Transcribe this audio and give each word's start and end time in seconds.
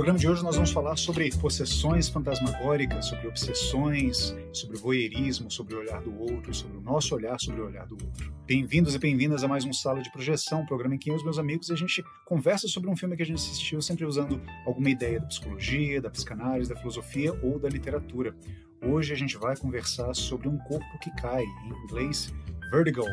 programa 0.00 0.18
de 0.18 0.26
hoje 0.26 0.42
nós 0.42 0.54
vamos 0.54 0.70
falar 0.70 0.96
sobre 0.96 1.28
possessões 1.28 2.08
fantasmagóricas, 2.08 3.04
sobre 3.04 3.28
obsessões, 3.28 4.34
sobre 4.50 4.78
voyeurismo, 4.78 5.50
sobre 5.50 5.74
o 5.74 5.78
olhar 5.78 6.00
do 6.00 6.18
outro, 6.18 6.54
sobre 6.54 6.78
o 6.78 6.80
nosso 6.80 7.14
olhar 7.14 7.38
sobre 7.38 7.60
o 7.60 7.66
olhar 7.66 7.86
do 7.86 8.02
outro. 8.02 8.32
Bem-vindos 8.46 8.94
e 8.94 8.98
bem-vindas 8.98 9.44
a 9.44 9.48
mais 9.48 9.62
um 9.66 9.74
Sala 9.74 10.00
de 10.00 10.10
Projeção, 10.10 10.62
um 10.62 10.64
programa 10.64 10.94
em 10.94 10.98
que 10.98 11.10
eu 11.10 11.14
e 11.14 11.16
os 11.18 11.22
meus 11.22 11.38
amigos 11.38 11.70
a 11.70 11.76
gente 11.76 12.02
conversa 12.24 12.66
sobre 12.66 12.88
um 12.88 12.96
filme 12.96 13.14
que 13.14 13.22
a 13.22 13.26
gente 13.26 13.36
assistiu, 13.36 13.82
sempre 13.82 14.06
usando 14.06 14.40
alguma 14.64 14.88
ideia 14.88 15.20
da 15.20 15.26
psicologia, 15.26 16.00
da 16.00 16.08
psicanálise, 16.08 16.70
da 16.70 16.76
filosofia 16.76 17.38
ou 17.42 17.58
da 17.58 17.68
literatura. 17.68 18.34
Hoje 18.82 19.12
a 19.12 19.16
gente 19.16 19.36
vai 19.36 19.54
conversar 19.54 20.14
sobre 20.14 20.48
Um 20.48 20.56
Corpo 20.56 20.98
que 21.02 21.14
Cai, 21.16 21.44
em 21.44 21.84
inglês 21.84 22.32
Vertigo, 22.70 23.04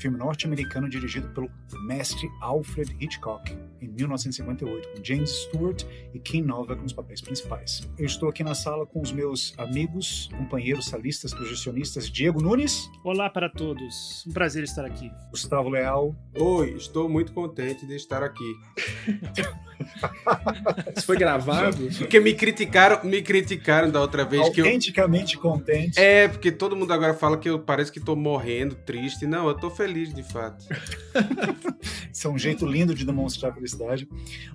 filme 0.00 0.16
norte-americano 0.16 0.88
dirigido 0.88 1.28
pelo 1.34 1.50
mestre 1.86 2.26
Alfred 2.40 2.96
Hitchcock 2.98 3.54
em 3.80 3.88
1958, 3.88 4.88
com 4.88 5.04
James 5.04 5.30
Stewart 5.30 5.84
e 6.12 6.18
Kim 6.18 6.42
Novak 6.42 6.82
nos 6.82 6.92
papéis 6.92 7.20
principais. 7.20 7.88
Eu 7.98 8.06
estou 8.06 8.28
aqui 8.28 8.44
na 8.44 8.54
sala 8.54 8.86
com 8.86 9.00
os 9.00 9.10
meus 9.12 9.54
amigos, 9.58 10.28
companheiros 10.36 10.86
salistas, 10.86 11.32
projecionistas, 11.32 12.10
Diego 12.10 12.42
Nunes. 12.42 12.90
Olá 13.04 13.30
para 13.30 13.48
todos, 13.48 14.24
um 14.26 14.32
prazer 14.32 14.64
estar 14.64 14.84
aqui. 14.84 15.10
Gustavo 15.30 15.68
Leal. 15.68 16.14
Oi, 16.36 16.74
estou 16.74 17.08
muito 17.08 17.32
contente 17.32 17.86
de 17.86 17.94
estar 17.94 18.22
aqui. 18.22 18.54
Isso 20.96 21.06
foi 21.06 21.16
gravado? 21.16 21.88
Porque 21.98 22.20
me 22.20 22.34
criticaram, 22.34 23.02
me 23.04 23.22
criticaram 23.22 23.90
da 23.90 24.00
outra 24.00 24.24
vez 24.24 24.48
que 24.50 24.60
eu 24.60 24.64
autenticamente 24.64 25.38
contente. 25.38 25.98
É, 25.98 26.28
porque 26.28 26.52
todo 26.52 26.76
mundo 26.76 26.92
agora 26.92 27.14
fala 27.14 27.38
que 27.38 27.48
eu 27.48 27.58
parece 27.58 27.90
que 27.90 27.98
estou 27.98 28.14
morrendo, 28.16 28.74
triste. 28.74 29.26
Não, 29.26 29.46
eu 29.46 29.52
estou 29.52 29.70
feliz 29.70 30.12
de 30.12 30.22
fato. 30.22 30.64
Isso 32.12 32.26
é 32.26 32.30
um 32.30 32.38
jeito 32.38 32.66
lindo 32.66 32.94
de 32.94 33.04
demonstrar 33.04 33.52
felicidade. 33.70 34.08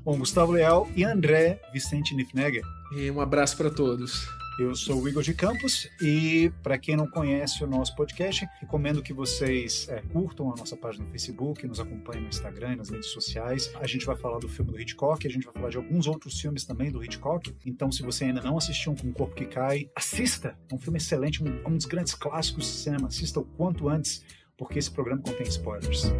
Bom, 0.03 0.17
Gustavo 0.17 0.51
Leal 0.51 0.89
e 0.95 1.03
André 1.03 1.61
Vicente 1.73 2.13
Nifnegger. 2.15 2.63
E 2.95 3.09
um 3.09 3.21
abraço 3.21 3.57
para 3.57 3.69
todos. 3.69 4.27
Eu 4.57 4.73
sou 4.73 5.01
o 5.01 5.09
Igor 5.09 5.21
de 5.21 5.33
Campos 5.33 5.85
e, 6.01 6.49
para 6.63 6.77
quem 6.77 6.95
não 6.95 7.05
conhece 7.05 7.61
o 7.61 7.67
nosso 7.67 7.93
podcast, 7.93 8.47
recomendo 8.61 9.03
que 9.03 9.11
vocês 9.11 9.85
é, 9.89 10.01
curtam 10.13 10.49
a 10.49 10.55
nossa 10.55 10.77
página 10.77 11.03
no 11.03 11.11
Facebook, 11.11 11.67
nos 11.67 11.77
acompanhem 11.77 12.21
no 12.21 12.29
Instagram 12.29 12.71
e 12.71 12.75
nas 12.77 12.89
redes 12.89 13.09
sociais. 13.09 13.69
A 13.81 13.85
gente 13.85 14.05
vai 14.05 14.15
falar 14.15 14.39
do 14.39 14.47
filme 14.47 14.71
do 14.71 14.79
Hitchcock, 14.79 15.27
a 15.27 15.29
gente 15.29 15.43
vai 15.43 15.53
falar 15.53 15.69
de 15.71 15.75
alguns 15.75 16.07
outros 16.07 16.39
filmes 16.39 16.63
também 16.63 16.89
do 16.89 17.03
Hitchcock. 17.03 17.53
Então, 17.65 17.91
se 17.91 18.01
você 18.01 18.25
ainda 18.25 18.41
não 18.41 18.57
assistiu 18.57 18.93
um 18.93 18.95
Com 18.95 19.09
o 19.09 19.13
Corpo 19.13 19.35
que 19.35 19.45
Cai, 19.45 19.89
assista! 19.93 20.57
É 20.71 20.73
um 20.73 20.79
filme 20.79 20.99
excelente, 20.99 21.43
um, 21.43 21.61
um 21.67 21.75
dos 21.75 21.85
grandes 21.85 22.15
clássicos 22.15 22.65
do 22.65 22.77
cinema. 22.77 23.07
Assista 23.09 23.41
o 23.41 23.43
quanto 23.43 23.89
antes, 23.89 24.23
porque 24.55 24.79
esse 24.79 24.89
programa 24.89 25.21
contém 25.21 25.47
spoilers. 25.47 26.13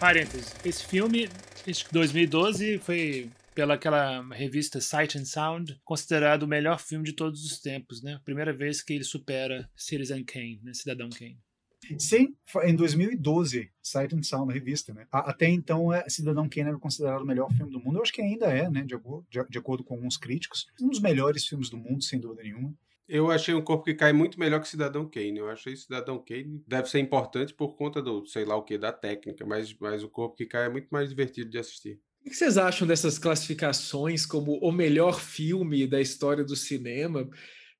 Parênteses. 0.00 0.54
Esse 0.64 0.86
filme, 0.86 1.28
esse 1.66 1.84
2012, 1.92 2.78
foi 2.78 3.28
pela 3.54 3.74
aquela 3.74 4.22
revista 4.34 4.80
Sight 4.80 5.18
and 5.18 5.26
Sound, 5.26 5.78
considerado 5.84 6.44
o 6.44 6.48
melhor 6.48 6.80
filme 6.80 7.04
de 7.04 7.12
todos 7.12 7.44
os 7.44 7.60
tempos, 7.60 8.02
né? 8.02 8.18
Primeira 8.24 8.50
vez 8.50 8.82
que 8.82 8.94
ele 8.94 9.04
supera 9.04 9.68
Citizen 9.76 10.24
Kane, 10.24 10.58
né? 10.64 10.72
Cidadão 10.72 11.10
Kane. 11.10 11.38
Sim, 11.98 12.34
em 12.62 12.74
2012, 12.74 13.70
Sight 13.82 14.14
and 14.14 14.22
Sound, 14.22 14.50
a 14.50 14.54
revista, 14.54 14.94
né? 14.94 15.06
Até 15.12 15.46
então, 15.50 15.92
é, 15.92 16.08
Cidadão 16.08 16.48
Kane 16.48 16.68
era 16.68 16.78
considerado 16.78 17.20
o 17.20 17.26
melhor 17.26 17.52
filme 17.52 17.70
do 17.70 17.78
mundo. 17.78 17.98
Eu 17.98 18.02
acho 18.02 18.12
que 18.12 18.22
ainda 18.22 18.46
é, 18.46 18.70
né? 18.70 18.82
De, 18.82 18.96
de, 18.96 19.48
de 19.50 19.58
acordo 19.58 19.84
com 19.84 19.92
alguns 19.92 20.16
críticos. 20.16 20.66
Um 20.80 20.88
dos 20.88 21.00
melhores 21.00 21.46
filmes 21.46 21.68
do 21.68 21.76
mundo, 21.76 22.02
sem 22.02 22.18
dúvida 22.18 22.42
nenhuma. 22.42 22.74
Eu 23.10 23.28
achei 23.28 23.52
um 23.52 23.60
corpo 23.60 23.84
que 23.84 23.94
cai 23.94 24.12
muito 24.12 24.38
melhor 24.38 24.60
que 24.60 24.68
Cidadão 24.68 25.04
Kane. 25.04 25.38
Eu 25.38 25.50
achei 25.50 25.74
Cidadão 25.74 26.16
Kane 26.24 26.62
deve 26.64 26.88
ser 26.88 27.00
importante 27.00 27.52
por 27.52 27.76
conta 27.76 28.00
do, 28.00 28.24
sei 28.24 28.44
lá 28.44 28.54
o 28.54 28.62
que, 28.62 28.78
da 28.78 28.92
técnica, 28.92 29.44
mas, 29.44 29.74
mas 29.80 30.04
o 30.04 30.08
corpo 30.08 30.36
que 30.36 30.46
cai 30.46 30.66
é 30.66 30.68
muito 30.68 30.86
mais 30.90 31.08
divertido 31.08 31.50
de 31.50 31.58
assistir. 31.58 31.98
O 32.24 32.30
que 32.30 32.36
vocês 32.36 32.56
acham 32.56 32.86
dessas 32.86 33.18
classificações 33.18 34.24
como 34.24 34.58
o 34.58 34.70
melhor 34.70 35.20
filme 35.20 35.88
da 35.88 36.00
história 36.00 36.44
do 36.44 36.54
cinema? 36.54 37.28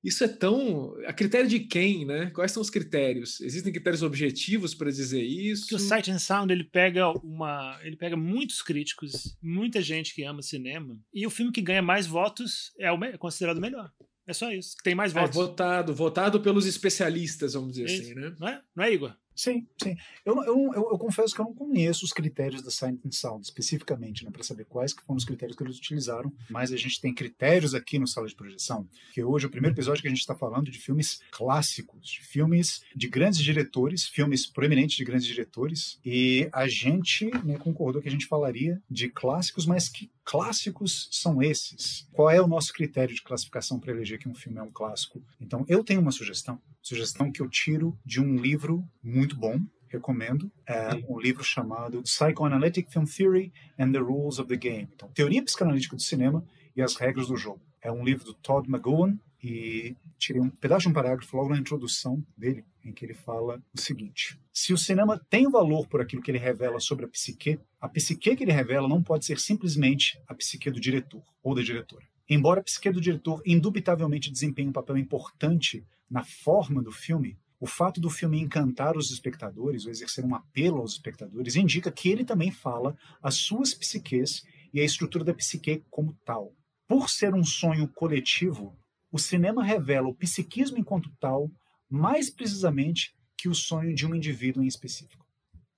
Isso 0.03 0.21
é 0.23 0.27
tão. 0.27 0.95
A 1.05 1.13
critério 1.13 1.47
de 1.47 1.59
quem, 1.59 2.05
né? 2.05 2.29
Quais 2.31 2.51
são 2.51 2.59
os 2.59 2.69
critérios? 2.69 3.39
Existem 3.39 3.71
critérios 3.71 4.03
objetivos 4.03 4.75
para 4.75 4.91
dizer 4.91 5.21
isso? 5.21 5.67
Que 5.67 5.75
o 5.75 5.79
Sight 5.79 6.11
and 6.11 6.19
Sound 6.19 6.51
ele 6.51 6.65
pega 6.65 7.07
uma. 7.23 7.79
Ele 7.83 7.95
pega 7.95 8.17
muitos 8.17 8.61
críticos, 8.61 9.37
muita 9.41 9.81
gente 9.81 10.13
que 10.13 10.23
ama 10.23 10.41
cinema, 10.41 10.99
e 11.13 11.25
o 11.25 11.29
filme 11.29 11.53
que 11.53 11.61
ganha 11.61 11.81
mais 11.81 12.05
votos 12.05 12.73
é, 12.79 12.91
o, 12.91 13.01
é 13.03 13.17
considerado 13.17 13.59
o 13.59 13.61
melhor. 13.61 13.91
É 14.31 14.33
só 14.33 14.49
isso. 14.51 14.77
Tem 14.81 14.95
mais 14.95 15.11
votos. 15.11 15.29
É, 15.29 15.33
votado, 15.33 15.93
votado 15.93 16.41
pelos 16.41 16.65
especialistas, 16.65 17.53
vamos 17.53 17.73
dizer 17.73 17.85
isso. 17.85 18.01
assim, 18.01 18.13
né? 18.15 18.33
Não 18.39 18.47
é, 18.47 18.61
não 18.73 18.83
é 18.85 18.93
Igor? 18.93 19.13
Sim, 19.35 19.65
sim. 19.81 19.95
Eu, 20.25 20.35
eu, 20.43 20.71
eu, 20.73 20.89
eu, 20.91 20.97
confesso 20.97 21.33
que 21.33 21.41
eu 21.41 21.45
não 21.45 21.53
conheço 21.53 22.05
os 22.05 22.13
critérios 22.13 22.61
da 22.61 22.69
Silent 22.69 22.99
Sound 23.11 23.43
especificamente, 23.43 24.23
né, 24.23 24.31
para 24.31 24.43
saber 24.43 24.65
quais 24.65 24.93
que 24.93 25.01
foram 25.03 25.17
os 25.17 25.25
critérios 25.25 25.57
que 25.57 25.63
eles 25.63 25.77
utilizaram, 25.77 26.31
mas 26.49 26.71
a 26.71 26.77
gente 26.77 26.99
tem 27.01 27.13
critérios 27.13 27.73
aqui 27.73 27.97
no 27.97 28.07
Sala 28.07 28.27
de 28.27 28.35
Projeção, 28.35 28.87
que 29.13 29.23
hoje 29.23 29.45
é 29.45 29.47
o 29.47 29.51
primeiro 29.51 29.73
episódio 29.73 30.01
que 30.01 30.07
a 30.07 30.11
gente 30.11 30.19
está 30.19 30.35
falando 30.35 30.69
de 30.69 30.77
filmes 30.77 31.21
clássicos, 31.31 32.07
de 32.07 32.21
filmes 32.21 32.83
de 32.95 33.07
grandes 33.07 33.39
diretores, 33.39 34.05
filmes 34.05 34.45
proeminentes 34.45 34.95
de 34.95 35.03
grandes 35.03 35.25
diretores, 35.25 35.99
e 36.05 36.47
a 36.53 36.67
gente 36.67 37.31
né, 37.43 37.57
concordou 37.57 38.01
que 38.01 38.09
a 38.09 38.11
gente 38.11 38.27
falaria 38.27 38.81
de 38.89 39.09
clássicos, 39.09 39.65
mas 39.65 39.89
que 39.89 40.11
clássicos 40.23 41.09
são 41.11 41.41
esses? 41.41 42.07
Qual 42.11 42.29
é 42.29 42.41
o 42.41 42.47
nosso 42.47 42.73
critério 42.73 43.13
de 43.13 43.21
classificação 43.21 43.79
para 43.79 43.91
eleger 43.91 44.19
que 44.19 44.29
um 44.29 44.35
filme 44.35 44.59
é 44.59 44.61
um 44.61 44.71
clássico? 44.71 45.23
Então, 45.39 45.65
eu 45.67 45.83
tenho 45.83 46.01
uma 46.01 46.11
sugestão, 46.11 46.61
sugestão 46.81 47.31
que 47.31 47.41
eu 47.41 47.49
tiro 47.49 47.97
de 48.05 48.21
um 48.21 48.37
livro 48.37 48.87
muito 49.03 49.35
bom, 49.35 49.59
recomendo. 49.87 50.51
É 50.65 50.89
um 51.07 51.19
livro 51.19 51.43
chamado 51.43 52.01
Psychoanalytic 52.03 52.89
Film 52.91 53.05
Theory 53.05 53.51
and 53.77 53.91
the 53.91 53.99
Rules 53.99 54.39
of 54.39 54.47
the 54.47 54.55
Game. 54.55 54.89
Então, 54.93 55.09
Teoria 55.09 55.43
Psicanalítica 55.43 55.95
do 55.95 56.01
Cinema 56.01 56.45
e 56.75 56.81
as 56.81 56.95
Regras 56.95 57.27
do 57.27 57.35
Jogo. 57.35 57.61
É 57.81 57.91
um 57.91 58.03
livro 58.03 58.25
do 58.25 58.33
Todd 58.33 58.69
McGowan 58.69 59.17
e 59.43 59.95
tirei 60.17 60.41
um 60.41 60.49
pedaço 60.49 60.83
de 60.83 60.89
um 60.89 60.93
parágrafo 60.93 61.35
logo 61.35 61.49
na 61.49 61.57
introdução 61.57 62.23
dele, 62.37 62.63
em 62.83 62.91
que 62.91 63.05
ele 63.05 63.13
fala 63.13 63.61
o 63.73 63.79
seguinte: 63.79 64.39
Se 64.53 64.73
o 64.73 64.77
cinema 64.77 65.19
tem 65.29 65.49
valor 65.49 65.87
por 65.87 66.01
aquilo 66.01 66.21
que 66.21 66.29
ele 66.29 66.37
revela 66.37 66.79
sobre 66.79 67.05
a 67.05 67.07
psique, 67.07 67.59
a 67.79 67.89
psique 67.89 68.35
que 68.35 68.43
ele 68.43 68.51
revela 68.51 68.87
não 68.87 69.01
pode 69.01 69.25
ser 69.25 69.39
simplesmente 69.39 70.21
a 70.27 70.35
psique 70.35 70.69
do 70.69 70.79
diretor 70.79 71.23
ou 71.41 71.55
da 71.55 71.61
diretora. 71.61 72.05
Embora 72.29 72.61
a 72.61 72.63
psique 72.63 72.91
do 72.91 73.01
diretor 73.01 73.41
indubitavelmente 73.45 74.31
desempenhe 74.31 74.69
um 74.69 74.73
papel 74.73 74.97
importante 74.97 75.85
na 76.09 76.23
forma 76.23 76.81
do 76.81 76.91
filme, 76.91 77.37
o 77.59 77.67
fato 77.67 78.01
do 78.01 78.09
filme 78.09 78.39
encantar 78.39 78.97
os 78.97 79.11
espectadores, 79.11 79.85
ou 79.85 79.91
exercer 79.91 80.25
um 80.25 80.33
apelo 80.33 80.77
aos 80.77 80.93
espectadores, 80.93 81.55
indica 81.55 81.91
que 81.91 82.09
ele 82.09 82.25
também 82.25 82.51
fala 82.51 82.97
as 83.21 83.35
suas 83.35 83.73
psiques 83.73 84.43
e 84.73 84.79
a 84.79 84.83
estrutura 84.83 85.23
da 85.23 85.33
psique 85.33 85.83
como 85.89 86.17
tal. 86.25 86.53
Por 86.87 87.09
ser 87.09 87.33
um 87.33 87.43
sonho 87.43 87.87
coletivo, 87.87 88.75
o 89.11 89.19
cinema 89.19 89.63
revela 89.63 90.07
o 90.07 90.15
psiquismo 90.15 90.77
enquanto 90.77 91.11
tal, 91.19 91.51
mais 91.89 92.29
precisamente 92.29 93.13
que 93.37 93.49
o 93.49 93.55
sonho 93.55 93.93
de 93.93 94.07
um 94.07 94.15
indivíduo 94.15 94.63
em 94.63 94.67
específico. 94.67 95.25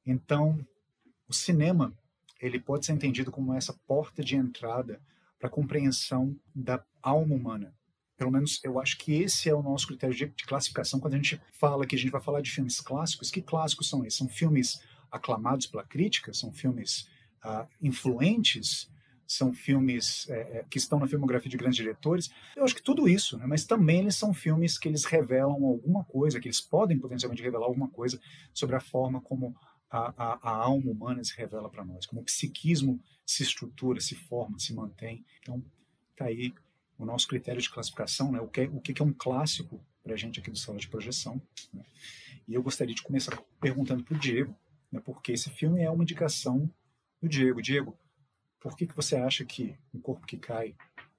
Então, 0.05 0.66
o 1.27 1.33
cinema 1.33 1.94
ele 2.39 2.59
pode 2.59 2.85
ser 2.85 2.91
entendido 2.91 3.31
como 3.31 3.53
essa 3.53 3.73
porta 3.88 4.23
de 4.23 4.35
entrada 4.35 5.01
para 5.39 5.47
a 5.47 5.51
compreensão 5.51 6.38
da 6.53 6.83
alma 7.01 7.33
humana. 7.33 7.73
Pelo 8.17 8.31
menos 8.31 8.59
eu 8.63 8.79
acho 8.79 8.97
que 8.97 9.13
esse 9.13 9.50
é 9.50 9.55
o 9.55 9.63
nosso 9.63 9.88
critério 9.88 10.15
de, 10.15 10.27
de 10.27 10.45
classificação 10.45 11.00
quando 11.00 11.15
a 11.15 11.17
gente 11.17 11.41
fala 11.53 11.85
que 11.85 11.95
a 11.95 11.97
gente 11.97 12.11
vai 12.11 12.21
falar 12.21 12.41
de 12.41 12.51
filmes 12.51 12.79
clássicos. 12.79 13.31
Que 13.31 13.41
clássicos 13.41 13.89
são 13.89 14.05
esses? 14.05 14.17
São 14.17 14.27
filmes 14.27 14.81
aclamados 15.11 15.65
pela 15.65 15.83
crítica? 15.83 16.33
São 16.33 16.51
filmes 16.51 17.07
uh, 17.44 17.67
influentes? 17.81 18.89
São 19.35 19.53
filmes 19.53 20.29
é, 20.29 20.59
é, 20.59 20.66
que 20.69 20.77
estão 20.77 20.99
na 20.99 21.07
filmografia 21.07 21.49
de 21.49 21.57
grandes 21.57 21.77
diretores. 21.77 22.29
Eu 22.55 22.63
acho 22.63 22.75
que 22.75 22.83
tudo 22.83 23.07
isso, 23.07 23.38
né? 23.38 23.45
mas 23.47 23.66
também 23.66 23.99
eles 23.99 24.16
são 24.16 24.33
filmes 24.33 24.77
que 24.77 24.88
eles 24.88 25.05
revelam 25.05 25.63
alguma 25.66 26.03
coisa, 26.03 26.39
que 26.39 26.47
eles 26.47 26.61
podem 26.61 26.99
potencialmente 26.99 27.41
revelar 27.41 27.65
alguma 27.65 27.89
coisa 27.89 28.19
sobre 28.53 28.75
a 28.75 28.80
forma 28.80 29.21
como 29.21 29.56
a, 29.89 30.13
a, 30.18 30.39
a 30.41 30.56
alma 30.56 30.91
humana 30.91 31.24
se 31.24 31.35
revela 31.35 31.69
para 31.69 31.83
nós, 31.83 32.06
como 32.06 32.21
o 32.21 32.25
psiquismo 32.25 33.00
se 33.25 33.44
estrutura, 33.44 34.00
se 34.00 34.15
forma, 34.15 34.59
se 34.59 34.74
mantém. 34.74 35.25
Então, 35.41 35.63
tá 36.15 36.25
aí 36.25 36.53
o 36.97 37.06
nosso 37.06 37.27
critério 37.27 37.62
de 37.62 37.69
classificação, 37.69 38.31
né? 38.31 38.39
o, 38.39 38.47
que 38.47 38.62
é, 38.62 38.63
o 38.65 38.79
que 38.79 39.01
é 39.01 39.06
um 39.06 39.13
clássico 39.13 39.83
para 40.03 40.13
a 40.13 40.18
gente 40.18 40.39
aqui 40.39 40.51
do 40.51 40.57
Sala 40.57 40.77
de 40.77 40.88
Projeção. 40.88 41.41
Né? 41.74 41.83
E 42.47 42.53
eu 42.53 42.62
gostaria 42.62 42.94
de 42.94 43.01
começar 43.01 43.41
perguntando 43.59 44.03
para 44.03 44.15
o 44.15 44.19
Diego, 44.19 44.56
né? 44.91 45.01
porque 45.03 45.31
esse 45.31 45.50
filme 45.50 45.81
é 45.81 45.89
uma 45.89 46.03
indicação 46.03 46.69
do 47.21 47.27
Diego. 47.27 47.62
Diego, 47.62 47.97
por 48.63 48.77
que, 48.77 48.88
que 48.88 48.95
você 48.95 49.18
acha 49.18 49.44
que 49.44 49.75
um 49.94 50.00
corpo 50.00 50.25
que 50.25 50.38
cai, 50.38 50.74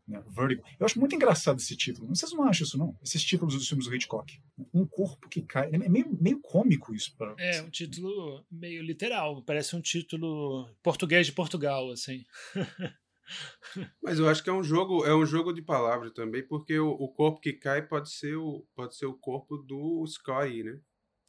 né, 0.09 0.25
Vertigo? 0.29 0.63
Eu 0.81 0.87
acho 0.87 0.99
muito 0.99 1.15
engraçado 1.15 1.59
esse 1.59 1.77
título. 1.77 2.09
Vocês 2.09 2.33
não 2.33 2.45
acham 2.45 2.65
isso, 2.65 2.79
não? 2.79 2.99
Esses 3.03 3.23
títulos 3.23 3.53
dos 3.53 3.69
filmes 3.69 3.87
do 3.87 3.95
Hitchcock. 3.95 4.41
Um 4.73 4.87
corpo 4.87 5.29
que 5.29 5.43
cai. 5.43 5.69
É 5.71 5.77
meio, 5.77 6.09
meio 6.19 6.41
cômico 6.41 6.95
isso. 6.95 7.15
Pra... 7.19 7.35
É, 7.39 7.61
um 7.61 7.69
título 7.69 8.43
meio 8.51 8.83
literal. 8.83 9.43
Parece 9.43 9.77
um 9.77 9.83
título 9.83 10.75
português 10.83 11.27
de 11.27 11.33
Portugal, 11.33 11.91
assim. 11.91 12.25
Mas 14.03 14.19
eu 14.19 14.27
acho 14.27 14.43
que 14.43 14.49
é 14.49 14.53
um 14.53 14.63
jogo, 14.63 15.05
é 15.05 15.15
um 15.15 15.27
jogo 15.27 15.53
de 15.53 15.61
palavras 15.61 16.13
também, 16.13 16.43
porque 16.47 16.79
o, 16.79 16.91
o, 16.91 17.09
corpo 17.09 17.41
que 17.41 17.53
cai 17.53 17.87
pode 17.87 18.11
ser 18.11 18.37
o, 18.37 18.67
pode 18.75 18.97
ser 18.97 19.07
o 19.07 19.15
corpo 19.15 19.59
do 19.59 20.07
Scotty, 20.07 20.63
né? 20.63 20.81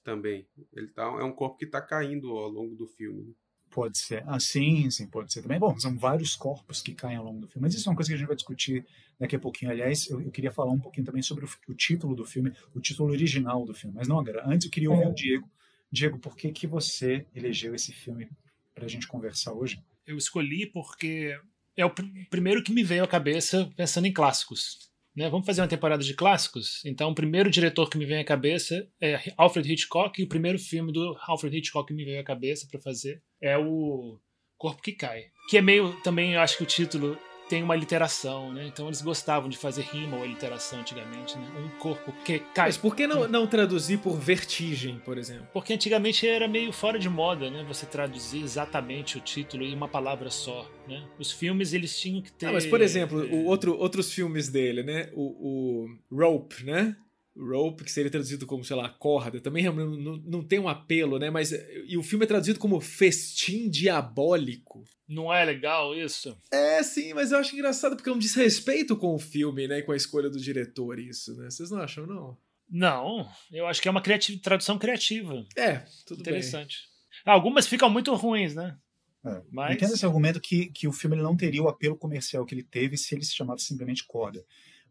Também. 0.03 0.47
Ele 0.73 0.87
tá, 0.87 1.03
é 1.03 1.23
um 1.23 1.33
corpo 1.33 1.57
que 1.57 1.65
está 1.65 1.81
caindo 1.81 2.31
ao 2.31 2.49
longo 2.49 2.75
do 2.75 2.87
filme. 2.87 3.35
Pode 3.75 3.97
ser. 3.97 4.23
Ah, 4.25 4.39
sim, 4.39 4.87
pode 5.11 5.33
ser 5.33 5.41
também. 5.41 5.59
Bom, 5.59 5.77
são 5.77 5.97
vários 5.97 6.33
corpos 6.33 6.81
que 6.81 6.93
caem 6.93 7.17
ao 7.17 7.25
longo 7.25 7.41
do 7.41 7.47
filme, 7.49 7.67
mas 7.67 7.75
isso 7.75 7.89
é 7.89 7.91
uma 7.91 7.95
coisa 7.97 8.09
que 8.09 8.13
a 8.13 8.17
gente 8.17 8.27
vai 8.27 8.35
discutir 8.37 8.85
daqui 9.19 9.35
a 9.35 9.39
pouquinho. 9.39 9.69
Aliás, 9.69 10.09
eu, 10.09 10.21
eu 10.21 10.31
queria 10.31 10.49
falar 10.49 10.71
um 10.71 10.79
pouquinho 10.79 11.05
também 11.05 11.21
sobre 11.21 11.43
o, 11.43 11.49
o, 11.67 11.73
título 11.73 12.15
do 12.15 12.23
filme, 12.23 12.53
o 12.73 12.79
título 12.79 13.11
original 13.11 13.65
do 13.65 13.73
filme, 13.73 13.93
mas 13.93 14.07
não 14.07 14.17
agora. 14.17 14.47
Antes 14.47 14.63
eu 14.63 14.71
queria 14.71 14.89
ouvir 14.89 15.07
o 15.07 15.13
Diego. 15.13 15.49
Diego, 15.91 16.17
por 16.17 16.37
que, 16.37 16.53
que 16.53 16.65
você 16.65 17.25
elegeu 17.35 17.75
esse 17.75 17.91
filme 17.91 18.29
para 18.73 18.85
a 18.85 18.87
gente 18.87 19.09
conversar 19.09 19.51
hoje? 19.51 19.83
Eu 20.07 20.15
escolhi 20.15 20.65
porque 20.67 21.37
é 21.75 21.85
o 21.85 21.89
pr 21.89 22.05
primeiro 22.29 22.63
que 22.63 22.71
me 22.71 22.81
veio 22.81 23.03
à 23.03 23.07
cabeça 23.07 23.69
pensando 23.75 24.07
em 24.07 24.13
clássicos. 24.13 24.89
Né? 25.15 25.29
Vamos 25.29 25.45
fazer 25.45 25.61
uma 25.61 25.67
temporada 25.67 26.03
de 26.03 26.13
clássicos? 26.13 26.83
Então, 26.83 27.09
o 27.09 27.15
primeiro 27.15 27.49
diretor 27.49 27.89
que 27.89 27.97
me 27.97 28.05
vem 28.05 28.19
à 28.19 28.25
cabeça 28.25 28.85
é 28.99 29.33
Alfred 29.37 29.71
Hitchcock, 29.71 30.21
e 30.21 30.25
o 30.25 30.27
primeiro 30.27 30.59
filme 30.59 30.91
do 30.91 31.17
Alfred 31.21 31.57
Hitchcock 31.57 31.87
que 31.87 31.93
me 31.93 32.03
veio 32.03 32.19
à 32.19 32.23
cabeça 32.23 32.67
para 32.69 32.81
fazer 32.81 33.21
é 33.45 33.57
o 33.57 34.17
Corpo 34.57 34.81
que 34.81 34.93
Cai. 34.93 35.25
Que 35.49 35.57
é 35.57 35.61
meio 35.61 35.93
também, 36.01 36.33
eu 36.33 36.39
acho 36.39 36.57
que 36.57 36.63
o 36.63 36.65
título 36.65 37.17
tem 37.47 37.61
uma 37.61 37.75
literação, 37.75 38.51
né? 38.51 38.65
Então 38.65 38.87
eles 38.87 39.03
gostavam 39.03 39.47
de 39.47 39.55
fazer 39.55 39.83
rima 39.83 40.17
ou 40.17 40.25
literação 40.25 40.79
antigamente, 40.79 41.37
né? 41.37 41.47
Um 41.59 41.69
corpo 41.77 42.11
que 42.23 42.39
cai. 42.39 42.69
Mas 42.69 42.77
por 42.77 42.95
que 42.95 43.05
não, 43.05 43.27
não 43.27 43.45
traduzir 43.45 43.99
por 43.99 44.17
vertigem, 44.17 44.99
por 45.05 45.15
exemplo? 45.19 45.47
Porque 45.53 45.73
antigamente 45.73 46.27
era 46.27 46.47
meio 46.47 46.71
fora 46.71 46.97
de 46.97 47.07
moda, 47.07 47.51
né? 47.51 47.63
Você 47.67 47.85
traduzir 47.85 48.41
exatamente 48.41 49.19
o 49.19 49.21
título 49.21 49.63
em 49.63 49.75
uma 49.75 49.87
palavra 49.87 50.31
só, 50.31 50.67
né? 50.87 51.07
Os 51.19 51.31
filmes 51.31 51.71
eles 51.71 51.95
tinham 51.99 52.23
que 52.23 52.31
ter. 52.31 52.47
Ah, 52.47 52.53
mas 52.53 52.65
por 52.65 52.81
exemplo, 52.81 53.23
o 53.31 53.45
outro, 53.45 53.77
outros 53.77 54.11
filmes 54.11 54.49
dele, 54.49 54.81
né? 54.81 55.11
O, 55.13 55.85
o 55.85 55.99
Rope, 56.11 56.63
né? 56.63 56.95
Rope, 57.37 57.83
que 57.83 57.91
seria 57.91 58.09
traduzido 58.09 58.45
como, 58.45 58.63
sei 58.63 58.75
lá, 58.75 58.89
corda, 58.89 59.41
também 59.41 59.63
não, 59.65 59.73
não, 59.73 60.17
não, 60.17 60.43
tem 60.43 60.59
um 60.59 60.69
apelo, 60.69 61.19
né? 61.19 61.29
Mas 61.29 61.51
e 61.51 61.97
o 61.97 62.03
filme 62.03 62.25
é 62.25 62.27
traduzido 62.27 62.59
como 62.59 62.79
festim 62.79 63.69
diabólico. 63.69 64.83
Não 65.07 65.33
é 65.33 65.43
legal 65.43 65.95
isso? 65.95 66.37
É, 66.51 66.81
sim, 66.81 67.13
mas 67.13 67.31
eu 67.31 67.37
acho 67.37 67.53
engraçado 67.53 67.95
porque 67.95 68.09
é 68.09 68.13
um 68.13 68.19
desrespeito 68.19 68.95
com 68.95 69.13
o 69.13 69.19
filme, 69.19 69.67
né? 69.67 69.79
E 69.79 69.83
com 69.83 69.91
a 69.91 69.97
escolha 69.97 70.29
do 70.29 70.39
diretor, 70.39 70.99
isso, 70.99 71.35
né? 71.35 71.49
Vocês 71.49 71.69
não 71.69 71.79
acham, 71.79 72.07
não? 72.07 72.37
Não, 72.69 73.29
eu 73.51 73.67
acho 73.67 73.81
que 73.81 73.87
é 73.87 73.91
uma 73.91 74.01
criativa, 74.01 74.39
tradução 74.41 74.79
criativa. 74.79 75.45
É, 75.55 75.83
tudo 76.05 76.21
Interessante. 76.21 76.89
Bem. 77.25 77.33
Algumas 77.33 77.67
ficam 77.67 77.89
muito 77.89 78.13
ruins, 78.15 78.55
né? 78.55 78.77
É. 79.25 79.41
Mas... 79.51 79.75
Entendo 79.75 79.93
esse 79.93 80.05
argumento 80.05 80.39
que, 80.39 80.67
que 80.67 80.87
o 80.87 80.91
filme 80.91 81.15
não 81.15 81.35
teria 81.35 81.61
o 81.61 81.67
apelo 81.67 81.97
comercial 81.97 82.45
que 82.45 82.53
ele 82.53 82.63
teve 82.63 82.97
se 82.97 83.13
ele 83.13 83.25
se 83.25 83.35
chamasse 83.35 83.65
simplesmente 83.65 84.05
Corda. 84.05 84.43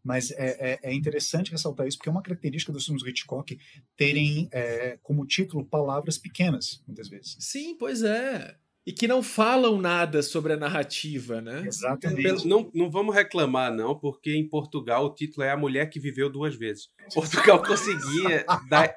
Mas 0.05 0.29
é, 0.31 0.55
é, 0.59 0.79
é, 0.83 0.93
interessante 0.93 1.51
ressaltar 1.51 1.87
isso, 1.87 1.97
porque 1.97 2.09
é 2.09 2.11
uma 2.11 2.21
característica 2.21 2.71
dos 2.71 2.85
filmes 2.85 3.01
do 3.01 3.09
Hitchcock 3.09 3.57
terem 3.97 4.47
é, 4.51 4.99
como 5.01 5.25
título 5.25 5.65
palavras 5.65 6.15
pequenas, 6.19 6.83
muitas 6.85 7.09
vezes. 7.09 7.35
Sim, 7.39 7.75
pois 7.75 8.03
é. 8.03 8.55
E 8.85 8.93
que 8.93 9.07
não 9.07 9.23
falam 9.23 9.81
nada 9.81 10.21
sobre 10.21 10.53
a 10.53 10.57
narrativa, 10.57 11.41
né? 11.41 11.63
Exatamente. 11.65 12.47
Não, 12.47 12.69
não 12.71 12.91
vamos 12.91 13.15
reclamar, 13.15 13.73
não, 13.73 13.97
porque 13.97 14.35
em 14.35 14.47
Portugal 14.47 15.05
o 15.05 15.13
título 15.15 15.43
é 15.43 15.49
A 15.49 15.57
Mulher 15.57 15.89
que 15.89 15.99
Viveu 15.99 16.29
Duas 16.29 16.55
Vezes. 16.55 16.89
Portugal 17.11 17.59
conseguia 17.65 18.45
dar. 18.69 18.95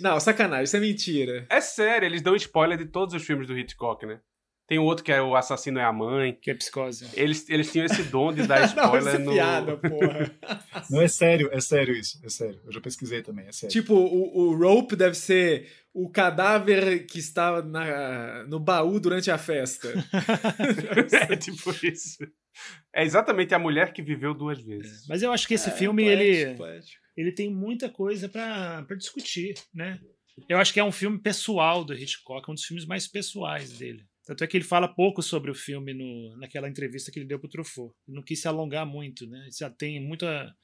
não, 0.00 0.18
sacanagem, 0.18 0.64
isso 0.64 0.76
é 0.76 0.80
mentira. 0.80 1.46
É 1.48 1.60
sério, 1.60 2.06
eles 2.06 2.22
dão 2.22 2.34
spoiler 2.34 2.76
de 2.76 2.86
todos 2.86 3.14
os 3.14 3.22
filmes 3.22 3.46
do 3.46 3.56
Hitchcock, 3.56 4.04
né? 4.04 4.18
Tem 4.66 4.78
outro 4.78 5.04
que 5.04 5.12
é 5.12 5.20
o 5.20 5.36
assassino 5.36 5.78
é 5.78 5.84
a 5.84 5.92
mãe. 5.92 6.38
Que 6.40 6.50
é 6.50 6.54
psicose. 6.54 7.06
Eles, 7.14 7.48
eles 7.50 7.70
tinham 7.70 7.84
esse 7.84 8.02
dom 8.04 8.32
de 8.32 8.44
dar 8.48 8.64
spoiler 8.64 9.18
não, 9.18 9.26
no. 9.26 9.32
Piada, 9.32 9.76
porra. 9.76 10.30
não 10.90 11.02
é 11.02 11.08
sério, 11.08 11.50
é 11.52 11.60
sério 11.60 11.94
isso. 11.94 12.18
É 12.24 12.28
sério. 12.30 12.60
Eu 12.64 12.72
já 12.72 12.80
pesquisei 12.80 13.22
também, 13.22 13.46
é 13.46 13.52
sério. 13.52 13.72
Tipo, 13.72 13.94
o, 13.94 14.38
o 14.38 14.56
rope 14.56 14.96
deve 14.96 15.14
ser 15.14 15.70
o 15.92 16.08
cadáver 16.08 17.06
que 17.06 17.18
estava 17.18 17.62
na, 17.62 18.44
no 18.44 18.58
baú 18.58 18.98
durante 18.98 19.30
a 19.30 19.36
festa. 19.36 19.92
é 21.30 21.36
tipo 21.36 21.70
isso. 21.86 22.26
É 22.92 23.04
exatamente 23.04 23.54
a 23.54 23.58
mulher 23.58 23.92
que 23.92 24.02
viveu 24.02 24.32
duas 24.32 24.60
vezes. 24.60 25.04
É, 25.04 25.06
mas 25.08 25.22
eu 25.22 25.30
acho 25.30 25.46
que 25.46 25.54
esse 25.54 25.68
é, 25.68 25.72
filme, 25.72 26.04
poético, 26.04 26.22
ele, 26.22 26.54
poético. 26.54 27.02
ele 27.16 27.32
tem 27.32 27.50
muita 27.52 27.88
coisa 27.88 28.28
para 28.28 28.82
discutir, 28.96 29.54
né? 29.74 30.00
Eu 30.48 30.58
acho 30.58 30.72
que 30.72 30.80
é 30.80 30.84
um 30.84 30.92
filme 30.92 31.18
pessoal 31.18 31.84
do 31.84 31.94
Hitchcock, 31.94 32.50
um 32.50 32.54
dos 32.54 32.64
filmes 32.64 32.86
mais 32.86 33.06
pessoais 33.06 33.70
dele. 33.70 34.04
Tanto 34.24 34.42
é 34.42 34.46
que 34.46 34.56
ele 34.56 34.64
fala 34.64 34.88
pouco 34.88 35.22
sobre 35.22 35.50
o 35.50 35.54
filme 35.54 35.92
no, 35.92 36.36
naquela 36.38 36.68
entrevista 36.68 37.10
que 37.10 37.18
ele 37.18 37.26
deu 37.26 37.38
para 37.38 37.46
o 37.46 37.50
Truffaut. 37.50 37.94
Não 38.08 38.22
quis 38.22 38.40
se 38.40 38.48
alongar 38.48 38.86
muito, 38.86 39.26
né? 39.26 39.48
Já 39.56 39.68
tem 39.68 40.00
muita 40.00 40.54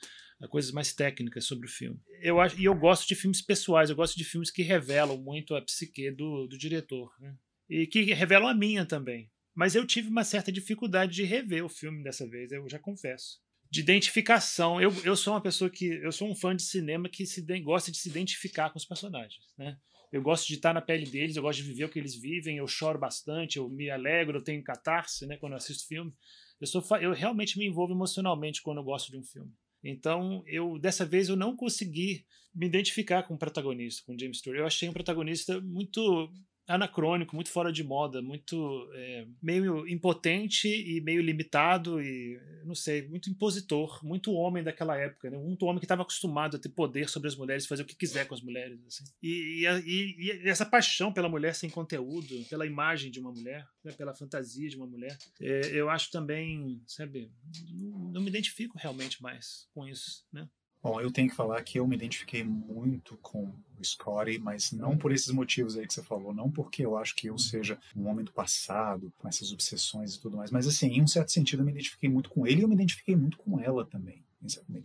coisas 0.48 0.72
mais 0.72 0.94
técnicas 0.94 1.44
sobre 1.44 1.66
o 1.66 1.70
filme. 1.70 2.00
Eu 2.22 2.40
acho, 2.40 2.58
e 2.58 2.64
eu 2.64 2.74
gosto 2.74 3.06
de 3.06 3.14
filmes 3.14 3.42
pessoais, 3.42 3.90
eu 3.90 3.96
gosto 3.96 4.16
de 4.16 4.24
filmes 4.24 4.50
que 4.50 4.62
revelam 4.62 5.18
muito 5.18 5.54
a 5.54 5.60
psique 5.60 6.10
do, 6.10 6.46
do 6.46 6.56
diretor, 6.56 7.12
né? 7.20 7.36
E 7.68 7.86
que 7.86 8.02
revelam 8.14 8.48
a 8.48 8.54
minha 8.54 8.86
também. 8.86 9.30
Mas 9.54 9.74
eu 9.74 9.86
tive 9.86 10.08
uma 10.08 10.24
certa 10.24 10.50
dificuldade 10.50 11.12
de 11.12 11.24
rever 11.24 11.64
o 11.64 11.68
filme 11.68 12.02
dessa 12.02 12.26
vez, 12.26 12.50
eu 12.50 12.68
já 12.68 12.78
confesso. 12.78 13.40
De 13.70 13.80
identificação. 13.80 14.80
Eu, 14.80 14.92
eu 15.04 15.14
sou 15.14 15.34
uma 15.34 15.40
pessoa 15.40 15.70
que. 15.70 15.86
Eu 15.86 16.10
sou 16.10 16.28
um 16.28 16.34
fã 16.34 16.56
de 16.56 16.62
cinema 16.62 17.08
que 17.08 17.24
se, 17.26 17.40
gosta 17.60 17.92
de 17.92 17.98
se 17.98 18.08
identificar 18.08 18.70
com 18.70 18.78
os 18.78 18.84
personagens, 18.84 19.44
né? 19.56 19.78
Eu 20.12 20.22
gosto 20.22 20.48
de 20.48 20.54
estar 20.54 20.74
na 20.74 20.80
pele 20.80 21.06
deles, 21.06 21.36
eu 21.36 21.42
gosto 21.42 21.62
de 21.62 21.68
viver 21.68 21.84
o 21.84 21.88
que 21.88 21.98
eles 21.98 22.14
vivem, 22.14 22.56
eu 22.56 22.66
choro 22.66 22.98
bastante, 22.98 23.58
eu 23.58 23.68
me 23.68 23.90
alegro, 23.90 24.38
eu 24.38 24.42
tenho 24.42 24.62
catarse, 24.62 25.26
né, 25.26 25.36
quando 25.36 25.52
eu 25.52 25.58
assisto 25.58 25.86
filme. 25.86 26.12
Eu 26.60 26.66
sou 26.66 26.84
eu 26.98 27.12
realmente 27.12 27.58
me 27.58 27.66
envolvo 27.66 27.94
emocionalmente 27.94 28.60
quando 28.60 28.78
eu 28.78 28.84
gosto 28.84 29.10
de 29.10 29.18
um 29.18 29.22
filme. 29.22 29.52
Então, 29.82 30.42
eu 30.46 30.78
dessa 30.78 31.06
vez 31.06 31.28
eu 31.28 31.36
não 31.36 31.56
consegui 31.56 32.26
me 32.54 32.66
identificar 32.66 33.22
com 33.22 33.34
o 33.34 33.38
protagonista, 33.38 34.02
com 34.04 34.18
James 34.18 34.38
Stewart. 34.38 34.58
Eu 34.58 34.66
achei 34.66 34.88
um 34.88 34.92
protagonista 34.92 35.60
muito 35.60 36.30
anacrônico, 36.70 37.34
muito 37.34 37.50
fora 37.50 37.72
de 37.72 37.82
moda, 37.82 38.22
muito 38.22 38.88
é, 38.94 39.26
meio 39.42 39.86
impotente 39.88 40.68
e 40.68 41.00
meio 41.00 41.20
limitado 41.20 42.00
e 42.00 42.40
não 42.64 42.74
sei, 42.74 43.08
muito 43.08 43.28
impositor, 43.28 44.04
muito 44.04 44.32
homem 44.32 44.62
daquela 44.62 44.96
época, 44.96 45.30
né? 45.30 45.38
muito 45.38 45.66
homem 45.66 45.80
que 45.80 45.84
estava 45.84 46.02
acostumado 46.02 46.56
a 46.56 46.60
ter 46.60 46.68
poder 46.68 47.08
sobre 47.08 47.28
as 47.28 47.34
mulheres, 47.34 47.66
fazer 47.66 47.82
o 47.82 47.86
que 47.86 47.96
quiser 47.96 48.26
com 48.26 48.34
as 48.34 48.40
mulheres, 48.40 48.78
assim. 48.86 49.04
e, 49.20 49.66
e, 49.66 50.16
e, 50.18 50.48
essa 50.48 50.64
paixão 50.64 51.12
pela 51.12 51.28
mulher 51.28 51.54
sem 51.54 51.68
conteúdo, 51.68 52.44
pela 52.48 52.66
imagem 52.66 53.10
de 53.10 53.18
uma 53.18 53.32
mulher, 53.32 53.66
né? 53.82 53.92
pela 53.92 54.14
fantasia 54.14 54.68
de 54.68 54.76
uma 54.76 54.86
mulher, 54.86 55.18
é, 55.40 55.60
eu 55.72 55.90
acho 55.90 56.10
também, 56.10 56.80
sabe, 56.86 57.32
não, 57.72 57.98
não 58.12 58.22
me 58.22 58.28
identifico 58.28 58.78
realmente 58.78 59.20
mais 59.20 59.68
com 59.74 59.86
isso, 59.88 60.24
né? 60.32 60.48
Bom, 60.82 60.98
eu 61.00 61.12
tenho 61.12 61.28
que 61.28 61.36
falar 61.36 61.62
que 61.62 61.78
eu 61.78 61.86
me 61.86 61.94
identifiquei 61.94 62.42
muito 62.42 63.18
com 63.20 63.52
o 63.78 63.84
Scotty, 63.84 64.38
mas 64.38 64.72
não 64.72 64.96
por 64.96 65.12
esses 65.12 65.30
motivos 65.30 65.76
aí 65.76 65.86
que 65.86 65.92
você 65.92 66.02
falou, 66.02 66.32
não 66.32 66.50
porque 66.50 66.84
eu 66.84 66.96
acho 66.96 67.14
que 67.14 67.26
eu 67.26 67.38
seja 67.38 67.78
um 67.94 68.06
homem 68.08 68.24
do 68.24 68.32
passado, 68.32 69.12
com 69.18 69.28
essas 69.28 69.52
obsessões 69.52 70.14
e 70.14 70.20
tudo 70.20 70.38
mais, 70.38 70.50
mas 70.50 70.66
assim, 70.66 70.88
em 70.88 71.02
um 71.02 71.06
certo 71.06 71.32
sentido 71.32 71.60
eu 71.60 71.66
me 71.66 71.72
identifiquei 71.72 72.08
muito 72.08 72.30
com 72.30 72.46
ele 72.46 72.60
e 72.60 72.62
eu 72.62 72.68
me 72.68 72.74
identifiquei 72.74 73.14
muito 73.14 73.36
com 73.36 73.60
ela 73.60 73.84
também. 73.84 74.24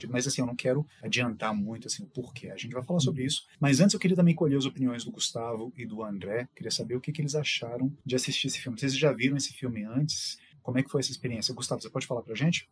Mas 0.10 0.28
assim, 0.28 0.42
eu 0.42 0.48
não 0.48 0.56
quero 0.56 0.86
adiantar 1.02 1.56
muito 1.56 1.88
assim 1.88 2.04
o 2.04 2.08
porquê. 2.08 2.50
A 2.50 2.58
gente 2.58 2.74
vai 2.74 2.84
falar 2.84 3.00
sobre 3.00 3.24
isso. 3.24 3.46
Mas 3.58 3.80
antes 3.80 3.94
eu 3.94 4.00
queria 4.00 4.18
também 4.18 4.36
colher 4.36 4.58
as 4.58 4.66
opiniões 4.66 5.06
do 5.06 5.12
Gustavo 5.12 5.72
e 5.78 5.86
do 5.86 6.04
André. 6.04 6.50
Queria 6.54 6.72
saber 6.72 6.96
o 6.96 7.02
que, 7.02 7.12
que 7.12 7.22
eles 7.22 7.36
acharam 7.36 7.90
de 8.06 8.16
assistir 8.16 8.48
esse 8.48 8.60
filme. 8.60 8.78
Vocês 8.78 8.98
já 8.98 9.14
viram 9.14 9.38
esse 9.38 9.54
filme 9.54 9.86
antes? 9.86 10.38
Como 10.62 10.78
é 10.78 10.84
que 10.84 10.90
foi 10.90 11.00
essa 11.00 11.12
experiência? 11.12 11.54
Gustavo, 11.54 11.82
você 11.82 11.90
pode 11.90 12.06
falar 12.06 12.22
pra 12.22 12.36
gente? 12.36 12.68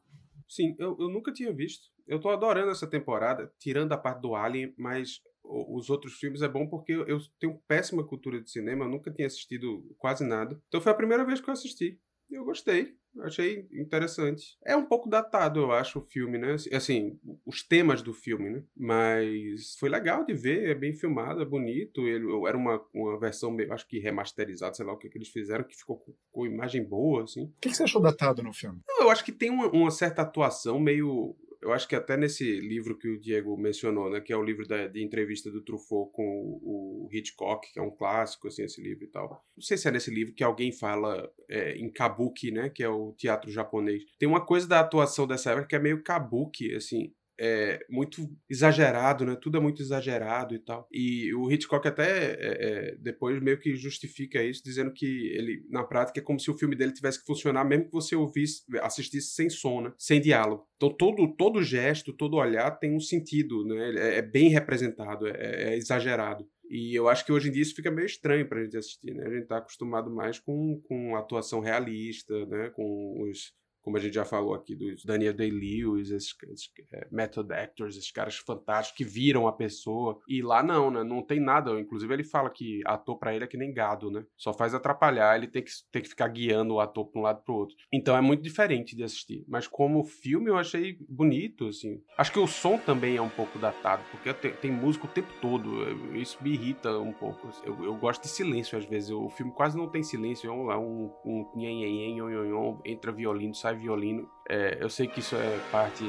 Sim, 0.54 0.76
eu, 0.78 0.96
eu 1.00 1.10
nunca 1.10 1.32
tinha 1.34 1.52
visto. 1.52 1.88
Eu 2.06 2.20
tô 2.20 2.30
adorando 2.30 2.70
essa 2.70 2.86
temporada, 2.88 3.52
tirando 3.60 3.92
a 3.94 3.98
parte 3.98 4.22
do 4.22 4.36
Alien, 4.36 4.72
mas 4.78 5.20
os 5.44 5.90
outros 5.90 6.14
filmes 6.14 6.42
é 6.42 6.48
bom 6.48 6.68
porque 6.68 6.92
eu 6.94 7.18
tenho 7.40 7.60
péssima 7.68 8.06
cultura 8.06 8.40
de 8.40 8.52
cinema, 8.52 8.86
eu 8.86 8.90
nunca 8.90 9.12
tinha 9.12 9.26
assistido 9.26 9.84
quase 9.98 10.24
nada. 10.24 10.62
Então 10.68 10.80
foi 10.80 10.92
a 10.92 10.96
primeira 10.96 11.26
vez 11.26 11.42
que 11.42 11.50
eu 11.50 11.54
assisti. 11.54 12.00
Eu 12.34 12.46
gostei. 12.46 12.96
Achei 13.22 13.68
interessante. 13.72 14.58
É 14.66 14.76
um 14.76 14.86
pouco 14.86 15.08
datado, 15.08 15.60
eu 15.60 15.72
acho, 15.72 16.00
o 16.00 16.02
filme, 16.02 16.38
né? 16.38 16.56
Assim, 16.74 17.20
os 17.46 17.62
temas 17.62 18.02
do 18.02 18.12
filme, 18.12 18.50
né? 18.50 18.64
Mas 18.76 19.76
foi 19.80 19.88
legal 19.88 20.26
de 20.26 20.34
ver, 20.34 20.70
é 20.70 20.74
bem 20.74 20.94
filmado, 20.94 21.42
é 21.42 21.46
bonito. 21.46 22.08
Ele, 22.08 22.26
era 22.48 22.58
uma, 22.58 22.84
uma 22.94 23.20
versão, 23.20 23.56
acho 23.70 23.88
que 23.88 24.00
remasterizada, 24.00 24.74
sei 24.74 24.86
lá 24.86 24.94
o 24.94 24.98
que, 24.98 25.10
que 25.10 25.18
eles 25.18 25.30
fizeram, 25.30 25.64
que 25.64 25.78
ficou 25.78 25.98
com, 25.98 26.14
com 26.32 26.46
imagem 26.48 26.84
boa, 26.84 27.24
assim. 27.24 27.44
O 27.44 27.54
que, 27.62 27.70
que, 27.70 27.76
você 27.76 27.84
achou 27.84 28.02
datado 28.02 28.42
no 28.42 28.52
filme? 28.52 28.80
eu 29.00 29.10
acho 29.10 29.24
que 29.24 29.32
tem 29.32 29.50
uma, 29.50 29.68
uma 29.68 29.92
certa 29.92 30.24
atuação 30.24 30.80
meio 30.80 31.36
eu 31.64 31.72
acho 31.72 31.88
que 31.88 31.96
até 31.96 32.18
nesse 32.18 32.60
livro 32.60 32.98
que 32.98 33.08
o 33.08 33.20
Diego 33.20 33.58
mencionou, 33.58 34.10
né, 34.10 34.20
que 34.20 34.34
é 34.34 34.38
o 34.38 34.44
livro 34.44 34.68
da, 34.68 34.88
de 34.88 35.04
entrevista 35.04 35.50
do 35.50 35.64
Truffaut 35.64 36.12
com 36.12 36.24
o, 36.24 37.06
o, 37.06 37.10
Hitchcock, 37.12 37.72
que 37.72 37.80
é 37.80 37.82
um 37.82 37.90
clássico, 37.90 38.48
assim, 38.48 38.64
esse 38.64 38.82
livro 38.82 39.06
e 39.06 39.08
tal. 39.08 39.30
Não 39.56 39.64
sei 39.64 39.78
se 39.78 39.88
é 39.88 39.92
nesse 39.92 40.12
livro 40.12 40.34
que 40.34 40.44
alguém 40.44 40.72
fala 40.72 41.32
é, 41.50 41.76
em 41.78 41.90
kabuki, 41.90 42.52
né, 42.52 42.70
que 42.70 42.84
é 42.84 42.90
o 42.90 43.14
teatro 43.14 43.50
japonês. 43.50 44.04
Tem 44.20 44.28
uma 44.28 44.46
coisa 44.46 44.68
da 44.68 44.82
atuação 44.82 45.26
dessa 45.26 45.52
época 45.52 45.68
que 45.68 45.76
é 45.76 45.80
meio 45.80 46.04
kabuki, 46.04 46.76
assim, 46.76 47.14
é 47.40 47.80
muito 47.90 48.30
exagerado, 48.50 49.26
né? 49.26 49.38
Tudo 49.42 49.58
é 49.58 49.62
muito 49.62 49.82
exagerado 49.82 50.56
e 50.56 50.60
tal. 50.60 50.88
E 50.92 51.34
o 51.34 51.52
Hitchcock 51.52 51.88
até 51.88 52.34
é, 52.34 52.38
é, 52.40 52.96
depois 53.00 53.42
meio 53.42 53.60
que 53.60 53.76
justifica 53.76 54.44
isso, 54.44 54.64
dizendo 54.64 54.92
que 54.94 55.06
ele, 55.06 55.66
na 55.70 55.84
prática, 55.84 56.20
é 56.20 56.24
como 56.24 56.40
se 56.40 56.52
o 56.52 56.58
filme 56.58 56.76
dele 56.76 56.94
tivesse 56.94 57.20
que 57.20 57.26
funcionar 57.26 57.64
mesmo 57.64 57.86
que 57.86 57.92
você 57.92 58.16
ouvisse, 58.16 58.64
assistisse 58.82 59.34
sem 59.34 59.50
som, 59.50 59.82
né? 59.82 59.94
Sem 59.98 60.22
diálogo. 60.22 60.68
Então 60.76 60.90
todo, 60.96 61.36
todo 61.36 61.64
gesto, 61.64 62.14
todo 62.14 62.38
olhar 62.38 62.72
tem 62.72 62.96
um 62.96 63.00
sentido, 63.00 63.66
né? 63.66 63.94
É, 63.96 64.18
é 64.18 64.22
bem 64.22 64.50
representado, 64.50 65.28
é, 65.28 65.74
é 65.74 65.78
exagerado. 65.78 66.48
E 66.70 66.98
eu 66.98 67.08
acho 67.08 67.26
que 67.26 67.32
hoje 67.32 67.50
em 67.50 67.52
dia 67.52 67.62
isso 67.62 67.76
fica 67.76 67.92
meio 67.92 68.06
estranho 68.06 68.48
pra 68.48 68.64
gente 68.64 68.78
assistir, 68.78 69.14
né? 69.14 69.26
A 69.26 69.30
gente 69.30 69.48
tá 69.48 69.58
acostumado 69.58 70.10
mais 70.10 70.40
com, 70.40 70.82
com 70.88 71.16
atuação 71.16 71.60
realista, 71.60 72.46
né? 72.48 72.70
Com 72.70 73.22
os 73.22 73.54
como 73.84 73.98
a 73.98 74.00
gente 74.00 74.14
já 74.14 74.24
falou 74.24 74.54
aqui, 74.54 74.76
dos 74.76 75.04
Daniel 75.04 75.34
Day-Lewis, 75.34 76.10
esses, 76.10 76.34
esses 76.50 76.72
é, 76.92 77.06
method 77.12 77.54
actors, 77.54 77.98
esses 77.98 78.12
caras 78.12 78.38
fantásticos 78.38 78.98
que 78.98 79.04
viram 79.04 79.46
a 79.46 79.52
pessoa. 79.52 80.20
E 80.28 80.42
lá 80.42 80.64
não, 80.64 80.90
né? 80.90 81.04
Não 81.04 81.22
tem 81.22 81.40
nada. 81.40 81.78
Inclusive 81.80 82.14
ele 82.14 82.24
fala 82.24 82.50
que 82.50 82.82
ator 82.86 83.20
para 83.20 83.36
ele 83.36 83.44
é 83.44 83.48
que 83.48 83.58
nem 83.58 83.74
gado, 83.74 84.10
né? 84.10 84.26
Só 84.38 84.54
faz 84.54 84.74
atrapalhar, 84.74 85.36
ele 85.36 85.48
tem 85.48 85.62
que, 85.62 85.72
tem 85.92 86.02
que 86.02 86.08
ficar 86.08 86.30
guiando 86.30 86.76
o 86.76 86.80
ator 86.80 87.06
para 87.06 87.20
um 87.20 87.24
lado 87.24 87.44
para 87.44 87.54
o 87.54 87.58
outro. 87.58 87.76
Então 87.92 88.16
é 88.16 88.22
muito 88.22 88.42
diferente 88.42 88.96
de 88.96 89.04
assistir. 89.04 89.44
Mas 89.48 89.68
como 89.68 90.04
filme 90.04 90.50
eu 90.50 90.58
achei 90.58 90.98
bonito, 91.10 91.68
assim. 91.68 92.02
Acho 92.18 92.32
que 92.32 92.40
o 92.40 92.48
som 92.48 92.78
também 92.78 93.18
é 93.18 93.22
um 93.22 93.30
pouco 93.30 93.60
datado, 93.60 94.02
porque 94.12 94.34
tem, 94.34 94.54
tem 94.54 94.72
música 94.72 95.06
o 95.06 95.10
tempo 95.10 95.34
todo. 95.42 96.16
Isso 96.16 96.38
me 96.42 96.54
irrita 96.54 96.98
um 97.00 97.12
pouco. 97.12 97.50
Eu, 97.66 97.84
eu 97.84 97.96
gosto 97.96 98.22
de 98.22 98.30
silêncio 98.30 98.78
às 98.78 98.86
vezes. 98.86 99.10
O 99.10 99.30
filme 99.30 99.52
quase 99.52 99.78
não 99.78 99.90
tem 99.90 100.04
silêncio. 100.04 100.50
É 100.50 100.54
um, 100.54 100.72
é 100.72 100.78
um, 100.78 101.12
um, 101.26 101.52
um 101.54 102.82
entra 102.86 103.12
violino, 103.12 103.54
sai 103.54 103.73
violino. 103.74 104.30
É, 104.50 104.78
eu 104.80 104.90
sei 104.90 105.08
que 105.08 105.20
isso 105.20 105.36
é 105.36 105.60
parte 105.72 106.04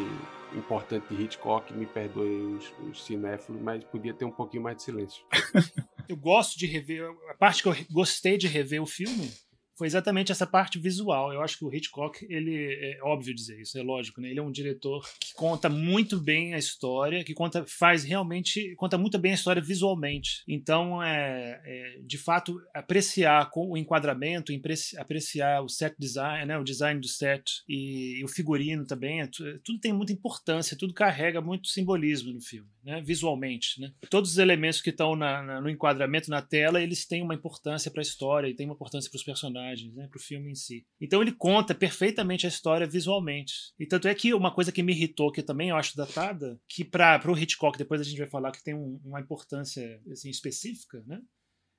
importante 0.54 1.12
de 1.12 1.22
Hitchcock, 1.22 1.72
me 1.72 1.86
perdoe 1.86 2.56
os, 2.56 2.72
os 2.88 3.04
cinéfilos, 3.04 3.60
mas 3.60 3.82
podia 3.84 4.14
ter 4.14 4.24
um 4.24 4.30
pouquinho 4.30 4.62
mais 4.62 4.76
de 4.76 4.84
silêncio. 4.84 5.24
eu 6.08 6.16
gosto 6.16 6.58
de 6.58 6.66
rever, 6.66 7.10
a 7.28 7.34
parte 7.34 7.62
que 7.62 7.68
eu 7.68 7.76
gostei 7.90 8.36
de 8.38 8.46
rever 8.46 8.80
o 8.80 8.86
filme 8.86 9.32
foi 9.76 9.86
exatamente 9.86 10.30
essa 10.30 10.46
parte 10.46 10.78
visual. 10.78 11.32
Eu 11.32 11.42
acho 11.42 11.58
que 11.58 11.64
o 11.64 11.74
Hitchcock, 11.74 12.24
ele 12.28 12.54
é 12.80 12.98
óbvio 13.02 13.34
dizer 13.34 13.60
isso, 13.60 13.78
é 13.78 13.82
lógico, 13.82 14.20
né? 14.20 14.30
Ele 14.30 14.38
é 14.38 14.42
um 14.42 14.52
diretor 14.52 15.04
que 15.20 15.34
conta 15.34 15.68
muito 15.68 16.18
bem 16.20 16.54
a 16.54 16.58
história, 16.58 17.24
que 17.24 17.34
conta, 17.34 17.64
faz 17.66 18.04
realmente, 18.04 18.74
conta 18.76 18.96
muito 18.96 19.18
bem 19.18 19.32
a 19.32 19.34
história 19.34 19.60
visualmente. 19.60 20.42
Então, 20.46 21.02
é, 21.02 21.60
é 21.64 21.98
de 22.02 22.18
fato, 22.18 22.60
apreciar 22.72 23.50
o 23.56 23.76
enquadramento, 23.76 24.52
apreciar 24.98 25.62
o 25.62 25.68
set 25.68 25.94
design, 25.98 26.46
né? 26.46 26.58
O 26.58 26.64
design 26.64 27.00
do 27.00 27.08
set 27.08 27.62
e, 27.68 28.20
e 28.20 28.24
o 28.24 28.28
figurino 28.28 28.86
também, 28.86 29.22
é, 29.22 29.26
tudo 29.64 29.80
tem 29.80 29.92
muita 29.92 30.12
importância, 30.12 30.78
tudo 30.78 30.94
carrega 30.94 31.40
muito 31.40 31.68
simbolismo 31.68 32.32
no 32.32 32.40
filme, 32.40 32.68
né? 32.84 33.02
Visualmente, 33.02 33.80
né? 33.80 33.92
Todos 34.08 34.32
os 34.32 34.38
elementos 34.38 34.80
que 34.80 34.90
estão 34.90 35.16
na, 35.16 35.42
na, 35.42 35.60
no 35.60 35.68
enquadramento 35.68 36.30
na 36.30 36.40
tela, 36.40 36.80
eles 36.80 37.06
têm 37.06 37.22
uma 37.22 37.34
importância 37.34 37.90
para 37.90 38.00
a 38.00 38.02
história 38.02 38.48
e 38.48 38.54
têm 38.54 38.66
uma 38.66 38.74
importância 38.74 39.10
para 39.10 39.18
os 39.18 39.24
personagens 39.24 39.63
personagens, 39.64 39.94
né, 39.94 40.06
para 40.08 40.18
o 40.18 40.22
filme 40.22 40.50
em 40.50 40.54
si. 40.54 40.86
Então 41.00 41.22
ele 41.22 41.32
conta 41.32 41.74
perfeitamente 41.74 42.46
a 42.46 42.48
história 42.48 42.86
visualmente. 42.86 43.54
E 43.78 43.86
tanto 43.86 44.08
é 44.08 44.14
que 44.14 44.34
uma 44.34 44.52
coisa 44.52 44.70
que 44.70 44.82
me 44.82 44.92
irritou, 44.92 45.32
que 45.32 45.42
também 45.42 45.70
eu 45.70 45.76
acho 45.76 45.96
datada, 45.96 46.60
que 46.68 46.84
para 46.84 47.20
o 47.30 47.38
Hitchcock, 47.38 47.78
depois 47.78 48.00
a 48.00 48.04
gente 48.04 48.18
vai 48.18 48.28
falar 48.28 48.52
que 48.52 48.62
tem 48.62 48.74
um, 48.74 49.00
uma 49.04 49.20
importância 49.20 50.00
assim, 50.10 50.28
específica, 50.28 51.02
né, 51.06 51.20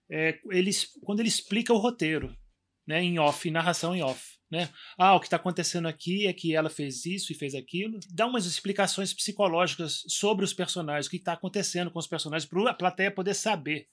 é 0.10 0.40
ele, 0.52 0.72
quando 1.02 1.20
ele 1.20 1.30
explica 1.30 1.74
o 1.74 1.78
roteiro, 1.78 2.36
né, 2.88 3.02
em 3.02 3.18
off, 3.18 3.50
narração 3.50 3.96
em 3.96 4.04
off. 4.04 4.36
Né? 4.52 4.70
Ah, 4.96 5.16
o 5.16 5.20
que 5.20 5.26
está 5.26 5.38
acontecendo 5.38 5.88
aqui 5.88 6.28
é 6.28 6.34
que 6.34 6.56
ela 6.56 6.70
fez 6.70 7.04
isso 7.06 7.32
e 7.32 7.36
fez 7.36 7.56
aquilo. 7.56 8.00
Dá 8.12 8.28
umas 8.28 8.46
explicações 8.46 9.12
psicológicas 9.12 10.04
sobre 10.08 10.46
os 10.46 10.54
personagens, 10.54 11.08
o 11.08 11.10
que 11.10 11.18
está 11.18 11.34
acontecendo 11.34 11.90
com 11.90 11.98
os 11.98 12.06
personagens, 12.06 12.48
para 12.48 12.70
a 12.70 12.74
plateia 12.74 13.10
poder 13.10 13.34
saber 13.34 13.88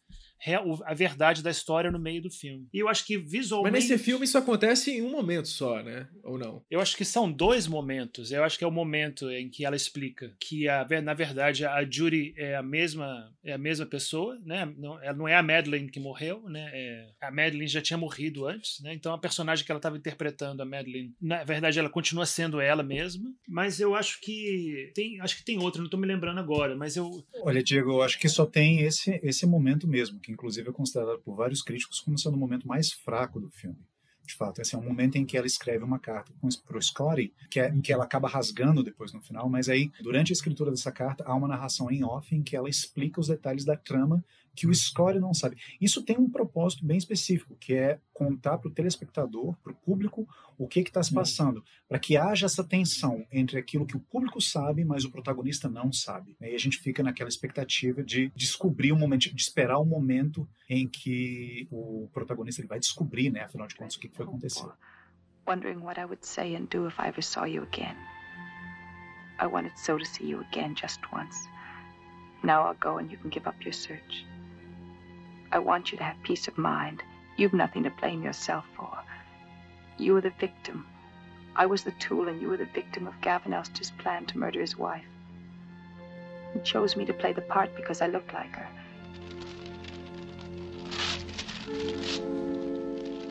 a 0.84 0.94
verdade 0.94 1.42
da 1.42 1.50
história 1.50 1.90
no 1.90 1.98
meio 1.98 2.22
do 2.22 2.30
filme. 2.30 2.66
E 2.72 2.78
eu 2.78 2.88
acho 2.88 3.06
que 3.06 3.16
visualmente. 3.16 3.72
Mas 3.72 3.88
nesse 3.88 4.02
filme 4.02 4.24
isso 4.24 4.38
acontece 4.38 4.90
em 4.90 5.02
um 5.02 5.10
momento 5.10 5.48
só, 5.48 5.82
né? 5.82 6.08
Ou 6.24 6.38
não? 6.38 6.62
Eu 6.70 6.80
acho 6.80 6.96
que 6.96 7.04
são 7.04 7.30
dois 7.30 7.66
momentos. 7.66 8.32
Eu 8.32 8.42
acho 8.42 8.58
que 8.58 8.64
é 8.64 8.66
o 8.66 8.70
momento 8.70 9.30
em 9.30 9.48
que 9.48 9.64
ela 9.64 9.76
explica 9.76 10.34
que, 10.40 10.68
a, 10.68 10.86
na 11.02 11.14
verdade, 11.14 11.64
a 11.64 11.84
Judy 11.88 12.34
é 12.36 12.56
a 12.56 12.62
mesma, 12.62 13.32
é 13.44 13.52
a 13.52 13.58
mesma 13.58 13.86
pessoa, 13.86 14.38
né? 14.44 14.72
Não, 14.76 15.02
ela 15.02 15.16
não 15.16 15.28
é 15.28 15.36
a 15.36 15.42
Madeline 15.42 15.90
que 15.90 16.00
morreu, 16.00 16.42
né? 16.48 16.70
É, 16.72 17.08
a 17.20 17.30
Madeline 17.30 17.68
já 17.68 17.80
tinha 17.80 17.98
morrido 17.98 18.46
antes, 18.46 18.80
né? 18.80 18.92
Então 18.94 19.14
a 19.14 19.18
personagem 19.18 19.64
que 19.64 19.70
ela 19.70 19.78
estava 19.78 19.96
interpretando, 19.96 20.60
a 20.60 20.64
Madeline, 20.64 21.14
na 21.20 21.44
verdade, 21.44 21.78
ela 21.78 21.88
continua 21.88 22.26
sendo 22.26 22.60
ela 22.60 22.82
mesma. 22.82 23.32
Mas 23.48 23.80
eu 23.80 23.94
acho 23.94 24.20
que 24.20 24.90
tem, 24.94 25.20
acho 25.20 25.36
que 25.36 25.44
tem 25.44 25.58
outra, 25.58 25.78
não 25.78 25.86
estou 25.86 26.00
me 26.00 26.06
lembrando 26.06 26.40
agora, 26.40 26.76
mas 26.76 26.96
eu. 26.96 27.24
Olha, 27.42 27.62
Diego, 27.62 27.92
eu 27.92 28.02
acho 28.02 28.18
que 28.18 28.28
só 28.28 28.44
tem 28.44 28.80
esse, 28.80 29.20
esse 29.22 29.46
momento 29.46 29.86
mesmo, 29.86 30.18
que 30.18 30.31
inclusive 30.32 30.68
é 30.68 30.72
considerado 30.72 31.20
por 31.20 31.36
vários 31.36 31.62
críticos 31.62 32.00
como 32.00 32.18
sendo 32.18 32.34
o 32.34 32.38
momento 32.38 32.66
mais 32.66 32.92
fraco 32.92 33.40
do 33.40 33.50
filme. 33.50 33.78
De 34.24 34.34
fato, 34.34 34.60
esse 34.60 34.74
é 34.74 34.78
um 34.78 34.84
momento 34.84 35.16
em 35.16 35.26
que 35.26 35.36
ela 35.36 35.46
escreve 35.46 35.84
uma 35.84 35.98
carta 35.98 36.32
para 36.64 36.78
o 36.78 36.82
Scotty, 36.82 37.34
que, 37.50 37.58
é, 37.58 37.70
que 37.80 37.92
ela 37.92 38.04
acaba 38.04 38.28
rasgando 38.28 38.82
depois 38.82 39.12
no 39.12 39.20
final, 39.20 39.48
mas 39.48 39.68
aí, 39.68 39.90
durante 40.00 40.32
a 40.32 40.34
escritura 40.34 40.70
dessa 40.70 40.92
carta, 40.92 41.24
há 41.26 41.34
uma 41.34 41.48
narração 41.48 41.90
em 41.90 42.04
off 42.04 42.34
em 42.34 42.42
que 42.42 42.56
ela 42.56 42.68
explica 42.68 43.20
os 43.20 43.26
detalhes 43.26 43.64
da 43.64 43.76
trama 43.76 44.24
que 44.54 44.66
o 44.66 44.74
score 44.74 45.18
não 45.18 45.32
sabe. 45.32 45.56
Isso 45.80 46.02
tem 46.02 46.18
um 46.18 46.28
propósito 46.28 46.84
bem 46.84 46.98
específico, 46.98 47.56
que 47.56 47.74
é 47.74 47.98
contar 48.12 48.58
para 48.58 48.68
o 48.68 48.72
telespectador, 48.72 49.56
para 49.62 49.72
o 49.72 49.76
público, 49.76 50.28
o 50.58 50.68
que 50.68 50.80
está 50.80 51.02
se 51.02 51.12
passando, 51.12 51.64
para 51.88 51.98
que 51.98 52.16
haja 52.16 52.46
essa 52.46 52.62
tensão 52.62 53.26
entre 53.32 53.58
aquilo 53.58 53.86
que 53.86 53.96
o 53.96 54.00
público 54.00 54.40
sabe, 54.40 54.84
mas 54.84 55.04
o 55.04 55.10
protagonista 55.10 55.68
não 55.68 55.92
sabe. 55.92 56.36
E 56.40 56.54
a 56.54 56.58
gente 56.58 56.78
fica 56.78 57.02
naquela 57.02 57.28
expectativa 57.28 58.02
de 58.02 58.30
descobrir 58.36 58.92
um 58.92 58.98
momento, 58.98 59.34
de 59.34 59.42
esperar 59.42 59.78
o 59.78 59.82
um 59.82 59.86
momento 59.86 60.48
em 60.68 60.86
que 60.86 61.66
o 61.70 62.08
protagonista 62.12 62.60
ele 62.60 62.68
vai 62.68 62.78
descobrir, 62.78 63.30
né, 63.30 63.42
afinal 63.42 63.66
de 63.66 63.74
contas, 63.74 63.96
o 63.96 64.00
que 64.00 64.08
foi 64.08 64.26
acontecer. 64.26 64.66
Wondering 65.46 65.78
what 65.78 65.98
I 65.98 66.04
would 66.04 66.24
say 66.24 66.54
and 66.54 66.66
do 66.70 66.86
if 66.86 67.00
I 67.00 67.08
ever 67.08 67.22
saw 67.22 67.44
you 67.44 67.64
again. 67.64 67.96
I 69.40 69.46
wanted 69.46 69.76
so 69.76 69.98
to 69.98 70.04
see 70.04 70.26
you 70.26 70.40
again 70.40 70.76
just 70.76 71.00
once. 71.12 71.48
Now 72.44 72.62
I'll 72.62 72.78
go 72.78 72.98
and 72.98 73.10
you 73.10 73.18
can 73.18 73.30
give 73.30 73.48
up 73.48 73.56
your 73.64 73.72
search. 73.72 74.24
I 75.54 75.58
want 75.58 75.92
you 75.92 75.98
to 75.98 76.04
have 76.04 76.16
peace 76.22 76.48
of 76.48 76.56
mind. 76.56 77.02
You've 77.36 77.52
nothing 77.52 77.82
to 77.82 77.90
blame 78.00 78.22
yourself 78.22 78.64
for. 78.74 78.96
You 79.98 80.14
were 80.14 80.22
the 80.22 80.32
victim. 80.40 80.86
I 81.54 81.66
was 81.66 81.82
the 81.82 81.92
tool, 82.00 82.28
and 82.28 82.40
you 82.40 82.48
were 82.48 82.56
the 82.56 82.72
victim 82.72 83.06
of 83.06 83.20
Gavin 83.20 83.52
Elster's 83.52 83.90
plan 83.90 84.24
to 84.26 84.38
murder 84.38 84.60
his 84.62 84.78
wife. 84.78 85.04
He 86.54 86.60
chose 86.60 86.96
me 86.96 87.04
to 87.04 87.12
play 87.12 87.34
the 87.34 87.42
part 87.42 87.76
because 87.76 88.00
I 88.00 88.06
looked 88.06 88.32
like 88.32 88.56
her. 88.56 88.68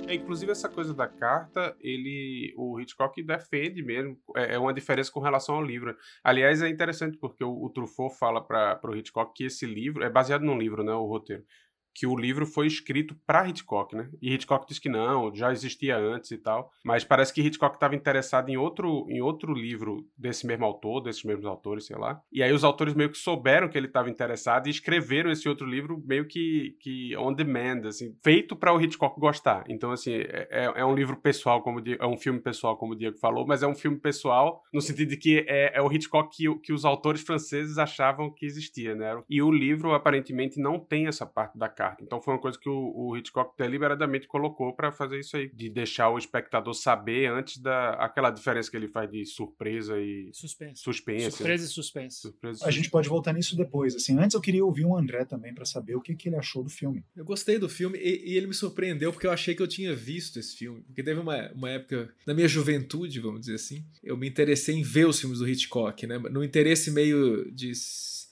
É, 0.08 0.13
inclusive 0.13 0.51
essa 0.51 0.70
coisa 0.70 0.94
da 0.94 1.08
carta, 1.08 1.75
ele, 1.80 2.54
o 2.56 2.80
Hitchcock 2.80 3.24
defende 3.24 3.82
mesmo, 3.82 4.16
é, 4.36 4.54
é, 4.54 4.60
uma 4.60 4.74
diferença 4.74 5.12
com 5.12 5.22
relação 5.22 5.56
ao 5.56 5.63
livro. 5.63 5.98
Aliás, 6.24 6.62
é 6.62 6.70
interessante 6.70 7.18
porque 7.18 7.44
o, 7.44 7.63
o 7.63 7.70
Truffaut 7.70 8.16
fala 8.16 8.46
para 8.46 8.92
o 8.92 8.96
Hitchcock 8.96 9.34
que 9.34 9.46
esse 9.46 9.66
livro 9.66 10.04
é 10.04 10.10
baseado 10.10 10.44
num 10.44 10.58
livro, 10.58 10.84
né, 10.84 10.94
o 10.94 11.06
roteiro 11.06 11.44
que 11.94 12.08
o 12.08 12.16
livro 12.16 12.46
foi 12.46 12.68
escrito 12.68 13.16
para 13.26 13.48
Hitchcock, 13.48 13.96
né? 13.96 14.10
E 14.22 14.34
Hitchcock 14.34 14.68
disse 14.68 14.82
que 14.82 14.90
não, 14.90 15.34
já 15.34 15.52
existia 15.52 15.98
antes 15.98 16.32
e 16.32 16.38
tal. 16.38 16.72
Mas 16.84 17.04
parece 17.04 17.34
que 17.34 17.42
Hitchcock 17.42 17.76
estava 17.76 17.96
interessado 17.96 18.50
em 18.50 18.58
outro, 18.58 19.06
em 19.10 19.22
outro 19.22 19.54
livro 19.54 20.06
desse 20.18 20.46
mesmo 20.46 20.66
autor, 20.66 21.02
desses 21.02 21.24
mesmos 21.24 21.46
autores, 21.46 21.86
sei 21.86 21.98
lá. 21.98 22.22
E 22.32 22.42
aí 22.42 22.52
os 22.52 22.64
autores 22.64 22.94
meio 22.94 23.10
que 23.10 23.18
souberam 23.18 23.68
que 23.68 23.78
ele 23.78 23.88
estava 23.88 24.10
interessado 24.10 24.68
e 24.68 24.70
escreveram 24.70 25.32
esse 25.32 25.48
outro 25.48 25.66
livro 25.66 26.02
meio 26.06 26.26
que, 26.26 26.76
que 26.80 27.16
on 27.18 27.34
demand, 27.34 27.88
assim, 27.88 28.16
feito 28.24 28.56
para 28.56 28.74
o 28.74 28.82
Hitchcock 28.82 29.20
gostar. 29.20 29.64
Então, 29.68 29.92
assim, 29.92 30.14
é, 30.14 30.48
é, 30.50 30.74
é 30.76 30.86
um 30.86 30.96
livro 30.96 31.18
pessoal, 31.18 31.62
como 31.62 31.82
é 31.88 32.06
um 32.06 32.18
filme 32.18 32.40
pessoal, 32.40 32.78
como 32.78 32.94
o 32.94 32.96
Diego 32.96 33.18
falou, 33.18 33.46
mas 33.46 33.64
é 33.64 33.68
um 33.68 33.76
filme 33.76 33.98
pessoal 33.98 34.64
no 34.74 34.82
sentido 34.82 35.10
de 35.10 35.18
que 35.18 35.46
é, 35.48 35.78
é 35.78 35.82
o 35.82 35.92
Hitchcock 35.92 36.36
que, 36.36 36.54
que 36.60 36.74
os 36.74 36.86
autores 36.86 37.22
franceses 37.22 37.78
achavam 37.78 38.32
que 38.32 38.46
existia, 38.46 38.96
né? 38.96 39.22
E 39.30 39.42
o 39.42 39.52
livro 39.52 39.94
aparentemente 39.94 40.60
não 40.60 40.80
tem 40.80 41.08
essa 41.08 41.26
parte 41.26 41.58
da 41.58 41.70
carta. 41.82 42.04
Então 42.04 42.22
foi 42.22 42.36
uma 42.36 42.40
coisa 42.40 42.60
que 42.60 42.70
o, 42.70 42.94
o 42.96 43.18
Hitchcock 43.18 43.58
deliberadamente 43.58 44.28
colocou 44.28 44.72
para 44.72 44.92
fazer 44.92 45.20
isso 45.20 45.36
aí, 45.36 45.50
de 45.52 45.68
deixar 45.68 46.10
o 46.10 46.18
espectador 46.18 46.76
saber 46.76 47.26
antes 47.26 47.58
da 47.58 47.94
aquela 47.94 48.30
diferença 48.30 48.70
que 48.70 48.78
ele 48.78 48.88
faz 48.88 49.10
de 49.10 49.26
surpresa 49.26 50.00
e 50.00 50.30
suspense. 50.32 50.82
suspense 50.82 51.32
surpresa 51.32 51.64
né? 51.64 51.68
e 51.68 51.74
suspense. 51.74 52.22
Surpresa 52.22 52.66
A 52.68 52.72
gente 52.72 52.90
pode 52.92 53.10
voltar 53.10 53.34
nisso 53.34 53.58
depois. 53.58 53.96
Assim, 53.96 54.16
antes 54.20 54.36
eu 54.36 54.42
queria 54.42 54.64
ouvir 54.64 54.86
o 54.86 54.96
André 54.96 55.26
também 55.26 55.56
para 55.56 55.66
saber 55.66 55.96
o 55.96 56.02
que, 56.02 56.14
que 56.14 56.30
ele 56.30 56.36
achou 56.36 56.64
do 56.64 56.70
filme. 56.70 57.04
Eu 57.16 57.26
gostei 57.26 57.58
do 57.58 57.68
filme 57.68 57.98
e, 57.98 58.32
e, 58.32 58.38
ele 58.38 58.48
me 58.48 58.54
surpreendeu 58.54 59.12
porque 59.12 59.26
eu 59.26 59.32
achei 59.32 59.56
que 59.56 59.62
eu 59.62 59.68
tinha 59.68 59.96
visto 59.96 60.38
esse 60.38 60.56
filme. 60.56 60.82
Porque 60.82 61.02
teve 61.02 61.20
uma, 61.20 61.52
uma 61.54 61.70
época, 61.70 62.14
na 62.28 62.34
minha 62.34 62.48
juventude, 62.48 63.20
vamos 63.20 63.42
dizer 63.42 63.56
assim, 63.56 63.84
eu 64.04 64.16
me 64.16 64.28
interessei 64.28 64.76
em 64.76 64.84
ver 64.84 65.08
os 65.08 65.20
filmes 65.20 65.40
do 65.40 65.50
Hitchcock, 65.50 66.06
né? 66.06 66.20
No 66.20 66.44
interesse 66.44 66.92
meio 66.92 67.52
de 67.52 67.74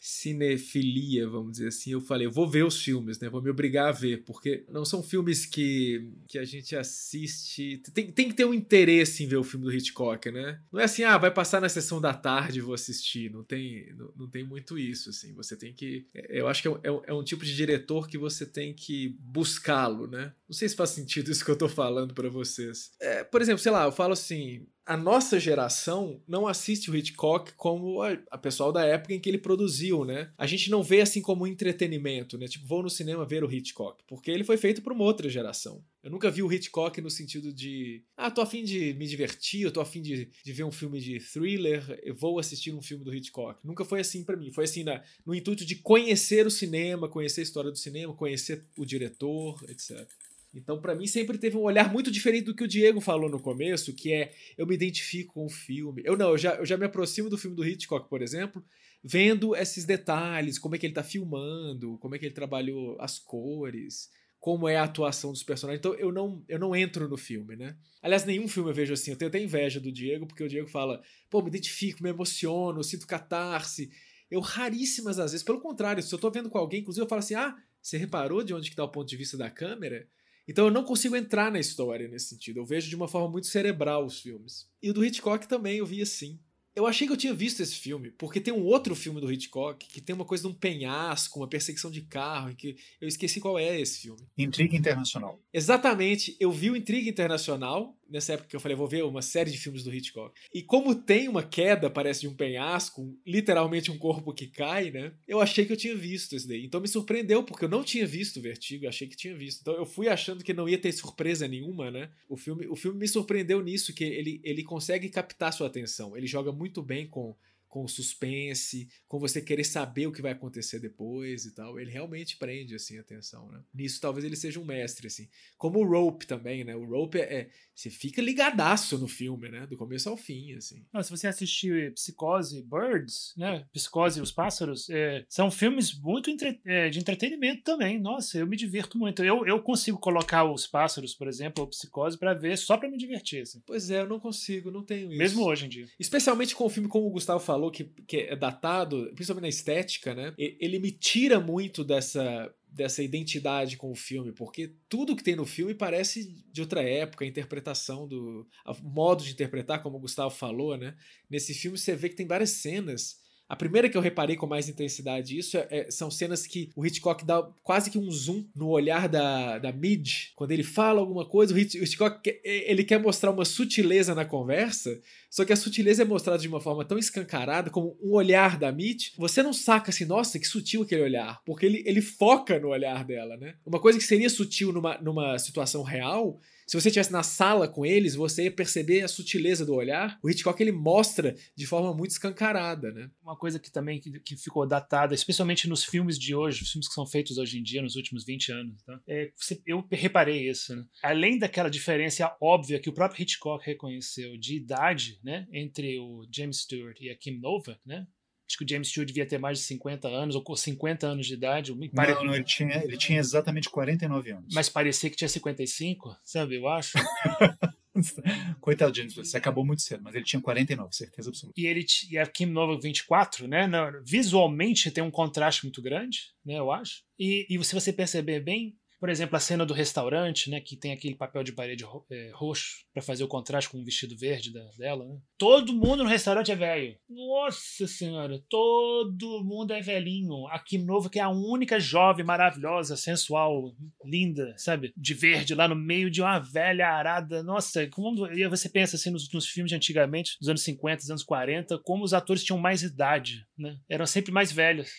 cinefilia, 0.10 1.30
vamos 1.30 1.54
dizer 1.54 1.68
assim, 1.68 1.92
eu 1.92 2.01
falei, 2.01 2.25
eu 2.25 2.32
vou 2.32 2.50
ver 2.50 2.66
os 2.66 2.82
filmes, 2.82 3.20
né? 3.20 3.30
Vou 3.30 3.42
me 3.42 3.50
obrigar 3.50 3.89
a 3.89 3.92
ver, 3.92 4.24
porque 4.24 4.66
não 4.68 4.84
são 4.84 5.04
filmes 5.04 5.46
que, 5.46 6.12
que 6.28 6.39
a 6.39 6.44
gente 6.44 6.75
assiste. 6.75 7.82
Tem, 7.94 8.12
tem 8.12 8.28
que 8.28 8.34
ter 8.34 8.46
um 8.46 8.54
interesse 8.54 9.24
em 9.24 9.28
ver 9.28 9.38
o 9.38 9.44
filme 9.44 9.66
do 9.66 9.72
Hitchcock, 9.72 10.32
né? 10.32 10.60
Não 10.72 10.80
é 10.80 10.86
assim, 10.86 11.04
ah, 11.04 11.18
vai 11.18 11.32
passar 11.32 11.62
na 11.62 11.70
sessão 11.70 12.01
da 12.01 12.13
tarde 12.13 12.58
e 12.58 12.62
vou 12.62 12.74
assistir. 12.74 13.32
Não 13.32 13.44
tem, 13.44 13.94
não, 13.96 14.12
não, 14.18 14.30
tem 14.30 14.44
muito 14.44 14.78
isso, 14.80 15.12
assim. 15.12 15.34
Você 15.36 15.56
tem 15.56 15.74
que. 15.74 16.08
É, 16.13 16.42
eu 16.42 16.48
acho 16.48 16.63
que 16.63 16.68
é, 16.68 16.72
é, 16.72 17.01
é 17.08 17.13
um 17.13 17.24
tipo 17.24 17.46
de 17.46 17.56
diretor 17.56 18.08
que 18.08 18.18
você 18.18 18.46
tem 18.46 18.74
que 18.74 19.16
buscá-lo, 19.20 20.08
né? 20.08 20.34
Não 20.48 20.56
sei 20.56 20.68
se 20.68 20.75
faz 20.75 20.89
sentido 20.89 21.30
isso 21.32 21.46
que 21.46 21.51
eu 21.51 21.58
tô 21.58 21.70
falando 21.70 22.16
para 22.16 22.30
vocês. 22.30 22.92
É, 23.00 23.24
por 23.24 23.42
exemplo, 23.42 23.62
sei 23.62 23.72
lá, 23.72 23.86
eu 23.86 23.92
falo 23.92 24.13
assim 24.13 24.66
a 24.89 24.98
nossa 24.98 25.39
geração 25.39 26.19
não 26.27 26.48
assiste 26.48 26.89
o 26.89 26.96
Hitchcock 26.96 27.53
como 27.53 28.01
a, 28.01 28.17
a, 28.31 28.39
pessoal 28.39 28.72
da 28.72 28.84
época 28.84 29.13
em 29.13 29.19
que 29.19 29.29
ele 29.29 29.38
produziu, 29.38 30.03
né? 30.03 30.31
A 30.36 30.48
gente 30.48 30.72
não 30.72 30.81
vê 30.81 31.00
assim 31.00 31.22
como 31.22 31.46
entretenimento, 31.46 32.39
né? 32.39 32.48
Tipo, 32.48 32.65
vou 32.65 32.81
no 32.81 32.89
cinema 32.89 33.24
ver 33.24 33.43
o 33.43 33.53
Hitchcock, 33.53 34.03
porque 34.08 34.31
ele 34.31 34.43
foi 34.43 34.58
feito 34.58 34.81
por 34.81 34.91
uma 34.91 35.03
outra 35.03 35.29
geração. 35.29 35.86
Eu 36.01 36.10
nunca 36.10 36.31
vi 36.31 36.41
o 36.41 36.51
Hitchcock 36.51 37.00
no 37.01 37.10
sentido 37.12 37.53
de, 37.53 38.03
ah, 38.17 38.31
tô 38.31 38.41
afim 38.41 38.63
de 38.63 38.96
me 38.96 39.05
divertir, 39.05 39.62
eu 39.62 39.72
tô 39.72 39.79
afim 39.79 40.01
de, 40.01 40.27
de 40.43 40.51
ver 40.51 40.63
um 40.63 40.72
filme 40.72 41.00
de 41.00 41.19
thriller, 41.19 42.00
eu 42.01 42.15
vou 42.15 42.39
assistir 42.39 42.74
um 42.74 42.81
filme 42.81 43.03
do 43.03 43.13
Hitchcock. 43.13 43.60
Nunca 43.63 43.86
foi 43.86 44.00
assim 44.00 44.24
para 44.24 44.38
mim. 44.38 44.51
Foi 44.51 44.63
assim 44.63 44.84
na, 44.84 45.03
no 45.24 45.36
intuito 45.36 45.63
de 45.63 45.75
conhecer 45.75 46.48
o 46.48 46.51
cinema, 46.51 47.08
conhecer 47.08 47.41
a 47.41 47.43
história 47.43 47.69
do 47.69 47.77
cinema, 47.77 48.15
conhecer 48.15 48.65
o 48.75 48.84
diretor, 48.84 49.63
etc. 49.69 50.10
Então, 50.53 50.82
para 50.82 50.96
mim, 50.96 51.06
sempre 51.06 51.38
teve 51.38 51.58
um 51.58 51.62
olhar 51.62 51.91
muito 51.91 52.10
diferente 52.10 52.46
do 52.46 52.56
que 52.56 52.63
o 52.63 52.68
Diego 52.68 53.00
falou 53.00 53.29
no 53.29 53.39
começo, 53.39 53.94
que 53.94 54.12
é 54.12 54.34
eu 54.58 54.65
me 54.65 54.74
identifico 54.74 55.34
com 55.34 55.46
o 55.46 55.50
filme. 55.50 56.01
Eu 56.06 56.18
não, 56.18 56.32
eu 56.32 56.38
já, 56.38 56.56
eu 56.56 56.65
já 56.65 56.75
me 56.75 56.86
aproximo 56.86 57.29
do 57.29 57.38
filme 57.38 57.56
do 57.56 57.65
Hitchcock, 57.65 58.10
por 58.10 58.22
exemplo, 58.22 58.63
vendo 59.03 59.56
esses 59.56 59.86
detalhes, 59.86 60.58
como 60.58 60.75
é 60.75 60.77
que 60.77 60.86
ele 60.86 60.91
está 60.91 61.03
filmando, 61.03 61.98
como 62.00 62.15
é 62.15 62.20
que 62.20 62.25
ele 62.25 62.34
trabalhou 62.34 63.00
as 63.00 63.20
cores, 63.20 64.10
como 64.39 64.68
é 64.68 64.77
a 64.77 64.84
atuação 64.84 65.32
dos 65.32 65.44
personagens. 65.44 65.79
Então, 65.79 65.94
eu 65.96 66.12
não, 66.12 66.44
eu 66.48 66.58
não 66.58 66.75
entro 66.75 67.08
no 67.08 67.18
filme, 67.18 67.56
né? 67.56 67.75
Aliás, 68.01 68.25
nenhum 68.25 68.48
filme 68.48 68.70
eu 68.70 68.74
vejo 68.74 68.94
assim. 68.94 69.12
Eu 69.12 69.18
tenho 69.18 69.29
até 69.29 69.41
inveja 69.41 69.79
do 69.79 69.91
Diego, 69.91 70.25
porque 70.25 70.44
o 70.44 70.48
Diego 70.48 70.68
fala, 70.68 71.01
pô, 71.29 71.41
me 71.41 71.50
identifico, 71.50 72.01
me 72.01 72.10
emociono, 72.10 72.84
sinto 72.84 73.06
catarse. 73.06 73.91
Eu 74.32 74.39
raríssimas 74.39 75.20
às 75.20 75.32
vezes, 75.32 75.46
pelo 75.46 75.60
contrário, 75.60 76.01
se 76.01 76.13
eu 76.13 76.20
tô 76.20 76.32
vendo 76.32 76.50
com 76.50 76.58
alguém, 76.58 76.79
inclusive 76.79 77.03
eu 77.03 77.10
falo 77.10 77.20
assim, 77.20 77.36
ah, 77.36 77.56
você 77.82 77.98
reparou 77.98 78.44
de 78.44 78.53
onde 78.53 78.70
que 78.70 78.75
tá 78.75 78.84
o 78.84 78.89
ponto 78.89 79.08
de 79.08 79.18
vista 79.18 79.38
da 79.38 79.50
câmera? 79.50 80.08
Então 80.50 80.65
eu 80.65 80.72
não 80.72 80.84
consigo 80.84 81.15
entrar 81.15 81.51
na 81.51 81.60
história 81.60 82.08
nesse 82.08 82.29
sentido. 82.29 82.58
Eu 82.58 82.65
vejo 82.65 82.89
de 82.89 82.96
uma 82.96 83.08
forma 83.08 83.29
muito 83.29 83.46
cerebral 83.46 84.03
os 84.03 84.20
filmes. 84.20 84.68
E 84.82 84.89
o 84.89 84.94
do 84.96 85.06
Hitchcock 85.06 85.48
também 85.48 85.77
eu 85.77 85.86
vi 85.86 86.01
assim. 86.01 86.39
Eu 86.75 86.88
achei 86.88 87.06
que 87.06 87.13
eu 87.13 87.18
tinha 87.18 87.36
visto 87.36 87.62
esse 87.62 87.75
filme, 87.75 88.10
porque 88.12 88.41
tem 88.41 88.51
um 88.51 88.63
outro 88.63 88.96
filme 88.96 89.22
do 89.22 89.32
Hitchcock 89.32 89.86
que 89.88 90.01
tem 90.01 90.15
uma 90.15 90.25
coisa 90.25 90.48
de 90.48 90.50
um 90.50 90.53
penhasco, 90.53 91.39
uma 91.39 91.48
perseguição 91.48 91.91
de 91.91 92.01
carro, 92.01 92.56
que 92.56 92.77
eu 93.00 93.08
esqueci 93.08 93.39
qual 93.39 93.60
é 93.60 93.79
esse 93.79 94.00
filme. 94.00 94.22
Intriga 94.36 94.75
Internacional. 94.75 95.39
Exatamente. 95.53 96.36
Eu 96.39 96.51
vi 96.51 96.72
o 96.72 96.75
Intriga 96.75 97.08
Internacional, 97.08 97.96
nessa 98.10 98.34
época 98.34 98.50
que 98.50 98.56
eu 98.56 98.60
falei, 98.60 98.75
vou 98.75 98.88
ver 98.88 99.04
uma 99.04 99.22
série 99.22 99.51
de 99.51 99.58
filmes 99.58 99.84
do 99.84 99.94
Hitchcock. 99.94 100.34
E 100.54 100.62
como 100.62 100.96
tem 100.96 101.28
uma 101.28 101.44
queda, 101.44 101.89
parece, 101.89 102.22
de 102.22 102.28
um 102.28 102.36
penhasco, 102.36 103.18
literalmente 103.25 103.92
um 103.92 103.98
corpo 103.98 104.34
que 104.34 104.48
cai, 104.48 104.92
né? 104.92 105.13
Eu 105.28 105.39
achei 105.39 105.66
que 105.66 105.74
eu 105.74 105.78
tinha 105.78 105.96
visto 105.96 106.36
esse 106.36 106.48
daí. 106.48 106.66
Então 106.66 106.82
me 106.82 106.88
surpreendeu, 106.88 107.44
porque 107.44 107.66
eu 107.66 107.70
não 107.70 107.84
tinha 107.84 108.06
visto 108.06 108.38
o 108.38 108.42
Vertigo, 108.42 108.88
achei 108.88 109.08
que 109.08 109.16
tinha 109.16 109.36
visto. 109.36 109.62
Então 109.62 109.75
eu 109.75 109.86
fui 109.86 110.08
achando 110.08 110.44
que 110.44 110.54
não 110.54 110.68
ia 110.68 110.78
ter 110.78 110.92
surpresa 110.92 111.48
nenhuma, 111.48 111.92
né? 111.92 112.10
O 112.28 112.38
filme, 112.38 112.68
o 112.68 112.75
filme 112.75 113.00
me 113.00 113.08
surpreendeu 113.08 113.62
nisso, 113.62 113.94
que 113.94 114.04
ele, 114.04 114.42
ele 114.44 114.63
consegue 114.63 115.10
captar 115.10 115.54
sua 115.54 115.68
atenção. 115.68 116.16
Ele 116.16 116.28
joga 116.28 116.51
muito 116.51 116.82
bem 116.82 117.08
com 117.08 117.36
com 117.69 117.88
suspense, 117.88 118.89
com 119.07 119.19
você 119.19 119.41
querer 119.41 119.63
saber 119.63 120.07
o 120.07 120.11
que 120.11 120.21
vai 120.21 120.31
acontecer 120.31 120.79
depois 120.79 121.45
e 121.45 121.53
tal. 121.53 121.79
Ele 121.79 121.91
realmente 121.91 122.35
prende 122.35 122.75
assim 122.75 122.97
a 122.97 123.01
atenção, 123.01 123.49
né? 123.51 123.61
Nisso 123.73 124.01
talvez 124.01 124.25
ele 124.25 124.35
seja 124.35 124.59
um 124.59 124.65
mestre 124.65 125.07
assim. 125.07 125.29
Como 125.57 125.79
o 125.79 125.88
Rope 125.88 126.25
também, 126.25 126.63
né? 126.63 126.75
O 126.75 126.85
Rope 126.85 127.19
é, 127.19 127.33
é 127.33 127.49
você 127.75 127.89
fica 127.89 128.21
ligadaço 128.21 128.97
no 128.97 129.07
filme, 129.07 129.47
né? 129.47 129.65
Do 129.65 129.77
começo 129.77 130.09
ao 130.09 130.17
fim, 130.17 130.53
assim. 130.53 130.83
Não, 130.91 131.01
se 131.01 131.11
você 131.11 131.27
assistir 131.27 131.93
Psicose 131.93 132.61
Birds, 132.61 133.33
né? 133.38 133.65
Psicose 133.71 134.19
e 134.19 134.21
os 134.21 134.31
Pássaros, 134.31 134.89
é, 134.89 135.23
são 135.29 135.49
filmes 135.49 135.97
muito 135.97 136.29
entre, 136.29 136.59
é, 136.65 136.89
de 136.89 136.99
entretenimento 136.99 137.63
também. 137.63 137.97
Nossa, 137.97 138.38
eu 138.38 138.47
me 138.47 138.57
divirto 138.57 138.97
muito. 138.97 139.23
Eu, 139.23 139.45
eu 139.45 139.61
consigo 139.61 139.97
colocar 139.97 140.43
os 140.43 140.67
Pássaros, 140.67 141.13
por 141.13 141.27
exemplo, 141.27 141.63
ou 141.63 141.69
Psicose 141.69 142.17
para 142.17 142.33
ver 142.33 142.57
só 142.57 142.75
para 142.77 142.89
me 142.89 142.97
divertir. 142.97 143.43
Assim. 143.43 143.61
Pois 143.65 143.89
é, 143.89 144.01
eu 144.01 144.07
não 144.07 144.19
consigo, 144.19 144.71
não 144.71 144.83
tenho 144.83 145.09
isso. 145.09 145.17
Mesmo 145.17 145.45
hoje 145.45 145.65
em 145.65 145.69
dia. 145.69 145.88
Especialmente 145.97 146.55
com 146.55 146.65
o 146.65 146.69
filme 146.69 146.89
como 146.89 147.07
o 147.07 147.11
Gustavo 147.11 147.39
falou 147.39 147.59
que, 147.72 147.84
que 148.08 148.18
é 148.18 148.36
datado, 148.36 149.12
principalmente 149.16 149.42
na 149.42 149.50
estética, 149.50 150.16
né? 150.16 150.34
Ele 150.38 150.80
me 150.80 150.92
tira 150.92 151.39
muito 151.39 151.84
dessa 151.84 152.54
dessa 152.72 153.01
identidade 153.01 153.78
com 153.78 153.92
o 153.92 153.96
filme, 153.96 154.32
porque 154.32 154.75
tudo 154.88 155.16
que 155.16 155.24
tem 155.24 155.36
no 155.36 155.46
filme 155.46 155.74
parece 155.74 156.32
de 156.52 156.62
outra 156.62 156.84
época, 156.84 157.26
a 157.26 157.28
interpretação 157.28 158.08
do 158.08 158.48
o 158.65 158.89
modo 158.89 159.24
de 159.24 159.32
interpretar, 159.32 159.82
como 159.82 159.98
o 159.98 160.00
Gustavo 160.00 160.30
falou, 160.30 160.78
né? 160.78 160.95
Nesse 161.28 161.54
filme 161.54 161.78
você 161.78 161.95
vê 161.95 162.10
que 162.10 162.15
tem 162.15 162.28
várias 162.28 162.52
cenas 162.52 163.17
a 163.49 163.55
primeira 163.55 163.89
que 163.89 163.97
eu 163.97 164.01
reparei 164.01 164.35
com 164.35 164.45
mais 164.45 164.69
intensidade 164.69 165.35
isso 165.35 165.57
é, 165.57 165.67
é, 165.71 165.91
são 165.91 166.12
cenas 166.12 166.45
que 166.45 166.69
o 166.75 166.85
Hitchcock 166.85 167.25
dá 167.25 167.41
quase 167.63 167.89
que 167.89 167.97
um 167.97 168.12
zoom 168.12 168.45
no 168.55 168.67
olhar 168.67 169.09
da, 169.09 169.57
da 169.57 169.71
Mid. 169.71 170.27
Quando 170.35 170.51
ele 170.51 170.62
fala 170.62 170.99
alguma 170.99 171.25
coisa, 171.25 171.53
o 171.53 171.57
Hitchcock 171.57 172.21
ele 172.43 172.83
quer 172.83 172.99
mostrar 172.99 173.31
uma 173.31 173.43
sutileza 173.43 174.13
na 174.13 174.23
conversa, 174.23 175.01
só 175.31 175.43
que 175.43 175.51
a 175.51 175.55
sutileza 175.55 176.03
é 176.03 176.05
mostrada 176.05 176.38
de 176.38 176.47
uma 176.47 176.62
forma 176.62 176.85
tão 176.85 176.99
escancarada 176.99 177.71
como 177.71 177.97
um 178.01 178.12
olhar 178.12 178.59
da 178.59 178.71
Mitch. 178.71 179.13
Você 179.17 179.41
não 179.41 179.51
saca 179.51 179.89
assim, 179.89 180.05
nossa, 180.05 180.38
que 180.38 180.47
sutil 180.47 180.83
aquele 180.83 181.01
olhar, 181.01 181.41
porque 181.43 181.65
ele, 181.65 181.81
ele 181.88 182.01
foca 182.01 182.59
no 182.59 182.67
olhar 182.67 183.03
dela, 183.03 183.35
né? 183.35 183.55
Uma 183.65 183.79
coisa 183.79 183.97
que 183.97 184.05
seria 184.05 184.29
sutil 184.29 184.71
numa, 184.71 184.99
numa 184.99 185.39
situação 185.39 185.81
real 185.81 186.39
se 186.69 186.79
você 186.79 186.89
estivesse 186.89 187.12
na 187.12 187.23
sala 187.23 187.67
com 187.67 187.84
eles, 187.84 188.13
você 188.13 188.43
ia 188.43 188.51
perceber 188.51 189.01
a 189.01 189.08
sutileza 189.08 189.65
do 189.65 189.73
olhar. 189.73 190.19
O 190.21 190.29
Hitchcock 190.29 190.62
ele 190.62 190.71
mostra 190.71 191.36
de 191.55 191.65
forma 191.65 191.91
muito 191.95 192.12
escancarada, 192.12 192.91
né? 192.91 193.10
Uma 193.23 193.36
coisa 193.36 193.58
que 193.58 193.71
também 193.71 193.99
que, 193.99 194.19
que 194.19 194.38
ficou 194.38 194.67
datada, 194.67 195.15
especialmente 195.15 195.67
nos 195.67 195.84
filmes 195.84 196.19
de 196.19 196.36
hoje, 196.36 196.62
os 196.62 196.71
filmes 196.71 196.88
que 196.88 196.93
são 196.93 197.08
feitos 197.08 197.39
hoje 197.39 197.58
em 197.58 197.63
dia, 197.63 197.82
nos 197.82 197.95
últimos 197.95 198.23
20 198.23 198.51
anos, 198.51 198.84
tá? 198.84 199.01
é, 199.08 199.32
eu 199.65 199.84
reparei 199.91 200.47
isso. 200.47 200.75
Né? 200.75 200.86
Além 201.01 201.39
daquela 201.39 201.71
diferença 201.71 202.38
óbvia 202.39 202.79
que 202.79 202.89
o 202.89 202.93
próprio 202.93 203.23
Hitchcock 203.23 203.65
reconheceu 203.65 204.38
de 204.38 204.55
idade, 204.55 205.19
né, 205.23 205.47
entre 205.51 205.97
o 205.97 206.27
James 206.32 206.58
Stewart 206.58 207.01
e 207.01 207.10
a 207.10 207.17
Kim 207.17 207.39
Novak, 207.39 207.79
né? 207.84 208.05
Acho 208.49 208.57
que 208.57 208.63
o 208.63 208.67
James 208.67 208.88
Stewart 208.88 209.07
devia 209.07 209.27
ter 209.27 209.38
mais 209.38 209.59
de 209.59 209.65
50 209.65 210.07
anos, 210.07 210.35
ou 210.35 210.57
50 210.57 211.05
anos 211.05 211.27
de 211.27 211.35
idade. 211.35 211.71
Pare... 211.93 212.15
Não, 212.15 212.25
não, 212.25 212.33
ele 212.33 212.43
tinha, 212.43 212.83
ele 212.83 212.97
tinha 212.97 213.19
exatamente 213.19 213.69
49 213.69 214.31
anos. 214.31 214.55
Mas 214.55 214.67
parecia 214.67 215.07
que 215.07 215.15
tinha 215.15 215.29
55, 215.29 216.17
sabe? 216.23 216.55
Eu 216.55 216.67
acho. 216.67 216.97
Coitado 218.59 218.91
de 218.91 218.99
James 218.99 219.13
você 219.13 219.38
acabou 219.38 219.63
muito 219.63 219.83
cedo, 219.83 220.01
mas 220.03 220.15
ele 220.15 220.23
tinha 220.23 220.41
49, 220.41 220.95
certeza 220.95 221.29
absoluta. 221.29 221.59
E, 221.59 221.67
ele, 221.67 221.85
e 222.09 222.17
a 222.17 222.25
Kim 222.25 222.47
Nova 222.47 222.79
24, 222.79 223.47
né? 223.47 223.69
Visualmente 224.03 224.89
tem 224.89 225.03
um 225.03 225.12
contraste 225.12 225.65
muito 225.65 225.79
grande, 225.79 226.31
né? 226.43 226.57
Eu 226.57 226.71
acho. 226.71 227.03
E, 227.19 227.45
e 227.47 227.63
se 227.63 227.75
você 227.75 227.93
perceber 227.93 228.39
bem, 228.39 228.75
por 228.99 229.09
exemplo, 229.09 229.35
a 229.35 229.39
cena 229.39 229.65
do 229.65 229.73
restaurante, 229.73 230.49
né, 230.49 230.59
que 230.59 230.75
tem 230.75 230.91
aquele 230.91 231.15
papel 231.15 231.43
de 231.43 231.53
parede 231.53 231.83
ro 231.83 232.05
é, 232.12 232.31
roxo 232.33 232.85
para 232.93 233.01
fazer 233.01 233.23
o 233.23 233.27
contraste 233.27 233.69
com 233.69 233.79
o 233.79 233.85
vestido 233.85 234.17
verde 234.17 234.51
da, 234.51 234.63
dela. 234.77 235.05
Né? 235.05 235.17
Todo 235.38 235.73
mundo 235.73 236.03
no 236.03 236.09
restaurante 236.09 236.51
é 236.51 236.55
velho. 236.55 236.97
Nossa 237.09 237.88
senhora, 237.88 238.43
todo 238.49 239.43
mundo 239.43 239.71
é 239.71 239.81
velhinho. 239.81 240.47
A 240.47 240.59
Kim 240.59 240.83
Nova, 240.83 241.09
que 241.09 241.19
é 241.19 241.21
a 241.21 241.29
única 241.29 241.79
jovem, 241.79 242.25
maravilhosa, 242.25 242.97
sensual, 242.97 243.73
linda, 244.03 244.53
sabe? 244.57 244.91
De 244.97 245.13
verde 245.13 245.55
lá 245.55 245.67
no 245.67 245.75
meio 245.75 246.12
de 246.12 246.21
uma 246.21 246.39
velha 246.39 246.89
arada. 246.89 247.41
Nossa, 247.41 247.88
como 247.88 248.27
e 248.27 248.47
você 248.49 248.67
pensa 248.67 248.97
assim 248.97 249.12
nos, 249.12 249.31
nos 249.31 249.47
filmes 249.47 249.69
de 249.69 249.75
antigamente, 249.75 250.38
dos 250.39 250.49
anos 250.49 250.63
50, 250.63 250.97
dos 250.97 251.09
anos 251.09 251.23
40, 251.23 251.79
como 251.83 252.03
os 252.03 252.13
atores 252.13 252.43
tinham 252.43 252.59
mais 252.59 252.83
idade, 252.83 253.45
né? 253.57 253.77
Eram 253.89 254.05
sempre 254.05 254.31
mais 254.31 254.51
velhos. 254.51 254.89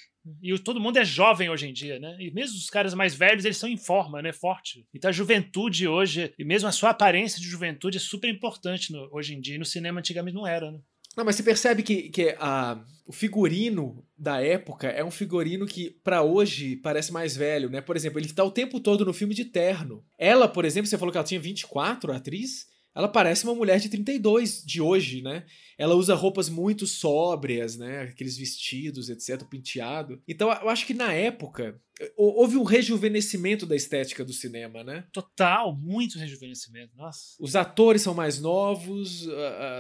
E 0.43 0.59
todo 0.59 0.81
mundo 0.81 0.99
é 0.99 1.05
jovem 1.05 1.49
hoje 1.49 1.69
em 1.69 1.73
dia, 1.73 1.99
né? 1.99 2.17
E 2.19 2.31
mesmo 2.31 2.57
os 2.57 2.69
caras 2.69 2.95
mais 2.95 3.15
velhos, 3.15 3.45
eles 3.45 3.57
são 3.57 3.69
em 3.69 3.77
forma, 3.77 4.21
né? 4.21 4.33
Forte. 4.33 4.87
Então 4.95 5.09
a 5.09 5.13
juventude 5.13 5.89
hoje, 5.89 6.33
e 6.39 6.45
mesmo 6.45 6.69
a 6.69 6.73
sua 6.73 6.91
aparência 6.91 7.41
de 7.41 7.47
juventude 7.47 7.97
é 7.97 8.01
super 8.01 8.29
importante 8.29 8.93
no, 8.93 9.09
hoje 9.13 9.35
em 9.35 9.41
dia. 9.41 9.55
E 9.55 9.59
no 9.59 9.65
cinema 9.65 10.01
antigamente 10.01 10.35
não 10.35 10.47
era, 10.47 10.71
né? 10.71 10.79
Não, 11.17 11.25
mas 11.25 11.37
você 11.37 11.43
percebe 11.43 11.83
que, 11.83 12.09
que 12.09 12.37
a, 12.39 12.81
o 13.05 13.13
figurino 13.13 14.05
da 14.17 14.41
época 14.41 14.87
é 14.87 15.05
um 15.05 15.11
figurino 15.11 15.67
que, 15.67 15.91
para 16.05 16.23
hoje, 16.23 16.77
parece 16.77 17.13
mais 17.13 17.37
velho, 17.37 17.69
né? 17.69 17.81
Por 17.81 17.97
exemplo, 17.97 18.21
ele 18.21 18.33
tá 18.33 18.45
o 18.45 18.51
tempo 18.51 18.79
todo 18.79 19.05
no 19.05 19.13
filme 19.13 19.35
de 19.35 19.45
terno. 19.45 20.05
Ela, 20.17 20.47
por 20.47 20.65
exemplo, 20.65 20.89
você 20.89 20.97
falou 20.97 21.11
que 21.11 21.19
ela 21.19 21.27
tinha 21.27 21.41
24, 21.41 22.13
a 22.13 22.17
atriz. 22.17 22.67
Ela 22.95 23.09
parece 23.09 23.45
uma 23.45 23.55
mulher 23.55 23.79
de 23.79 23.89
32 23.89 24.63
de 24.65 24.81
hoje, 24.81 25.23
né? 25.23 25.45
Ela 25.79 25.95
usa 25.95 26.15
roupas 26.15 26.49
muito 26.49 26.87
sóbrias, 26.87 27.77
né? 27.77 28.03
Aqueles 28.03 28.37
vestidos, 28.37 29.09
etc, 29.09 29.45
penteado. 29.49 30.21
Então, 30.27 30.51
eu 30.51 30.69
acho 30.69 30.87
que 30.87 30.95
na 30.95 31.13
época 31.13 31.81
houve 32.17 32.57
um 32.57 32.63
rejuvenescimento 32.63 33.67
da 33.67 33.77
estética 33.77 34.25
do 34.25 34.33
cinema, 34.33 34.83
né? 34.83 35.05
Total, 35.13 35.75
muito 35.75 36.19
rejuvenescimento. 36.19 36.97
Nossa. 36.97 37.37
Os 37.39 37.55
atores 37.55 38.03
são 38.03 38.15
mais 38.15 38.41
novos, 38.41 39.29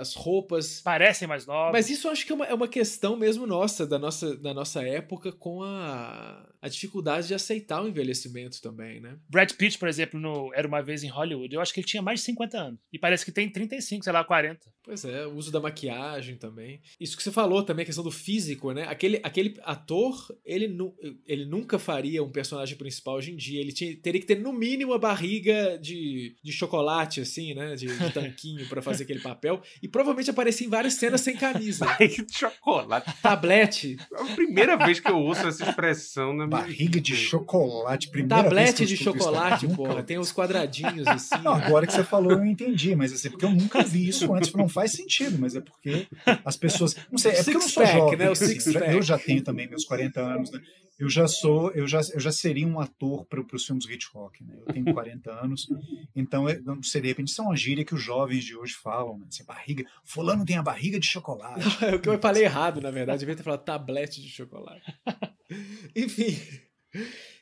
as 0.00 0.14
roupas 0.14 0.80
parecem 0.80 1.26
mais 1.26 1.46
novas. 1.46 1.72
Mas 1.72 1.90
isso 1.90 2.08
eu 2.08 2.12
acho 2.12 2.26
que 2.26 2.32
é 2.32 2.34
uma, 2.34 2.46
é 2.46 2.54
uma 2.54 2.68
questão 2.68 3.16
mesmo 3.16 3.46
nossa, 3.46 3.86
da 3.86 3.98
nossa, 3.98 4.36
da 4.36 4.52
nossa 4.52 4.82
época 4.82 5.32
com 5.32 5.62
a 5.62 6.49
a 6.62 6.68
dificuldade 6.68 7.28
de 7.28 7.34
aceitar 7.34 7.82
o 7.82 7.88
envelhecimento 7.88 8.60
também, 8.60 9.00
né? 9.00 9.16
Brad 9.28 9.50
Pitt, 9.52 9.78
por 9.78 9.88
exemplo, 9.88 10.20
no 10.20 10.52
Era 10.54 10.68
Uma 10.68 10.82
Vez 10.82 11.02
em 11.02 11.08
Hollywood, 11.08 11.54
eu 11.54 11.60
acho 11.60 11.72
que 11.72 11.80
ele 11.80 11.86
tinha 11.86 12.02
mais 12.02 12.20
de 12.20 12.26
50 12.26 12.58
anos. 12.58 12.80
E 12.92 12.98
parece 12.98 13.24
que 13.24 13.32
tem 13.32 13.48
35, 13.48 14.04
sei 14.04 14.12
lá, 14.12 14.22
40. 14.22 14.60
Pois 14.82 15.04
é, 15.04 15.26
o 15.26 15.34
uso 15.34 15.50
da 15.50 15.60
maquiagem 15.60 16.36
também. 16.36 16.80
Isso 16.98 17.16
que 17.16 17.22
você 17.22 17.30
falou 17.30 17.62
também, 17.62 17.82
a 17.82 17.86
questão 17.86 18.04
do 18.04 18.10
físico, 18.10 18.72
né? 18.72 18.84
Aquele, 18.88 19.20
aquele 19.22 19.56
ator, 19.62 20.34
ele, 20.44 20.68
nu, 20.68 20.94
ele 21.26 21.44
nunca 21.44 21.78
faria 21.78 22.22
um 22.22 22.30
personagem 22.30 22.76
principal 22.76 23.16
hoje 23.16 23.32
em 23.32 23.36
dia. 23.36 23.60
Ele 23.60 23.72
tinha, 23.72 23.96
teria 23.96 24.20
que 24.20 24.26
ter, 24.26 24.38
no 24.38 24.52
mínimo, 24.52 24.92
a 24.92 24.98
barriga 24.98 25.78
de, 25.78 26.36
de 26.42 26.52
chocolate, 26.52 27.20
assim, 27.20 27.54
né? 27.54 27.74
De, 27.74 27.86
de 27.86 28.12
tanquinho 28.12 28.68
para 28.68 28.82
fazer 28.82 29.04
aquele 29.04 29.20
papel. 29.20 29.62
E 29.82 29.88
provavelmente 29.88 30.30
aparecia 30.30 30.66
em 30.66 30.70
várias 30.70 30.94
cenas 30.94 31.20
sem 31.20 31.36
camisa. 31.36 31.84
Barriga 31.84 32.24
de 32.24 32.36
chocolate. 32.36 33.12
Tablete. 33.22 33.96
É 34.12 34.20
a 34.20 34.34
primeira 34.34 34.76
vez 34.76 34.98
que 34.98 35.10
eu 35.10 35.18
ouço 35.18 35.46
essa 35.46 35.68
expressão 35.68 36.32
na 36.32 36.46
minha 36.46 36.49
Barriga 36.50 37.00
de 37.00 37.14
chocolate, 37.16 38.08
primeira 38.08 38.42
Tablete 38.44 38.86
de 38.86 38.94
isso, 38.94 39.04
chocolate, 39.04 39.66
porra. 39.68 40.02
Tem 40.02 40.18
os 40.18 40.32
quadradinhos, 40.32 41.06
assim. 41.08 41.38
Não, 41.42 41.54
agora 41.54 41.86
que 41.86 41.92
você 41.92 42.04
falou, 42.04 42.32
eu 42.32 42.44
entendi, 42.44 42.94
mas 42.94 43.12
assim, 43.12 43.30
porque 43.30 43.44
eu 43.44 43.50
nunca 43.50 43.82
vi 43.82 44.08
isso 44.08 44.32
antes, 44.34 44.52
não 44.52 44.68
faz 44.68 44.92
sentido, 44.92 45.38
mas 45.38 45.54
é 45.56 45.60
porque 45.60 46.06
as 46.44 46.56
pessoas. 46.56 46.96
Não 47.10 47.18
sei, 47.18 47.32
é 47.32 47.36
porque 47.36 47.50
eu 47.50 47.60
não 47.60 47.68
sou 47.68 47.86
jovem. 47.86 48.18
né? 48.18 48.30
Assim, 48.30 48.56
eu 48.92 49.02
já 49.02 49.18
tenho 49.18 49.42
também 49.42 49.68
meus 49.68 49.84
40 49.84 50.20
anos, 50.20 50.50
né? 50.50 50.60
Eu 51.00 51.08
já 51.08 51.26
sou, 51.26 51.70
eu 51.72 51.86
já, 51.88 52.00
eu 52.12 52.20
já 52.20 52.30
seria 52.30 52.66
um 52.66 52.78
ator 52.78 53.24
para 53.24 53.40
os 53.56 53.64
filmes 53.64 53.86
Hitchcock, 53.88 54.44
né? 54.44 54.54
Eu 54.66 54.72
tenho 54.74 54.92
40 54.92 55.32
anos, 55.32 55.66
então 56.14 56.48
eu 56.48 56.62
não 56.62 56.82
sei, 56.82 57.00
de 57.00 57.08
repente 57.08 57.28
isso 57.28 57.40
é 57.40 57.44
uma 57.44 57.56
gíria 57.56 57.84
que 57.84 57.94
os 57.94 58.02
jovens 58.02 58.44
de 58.44 58.54
hoje 58.54 58.74
falam, 58.74 59.18
né? 59.18 59.24
Assim, 59.28 59.42
barriga, 59.44 59.84
fulano 60.04 60.44
tem 60.44 60.56
a 60.58 60.62
barriga 60.62 61.00
de 61.00 61.06
chocolate. 61.06 61.64
É 61.82 61.94
o 61.94 62.00
que 62.00 62.08
eu 62.08 62.18
falei 62.18 62.44
errado, 62.44 62.80
na 62.82 62.90
verdade. 62.90 63.16
Eu 63.16 63.20
devia 63.20 63.36
ter 63.36 63.42
falado 63.42 63.64
tablete 63.64 64.20
de 64.20 64.28
chocolate. 64.28 64.84
Enfim. 65.96 66.36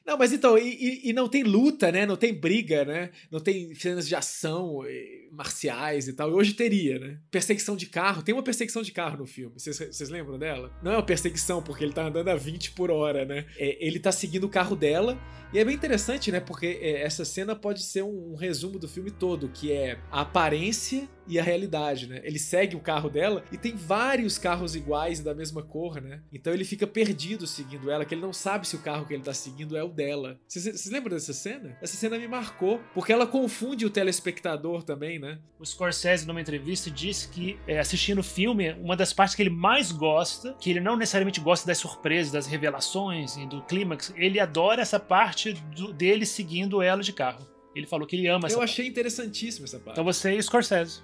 Não, 0.07 0.17
mas 0.17 0.33
então, 0.33 0.57
e, 0.57 0.63
e- 0.75 1.11
e 1.11 1.13
não 1.13 1.29
tem 1.29 1.43
luta, 1.43 1.91
né? 1.93 2.07
Não 2.07 2.17
tem 2.17 2.33
briga, 2.33 2.85
né? 2.85 3.11
Não 3.31 3.41
tem 3.41 3.75
cenas 3.75 4.07
de 4.09 4.15
ação 4.15 4.83
eh, 4.87 5.28
marciais 5.33 6.09
e 6.09 6.13
tal. 6.13 6.31
Hoje 6.31 6.55
teria, 6.55 6.99
né? 6.99 7.19
Perseguição 7.31 7.77
de 7.77 7.87
carro. 7.87 8.23
Tem 8.23 8.35
uma 8.35 8.43
perseguição 8.43 8.83
de 8.83 8.93
carro 8.93 9.19
no 9.19 9.27
filme. 9.27 9.55
Vocês- 9.59 10.09
lembram 10.11 10.39
dela? 10.39 10.73
Não 10.83 10.93
é 10.93 10.97
uma 10.97 11.03
perseguição, 11.03 11.63
porque 11.63 11.85
ele 11.85 11.93
tá 11.93 12.07
andando 12.07 12.29
a 12.29 12.35
20 12.35 12.73
por 12.73 12.91
hora, 12.91 13.25
né? 13.25 13.47
É, 13.57 13.77
ele 13.85 13.99
tá 13.99 14.11
seguindo 14.13 14.45
o 14.45 14.49
carro 14.49 14.75
dela. 14.77 15.19
E 15.53 15.59
é 15.59 15.65
bem 15.65 15.75
interessante, 15.75 16.31
né? 16.31 16.41
Porque 16.41 16.79
é, 16.81 17.03
essa 17.03 17.25
cena 17.25 17.57
pode 17.57 17.83
ser 17.83 18.03
um, 18.03 18.33
um 18.33 18.37
resumo 18.37 18.79
do 18.79 18.87
filme 18.89 19.11
todo, 19.11 19.49
que 19.49 19.73
é 19.73 19.99
a 20.11 20.21
aparência 20.21 21.09
e 21.27 21.39
a 21.39 21.43
realidade, 21.43 22.07
né? 22.07 22.21
Ele 22.25 22.39
segue 22.39 22.75
o 22.75 22.81
carro 22.81 23.11
dela 23.11 23.45
e 23.53 23.59
tem 23.59 23.75
vários 23.75 24.39
carros 24.39 24.75
iguais 24.75 25.21
da 25.21 25.35
mesma 25.35 25.63
cor, 25.63 26.01
né? 26.01 26.23
Então 26.33 26.53
ele 26.53 26.65
fica 26.65 26.87
perdido 26.87 27.47
seguindo 27.47 27.91
ela, 27.91 28.05
que 28.05 28.15
ele 28.15 28.23
não 28.23 28.33
sabe 28.33 28.67
se 28.67 28.77
o 28.77 28.79
carro 28.79 29.05
que 29.07 29.13
ele 29.13 29.23
tá 29.23 29.35
seguindo 29.35 29.77
é 29.77 29.83
o 29.83 29.89
dela. 29.89 30.39
Vocês 30.47 30.87
lembram 30.91 31.15
dessa 31.15 31.35
cena? 31.35 31.77
Essa 31.83 31.97
cena 31.97 32.19
me 32.19 32.27
marcou, 32.27 32.81
porque 32.95 33.13
ela 33.13 33.27
confunde 33.27 33.85
o 33.85 33.91
telespectador 33.91 34.83
também, 34.83 35.18
né? 35.19 35.39
O 35.59 35.65
Scorsese, 35.65 36.27
numa 36.27 36.41
entrevista, 36.41 36.91
disse 36.91 37.29
que 37.29 37.59
é, 37.67 37.79
assistindo 37.79 38.19
o 38.19 38.23
filme, 38.23 38.73
uma 38.81 38.97
das 38.97 39.13
partes 39.13 39.35
que 39.35 39.43
ele 39.43 39.51
mais 39.51 39.91
gosta, 39.93 40.55
que 40.61 40.71
ele 40.71 40.81
não 40.81 40.97
necessariamente 40.97 41.41
gosta 41.41 41.67
das 41.67 41.79
surpresas, 41.79 42.33
das 42.33 42.47
revelações 42.47 43.37
e 43.37 43.47
do 43.47 43.63
clímax, 43.63 44.13
ele 44.17 44.39
adora 44.41 44.83
essa 44.83 44.99
parte 45.01 45.53
do- 45.75 45.93
dele 45.93 46.25
seguindo 46.27 46.81
ela 46.83 47.03
de 47.03 47.13
carro. 47.13 47.47
Ele 47.75 47.87
falou 47.87 48.07
que 48.07 48.17
ele 48.17 48.27
ama 48.27 48.47
essa 48.47 48.55
Eu 48.57 48.61
parte. 48.61 48.71
achei 48.73 48.87
interessantíssima 48.87 49.65
essa 49.65 49.79
parte. 49.79 49.93
Então 49.93 50.05
você 50.05 50.35
e 50.35 50.39
o 50.39 50.43
Scorsese. 50.43 51.01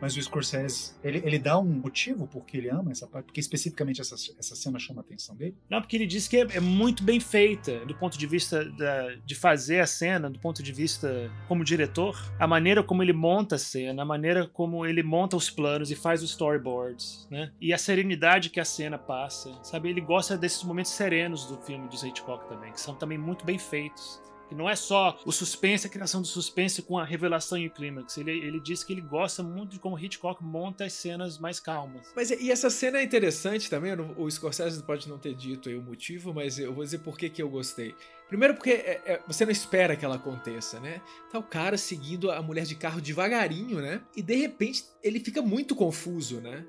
Mas 0.00 0.16
o 0.16 0.22
Scorsese, 0.22 0.92
ele, 1.02 1.18
ele 1.24 1.38
dá 1.38 1.58
um 1.58 1.64
motivo 1.64 2.26
porque 2.28 2.56
ele 2.56 2.70
ama 2.70 2.92
essa 2.92 3.06
parte, 3.06 3.26
porque 3.26 3.40
especificamente 3.40 4.00
essa, 4.00 4.14
essa 4.38 4.54
cena 4.54 4.78
chama 4.78 5.00
a 5.00 5.04
atenção 5.04 5.34
dele? 5.34 5.56
Não, 5.68 5.80
porque 5.80 5.96
ele 5.96 6.06
disse 6.06 6.28
que 6.30 6.36
é, 6.36 6.46
é 6.56 6.60
muito 6.60 7.02
bem 7.02 7.18
feita 7.20 7.84
do 7.86 7.94
ponto 7.94 8.16
de 8.16 8.26
vista 8.26 8.64
da- 8.64 9.14
de 9.24 9.34
fazer 9.34 9.80
a 9.80 9.86
cena, 9.86 10.30
do 10.30 10.38
ponto 10.38 10.62
de 10.62 10.72
vista 10.72 11.30
como 11.48 11.64
diretor, 11.64 12.16
a 12.38 12.46
maneira 12.46 12.82
como 12.82 13.02
ele 13.02 13.12
monta 13.12 13.56
a 13.56 13.58
cena, 13.58 14.02
a 14.02 14.04
maneira 14.04 14.46
como 14.46 14.86
ele 14.86 15.02
monta 15.02 15.36
os 15.36 15.50
planos 15.50 15.90
e 15.90 15.96
faz 15.96 16.22
os 16.22 16.30
storyboards, 16.30 17.26
né? 17.30 17.52
E 17.60 17.72
a 17.72 17.78
serenidade 17.78 18.50
que 18.50 18.60
a 18.60 18.64
cena 18.64 18.98
passa, 18.98 19.52
sabe? 19.62 19.88
Ele 19.88 20.00
gosta 20.00 20.36
desses 20.36 20.62
momentos 20.62 20.92
serenos 20.92 21.46
do 21.46 21.56
filme 21.58 21.88
de 21.88 21.96
Hitchcock 22.06 22.48
também, 22.48 22.72
que 22.72 22.80
são 22.80 22.94
também 22.94 23.18
muito 23.18 23.44
bem 23.44 23.58
feitos. 23.58 24.20
Que 24.48 24.54
não 24.54 24.68
é 24.68 24.74
só 24.74 25.20
o 25.26 25.32
suspense, 25.32 25.86
a 25.86 25.90
criação 25.90 26.22
do 26.22 26.26
suspense 26.26 26.80
com 26.80 26.98
a 26.98 27.04
revelação 27.04 27.58
e 27.58 27.66
o 27.66 27.70
clímax. 27.70 28.16
Ele, 28.16 28.30
ele 28.30 28.58
diz 28.58 28.82
que 28.82 28.92
ele 28.94 29.02
gosta 29.02 29.42
muito 29.42 29.72
de 29.72 29.78
como 29.78 29.98
Hitchcock 29.98 30.42
monta 30.42 30.84
as 30.86 30.94
cenas 30.94 31.38
mais 31.38 31.60
calmas. 31.60 32.06
Mas 32.16 32.30
e 32.30 32.50
essa 32.50 32.70
cena 32.70 32.98
é 32.98 33.02
interessante 33.02 33.68
também, 33.68 33.92
o 34.16 34.30
Scorsese 34.30 34.82
pode 34.82 35.08
não 35.08 35.18
ter 35.18 35.34
dito 35.34 35.68
aí 35.68 35.76
o 35.76 35.82
motivo, 35.82 36.32
mas 36.32 36.58
eu 36.58 36.72
vou 36.72 36.82
dizer 36.82 36.98
por 37.00 37.18
que, 37.18 37.28
que 37.28 37.42
eu 37.42 37.48
gostei. 37.50 37.94
Primeiro 38.26 38.54
porque 38.54 38.70
é- 38.70 39.02
é- 39.04 39.22
você 39.26 39.44
não 39.44 39.52
espera 39.52 39.96
que 39.96 40.04
ela 40.04 40.16
aconteça, 40.16 40.80
né? 40.80 41.00
Tá 41.30 41.38
o 41.38 41.42
cara 41.42 41.76
seguindo 41.76 42.30
a 42.30 42.40
mulher 42.42 42.64
de 42.64 42.74
carro 42.74 43.00
devagarinho, 43.00 43.80
né? 43.80 44.00
E 44.16 44.22
de 44.22 44.34
repente 44.34 44.84
ele 45.02 45.20
fica 45.20 45.42
muito 45.42 45.74
confuso, 45.74 46.40
né? 46.40 46.64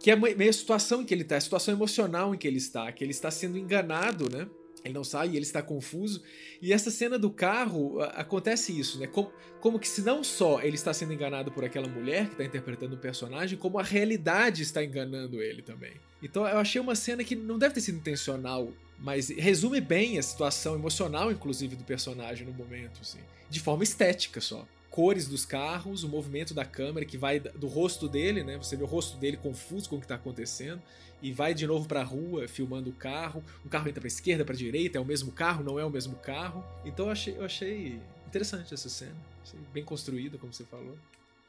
Que 0.00 0.10
é 0.10 0.16
meio 0.16 0.50
a 0.50 0.52
situação 0.52 1.02
em 1.02 1.04
que 1.04 1.14
ele 1.14 1.24
tá, 1.24 1.36
a 1.36 1.40
situação 1.40 1.74
emocional 1.74 2.34
em 2.34 2.38
que 2.38 2.46
ele 2.46 2.58
está, 2.58 2.90
que 2.92 3.02
ele 3.02 3.12
está 3.12 3.30
sendo 3.30 3.56
enganado, 3.56 4.28
né? 4.30 4.46
Ele 4.84 4.92
não 4.92 5.02
sabe, 5.02 5.34
ele 5.34 5.44
está 5.44 5.62
confuso. 5.62 6.22
E 6.60 6.72
essa 6.72 6.90
cena 6.90 7.18
do 7.18 7.30
carro, 7.30 8.00
acontece 8.02 8.78
isso, 8.78 8.98
né? 8.98 9.06
Como, 9.06 9.32
como 9.60 9.78
que 9.78 9.88
se 9.88 10.02
não 10.02 10.22
só 10.22 10.60
ele 10.60 10.74
está 10.74 10.92
sendo 10.92 11.14
enganado 11.14 11.50
por 11.50 11.64
aquela 11.64 11.88
mulher 11.88 12.26
que 12.26 12.32
está 12.32 12.44
interpretando 12.44 12.94
o 12.94 12.98
personagem, 12.98 13.58
como 13.58 13.78
a 13.78 13.82
realidade 13.82 14.62
está 14.62 14.84
enganando 14.84 15.42
ele 15.42 15.62
também. 15.62 15.94
Então 16.22 16.46
eu 16.46 16.58
achei 16.58 16.80
uma 16.80 16.94
cena 16.94 17.24
que 17.24 17.34
não 17.34 17.58
deve 17.58 17.74
ter 17.74 17.80
sido 17.80 17.96
intencional, 17.96 18.70
mas 18.98 19.30
resume 19.30 19.80
bem 19.80 20.18
a 20.18 20.22
situação 20.22 20.74
emocional, 20.74 21.32
inclusive, 21.32 21.76
do 21.76 21.84
personagem 21.84 22.46
no 22.46 22.52
momento, 22.52 23.00
assim. 23.00 23.20
De 23.48 23.60
forma 23.60 23.84
estética 23.84 24.40
só. 24.40 24.66
Cores 24.94 25.26
dos 25.26 25.44
carros, 25.44 26.04
o 26.04 26.08
movimento 26.08 26.54
da 26.54 26.64
câmera 26.64 27.04
que 27.04 27.18
vai 27.18 27.40
do 27.40 27.66
rosto 27.66 28.08
dele, 28.08 28.44
né? 28.44 28.56
Você 28.58 28.76
vê 28.76 28.84
o 28.84 28.86
rosto 28.86 29.16
dele 29.16 29.36
confuso 29.36 29.90
com 29.90 29.96
o 29.96 29.98
que 29.98 30.04
está 30.04 30.14
acontecendo 30.14 30.80
e 31.20 31.32
vai 31.32 31.52
de 31.52 31.66
novo 31.66 31.88
pra 31.88 32.04
rua 32.04 32.46
filmando 32.46 32.90
o 32.90 32.92
carro. 32.92 33.42
O 33.64 33.68
carro 33.68 33.88
entra 33.88 34.00
pra 34.00 34.06
esquerda, 34.06 34.44
pra 34.44 34.54
direita, 34.54 34.96
é 34.96 35.00
o 35.00 35.04
mesmo 35.04 35.32
carro, 35.32 35.64
não 35.64 35.80
é 35.80 35.84
o 35.84 35.90
mesmo 35.90 36.14
carro. 36.14 36.64
Então 36.84 37.06
eu 37.06 37.10
achei, 37.10 37.36
eu 37.36 37.44
achei 37.44 38.00
interessante 38.28 38.72
essa 38.72 38.88
cena. 38.88 39.16
Bem 39.72 39.82
construída, 39.82 40.38
como 40.38 40.52
você 40.52 40.62
falou. 40.62 40.96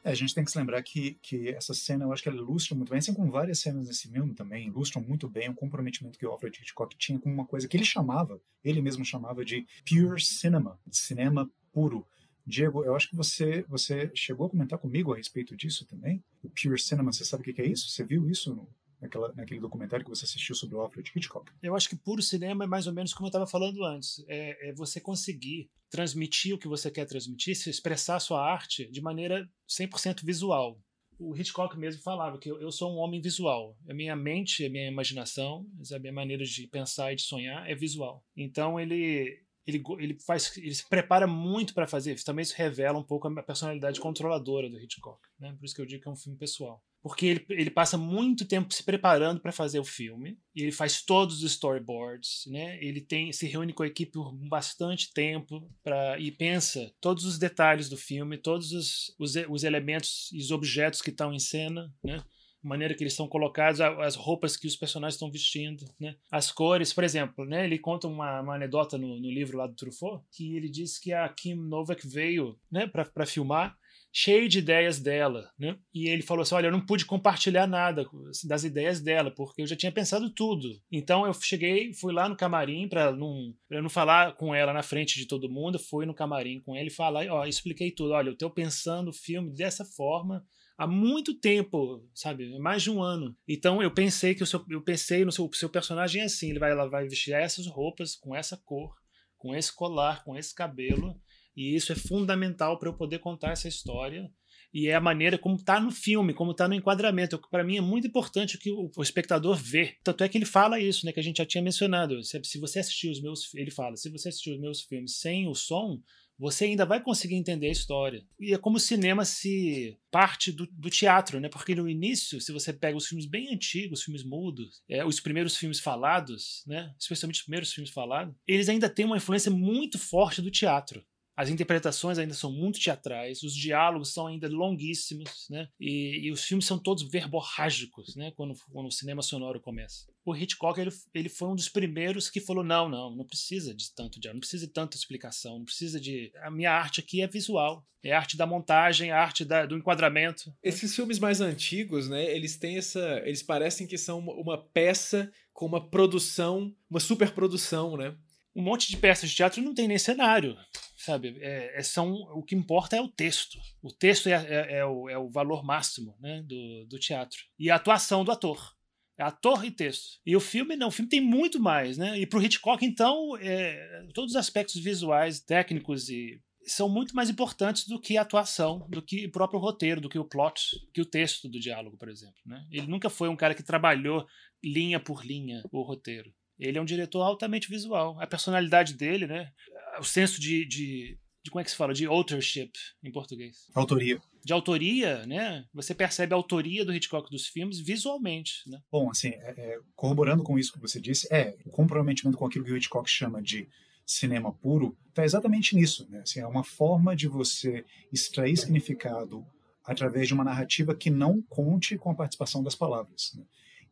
É, 0.02 0.10
a 0.10 0.14
gente 0.16 0.34
tem 0.34 0.44
que 0.44 0.50
se 0.50 0.58
lembrar 0.58 0.82
que, 0.82 1.16
que 1.22 1.50
essa 1.50 1.72
cena, 1.72 2.04
eu 2.04 2.12
acho 2.12 2.24
que 2.24 2.28
ela 2.28 2.38
ilustra 2.38 2.74
muito 2.74 2.90
bem, 2.90 2.98
assim 2.98 3.14
como 3.14 3.30
várias 3.30 3.60
cenas 3.60 3.86
nesse 3.86 4.08
filme 4.08 4.34
também, 4.34 4.66
ilustram 4.66 5.00
muito 5.00 5.28
bem 5.28 5.48
o 5.50 5.54
comprometimento 5.54 6.18
que 6.18 6.26
o 6.26 6.30
Alfred 6.30 6.58
Hitchcock 6.60 6.96
tinha 6.96 7.16
com 7.20 7.32
uma 7.32 7.46
coisa 7.46 7.68
que 7.68 7.76
ele 7.76 7.84
chamava, 7.84 8.40
ele 8.64 8.82
mesmo 8.82 9.04
chamava 9.04 9.44
de 9.44 9.64
pure 9.88 10.20
cinema, 10.20 10.80
de 10.84 10.96
cinema 10.96 11.48
puro. 11.72 12.04
Diego, 12.46 12.84
eu 12.84 12.94
acho 12.94 13.10
que 13.10 13.16
você, 13.16 13.64
você 13.68 14.10
chegou 14.14 14.46
a 14.46 14.50
comentar 14.50 14.78
comigo 14.78 15.12
a 15.12 15.16
respeito 15.16 15.56
disso 15.56 15.84
também. 15.84 16.22
O 16.42 16.48
pure 16.48 16.78
cinema, 16.78 17.12
você 17.12 17.24
sabe 17.24 17.42
o 17.42 17.54
que 17.54 17.60
é 17.60 17.66
isso? 17.66 17.90
Você 17.90 18.04
viu 18.04 18.30
isso 18.30 18.54
no, 18.54 18.68
naquela, 19.00 19.32
naquele 19.34 19.60
documentário 19.60 20.04
que 20.04 20.10
você 20.10 20.24
assistiu 20.24 20.54
sobre 20.54 20.76
o 20.76 20.80
Alfred 20.80 21.10
Hitchcock? 21.14 21.50
Eu 21.62 21.74
acho 21.74 21.88
que 21.88 21.96
puro 21.96 22.22
cinema 22.22 22.64
é 22.64 22.66
mais 22.66 22.86
ou 22.86 22.92
menos 22.92 23.12
como 23.12 23.26
eu 23.26 23.30
estava 23.30 23.46
falando 23.46 23.84
antes. 23.84 24.24
É, 24.28 24.70
é 24.70 24.72
você 24.72 25.00
conseguir 25.00 25.68
transmitir 25.90 26.54
o 26.54 26.58
que 26.58 26.68
você 26.68 26.90
quer 26.90 27.04
transmitir, 27.06 27.56
se 27.56 27.70
expressar 27.70 28.16
a 28.16 28.20
sua 28.20 28.44
arte 28.44 28.90
de 28.90 29.00
maneira 29.00 29.48
100% 29.68 30.24
visual. 30.24 30.80
O 31.18 31.34
Hitchcock 31.34 31.78
mesmo 31.78 32.02
falava 32.02 32.38
que 32.38 32.50
eu, 32.50 32.60
eu 32.60 32.70
sou 32.70 32.92
um 32.92 32.98
homem 32.98 33.20
visual. 33.20 33.76
A 33.88 33.94
minha 33.94 34.14
mente, 34.14 34.66
a 34.66 34.70
minha 34.70 34.86
imaginação, 34.86 35.66
a 35.92 35.98
minha 35.98 36.12
maneira 36.12 36.44
de 36.44 36.66
pensar 36.66 37.12
e 37.12 37.16
de 37.16 37.22
sonhar 37.22 37.68
é 37.68 37.74
visual. 37.74 38.22
Então 38.36 38.78
ele 38.78 39.42
ele, 39.66 39.82
ele 39.98 40.18
faz 40.20 40.56
ele 40.56 40.74
se 40.74 40.88
prepara 40.88 41.26
muito 41.26 41.74
para 41.74 41.86
fazer. 41.86 42.14
Também 42.22 42.42
isso 42.42 42.54
revela 42.56 42.98
um 42.98 43.02
pouco 43.02 43.26
a 43.26 43.42
personalidade 43.42 44.00
controladora 44.00 44.70
do 44.70 44.78
Hitchcock, 44.78 45.20
né? 45.38 45.54
Por 45.58 45.64
isso 45.64 45.74
que 45.74 45.80
eu 45.80 45.86
digo 45.86 46.02
que 46.02 46.08
é 46.08 46.12
um 46.12 46.16
filme 46.16 46.38
pessoal 46.38 46.82
porque 47.06 47.24
ele, 47.24 47.46
ele 47.50 47.70
passa 47.70 47.96
muito 47.96 48.44
tempo 48.44 48.74
se 48.74 48.82
preparando 48.82 49.40
para 49.40 49.52
fazer 49.52 49.78
o 49.78 49.84
filme 49.84 50.36
ele 50.56 50.72
faz 50.72 51.02
todos 51.02 51.42
os 51.42 51.52
storyboards, 51.52 52.46
né? 52.48 52.82
Ele 52.82 53.00
tem 53.00 53.30
se 53.30 53.46
reúne 53.46 53.72
com 53.72 53.84
a 53.84 53.86
equipe 53.86 54.10
por 54.10 54.32
bastante 54.32 55.12
tempo 55.12 55.70
para 55.84 56.18
e 56.18 56.32
pensa 56.32 56.92
todos 57.00 57.24
os 57.24 57.38
detalhes 57.38 57.88
do 57.88 57.96
filme, 57.96 58.36
todos 58.36 58.72
os, 58.72 59.14
os, 59.20 59.36
os 59.48 59.62
elementos 59.62 60.30
e 60.32 60.38
os 60.38 60.50
objetos 60.50 61.00
que 61.00 61.10
estão 61.10 61.32
em 61.32 61.38
cena, 61.38 61.94
né? 62.02 62.24
Maneira 62.66 62.94
que 62.94 63.02
eles 63.02 63.12
estão 63.12 63.28
colocados, 63.28 63.80
as 63.80 64.16
roupas 64.16 64.56
que 64.56 64.66
os 64.66 64.76
personagens 64.76 65.14
estão 65.14 65.30
vestindo, 65.30 65.84
né? 66.00 66.16
As 66.30 66.50
cores, 66.50 66.92
por 66.92 67.04
exemplo, 67.04 67.44
né? 67.44 67.64
Ele 67.64 67.78
conta 67.78 68.08
uma, 68.08 68.40
uma 68.40 68.54
anedota 68.56 68.98
no, 68.98 69.20
no 69.20 69.30
livro 69.30 69.56
lá 69.56 69.66
do 69.66 69.74
Truffaut 69.74 70.24
que 70.32 70.56
ele 70.56 70.68
diz 70.68 70.98
que 70.98 71.12
a 71.12 71.28
Kim 71.28 71.54
Novak 71.54 72.06
veio, 72.06 72.58
né? 72.70 72.86
Para 72.86 73.26
filmar 73.26 73.76
cheio 74.18 74.48
de 74.48 74.60
ideias 74.60 74.98
dela, 74.98 75.50
né? 75.58 75.76
E 75.92 76.08
ele 76.08 76.22
falou 76.22 76.40
assim: 76.40 76.54
olha, 76.54 76.68
eu 76.68 76.72
não 76.72 76.80
pude 76.84 77.04
compartilhar 77.04 77.66
nada 77.66 78.08
das 78.44 78.64
ideias 78.64 78.98
dela, 78.98 79.30
porque 79.30 79.60
eu 79.60 79.66
já 79.66 79.76
tinha 79.76 79.92
pensado 79.92 80.30
tudo. 80.30 80.80
Então 80.90 81.26
eu 81.26 81.34
cheguei, 81.34 81.92
fui 81.92 82.14
lá 82.14 82.26
no 82.26 82.34
camarim 82.34 82.88
para 82.88 83.12
não, 83.12 83.54
pra 83.68 83.82
não 83.82 83.90
falar 83.90 84.34
com 84.34 84.54
ela 84.54 84.72
na 84.72 84.82
frente 84.82 85.18
de 85.18 85.26
todo 85.26 85.50
mundo, 85.50 85.78
fui 85.78 86.06
no 86.06 86.14
camarim 86.14 86.60
com 86.60 86.74
ele 86.74 86.88
e 86.88 86.92
falar, 86.92 87.26
ó, 87.28 87.44
expliquei 87.44 87.90
tudo. 87.90 88.12
Olha, 88.12 88.30
eu 88.30 88.38
tô 88.38 88.48
pensando 88.48 89.08
o 89.08 89.12
filme 89.12 89.50
dessa 89.52 89.84
forma, 89.84 90.42
há 90.76 90.86
muito 90.86 91.38
tempo, 91.38 92.04
sabe? 92.14 92.58
Mais 92.58 92.82
de 92.82 92.90
um 92.90 93.02
ano. 93.02 93.36
Então 93.48 93.82
eu 93.82 93.92
pensei 93.92 94.34
que 94.34 94.42
o 94.42 94.46
seu, 94.46 94.64
eu 94.68 94.82
pensei 94.82 95.24
no 95.24 95.32
seu, 95.32 95.48
seu 95.52 95.68
personagem 95.68 96.22
é 96.22 96.24
assim, 96.24 96.50
ele 96.50 96.58
vai, 96.58 96.70
ela 96.70 96.88
vai 96.88 97.08
vestir 97.08 97.32
essas 97.32 97.66
roupas 97.66 98.14
com 98.14 98.34
essa 98.34 98.56
cor, 98.56 98.94
com 99.36 99.54
esse 99.54 99.74
colar, 99.74 100.24
com 100.24 100.36
esse 100.36 100.54
cabelo, 100.54 101.18
e 101.56 101.74
isso 101.74 101.92
é 101.92 101.96
fundamental 101.96 102.78
para 102.78 102.88
eu 102.88 102.94
poder 102.94 103.18
contar 103.18 103.52
essa 103.52 103.68
história. 103.68 104.30
E 104.74 104.88
é 104.88 104.94
a 104.94 105.00
maneira 105.00 105.38
como 105.38 105.56
está 105.56 105.80
no 105.80 105.90
filme, 105.90 106.34
como 106.34 106.50
está 106.50 106.68
no 106.68 106.74
enquadramento. 106.74 107.40
Para 107.50 107.64
mim 107.64 107.78
é 107.78 107.80
muito 107.80 108.06
importante 108.06 108.58
que 108.58 108.70
o, 108.70 108.90
o, 108.94 109.02
espectador 109.02 109.56
vê. 109.56 109.96
Tanto 110.04 110.22
é 110.22 110.28
que 110.28 110.36
ele 110.36 110.44
fala 110.44 110.78
isso, 110.78 111.06
né? 111.06 111.12
Que 111.12 111.20
a 111.20 111.22
gente 111.22 111.38
já 111.38 111.46
tinha 111.46 111.62
mencionado. 111.62 112.22
Se, 112.22 112.38
se 112.44 112.58
você 112.60 112.80
assistir 112.80 113.08
os 113.08 113.22
meus, 113.22 113.54
ele 113.54 113.70
fala, 113.70 113.96
se 113.96 114.10
você 114.10 114.28
assistir 114.28 114.52
os 114.52 114.60
meus 114.60 114.82
filmes 114.82 115.18
sem 115.18 115.48
o 115.48 115.54
som, 115.54 115.98
você 116.38 116.66
ainda 116.66 116.84
vai 116.84 117.02
conseguir 117.02 117.34
entender 117.34 117.68
a 117.68 117.72
história. 117.72 118.24
E 118.38 118.52
é 118.52 118.58
como 118.58 118.76
o 118.76 118.80
cinema 118.80 119.24
se 119.24 119.96
parte 120.10 120.52
do, 120.52 120.66
do, 120.66 120.90
teatro, 120.90 121.40
né? 121.40 121.48
Porque 121.48 121.74
no 121.74 121.88
início, 121.88 122.40
se 122.40 122.52
você 122.52 122.72
pega 122.72 122.96
os 122.96 123.06
filmes 123.06 123.26
bem 123.26 123.52
antigos, 123.52 124.00
os 124.00 124.04
filmes 124.04 124.24
mudos, 124.24 124.82
é, 124.88 125.04
os 125.04 125.20
primeiros 125.20 125.56
filmes 125.56 125.80
falados, 125.80 126.62
né? 126.66 126.94
Especialmente 126.98 127.36
os 127.36 127.42
primeiros 127.42 127.72
filmes 127.72 127.90
falados, 127.90 128.34
eles 128.46 128.68
ainda 128.68 128.88
têm 128.88 129.06
uma 129.06 129.16
influência 129.16 129.50
muito 129.50 129.98
forte 129.98 130.42
do 130.42 130.50
teatro. 130.50 131.04
As 131.36 131.50
interpretações 131.50 132.16
ainda 132.16 132.32
são 132.32 132.50
muito 132.50 132.80
teatrais, 132.80 133.42
os 133.42 133.54
diálogos 133.54 134.10
são 134.10 134.26
ainda 134.26 134.48
longuíssimos, 134.48 135.46
né? 135.50 135.68
E, 135.78 136.26
e 136.26 136.32
os 136.32 136.42
filmes 136.42 136.64
são 136.64 136.78
todos 136.78 137.02
verborrágicos, 137.02 138.16
né? 138.16 138.32
Quando, 138.34 138.54
quando, 138.72 138.86
o 138.86 138.90
cinema 138.90 139.20
sonoro 139.20 139.60
começa. 139.60 140.06
O 140.24 140.34
Hitchcock 140.34 140.80
ele, 140.80 140.90
ele 141.12 141.28
foi 141.28 141.48
um 141.48 141.54
dos 141.54 141.68
primeiros 141.68 142.30
que 142.30 142.40
falou: 142.40 142.64
não, 142.64 142.88
não, 142.88 143.14
não 143.14 143.24
precisa 143.26 143.74
de 143.74 143.92
tanto 143.94 144.18
diálogo, 144.18 144.36
não 144.36 144.40
precisa 144.40 144.66
de 144.66 144.72
tanta 144.72 144.96
explicação, 144.96 145.58
não 145.58 145.66
precisa 145.66 146.00
de. 146.00 146.32
A 146.42 146.50
minha 146.50 146.72
arte 146.72 147.00
aqui 147.00 147.20
é 147.20 147.26
visual, 147.26 147.84
é 148.02 148.12
a 148.12 148.18
arte 148.18 148.34
da 148.34 148.46
montagem, 148.46 149.10
a 149.10 149.20
arte 149.20 149.44
da, 149.44 149.66
do 149.66 149.76
enquadramento. 149.76 150.50
Esses 150.62 150.96
filmes 150.96 151.18
mais 151.18 151.42
antigos, 151.42 152.08
né? 152.08 152.34
Eles 152.34 152.56
têm 152.56 152.78
essa, 152.78 153.20
eles 153.26 153.42
parecem 153.42 153.86
que 153.86 153.98
são 153.98 154.20
uma, 154.20 154.32
uma 154.32 154.58
peça 154.58 155.30
com 155.52 155.66
uma 155.66 155.86
produção, 155.86 156.74
uma 156.88 157.00
superprodução, 157.00 157.94
né? 157.94 158.16
Um 158.54 158.62
monte 158.62 158.88
de 158.88 158.96
peças 158.96 159.28
de 159.28 159.36
teatro 159.36 159.60
não 159.60 159.74
tem 159.74 159.86
nem 159.86 159.98
cenário 159.98 160.56
sabe? 161.06 161.38
É, 161.40 161.78
é, 161.78 161.82
são, 161.82 162.12
o 162.12 162.42
que 162.42 162.54
importa 162.54 162.96
é 162.96 163.00
o 163.00 163.08
texto. 163.08 163.58
O 163.80 163.92
texto 163.92 164.28
é, 164.28 164.32
é, 164.32 164.78
é, 164.78 164.84
o, 164.84 165.08
é 165.08 165.16
o 165.16 165.30
valor 165.30 165.64
máximo 165.64 166.16
né, 166.20 166.42
do, 166.42 166.84
do 166.86 166.98
teatro. 166.98 167.38
E 167.58 167.70
a 167.70 167.76
atuação 167.76 168.24
do 168.24 168.32
ator. 168.32 168.74
É 169.18 169.22
ator 169.22 169.64
e 169.64 169.70
texto. 169.70 170.20
E 170.26 170.36
o 170.36 170.40
filme 170.40 170.76
não, 170.76 170.88
o 170.88 170.90
filme 170.90 171.08
tem 171.08 171.22
muito 171.22 171.58
mais, 171.58 171.96
né? 171.96 172.18
E 172.18 172.26
para 172.26 172.38
o 172.38 172.42
Hitchcock, 172.42 172.84
então, 172.84 173.34
é, 173.40 174.06
todos 174.12 174.32
os 174.32 174.36
aspectos 174.36 174.74
visuais, 174.74 175.40
técnicos 175.40 176.10
e 176.10 176.38
são 176.66 176.88
muito 176.88 177.14
mais 177.14 177.30
importantes 177.30 177.86
do 177.86 177.98
que 177.98 178.18
a 178.18 178.22
atuação, 178.22 178.86
do 178.90 179.00
que 179.00 179.24
o 179.24 179.30
próprio 179.30 179.60
roteiro, 179.60 180.00
do 180.00 180.08
que 180.08 180.18
o 180.18 180.24
plot, 180.24 180.76
que 180.92 181.00
o 181.00 181.06
texto 181.06 181.48
do 181.48 181.60
diálogo, 181.60 181.96
por 181.96 182.08
exemplo. 182.08 182.36
Né? 182.44 182.62
Ele 182.70 182.88
nunca 182.88 183.08
foi 183.08 183.28
um 183.28 183.36
cara 183.36 183.54
que 183.54 183.62
trabalhou 183.62 184.26
linha 184.62 184.98
por 185.00 185.24
linha 185.24 185.62
o 185.70 185.82
roteiro. 185.82 186.30
Ele 186.58 186.78
é 186.78 186.80
um 186.80 186.86
diretor 186.86 187.22
altamente 187.22 187.68
visual. 187.68 188.18
A 188.20 188.26
personalidade 188.26 188.94
dele, 188.94 189.26
né? 189.26 189.52
O 189.98 190.04
senso 190.04 190.40
de, 190.40 190.66
de, 190.66 191.18
de, 191.42 191.50
como 191.50 191.60
é 191.60 191.64
que 191.64 191.70
se 191.70 191.76
fala? 191.76 191.94
De 191.94 192.06
authorship 192.06 192.72
em 193.02 193.10
português. 193.10 193.68
Autoria. 193.74 194.20
De 194.44 194.52
autoria, 194.52 195.26
né? 195.26 195.64
Você 195.74 195.94
percebe 195.94 196.32
a 196.32 196.36
autoria 196.36 196.84
do 196.84 196.94
Hitchcock 196.94 197.30
dos 197.30 197.46
filmes 197.46 197.80
visualmente, 197.80 198.68
né? 198.68 198.80
Bom, 198.90 199.10
assim, 199.10 199.28
é, 199.28 199.54
é, 199.56 199.78
corroborando 199.94 200.42
com 200.42 200.58
isso 200.58 200.72
que 200.72 200.80
você 200.80 201.00
disse, 201.00 201.26
é, 201.32 201.56
o 201.64 201.70
comprometimento 201.70 202.38
com 202.38 202.46
aquilo 202.46 202.64
que 202.64 202.72
o 202.72 202.76
Hitchcock 202.76 203.08
chama 203.08 203.42
de 203.42 203.68
cinema 204.06 204.52
puro 204.52 204.96
está 205.08 205.24
exatamente 205.24 205.74
nisso, 205.74 206.06
né? 206.08 206.20
Assim, 206.20 206.40
é 206.40 206.46
uma 206.46 206.62
forma 206.62 207.16
de 207.16 207.26
você 207.26 207.84
extrair 208.12 208.56
significado 208.56 209.44
através 209.84 210.28
de 210.28 210.34
uma 210.34 210.44
narrativa 210.44 210.94
que 210.94 211.10
não 211.10 211.40
conte 211.42 211.96
com 211.96 212.10
a 212.10 212.14
participação 212.14 212.62
das 212.62 212.74
palavras. 212.74 213.32
Né? 213.34 213.44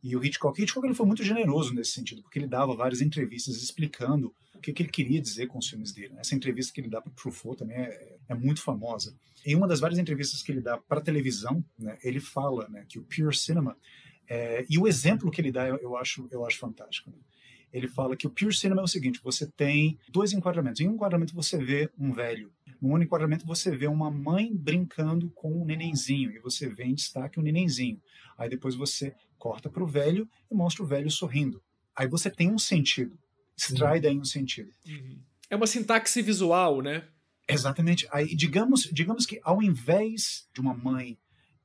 E 0.05 0.15
o 0.15 0.23
Hitchcock, 0.23 0.61
Hitchcock 0.61 0.85
ele 0.85 0.93
foi 0.93 1.07
muito 1.07 1.23
generoso 1.23 1.73
nesse 1.73 1.89
sentido, 1.89 2.21
porque 2.21 2.37
ele 2.37 2.45
dava 2.45 2.75
várias 2.75 3.01
entrevistas 3.01 3.55
explicando 3.55 4.31
o 4.53 4.59
que, 4.59 4.71
que 4.71 4.83
ele 4.83 4.89
queria 4.91 5.19
dizer 5.19 5.47
com 5.47 5.57
os 5.57 5.67
filmes 5.67 5.91
dele. 5.91 6.13
Né? 6.13 6.21
Essa 6.21 6.35
entrevista 6.35 6.71
que 6.71 6.79
ele 6.79 6.89
dá 6.89 7.01
para 7.01 7.11
Truffaut 7.13 7.57
também 7.57 7.75
é, 7.75 8.17
é, 8.29 8.35
muito 8.35 8.61
famosa. 8.61 9.17
Em 9.43 9.55
uma 9.55 9.67
das 9.67 9.79
várias 9.79 9.97
entrevistas 9.97 10.43
que 10.43 10.51
ele 10.51 10.61
dá 10.61 10.77
para 10.77 11.01
televisão, 11.01 11.65
né, 11.79 11.97
ele 12.03 12.19
fala 12.19 12.69
né, 12.69 12.85
que 12.87 12.99
o 12.99 13.03
pure 13.03 13.35
cinema 13.35 13.75
é, 14.29 14.63
e 14.69 14.77
o 14.77 14.87
exemplo 14.87 15.31
que 15.31 15.41
ele 15.41 15.51
dá 15.51 15.67
eu, 15.67 15.97
acho 15.97 16.27
eu 16.31 16.45
acho 16.45 16.59
fantástico. 16.59 17.09
Né? 17.09 17.17
Ele 17.73 17.87
fala 17.87 18.15
que 18.15 18.27
o 18.27 18.29
pure 18.29 18.53
cinema 18.53 18.81
é 18.81 18.85
o 18.85 18.87
seguinte: 18.87 19.19
você 19.23 19.47
tem 19.47 19.97
dois 20.09 20.33
enquadramentos. 20.33 20.81
Em 20.81 20.87
um 20.87 20.93
enquadramento 20.93 21.33
você 21.33 21.57
vê 21.57 21.89
um 21.97 22.13
velho. 22.13 22.51
No 22.79 22.89
outro 22.89 23.03
enquadramento 23.03 23.45
você 23.45 23.75
vê 23.75 23.87
uma 23.87 24.11
mãe 24.11 24.55
brincando 24.55 25.31
com 25.31 25.51
um 25.51 25.65
nenenzinho 25.65 26.31
e 26.31 26.37
você 26.37 26.69
vê 26.69 26.83
em 26.83 26.93
destaque 26.93 27.39
o 27.39 27.41
um 27.41 27.43
nenenzinho. 27.43 27.99
Aí 28.37 28.49
depois 28.49 28.75
você 28.75 29.15
corta 29.37 29.69
para 29.69 29.83
o 29.83 29.87
velho 29.87 30.27
e 30.51 30.55
mostra 30.55 30.83
o 30.83 30.87
velho 30.87 31.09
sorrindo. 31.09 31.61
Aí 31.95 32.07
você 32.07 32.29
tem 32.29 32.51
um 32.51 32.59
sentido 32.59 33.17
extrai 33.57 33.99
daí 33.99 34.17
um 34.17 34.25
sentido. 34.25 34.69
Uhum. 34.85 35.19
É 35.49 35.55
uma 35.55 35.67
sintaxe 35.67 36.21
visual, 36.21 36.81
né? 36.81 37.07
Exatamente. 37.47 38.07
Aí, 38.11 38.35
digamos, 38.35 38.83
digamos 38.91 39.25
que 39.25 39.39
ao 39.43 39.61
invés 39.61 40.47
de 40.53 40.59
uma 40.59 40.73
mãe 40.73 41.17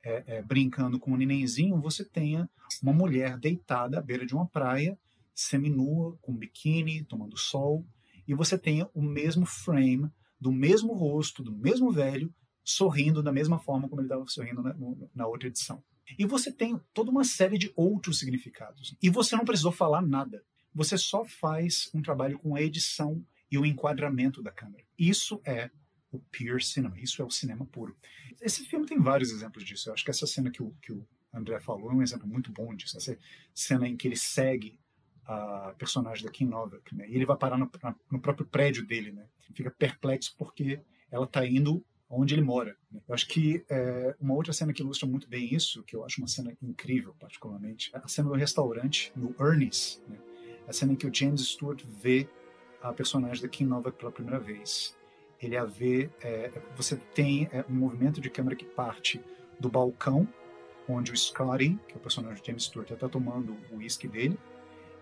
é, 0.02 0.24
é, 0.26 0.42
brincando 0.42 0.98
com 0.98 1.12
um 1.12 1.16
nenenzinho, 1.16 1.80
você 1.80 2.04
tenha 2.04 2.48
uma 2.83 2.92
mulher 2.92 3.38
deitada 3.38 3.98
à 3.98 4.02
beira 4.02 4.24
de 4.24 4.35
uma 4.35 4.46
praia, 4.46 4.98
seminua, 5.35 6.16
com 6.20 6.33
um 6.33 6.37
biquíni, 6.37 7.04
tomando 7.04 7.37
sol, 7.37 7.87
e 8.28 8.35
você 8.35 8.59
tenha 8.59 8.88
o 8.94 9.02
mesmo 9.02 9.46
frame, 9.46 10.11
do 10.38 10.52
mesmo 10.52 10.92
rosto, 10.92 11.42
do 11.42 11.52
mesmo 11.52 11.90
velho, 11.90 12.33
sorrindo 12.62 13.22
da 13.22 13.33
mesma 13.33 13.59
forma 13.59 13.88
como 13.88 14.00
ele 14.00 14.06
estava 14.06 14.24
sorrindo 14.26 14.62
na, 14.62 14.74
na 15.14 15.26
outra 15.26 15.48
edição. 15.48 15.83
E 16.18 16.25
você 16.25 16.53
tem 16.53 16.81
toda 16.92 17.11
uma 17.11 17.25
série 17.25 17.59
de 17.59 17.73
outros 17.77 18.18
significados. 18.18 18.96
E 19.03 19.11
você 19.11 19.37
não 19.37 19.44
precisou 19.44 19.73
falar 19.73 20.03
nada 20.03 20.44
você 20.75 20.96
só 20.96 21.25
faz 21.25 21.90
um 21.92 22.01
trabalho 22.01 22.38
com 22.38 22.55
a 22.55 22.62
edição 22.62 23.25
e 23.51 23.59
o 23.59 23.66
enquadramento 23.66 24.42
da 24.42 24.53
câmera. 24.53 24.85
Isso 24.99 25.40
é 25.44 25.70
o 26.12 26.18
pure 26.18 26.62
cinema, 26.62 26.99
isso 26.99 27.20
é 27.20 27.25
o 27.25 27.31
cinema 27.31 27.66
puro. 27.66 27.96
Esse 28.40 28.64
filme 28.64 28.87
tem 28.87 28.99
vários 28.99 29.31
exemplos 29.31 29.64
disso. 29.64 29.88
Eu 29.88 29.94
acho 29.94 30.05
que 30.05 30.11
essa 30.11 30.27
cena 30.27 30.51
que 30.51 30.62
o, 30.62 30.75
que 30.81 30.92
o 30.92 31.07
André 31.33 31.61
falou 31.61 31.90
é 31.90 31.94
um 31.94 32.03
exemplo 32.03 32.27
muito 32.27 32.53
bom 32.53 32.75
disso. 32.75 32.96
Essa 32.96 33.18
cena 33.55 33.88
em 33.88 33.96
que 33.96 34.09
ele 34.09 34.16
segue 34.16 34.79
a 35.25 35.75
personagem 35.79 36.25
da 36.25 36.31
Kim 36.31 36.46
Novak, 36.46 36.94
né? 36.94 37.09
E 37.09 37.14
ele 37.14 37.27
vai 37.27 37.37
parar 37.37 37.57
no, 37.57 37.70
no 38.11 38.20
próprio 38.20 38.46
prédio 38.46 38.85
dele, 38.85 39.12
né? 39.12 39.29
Fica 39.53 39.70
perplexo 39.70 40.35
porque 40.37 40.81
ela 41.11 41.25
está 41.25 41.46
indo 41.46 41.85
onde 42.11 42.35
ele 42.35 42.42
mora. 42.42 42.77
Né? 42.90 43.01
Eu 43.07 43.14
acho 43.14 43.29
que 43.29 43.64
é, 43.70 44.14
uma 44.20 44.35
outra 44.35 44.53
cena 44.53 44.73
que 44.73 44.83
ilustra 44.83 45.09
muito 45.09 45.29
bem 45.29 45.55
isso, 45.55 45.83
que 45.85 45.94
eu 45.94 46.05
acho 46.05 46.20
uma 46.20 46.27
cena 46.27 46.53
incrível, 46.61 47.14
particularmente, 47.18 47.90
é 47.94 47.99
a 47.99 48.09
cena 48.09 48.29
do 48.29 48.35
restaurante 48.35 49.12
no 49.14 49.35
Ernest, 49.38 50.03
né? 50.09 50.18
a 50.66 50.73
cena 50.73 50.92
em 50.92 50.96
que 50.96 51.07
o 51.07 51.14
James 51.14 51.40
Stewart 51.42 51.83
vê 51.85 52.29
a 52.83 52.92
personagem 52.92 53.42
da 53.42 53.49
Kim 53.49 53.64
Novak 53.64 53.96
pela 53.96 54.11
primeira 54.11 54.40
vez. 54.40 54.96
Ele 55.40 55.57
a 55.57 55.64
vê, 55.64 56.11
é, 56.20 56.51
você 56.77 56.96
tem 57.14 57.49
é, 57.53 57.64
um 57.68 57.75
movimento 57.75 58.20
de 58.20 58.29
câmera 58.29 58.57
que 58.57 58.64
parte 58.64 59.20
do 59.59 59.68
balcão, 59.68 60.29
onde 60.88 61.12
o 61.12 61.16
Scotty, 61.16 61.79
que 61.87 61.94
é 61.94 61.96
o 61.96 62.01
personagem 62.01 62.40
de 62.40 62.46
James 62.46 62.64
Stewart, 62.64 62.90
está 62.90 63.09
tomando 63.09 63.57
o 63.70 63.77
uísque 63.77 64.09
dele, 64.09 64.38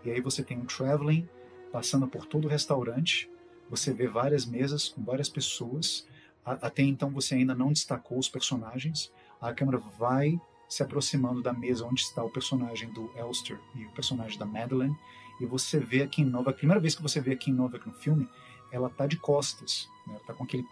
e 0.05 0.11
aí 0.11 0.21
você 0.21 0.43
tem 0.43 0.59
um 0.59 0.67
traveling 0.67 1.29
passando 1.73 2.07
por 2.07 2.27
todo 2.27 2.45
o 2.45 2.49
restaurante, 2.49 3.31
você 3.69 3.93
vê 3.93 4.07
várias 4.07 4.47
mesas 4.47 4.89
com 4.89 5.03
várias 5.03 5.29
pessoas, 5.29 6.07
até 6.53 6.83
então 6.83 7.11
você 7.11 7.35
ainda 7.35 7.55
não 7.55 7.73
destacou 7.73 8.19
os 8.19 8.29
personagens, 8.29 9.13
a 9.41 9.53
câmera 9.53 9.79
vai 9.99 10.41
se 10.69 10.83
aproximando 10.83 11.43
da 11.43 11.53
mesa 11.53 11.87
onde 11.87 12.01
está 12.01 12.23
o 12.23 12.31
personagem 12.31 12.91
do 12.91 13.11
Elster 13.17 13.59
e 13.75 13.85
o 13.85 13.91
personagem 13.91 14.39
da 14.39 14.45
Madeleine, 14.45 14.97
e 15.41 15.47
você 15.47 15.79
vê 15.79 16.03
aqui 16.03 16.23
em 16.23 16.25
Nova, 16.25 16.51
a 16.51 16.53
primeira 16.53 16.81
vez 16.81 16.95
que 16.95 17.03
você 17.03 17.21
vê 17.21 17.33
aqui 17.33 17.51
em 17.51 17.55
Nova 17.55 17.81
no 17.85 17.93
filme, 17.93 18.29
ela 18.71 18.91
tá 18.91 19.07
de 19.07 19.17
costas, 19.17 19.89
né? 20.07 20.15
ela 20.15 20.25
tá 20.25 20.35
com 20.35 20.45
aquele 20.45 20.67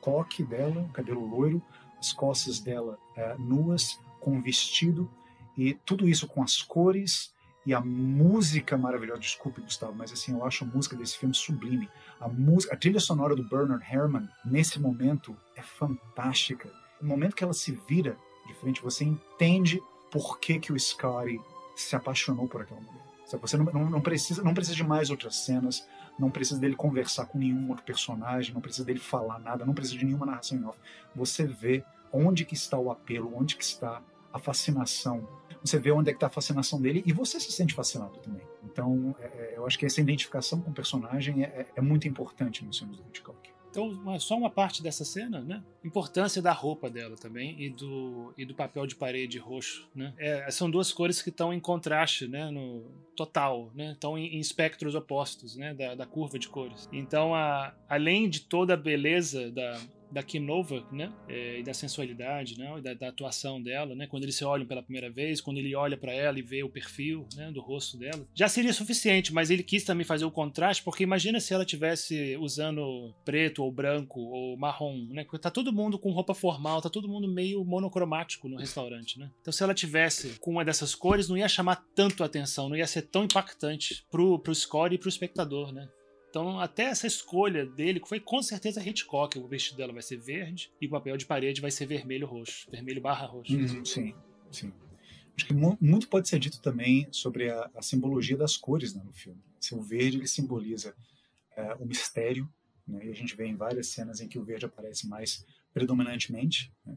coque 0.00 0.42
dela, 0.42 0.82
o 0.82 0.92
cabelo 0.92 1.26
loiro, 1.26 1.62
as 1.98 2.12
costas 2.12 2.60
dela 2.60 2.98
é, 3.16 3.36
nuas, 3.38 3.98
com 4.20 4.32
um 4.36 4.42
vestido, 4.42 5.10
e 5.56 5.74
tudo 5.74 6.08
isso 6.08 6.26
com 6.26 6.42
as 6.42 6.62
cores 6.62 7.34
e 7.64 7.74
a 7.74 7.80
música 7.80 8.76
maravilhosa. 8.76 9.20
Desculpe, 9.20 9.60
Gustavo, 9.60 9.94
mas 9.94 10.12
assim, 10.12 10.32
eu 10.32 10.44
acho 10.44 10.64
a 10.64 10.66
música 10.66 10.96
desse 10.96 11.18
filme 11.18 11.34
sublime. 11.34 11.88
A, 12.18 12.28
música, 12.28 12.74
a 12.74 12.76
trilha 12.76 13.00
sonora 13.00 13.36
do 13.36 13.44
Bernard 13.44 13.84
Herrmann, 13.84 14.28
nesse 14.44 14.80
momento, 14.80 15.36
é 15.56 15.62
fantástica. 15.62 16.70
No 17.00 17.08
momento 17.08 17.36
que 17.36 17.44
ela 17.44 17.52
se 17.52 17.72
vira 17.88 18.16
de 18.46 18.54
frente, 18.54 18.82
você 18.82 19.04
entende 19.04 19.80
por 20.10 20.38
que, 20.38 20.58
que 20.58 20.72
o 20.72 20.78
Scotty 20.78 21.40
se 21.76 21.94
apaixonou 21.94 22.48
por 22.48 22.62
aquela 22.62 22.80
mulher. 22.80 23.10
Você 23.38 23.56
não, 23.56 23.64
não, 23.66 23.90
não, 23.90 24.00
precisa, 24.00 24.42
não 24.42 24.52
precisa 24.52 24.76
de 24.76 24.82
mais 24.82 25.08
outras 25.08 25.36
cenas, 25.36 25.86
não 26.18 26.30
precisa 26.30 26.58
dele 26.58 26.74
conversar 26.74 27.26
com 27.26 27.38
nenhum 27.38 27.68
outro 27.68 27.84
personagem, 27.84 28.52
não 28.52 28.60
precisa 28.60 28.84
dele 28.84 28.98
falar 28.98 29.38
nada, 29.38 29.64
não 29.64 29.72
precisa 29.72 29.98
de 29.98 30.04
nenhuma 30.04 30.26
narração 30.26 30.58
em 30.58 30.64
off. 30.64 30.78
Você 31.14 31.46
vê 31.46 31.84
onde 32.12 32.44
que 32.44 32.54
está 32.54 32.76
o 32.76 32.90
apelo, 32.90 33.32
onde 33.36 33.56
que 33.56 33.62
está 33.62 34.02
a 34.32 34.38
fascinação. 34.38 35.28
Você 35.62 35.78
vê 35.78 35.90
onde 35.90 36.10
é 36.10 36.12
que 36.12 36.16
está 36.16 36.26
a 36.26 36.30
fascinação 36.30 36.80
dele 36.80 37.02
e 37.06 37.12
você 37.12 37.38
se 37.38 37.52
sente 37.52 37.74
fascinado 37.74 38.18
também. 38.18 38.42
Então, 38.64 39.14
é, 39.20 39.24
é 39.24 39.54
eu 39.56 39.66
acho 39.66 39.78
que 39.78 39.86
essa 39.86 40.00
identificação 40.00 40.60
com 40.60 40.70
o 40.70 40.74
personagem 40.74 41.44
é, 41.44 41.46
é, 41.46 41.66
é 41.76 41.80
muito 41.80 42.08
importante 42.08 42.64
nos 42.64 42.78
filmes 42.78 42.96
do 42.96 43.04
Hitchcock. 43.08 43.50
Então, 43.70 44.18
só 44.18 44.36
uma 44.36 44.50
parte 44.50 44.82
dessa 44.82 45.04
cena, 45.04 45.40
né? 45.40 45.62
Importância 45.84 46.42
da 46.42 46.52
roupa 46.52 46.90
dela 46.90 47.14
também 47.16 47.54
e 47.62 47.70
do, 47.70 48.34
e 48.36 48.44
do 48.44 48.52
papel 48.52 48.84
de 48.84 48.96
parede 48.96 49.38
roxo, 49.38 49.88
né? 49.94 50.12
É, 50.18 50.50
são 50.50 50.68
duas 50.68 50.92
cores 50.92 51.22
que 51.22 51.30
estão 51.30 51.54
em 51.54 51.60
contraste, 51.60 52.26
né? 52.26 52.50
No 52.50 52.82
total, 53.14 53.70
né? 53.74 53.92
Estão 53.92 54.18
em, 54.18 54.34
em 54.34 54.40
espectros 54.40 54.96
opostos, 54.96 55.56
né? 55.56 55.72
Da, 55.72 55.94
da 55.94 56.04
curva 56.04 56.36
de 56.36 56.48
cores. 56.48 56.88
Então, 56.92 57.32
a, 57.32 57.72
além 57.88 58.28
de 58.28 58.40
toda 58.40 58.74
a 58.74 58.76
beleza 58.76 59.52
da, 59.52 59.80
da 60.10 60.22
Kinova, 60.22 60.86
né? 60.90 61.12
É, 61.28 61.60
e 61.60 61.62
da 61.62 61.72
sensualidade, 61.72 62.58
né? 62.58 62.78
E 62.78 62.80
da, 62.80 62.94
da, 62.94 63.08
atuação 63.08 63.62
dela, 63.62 63.94
né? 63.94 64.06
Quando 64.06 64.24
eles 64.24 64.34
se 64.34 64.44
olham 64.44 64.66
pela 64.66 64.82
primeira 64.82 65.10
vez, 65.10 65.40
quando 65.40 65.58
ele 65.58 65.74
olha 65.74 65.96
para 65.96 66.12
ela 66.12 66.38
e 66.38 66.42
vê 66.42 66.62
o 66.62 66.68
perfil, 66.68 67.26
né? 67.34 67.50
Do 67.50 67.60
rosto 67.60 67.96
dela, 67.96 68.26
já 68.34 68.48
seria 68.48 68.72
suficiente. 68.72 69.32
Mas 69.32 69.50
ele 69.50 69.62
quis 69.62 69.84
também 69.84 70.04
fazer 70.04 70.24
o 70.24 70.30
contraste, 70.30 70.82
porque 70.82 71.02
imagina 71.02 71.40
se 71.40 71.54
ela 71.54 71.64
tivesse 71.64 72.36
usando 72.38 73.14
preto 73.24 73.62
ou 73.62 73.72
branco 73.72 74.20
ou 74.20 74.56
marrom, 74.56 75.06
né? 75.10 75.24
Porque 75.24 75.38
tá 75.38 75.50
todo 75.50 75.72
mundo 75.72 75.98
com 75.98 76.10
roupa 76.12 76.34
formal, 76.34 76.82
tá 76.82 76.90
todo 76.90 77.08
mundo 77.08 77.28
meio 77.28 77.64
monocromático 77.64 78.48
no 78.48 78.56
restaurante, 78.56 79.18
né? 79.18 79.30
Então 79.40 79.52
se 79.52 79.62
ela 79.62 79.74
tivesse 79.74 80.38
com 80.40 80.50
uma 80.50 80.64
dessas 80.64 80.94
cores, 80.94 81.28
não 81.28 81.36
ia 81.36 81.48
chamar 81.48 81.84
tanto 81.94 82.22
a 82.22 82.26
atenção, 82.26 82.68
não 82.68 82.76
ia 82.76 82.86
ser 82.86 83.02
tão 83.02 83.24
impactante 83.24 84.04
pro, 84.10 84.38
pro 84.38 84.54
score 84.54 84.94
e 84.94 84.98
pro 84.98 85.08
espectador, 85.08 85.72
né? 85.72 85.88
Então, 86.30 86.60
até 86.60 86.84
essa 86.84 87.08
escolha 87.08 87.66
dele, 87.66 87.98
que 87.98 88.08
foi 88.08 88.20
com 88.20 88.40
certeza 88.40 88.80
Hitchcock, 88.80 89.36
o 89.36 89.48
vestido 89.48 89.76
dela 89.76 89.92
vai 89.92 90.00
ser 90.00 90.16
verde 90.16 90.72
e 90.80 90.86
o 90.86 90.90
papel 90.90 91.16
de 91.16 91.26
parede 91.26 91.60
vai 91.60 91.72
ser 91.72 91.86
vermelho 91.86 92.26
roxo, 92.26 92.70
vermelho 92.70 93.00
barra 93.00 93.26
roxo. 93.26 93.52
Uhum, 93.52 93.84
sim, 93.84 94.14
sim. 94.50 94.72
Acho 95.36 95.46
que 95.46 95.54
muito 95.54 96.08
pode 96.08 96.28
ser 96.28 96.38
dito 96.38 96.60
também 96.60 97.08
sobre 97.10 97.50
a, 97.50 97.68
a 97.74 97.82
simbologia 97.82 98.36
das 98.36 98.56
cores 98.56 98.94
né, 98.94 99.02
no 99.04 99.12
filme. 99.12 99.42
Assim, 99.58 99.74
o 99.74 99.82
verde 99.82 100.18
ele 100.18 100.28
simboliza 100.28 100.94
é, 101.56 101.74
o 101.74 101.84
mistério, 101.84 102.48
né, 102.86 103.06
e 103.06 103.10
a 103.10 103.14
gente 103.14 103.34
vê 103.34 103.46
em 103.46 103.56
várias 103.56 103.88
cenas 103.88 104.20
em 104.20 104.28
que 104.28 104.38
o 104.38 104.44
verde 104.44 104.66
aparece 104.66 105.08
mais 105.08 105.44
predominantemente. 105.72 106.72
Né, 106.86 106.96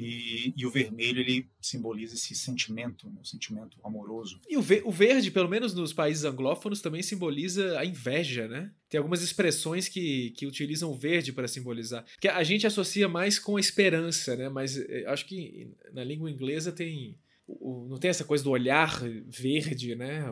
e, 0.00 0.54
e, 0.56 0.66
o 0.66 0.70
vermelho 0.70 1.20
ele 1.20 1.48
simboliza 1.60 2.14
esse 2.14 2.34
sentimento, 2.34 3.08
né, 3.08 3.20
o 3.20 3.24
sentimento 3.24 3.78
amoroso. 3.84 4.40
E 4.48 4.56
o, 4.56 4.60
o, 4.60 4.90
verde, 4.90 5.30
pelo 5.30 5.48
menos 5.48 5.74
nos 5.74 5.92
países 5.92 6.24
anglófonos, 6.24 6.80
também 6.80 7.02
simboliza 7.02 7.78
a 7.78 7.84
inveja, 7.84 8.48
né? 8.48 8.72
Tem 8.88 8.98
algumas 8.98 9.22
expressões 9.22 9.88
que, 9.88 10.30
que 10.30 10.46
utilizam 10.46 10.90
o 10.90 10.94
verde 10.94 11.32
para 11.32 11.48
simbolizar. 11.48 12.04
Que 12.20 12.28
a 12.28 12.42
gente 12.42 12.66
associa 12.66 13.08
mais 13.08 13.38
com 13.38 13.56
a 13.56 13.60
esperança, 13.60 14.36
né? 14.36 14.48
Mas 14.48 14.76
eh, 14.76 15.04
acho 15.06 15.26
que 15.26 15.70
na 15.92 16.04
língua 16.04 16.30
inglesa 16.30 16.72
tem. 16.72 17.18
O, 17.46 17.86
não 17.88 17.98
tem 17.98 18.10
essa 18.10 18.24
coisa 18.24 18.44
do 18.44 18.50
olhar 18.50 19.00
verde, 19.26 19.94
né? 19.94 20.24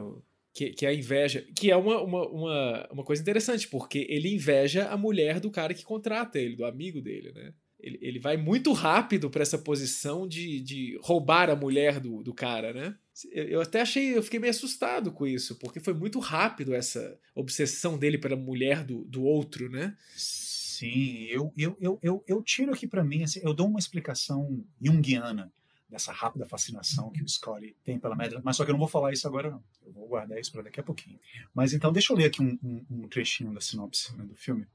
Que, 0.54 0.70
que, 0.70 0.87
é 0.87 0.88
a 0.88 0.94
inveja, 0.94 1.46
que 1.54 1.70
é 1.70 1.76
uma, 1.76 2.02
uma, 2.02 2.28
uma, 2.28 2.88
uma 2.92 3.04
coisa 3.04 3.22
interessante, 3.22 3.68
porque 3.68 4.07
ele 4.09 4.35
inveja 4.35 4.88
a 4.88 4.96
mulher 4.96 5.38
do 5.38 5.50
cara 5.50 5.72
que 5.72 5.85
contrata 5.85 6.38
ele, 6.38 6.57
do 6.57 6.64
amigo 6.64 7.00
dele, 7.00 7.31
né? 7.33 7.52
Ele, 7.81 7.99
ele 8.03 8.19
vai 8.19 8.37
muito 8.37 8.73
rápido 8.73 9.31
para 9.31 9.43
essa 9.43 9.57
posição 9.57 10.27
de, 10.27 10.61
de 10.61 10.99
roubar 11.01 11.49
a 11.49 11.57
mulher 11.57 12.01
do, 12.01 12.23
do 12.23 12.35
cara, 12.35 12.73
né? 12.73 12.97
Eu 13.33 13.61
até 13.61 13.81
achei, 13.81 14.17
eu 14.17 14.23
fiquei 14.23 14.38
meio 14.38 14.51
assustado 14.51 15.12
com 15.12 15.27
isso, 15.27 15.57
porque 15.57 15.81
foi 15.81 15.95
muito 15.95 16.19
rápido 16.19 16.75
essa 16.75 17.19
obsessão 17.35 17.99
dele 17.99 18.19
pela 18.19 18.37
mulher 18.37 18.85
do, 18.85 19.05
do 19.05 19.23
outro, 19.23 19.69
né? 19.69 19.97
Sim, 20.17 21.25
eu, 21.25 21.53
eu, 21.57 21.77
eu, 21.81 21.99
eu, 22.03 22.25
eu 22.27 22.43
tiro 22.43 22.73
aqui 22.73 22.87
para 22.87 23.03
mim, 23.03 23.25
assim, 23.25 23.41
eu 23.43 23.53
dou 23.53 23.67
uma 23.67 23.81
explicação 23.81 24.64
junguiana 24.81 25.53
dessa 25.88 26.12
rápida 26.12 26.47
fascinação 26.47 27.11
que 27.11 27.23
o 27.23 27.29
Scotty 27.29 27.75
tem 27.83 27.99
pela 27.99 28.14
Madeline, 28.14 28.43
mas 28.45 28.57
só 28.57 28.64
que 28.64 28.71
eu 28.71 28.75
não 28.75 28.79
vou 28.79 28.88
falar 28.88 29.12
isso 29.12 29.27
agora 29.27 29.51
não, 29.51 29.62
eu 29.85 29.93
vou 29.93 30.07
guardar 30.07 30.38
isso 30.38 30.53
para 30.53 30.62
daqui 30.62 30.79
a 30.79 30.83
pouquinho. 30.83 31.19
Mas 31.55 31.73
então 31.73 31.93
deixa 31.93 32.12
eu 32.12 32.17
ler 32.17 32.27
aqui 32.27 32.43
um, 32.43 32.59
um, 32.62 32.85
um 32.91 33.09
trechinho 33.09 33.53
da 33.53 33.61
sinopse 33.61 34.17
né, 34.17 34.25
do 34.25 34.37
filme. 34.37 34.67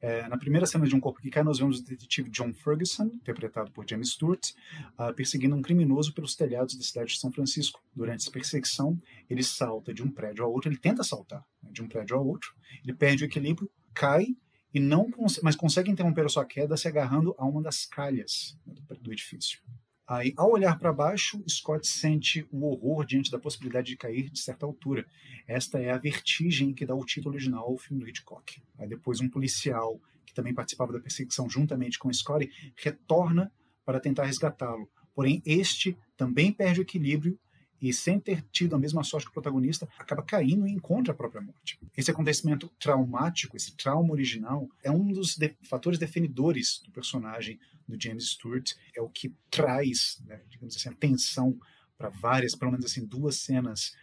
É, 0.00 0.28
na 0.28 0.38
primeira 0.38 0.66
cena 0.66 0.86
de 0.86 0.94
Um 0.94 1.00
Corpo 1.00 1.20
que 1.20 1.30
Cai, 1.30 1.42
nós 1.42 1.58
vemos 1.58 1.80
o 1.80 1.84
detetive 1.84 2.30
John 2.30 2.52
Ferguson, 2.52 3.06
interpretado 3.06 3.70
por 3.72 3.88
James 3.88 4.10
Stewart, 4.10 4.52
uh, 4.98 5.12
perseguindo 5.14 5.56
um 5.56 5.62
criminoso 5.62 6.12
pelos 6.14 6.36
telhados 6.36 6.76
da 6.76 6.82
cidade 6.82 7.12
de 7.12 7.18
São 7.18 7.32
Francisco. 7.32 7.82
Durante 7.94 8.22
essa 8.22 8.30
perseguição, 8.30 9.00
ele 9.28 9.42
salta 9.42 9.92
de 9.92 10.02
um 10.02 10.10
prédio 10.10 10.44
ao 10.44 10.52
outro, 10.52 10.70
ele 10.70 10.78
tenta 10.78 11.02
saltar 11.02 11.44
né, 11.62 11.70
de 11.72 11.82
um 11.82 11.88
prédio 11.88 12.16
ao 12.16 12.24
outro, 12.24 12.54
ele 12.84 12.94
perde 12.94 13.24
o 13.24 13.26
equilíbrio, 13.26 13.70
cai, 13.92 14.36
e 14.72 14.78
não 14.78 15.10
cons 15.10 15.40
mas 15.42 15.56
consegue 15.56 15.90
interromper 15.90 16.26
a 16.26 16.28
sua 16.28 16.44
queda 16.44 16.76
se 16.76 16.86
agarrando 16.86 17.34
a 17.38 17.44
uma 17.44 17.62
das 17.62 17.86
calhas 17.86 18.56
né, 18.66 18.74
do, 18.74 18.94
do 18.96 19.12
edifício. 19.12 19.60
Aí, 20.08 20.32
ao 20.38 20.50
olhar 20.50 20.78
para 20.78 20.90
baixo, 20.90 21.44
Scott 21.46 21.86
sente 21.86 22.46
o 22.50 22.64
horror 22.64 23.04
diante 23.04 23.30
da 23.30 23.38
possibilidade 23.38 23.88
de 23.88 23.96
cair 23.96 24.30
de 24.30 24.40
certa 24.40 24.64
altura. 24.64 25.06
Esta 25.46 25.78
é 25.78 25.90
a 25.90 25.98
vertigem 25.98 26.72
que 26.72 26.86
dá 26.86 26.94
o 26.94 27.04
título 27.04 27.34
original 27.34 27.66
ao 27.66 27.76
filme 27.76 28.02
do 28.02 28.08
Hitchcock. 28.08 28.62
Aí 28.78 28.88
depois 28.88 29.20
um 29.20 29.28
policial 29.28 30.00
que 30.24 30.32
também 30.32 30.54
participava 30.54 30.94
da 30.94 31.00
perseguição 31.00 31.48
juntamente 31.50 31.98
com 31.98 32.10
Scott 32.10 32.50
retorna 32.74 33.52
para 33.84 34.00
tentar 34.00 34.24
resgatá-lo. 34.24 34.88
Porém, 35.14 35.42
este 35.44 35.94
também 36.16 36.52
perde 36.52 36.80
o 36.80 36.82
equilíbrio 36.82 37.38
e, 37.80 37.92
sem 37.92 38.18
ter 38.18 38.42
tido 38.50 38.74
a 38.74 38.78
mesma 38.78 39.04
sorte 39.04 39.26
que 39.26 39.30
o 39.30 39.34
protagonista, 39.34 39.86
acaba 39.98 40.22
caindo 40.22 40.66
e 40.66 40.72
encontra 40.72 41.12
a 41.12 41.16
própria 41.16 41.42
morte. 41.42 41.78
Esse 41.94 42.10
acontecimento 42.10 42.70
traumático, 42.80 43.58
esse 43.58 43.76
trauma 43.76 44.10
original, 44.12 44.68
é 44.82 44.90
um 44.90 45.12
dos 45.12 45.36
de 45.36 45.54
fatores 45.64 45.98
definidores 45.98 46.80
do 46.82 46.90
personagem 46.90 47.58
do 47.88 48.00
James 48.00 48.30
Stewart, 48.30 48.72
é 48.94 49.00
o 49.00 49.08
que 49.08 49.34
traz, 49.50 50.20
né, 50.26 50.40
digamos 50.48 50.76
assim, 50.76 50.88
a 50.88 50.94
tensão 50.94 51.58
para 51.96 52.10
várias, 52.10 52.54
pelo 52.54 52.70
menos 52.70 52.86
assim, 52.86 53.04
duas 53.04 53.36
cenas 53.36 53.96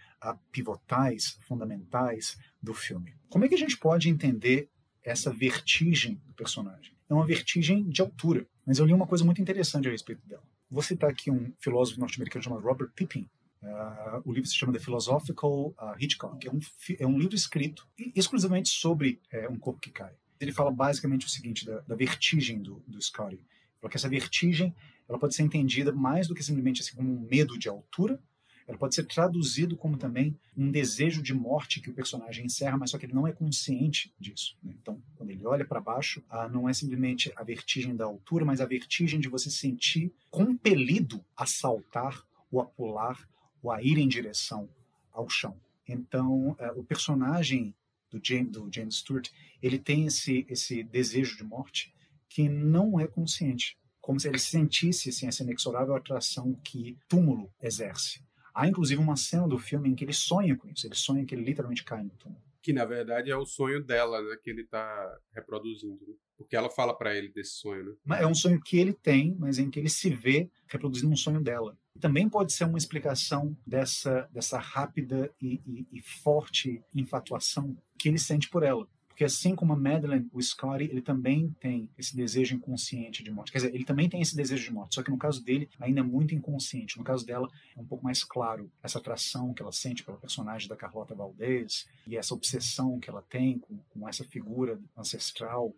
pivotais, 0.51 1.37
fundamentais 1.47 2.35
do 2.61 2.73
filme. 2.73 3.15
Como 3.29 3.45
é 3.45 3.47
que 3.47 3.53
a 3.53 3.57
gente 3.57 3.77
pode 3.77 4.09
entender 4.09 4.69
essa 5.03 5.31
vertigem 5.31 6.19
do 6.25 6.33
personagem? 6.33 6.97
É 7.07 7.13
uma 7.13 7.27
vertigem 7.27 7.87
de 7.87 8.01
altura, 8.01 8.47
mas 8.65 8.79
eu 8.79 8.85
li 8.85 8.93
uma 8.93 9.05
coisa 9.05 9.23
muito 9.23 9.39
interessante 9.39 9.87
a 9.87 9.91
respeito 9.91 10.27
dela. 10.27 10.43
Vou 10.69 10.81
citar 10.81 11.11
aqui 11.11 11.29
um 11.29 11.53
filósofo 11.59 11.99
norte-americano 11.99 12.43
chamado 12.43 12.63
Robert 12.63 12.91
Pippin, 12.95 13.29
Uh, 13.65 14.21
o 14.23 14.31
livro 14.31 14.47
se 14.47 14.55
chama 14.55 14.73
The 14.73 14.79
Philosophical 14.79 15.69
uh, 15.69 15.95
Hitchcock. 15.97 16.47
É 16.47 16.51
um, 16.51 16.59
é 16.99 17.07
um 17.07 17.17
livro 17.17 17.35
escrito 17.35 17.87
exclusivamente 18.15 18.69
sobre 18.69 19.19
é, 19.31 19.49
um 19.49 19.57
corpo 19.57 19.79
que 19.79 19.89
cai. 19.89 20.13
Ele 20.39 20.51
fala 20.51 20.69
basicamente 20.69 21.25
o 21.25 21.29
seguinte 21.29 21.65
da, 21.65 21.79
da 21.79 21.95
vertigem 21.95 22.61
do, 22.61 22.83
do 22.87 23.01
Scotty. 23.01 23.41
Fala 23.85 23.91
que 23.91 23.97
essa 23.97 24.09
vertigem 24.09 24.75
ela 25.07 25.19
pode 25.19 25.35
ser 25.35 25.43
entendida 25.43 25.91
mais 25.91 26.27
do 26.27 26.33
que 26.33 26.43
simplesmente 26.43 26.81
assim, 26.81 26.95
como 26.95 27.13
um 27.13 27.19
medo 27.29 27.55
de 27.55 27.69
altura, 27.69 28.19
ela 28.67 28.79
pode 28.79 28.95
ser 28.95 29.03
traduzido 29.03 29.77
como 29.77 29.95
também 29.95 30.35
um 30.57 30.71
desejo 30.71 31.21
de 31.21 31.35
morte 31.35 31.79
que 31.79 31.91
o 31.91 31.93
personagem 31.93 32.47
encerra, 32.47 32.79
mas 32.79 32.89
só 32.89 32.97
que 32.97 33.05
ele 33.05 33.13
não 33.13 33.27
é 33.27 33.31
consciente 33.31 34.11
disso. 34.19 34.57
Né? 34.63 34.73
Então, 34.81 34.99
quando 35.15 35.29
ele 35.29 35.45
olha 35.45 35.63
para 35.63 35.79
baixo, 35.79 36.23
ah, 36.27 36.49
não 36.49 36.67
é 36.67 36.73
simplesmente 36.73 37.31
a 37.35 37.43
vertigem 37.43 37.95
da 37.95 38.05
altura, 38.05 38.43
mas 38.43 38.59
a 38.59 38.65
vertigem 38.65 39.19
de 39.19 39.29
você 39.29 39.51
sentir 39.51 40.11
compelido 40.31 41.23
a 41.37 41.45
saltar 41.45 42.25
ou 42.51 42.59
a 42.59 42.65
pular 42.65 43.29
ou 43.61 43.71
a 43.71 43.83
ir 43.83 43.99
em 43.99 44.07
direção 44.07 44.67
ao 45.13 45.29
chão. 45.29 45.55
Então, 45.87 46.55
é, 46.57 46.71
o 46.71 46.83
personagem 46.83 47.75
do 48.09 48.19
James, 48.23 48.51
do 48.51 48.67
James 48.73 48.95
Stewart, 48.95 49.29
ele 49.61 49.77
tem 49.77 50.07
esse, 50.07 50.43
esse 50.49 50.81
desejo 50.81 51.37
de 51.37 51.43
morte 51.43 51.94
que 52.29 52.49
não 52.49 52.99
é 52.99 53.07
consciente, 53.07 53.77
como 54.01 54.19
se 54.19 54.27
ele 54.27 54.39
sentisse 54.39 55.09
assim, 55.09 55.27
essa 55.27 55.43
inexorável 55.43 55.95
atração 55.95 56.53
que 56.63 56.97
túmulo 57.07 57.51
exerce. 57.61 58.23
Há 58.53 58.67
inclusive 58.67 59.01
uma 59.01 59.17
cena 59.17 59.47
do 59.47 59.59
filme 59.59 59.89
em 59.89 59.95
que 59.95 60.05
ele 60.05 60.13
sonha 60.13 60.55
com 60.55 60.67
isso, 60.69 60.87
ele 60.87 60.95
sonha 60.95 61.25
que 61.25 61.35
ele 61.35 61.43
literalmente 61.43 61.83
cai 61.83 62.03
no 62.03 62.11
túmulo. 62.11 62.41
Que 62.61 62.71
na 62.71 62.85
verdade 62.85 63.29
é 63.29 63.35
o 63.35 63.45
sonho 63.45 63.83
dela, 63.83 64.21
né, 64.21 64.37
que 64.41 64.49
ele 64.49 64.61
está 64.61 65.19
reproduzindo. 65.33 65.99
Né? 66.07 66.13
Porque 66.37 66.55
ela 66.55 66.69
fala 66.69 66.97
para 66.97 67.15
ele 67.15 67.29
desse 67.29 67.53
sonho, 67.53 67.97
né? 68.05 68.21
É 68.21 68.27
um 68.27 68.35
sonho 68.35 68.59
que 68.61 68.77
ele 68.77 68.93
tem, 68.93 69.35
mas 69.39 69.57
em 69.57 69.69
que 69.69 69.79
ele 69.79 69.89
se 69.89 70.09
vê 70.09 70.49
reproduzindo 70.67 71.11
um 71.11 71.17
sonho 71.17 71.41
dela. 71.41 71.77
Também 71.99 72.29
pode 72.29 72.53
ser 72.53 72.65
uma 72.65 72.77
explicação 72.77 73.57
dessa, 73.65 74.29
dessa 74.31 74.59
rápida 74.59 75.33
e, 75.41 75.61
e, 75.65 75.87
e 75.91 76.01
forte 76.01 76.81
infatuação 76.93 77.77
que 77.97 78.09
ele 78.09 78.17
sente 78.17 78.49
por 78.49 78.63
ela. 78.63 78.87
Porque 79.15 79.23
assim 79.23 79.55
como 79.55 79.71
a 79.71 79.77
Madeleine, 79.77 80.29
o 80.33 80.41
Scotty, 80.41 80.83
ele 80.83 81.01
também 81.01 81.55
tem 81.57 81.89
esse 81.97 82.13
desejo 82.13 82.53
inconsciente 82.53 83.23
de 83.23 83.31
morte. 83.31 83.49
Quer 83.49 83.59
dizer, 83.59 83.73
ele 83.73 83.85
também 83.85 84.09
tem 84.09 84.21
esse 84.21 84.35
desejo 84.35 84.65
de 84.65 84.73
morte, 84.73 84.95
só 84.95 85.01
que 85.01 85.09
no 85.09 85.17
caso 85.17 85.41
dele 85.41 85.69
ainda 85.79 86.01
é 86.01 86.03
muito 86.03 86.35
inconsciente. 86.35 86.97
No 86.97 87.03
caso 87.03 87.25
dela 87.25 87.49
é 87.75 87.79
um 87.79 87.85
pouco 87.85 88.03
mais 88.03 88.25
claro 88.25 88.69
essa 88.83 88.99
atração 88.99 89.53
que 89.53 89.61
ela 89.61 89.71
sente 89.71 90.03
pelo 90.03 90.17
personagem 90.17 90.67
da 90.67 90.75
Carlota 90.75 91.15
Valdez 91.15 91.87
e 92.05 92.17
essa 92.17 92.33
obsessão 92.33 92.99
que 92.99 93.09
ela 93.09 93.21
tem 93.21 93.57
com, 93.57 93.77
com 93.89 94.07
essa 94.07 94.25
figura 94.25 94.77
ancestral 94.97 95.73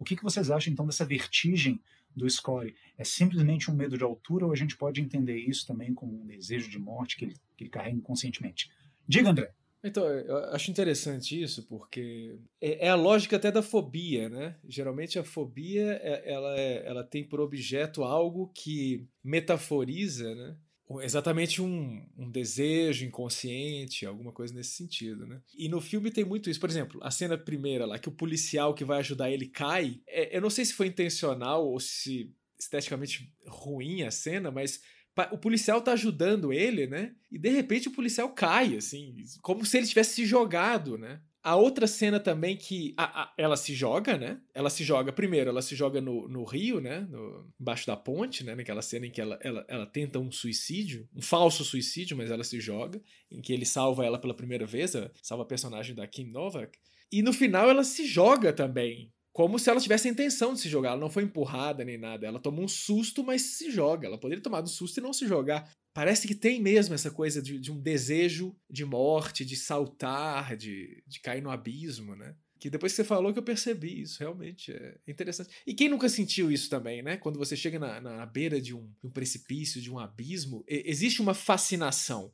o 0.00 0.04
que, 0.04 0.16
que 0.16 0.22
vocês 0.22 0.50
acham 0.50 0.72
então 0.72 0.86
dessa 0.86 1.04
vertigem 1.04 1.78
do 2.16 2.28
score? 2.28 2.74
É 2.96 3.04
simplesmente 3.04 3.70
um 3.70 3.74
medo 3.74 3.98
de 3.98 4.02
altura 4.02 4.46
ou 4.46 4.52
a 4.52 4.56
gente 4.56 4.74
pode 4.74 5.02
entender 5.02 5.36
isso 5.36 5.66
também 5.66 5.92
como 5.92 6.18
um 6.18 6.26
desejo 6.26 6.70
de 6.70 6.78
morte 6.78 7.18
que 7.18 7.26
ele, 7.26 7.36
que 7.54 7.64
ele 7.64 7.70
carrega 7.70 7.98
inconscientemente? 7.98 8.70
Diga, 9.06 9.28
André. 9.28 9.52
Então, 9.82 10.06
eu 10.06 10.36
acho 10.54 10.70
interessante 10.70 11.40
isso, 11.40 11.66
porque 11.66 12.38
é, 12.60 12.86
é, 12.86 12.90
a 12.90 12.94
lógica 12.94 13.36
até 13.36 13.50
da 13.50 13.62
fobia, 13.62 14.28
né? 14.28 14.56
Geralmente 14.68 15.18
a 15.18 15.24
fobia, 15.24 15.98
é, 16.02 16.30
ela, 16.30 16.58
é, 16.58 16.86
ela 16.86 17.02
tem 17.02 17.24
por 17.24 17.40
objeto 17.40 18.04
algo 18.04 18.50
que 18.54 19.06
metaforiza, 19.24 20.34
né? 20.34 20.56
exatamente 21.02 21.62
um, 21.62 22.04
um, 22.18 22.28
desejo 22.28 23.04
inconsciente, 23.04 24.04
alguma 24.04 24.32
coisa 24.32 24.52
nesse 24.52 24.72
sentido, 24.72 25.24
né? 25.24 25.40
E 25.56 25.68
no 25.68 25.80
filme 25.80 26.10
tem 26.10 26.24
muito 26.24 26.50
isso. 26.50 26.58
Por 26.58 26.68
exemplo, 26.68 26.98
a 27.02 27.12
cena 27.12 27.38
primeira 27.38 27.86
lá, 27.86 27.96
que 27.96 28.08
o 28.08 28.12
policial 28.12 28.74
que 28.74 28.84
vai 28.84 28.98
ajudar 28.98 29.30
ele 29.30 29.46
cai, 29.46 30.00
é, 30.08 30.36
eu 30.36 30.40
não 30.40 30.50
sei 30.50 30.64
se 30.64 30.74
foi 30.74 30.88
intencional 30.88 31.64
ou 31.64 31.78
se 31.78 32.34
esteticamente 32.58 33.32
ruim 33.46 34.02
a 34.02 34.10
cena, 34.10 34.50
mas 34.50 34.80
o 35.30 35.38
policial 35.38 35.80
tá 35.80 35.92
ajudando 35.92 36.52
ele, 36.52 36.86
né? 36.86 37.14
E 37.30 37.38
de 37.38 37.48
repente 37.50 37.88
o 37.88 37.92
policial 37.92 38.28
cai, 38.30 38.76
assim, 38.76 39.16
como 39.42 39.64
se 39.64 39.76
ele 39.76 39.86
tivesse 39.86 40.14
se 40.14 40.26
jogado, 40.26 40.96
né? 40.98 41.20
A 41.42 41.56
outra 41.56 41.86
cena 41.86 42.20
também 42.20 42.54
que 42.54 42.92
a, 42.98 43.22
a, 43.22 43.34
ela 43.38 43.56
se 43.56 43.74
joga, 43.74 44.18
né? 44.18 44.38
Ela 44.54 44.68
se 44.68 44.84
joga, 44.84 45.10
primeiro, 45.10 45.48
ela 45.48 45.62
se 45.62 45.74
joga 45.74 45.98
no, 45.98 46.28
no 46.28 46.44
rio, 46.44 46.80
né? 46.80 47.00
No, 47.08 47.50
embaixo 47.58 47.86
da 47.86 47.96
ponte, 47.96 48.44
né? 48.44 48.54
Naquela 48.54 48.82
cena 48.82 49.06
em 49.06 49.10
que 49.10 49.20
ela, 49.20 49.38
ela, 49.42 49.64
ela 49.66 49.86
tenta 49.86 50.18
um 50.18 50.30
suicídio, 50.30 51.08
um 51.14 51.22
falso 51.22 51.64
suicídio, 51.64 52.14
mas 52.16 52.30
ela 52.30 52.44
se 52.44 52.60
joga, 52.60 53.00
em 53.30 53.40
que 53.40 53.54
ele 53.54 53.64
salva 53.64 54.04
ela 54.04 54.18
pela 54.18 54.34
primeira 54.34 54.66
vez, 54.66 54.92
salva 55.22 55.44
a 55.44 55.46
personagem 55.46 55.94
da 55.94 56.06
Kim 56.06 56.30
Novak. 56.30 56.78
E 57.10 57.22
no 57.22 57.32
final 57.32 57.70
ela 57.70 57.84
se 57.84 58.06
joga 58.06 58.52
também, 58.52 59.10
como 59.32 59.58
se 59.58 59.70
ela 59.70 59.80
tivesse 59.80 60.08
a 60.08 60.10
intenção 60.10 60.54
de 60.54 60.60
se 60.60 60.68
jogar. 60.68 60.90
Ela 60.90 61.00
não 61.00 61.10
foi 61.10 61.22
empurrada 61.22 61.84
nem 61.84 61.96
nada. 61.96 62.26
Ela 62.26 62.40
tomou 62.40 62.64
um 62.64 62.68
susto, 62.68 63.22
mas 63.22 63.42
se 63.42 63.70
joga. 63.70 64.06
Ela 64.06 64.18
poderia 64.18 64.42
tomar 64.42 64.62
um 64.62 64.66
susto 64.66 64.98
e 64.98 65.02
não 65.02 65.12
se 65.12 65.26
jogar. 65.26 65.70
Parece 65.94 66.26
que 66.26 66.34
tem 66.34 66.60
mesmo 66.60 66.94
essa 66.94 67.10
coisa 67.10 67.40
de, 67.40 67.58
de 67.58 67.70
um 67.70 67.80
desejo 67.80 68.56
de 68.68 68.84
morte, 68.84 69.44
de 69.44 69.56
saltar, 69.56 70.56
de, 70.56 71.02
de 71.06 71.20
cair 71.20 71.42
no 71.42 71.50
abismo, 71.50 72.14
né? 72.16 72.34
Que 72.58 72.68
depois 72.68 72.92
que 72.92 72.96
você 72.96 73.04
falou 73.04 73.32
que 73.32 73.38
eu 73.38 73.42
percebi 73.42 74.02
isso, 74.02 74.18
realmente 74.20 74.70
é 74.70 74.98
interessante. 75.08 75.50
E 75.66 75.72
quem 75.72 75.88
nunca 75.88 76.08
sentiu 76.08 76.50
isso 76.50 76.68
também, 76.68 77.02
né? 77.02 77.16
Quando 77.16 77.38
você 77.38 77.56
chega 77.56 77.78
na, 77.78 78.00
na 78.00 78.26
beira 78.26 78.60
de 78.60 78.74
um, 78.74 78.92
um 79.02 79.10
precipício, 79.10 79.80
de 79.80 79.90
um 79.90 79.98
abismo, 79.98 80.62
existe 80.68 81.22
uma 81.22 81.34
fascinação. 81.34 82.32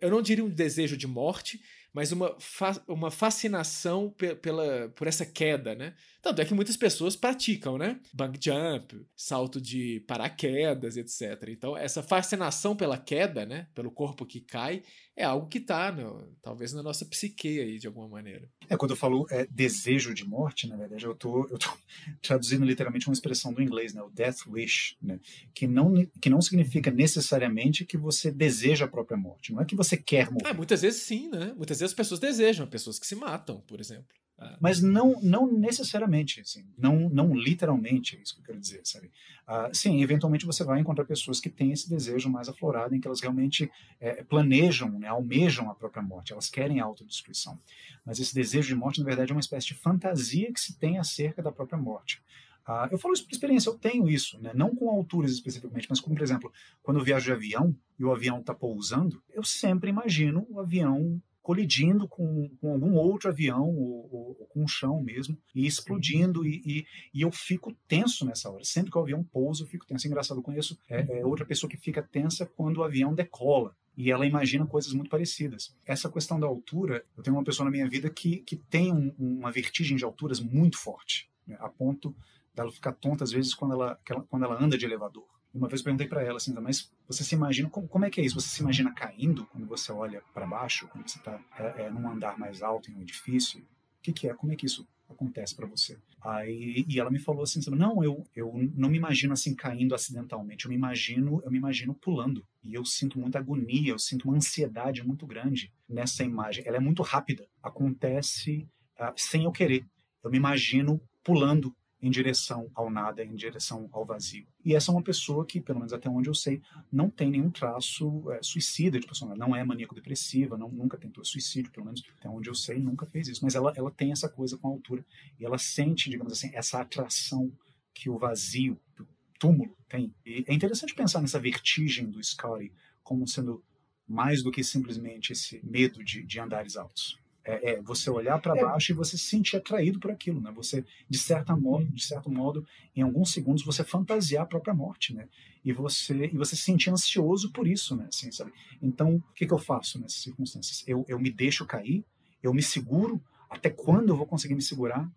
Eu 0.00 0.10
não 0.10 0.22
diria 0.22 0.44
um 0.44 0.50
desejo 0.50 0.96
de 0.96 1.06
morte, 1.06 1.60
mas 1.92 2.12
uma, 2.12 2.36
fa 2.38 2.82
uma 2.86 3.10
fascinação 3.10 4.10
pe 4.10 4.34
pela, 4.34 4.90
por 4.90 5.06
essa 5.06 5.26
queda, 5.26 5.74
né? 5.74 5.94
Tanto 6.22 6.40
é 6.40 6.44
que 6.44 6.54
muitas 6.54 6.76
pessoas 6.76 7.16
praticam, 7.16 7.76
né? 7.76 7.98
Bang 8.14 8.38
jump, 8.40 9.04
salto 9.16 9.60
de 9.60 10.04
paraquedas, 10.06 10.96
etc. 10.96 11.48
Então, 11.48 11.76
essa 11.76 12.00
fascinação 12.00 12.76
pela 12.76 12.96
queda, 12.96 13.44
né? 13.44 13.66
Pelo 13.74 13.90
corpo 13.90 14.24
que 14.24 14.40
cai, 14.40 14.84
é 15.16 15.24
algo 15.24 15.48
que 15.48 15.58
está, 15.58 15.92
talvez, 16.40 16.72
na 16.72 16.80
nossa 16.80 17.04
psique 17.04 17.60
aí, 17.60 17.76
de 17.76 17.88
alguma 17.88 18.08
maneira. 18.08 18.48
É, 18.68 18.76
quando 18.76 18.92
eu 18.92 18.96
falo 18.96 19.26
é, 19.30 19.48
desejo 19.50 20.14
de 20.14 20.24
morte, 20.24 20.68
na 20.68 20.76
verdade, 20.76 21.04
eu 21.04 21.14
tô, 21.16 21.44
eu 21.48 21.58
tô 21.58 21.76
traduzindo 22.22 22.64
literalmente 22.64 23.08
uma 23.08 23.14
expressão 23.14 23.52
do 23.52 23.60
inglês, 23.60 23.92
né? 23.92 24.00
O 24.00 24.08
death 24.08 24.46
wish, 24.46 24.96
né? 25.02 25.18
Que 25.52 25.66
não, 25.66 26.06
que 26.20 26.30
não 26.30 26.40
significa 26.40 26.92
necessariamente 26.92 27.84
que 27.84 27.98
você 27.98 28.30
deseja 28.30 28.84
a 28.84 28.88
própria 28.88 29.16
morte. 29.16 29.52
Não 29.52 29.60
é 29.60 29.64
que 29.64 29.74
você 29.74 29.96
quer 29.96 30.30
morrer. 30.30 30.46
Ah, 30.46 30.54
muitas 30.54 30.82
vezes 30.82 31.02
sim, 31.02 31.28
né? 31.28 31.52
Muitas 31.56 31.80
vezes 31.80 31.90
as 31.90 31.96
pessoas 31.96 32.20
desejam, 32.20 32.64
pessoas 32.64 32.96
que 32.96 33.06
se 33.08 33.16
matam, 33.16 33.60
por 33.62 33.80
exemplo. 33.80 34.21
Mas 34.60 34.80
não, 34.80 35.20
não 35.22 35.50
necessariamente, 35.50 36.40
assim, 36.40 36.64
não, 36.76 37.08
não 37.08 37.34
literalmente, 37.34 38.16
é 38.16 38.20
isso 38.20 38.34
que 38.34 38.40
eu 38.40 38.44
quero 38.46 38.60
dizer, 38.60 38.80
sabe? 38.84 39.10
Ah, 39.46 39.70
sim, 39.72 40.02
eventualmente 40.02 40.46
você 40.46 40.64
vai 40.64 40.80
encontrar 40.80 41.04
pessoas 41.04 41.40
que 41.40 41.50
têm 41.50 41.72
esse 41.72 41.88
desejo 41.88 42.30
mais 42.30 42.48
aflorado, 42.48 42.94
em 42.94 43.00
que 43.00 43.06
elas 43.06 43.20
realmente 43.20 43.70
é, 44.00 44.22
planejam, 44.22 44.98
né, 44.98 45.08
almejam 45.08 45.70
a 45.70 45.74
própria 45.74 46.02
morte, 46.02 46.32
elas 46.32 46.48
querem 46.48 46.80
a 46.80 46.84
autodestruição. 46.84 47.58
Mas 48.04 48.18
esse 48.18 48.34
desejo 48.34 48.68
de 48.68 48.74
morte, 48.74 49.00
na 49.00 49.06
verdade, 49.06 49.32
é 49.32 49.34
uma 49.34 49.40
espécie 49.40 49.68
de 49.68 49.74
fantasia 49.74 50.52
que 50.52 50.60
se 50.60 50.78
tem 50.78 50.98
acerca 50.98 51.42
da 51.42 51.52
própria 51.52 51.78
morte. 51.78 52.22
Ah, 52.64 52.88
eu 52.92 52.98
falo 52.98 53.12
isso 53.12 53.24
por 53.24 53.32
experiência, 53.32 53.68
eu 53.68 53.74
tenho 53.74 54.08
isso, 54.08 54.40
né? 54.40 54.52
não 54.54 54.74
com 54.74 54.88
alturas 54.88 55.32
especificamente, 55.32 55.88
mas 55.90 56.00
como, 56.00 56.14
por 56.14 56.22
exemplo, 56.22 56.52
quando 56.82 56.98
eu 56.98 57.04
viajo 57.04 57.24
de 57.24 57.32
avião 57.32 57.76
e 57.98 58.04
o 58.04 58.12
avião 58.12 58.38
está 58.38 58.54
pousando, 58.54 59.20
eu 59.30 59.42
sempre 59.42 59.90
imagino 59.90 60.46
o 60.48 60.60
avião 60.60 61.20
colidindo 61.42 62.06
com, 62.06 62.48
com 62.60 62.72
algum 62.72 62.94
outro 62.94 63.28
avião 63.28 63.68
ou, 63.68 64.08
ou, 64.12 64.36
ou, 64.38 64.46
com 64.46 64.64
o 64.64 64.68
chão 64.68 65.02
mesmo 65.02 65.36
e 65.54 65.66
explodindo 65.66 66.46
e, 66.46 66.62
e, 66.64 66.86
e, 67.12 67.22
eu 67.22 67.32
fico 67.32 67.74
tenso 67.88 68.24
nessa 68.24 68.50
hora. 68.50 68.64
Sempre 68.64 68.92
que 68.92 68.98
o 68.98 69.00
avião 69.00 69.24
pousa, 69.24 69.64
eu 69.64 69.66
fico 69.66 69.84
tenso. 69.84 70.06
É 70.06 70.08
engraçado, 70.08 70.38
eu 70.38 70.42
conheço 70.42 70.78
é, 70.88 71.18
é 71.18 71.26
outra 71.26 71.44
pessoa 71.44 71.68
que 71.68 71.76
fica 71.76 72.02
tensa 72.02 72.46
quando 72.46 72.78
o 72.78 72.84
avião 72.84 73.14
decola 73.14 73.76
e 73.96 74.10
ela 74.10 74.26
imagina 74.26 74.66
coisas 74.66 74.92
muito 74.92 75.10
parecidas. 75.10 75.74
Essa 75.84 76.10
questão 76.10 76.38
da 76.38 76.46
altura, 76.46 77.04
eu 77.16 77.22
tenho 77.22 77.36
uma 77.36 77.44
pessoa 77.44 77.64
na 77.64 77.70
minha 77.70 77.88
vida 77.88 78.08
que, 78.08 78.38
que 78.38 78.56
tem 78.56 78.92
um, 78.92 79.14
uma 79.18 79.50
vertigem 79.50 79.96
de 79.96 80.04
alturas 80.04 80.40
muito 80.40 80.78
forte, 80.78 81.28
né, 81.46 81.56
a 81.60 81.68
ponto 81.68 82.14
dela 82.54 82.70
ficar 82.70 82.92
tonta 82.92 83.24
às 83.24 83.32
vezes 83.32 83.54
quando 83.54 83.74
ela, 83.74 83.98
quando 84.28 84.44
ela 84.44 84.62
anda 84.62 84.78
de 84.78 84.84
elevador. 84.84 85.26
Uma 85.54 85.68
vez 85.68 85.82
perguntei 85.82 86.06
para 86.06 86.22
ela 86.22 86.38
assim, 86.38 86.52
mas 86.54 86.90
você 87.06 87.22
se 87.22 87.34
imagina, 87.34 87.68
como, 87.68 87.86
como, 87.86 88.04
é 88.04 88.10
que 88.10 88.20
é 88.20 88.24
isso? 88.24 88.40
Você 88.40 88.48
se 88.48 88.62
imagina 88.62 88.92
caindo 88.92 89.46
quando 89.46 89.66
você 89.66 89.92
olha 89.92 90.22
para 90.32 90.46
baixo, 90.46 90.88
quando 90.88 91.08
você 91.08 91.18
está 91.18 91.38
é, 91.58 91.82
é, 91.82 91.90
num 91.90 92.08
andar 92.08 92.38
mais 92.38 92.62
alto 92.62 92.90
em 92.90 92.94
um 92.94 93.02
edifício? 93.02 93.60
O 93.60 94.02
que, 94.02 94.12
que 94.12 94.28
é? 94.28 94.34
Como 94.34 94.52
é 94.52 94.56
que 94.56 94.64
isso 94.64 94.88
acontece 95.08 95.54
para 95.54 95.66
você? 95.66 95.98
Aí, 96.22 96.84
e 96.88 96.98
ela 96.98 97.10
me 97.10 97.18
falou 97.18 97.42
assim, 97.42 97.60
não, 97.70 98.02
eu, 98.02 98.24
eu 98.34 98.52
não 98.74 98.88
me 98.88 98.96
imagino 98.96 99.32
assim 99.32 99.54
caindo 99.54 99.94
acidentalmente, 99.94 100.64
eu 100.64 100.70
me 100.70 100.76
imagino, 100.76 101.42
eu 101.44 101.50
me 101.50 101.58
imagino 101.58 101.94
pulando. 101.94 102.46
E 102.62 102.74
eu 102.74 102.84
sinto 102.84 103.18
muita 103.18 103.38
agonia, 103.38 103.92
eu 103.92 103.98
sinto 103.98 104.28
uma 104.28 104.36
ansiedade 104.36 105.04
muito 105.06 105.26
grande 105.26 105.72
nessa 105.88 106.24
imagem. 106.24 106.64
Ela 106.66 106.78
é 106.78 106.80
muito 106.80 107.02
rápida, 107.02 107.46
acontece 107.62 108.68
uh, 108.98 109.12
sem 109.16 109.44
eu 109.44 109.52
querer. 109.52 109.84
Eu 110.24 110.30
me 110.30 110.38
imagino 110.38 111.00
pulando 111.22 111.74
em 112.02 112.10
direção 112.10 112.68
ao 112.74 112.90
nada, 112.90 113.24
em 113.24 113.34
direção 113.36 113.88
ao 113.92 114.04
vazio. 114.04 114.44
E 114.64 114.74
essa 114.74 114.90
é 114.90 114.94
uma 114.94 115.02
pessoa 115.02 115.46
que, 115.46 115.60
pelo 115.60 115.78
menos 115.78 115.92
até 115.92 116.08
onde 116.08 116.28
eu 116.28 116.34
sei, 116.34 116.60
não 116.90 117.08
tem 117.08 117.30
nenhum 117.30 117.48
traço 117.48 118.28
é, 118.32 118.42
suicida 118.42 118.98
de 118.98 119.06
personalidade, 119.06 119.48
não 119.48 119.56
é 119.56 119.62
maníaco-depressiva, 119.62 120.58
nunca 120.58 120.98
tentou 120.98 121.24
suicídio, 121.24 121.70
pelo 121.70 121.86
menos 121.86 122.02
até 122.18 122.28
onde 122.28 122.50
eu 122.50 122.54
sei, 122.56 122.80
nunca 122.80 123.06
fez 123.06 123.28
isso. 123.28 123.44
Mas 123.44 123.54
ela, 123.54 123.72
ela 123.76 123.90
tem 123.90 124.10
essa 124.10 124.28
coisa 124.28 124.58
com 124.58 124.66
a 124.66 124.70
altura 124.72 125.06
e 125.38 125.44
ela 125.44 125.58
sente, 125.58 126.10
digamos 126.10 126.32
assim, 126.32 126.50
essa 126.54 126.80
atração 126.80 127.52
que 127.94 128.10
o 128.10 128.18
vazio, 128.18 128.80
o 128.98 129.06
túmulo 129.38 129.76
tem. 129.88 130.12
E 130.26 130.44
é 130.48 130.52
interessante 130.52 130.94
pensar 130.94 131.20
nessa 131.20 131.38
vertigem 131.38 132.10
do 132.10 132.22
Scotty 132.22 132.72
como 133.04 133.28
sendo 133.28 133.62
mais 134.08 134.42
do 134.42 134.50
que 134.50 134.64
simplesmente 134.64 135.32
esse 135.32 135.60
medo 135.64 136.02
de, 136.02 136.24
de 136.24 136.40
andares 136.40 136.76
altos. 136.76 137.21
É, 137.44 137.72
é, 137.72 137.82
você 137.82 138.08
olhar 138.08 138.40
para 138.40 138.56
é. 138.56 138.62
baixo 138.62 138.92
e 138.92 138.94
você 138.94 139.18
se 139.18 139.24
sentir 139.24 139.56
atraído 139.56 139.98
por 139.98 140.12
aquilo, 140.12 140.40
né? 140.40 140.52
Você, 140.54 140.84
de 141.08 141.18
certa 141.18 141.56
modo, 141.56 141.86
de 141.86 142.04
certo 142.04 142.30
modo, 142.30 142.64
em 142.94 143.02
alguns 143.02 143.32
segundos 143.32 143.64
você 143.64 143.82
fantasiar 143.82 144.44
a 144.44 144.46
própria 144.46 144.72
morte, 144.72 145.12
né? 145.12 145.28
E 145.64 145.72
você 145.72 146.26
e 146.26 146.36
você 146.36 146.54
se 146.54 146.62
sentir 146.62 146.90
ansioso 146.90 147.50
por 147.50 147.66
isso, 147.66 147.96
né? 147.96 148.06
Assim, 148.08 148.30
sabe? 148.30 148.52
Então, 148.80 149.16
o 149.16 149.34
que, 149.34 149.44
que 149.44 149.52
eu 149.52 149.58
faço 149.58 150.00
nessas 150.00 150.22
circunstâncias? 150.22 150.84
Eu, 150.86 151.04
eu 151.08 151.18
me 151.18 151.32
deixo 151.32 151.66
cair, 151.66 152.04
eu 152.42 152.54
me 152.54 152.62
seguro. 152.62 153.20
Até 153.50 153.68
quando 153.70 154.10
eu 154.10 154.16
vou 154.16 154.26
conseguir 154.26 154.54
me 154.54 154.62
segurar? 154.62 155.10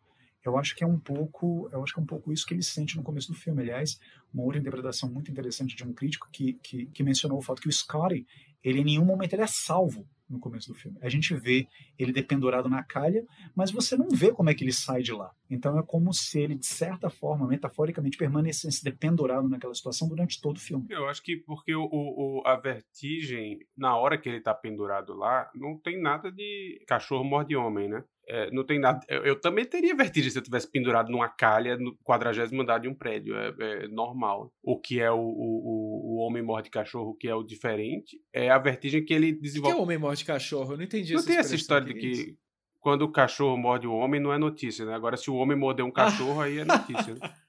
Eu 0.44 0.58
acho 0.58 0.76
que 0.76 0.84
é 0.84 0.88
um 0.88 1.00
pouco, 1.00 1.70
eu 1.72 1.84
acho 1.84 1.94
que 1.94 2.00
é 2.00 2.04
um 2.04 2.06
pouco 2.06 2.32
isso 2.32 2.46
que 2.46 2.54
ele 2.54 2.62
sente 2.62 2.96
no 2.96 3.04
começo 3.04 3.28
do 3.30 3.34
filme. 3.34 3.62
Aliás, 3.62 4.00
uma 4.34 4.44
outra 4.44 4.60
interpretação 4.60 5.10
muito 5.10 5.32
interessante 5.32 5.76
de 5.76 5.84
um 5.84 5.94
crítico 5.94 6.28
que, 6.32 6.54
que, 6.54 6.86
que 6.88 7.04
mencionou 7.04 7.40
o 7.40 7.42
fato 7.42 7.62
que 7.62 7.68
o 7.68 7.72
Scotty, 7.72 8.26
ele 8.64 8.80
em 8.82 8.84
nenhum 8.84 9.06
momento 9.06 9.34
ele 9.34 9.42
é 9.42 9.48
salvo 9.48 10.08
no 10.30 10.40
começo 10.40 10.68
do 10.68 10.74
filme. 10.74 10.98
A 11.02 11.10
gente 11.10 11.34
vê 11.36 11.68
ele 11.98 12.12
dependurado 12.12 12.68
na 12.68 12.84
calha, 12.84 13.26
mas 13.56 13.72
você 13.72 13.96
não 13.96 14.10
vê 14.10 14.32
como 14.32 14.50
é 14.50 14.54
que 14.54 14.64
ele 14.64 14.72
sai 14.72 15.02
de 15.02 15.12
lá. 15.12 15.32
Então 15.50 15.78
é 15.78 15.84
como 15.84 16.14
se 16.14 16.40
ele, 16.40 16.56
de 16.56 16.66
certa 16.66 17.10
forma, 17.10 17.48
metaforicamente, 17.48 18.18
permanecesse 18.18 18.84
dependurado 18.84 19.48
naquela 19.48 19.74
situação 19.74 20.08
durante 20.08 20.42
todo 20.42 20.58
o 20.58 20.60
filme. 20.60 20.88
Eu 20.90 21.08
acho 21.08 21.22
que 21.22 21.38
porque 21.38 21.76
o, 21.76 21.88
o 21.92 22.42
a 22.46 22.56
vertigem, 22.56 23.60
na 23.78 23.96
hora 23.96 24.18
que 24.18 24.28
ele 24.28 24.38
está 24.40 24.54
pendurado 24.54 25.14
lá, 25.14 25.50
não 25.54 25.78
tem 25.78 26.02
nada 26.02 26.32
de 26.32 26.84
cachorro 26.88 27.24
morde 27.24 27.56
homem, 27.56 27.88
né? 27.88 28.04
É, 28.28 28.50
não 28.52 28.64
tem 28.64 28.80
nada. 28.80 29.00
Eu, 29.08 29.24
eu, 29.24 29.40
também 29.40 29.66
teria 29.66 29.96
vertigem 29.96 30.32
se 30.32 30.38
eu 30.38 30.42
tivesse 30.42 30.70
pendurado 30.70 31.12
numa 31.12 31.30
calha 31.30 31.78
no 31.78 31.96
quadragésimo 32.04 32.62
andar 32.62 32.80
de 32.80 32.88
um 32.88 32.94
prédio. 32.94 33.36
É, 33.36 33.54
é, 33.60 33.88
normal. 33.88 34.52
O 34.64 34.80
que 34.80 35.00
é 35.00 35.12
o, 35.12 35.20
o, 35.20 36.16
o 36.16 36.16
homem 36.18 36.42
morde 36.42 36.70
cachorro, 36.70 37.12
o 37.12 37.16
que 37.16 37.28
é 37.28 37.36
o 37.36 37.44
diferente, 37.44 38.20
é 38.34 38.50
a 38.50 38.58
vertigem 38.58 39.06
que 39.06 39.14
ele 39.14 39.32
desenvolve. 39.32 39.74
O 39.74 39.76
que 39.76 39.78
é 39.78 39.82
o 39.82 39.84
homem 39.84 39.98
morde 39.98 40.26
cachorro? 40.26 40.74
Eu 40.74 40.78
não 40.78 40.84
entendi 40.84 41.14
Não 41.14 41.24
tem 41.24 41.38
essa 41.38 41.56
história 41.56 41.86
de 41.86 41.94
que 41.94 42.38
quando 42.80 43.04
o 43.04 43.12
cachorro 43.12 43.58
morde 43.58 43.88
o 43.88 43.94
homem 43.94 44.20
não 44.20 44.32
é 44.32 44.38
notícia, 44.38 44.86
né? 44.86 44.94
Agora, 44.94 45.18
se 45.18 45.30
o 45.30 45.36
homem 45.36 45.58
morder 45.58 45.86
um 45.86 45.92
cachorro, 45.92 46.42
aí 46.42 46.60
é 46.60 46.66
notícia. 46.66 47.16
Né? 47.16 47.20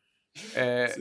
É, 0.55 0.95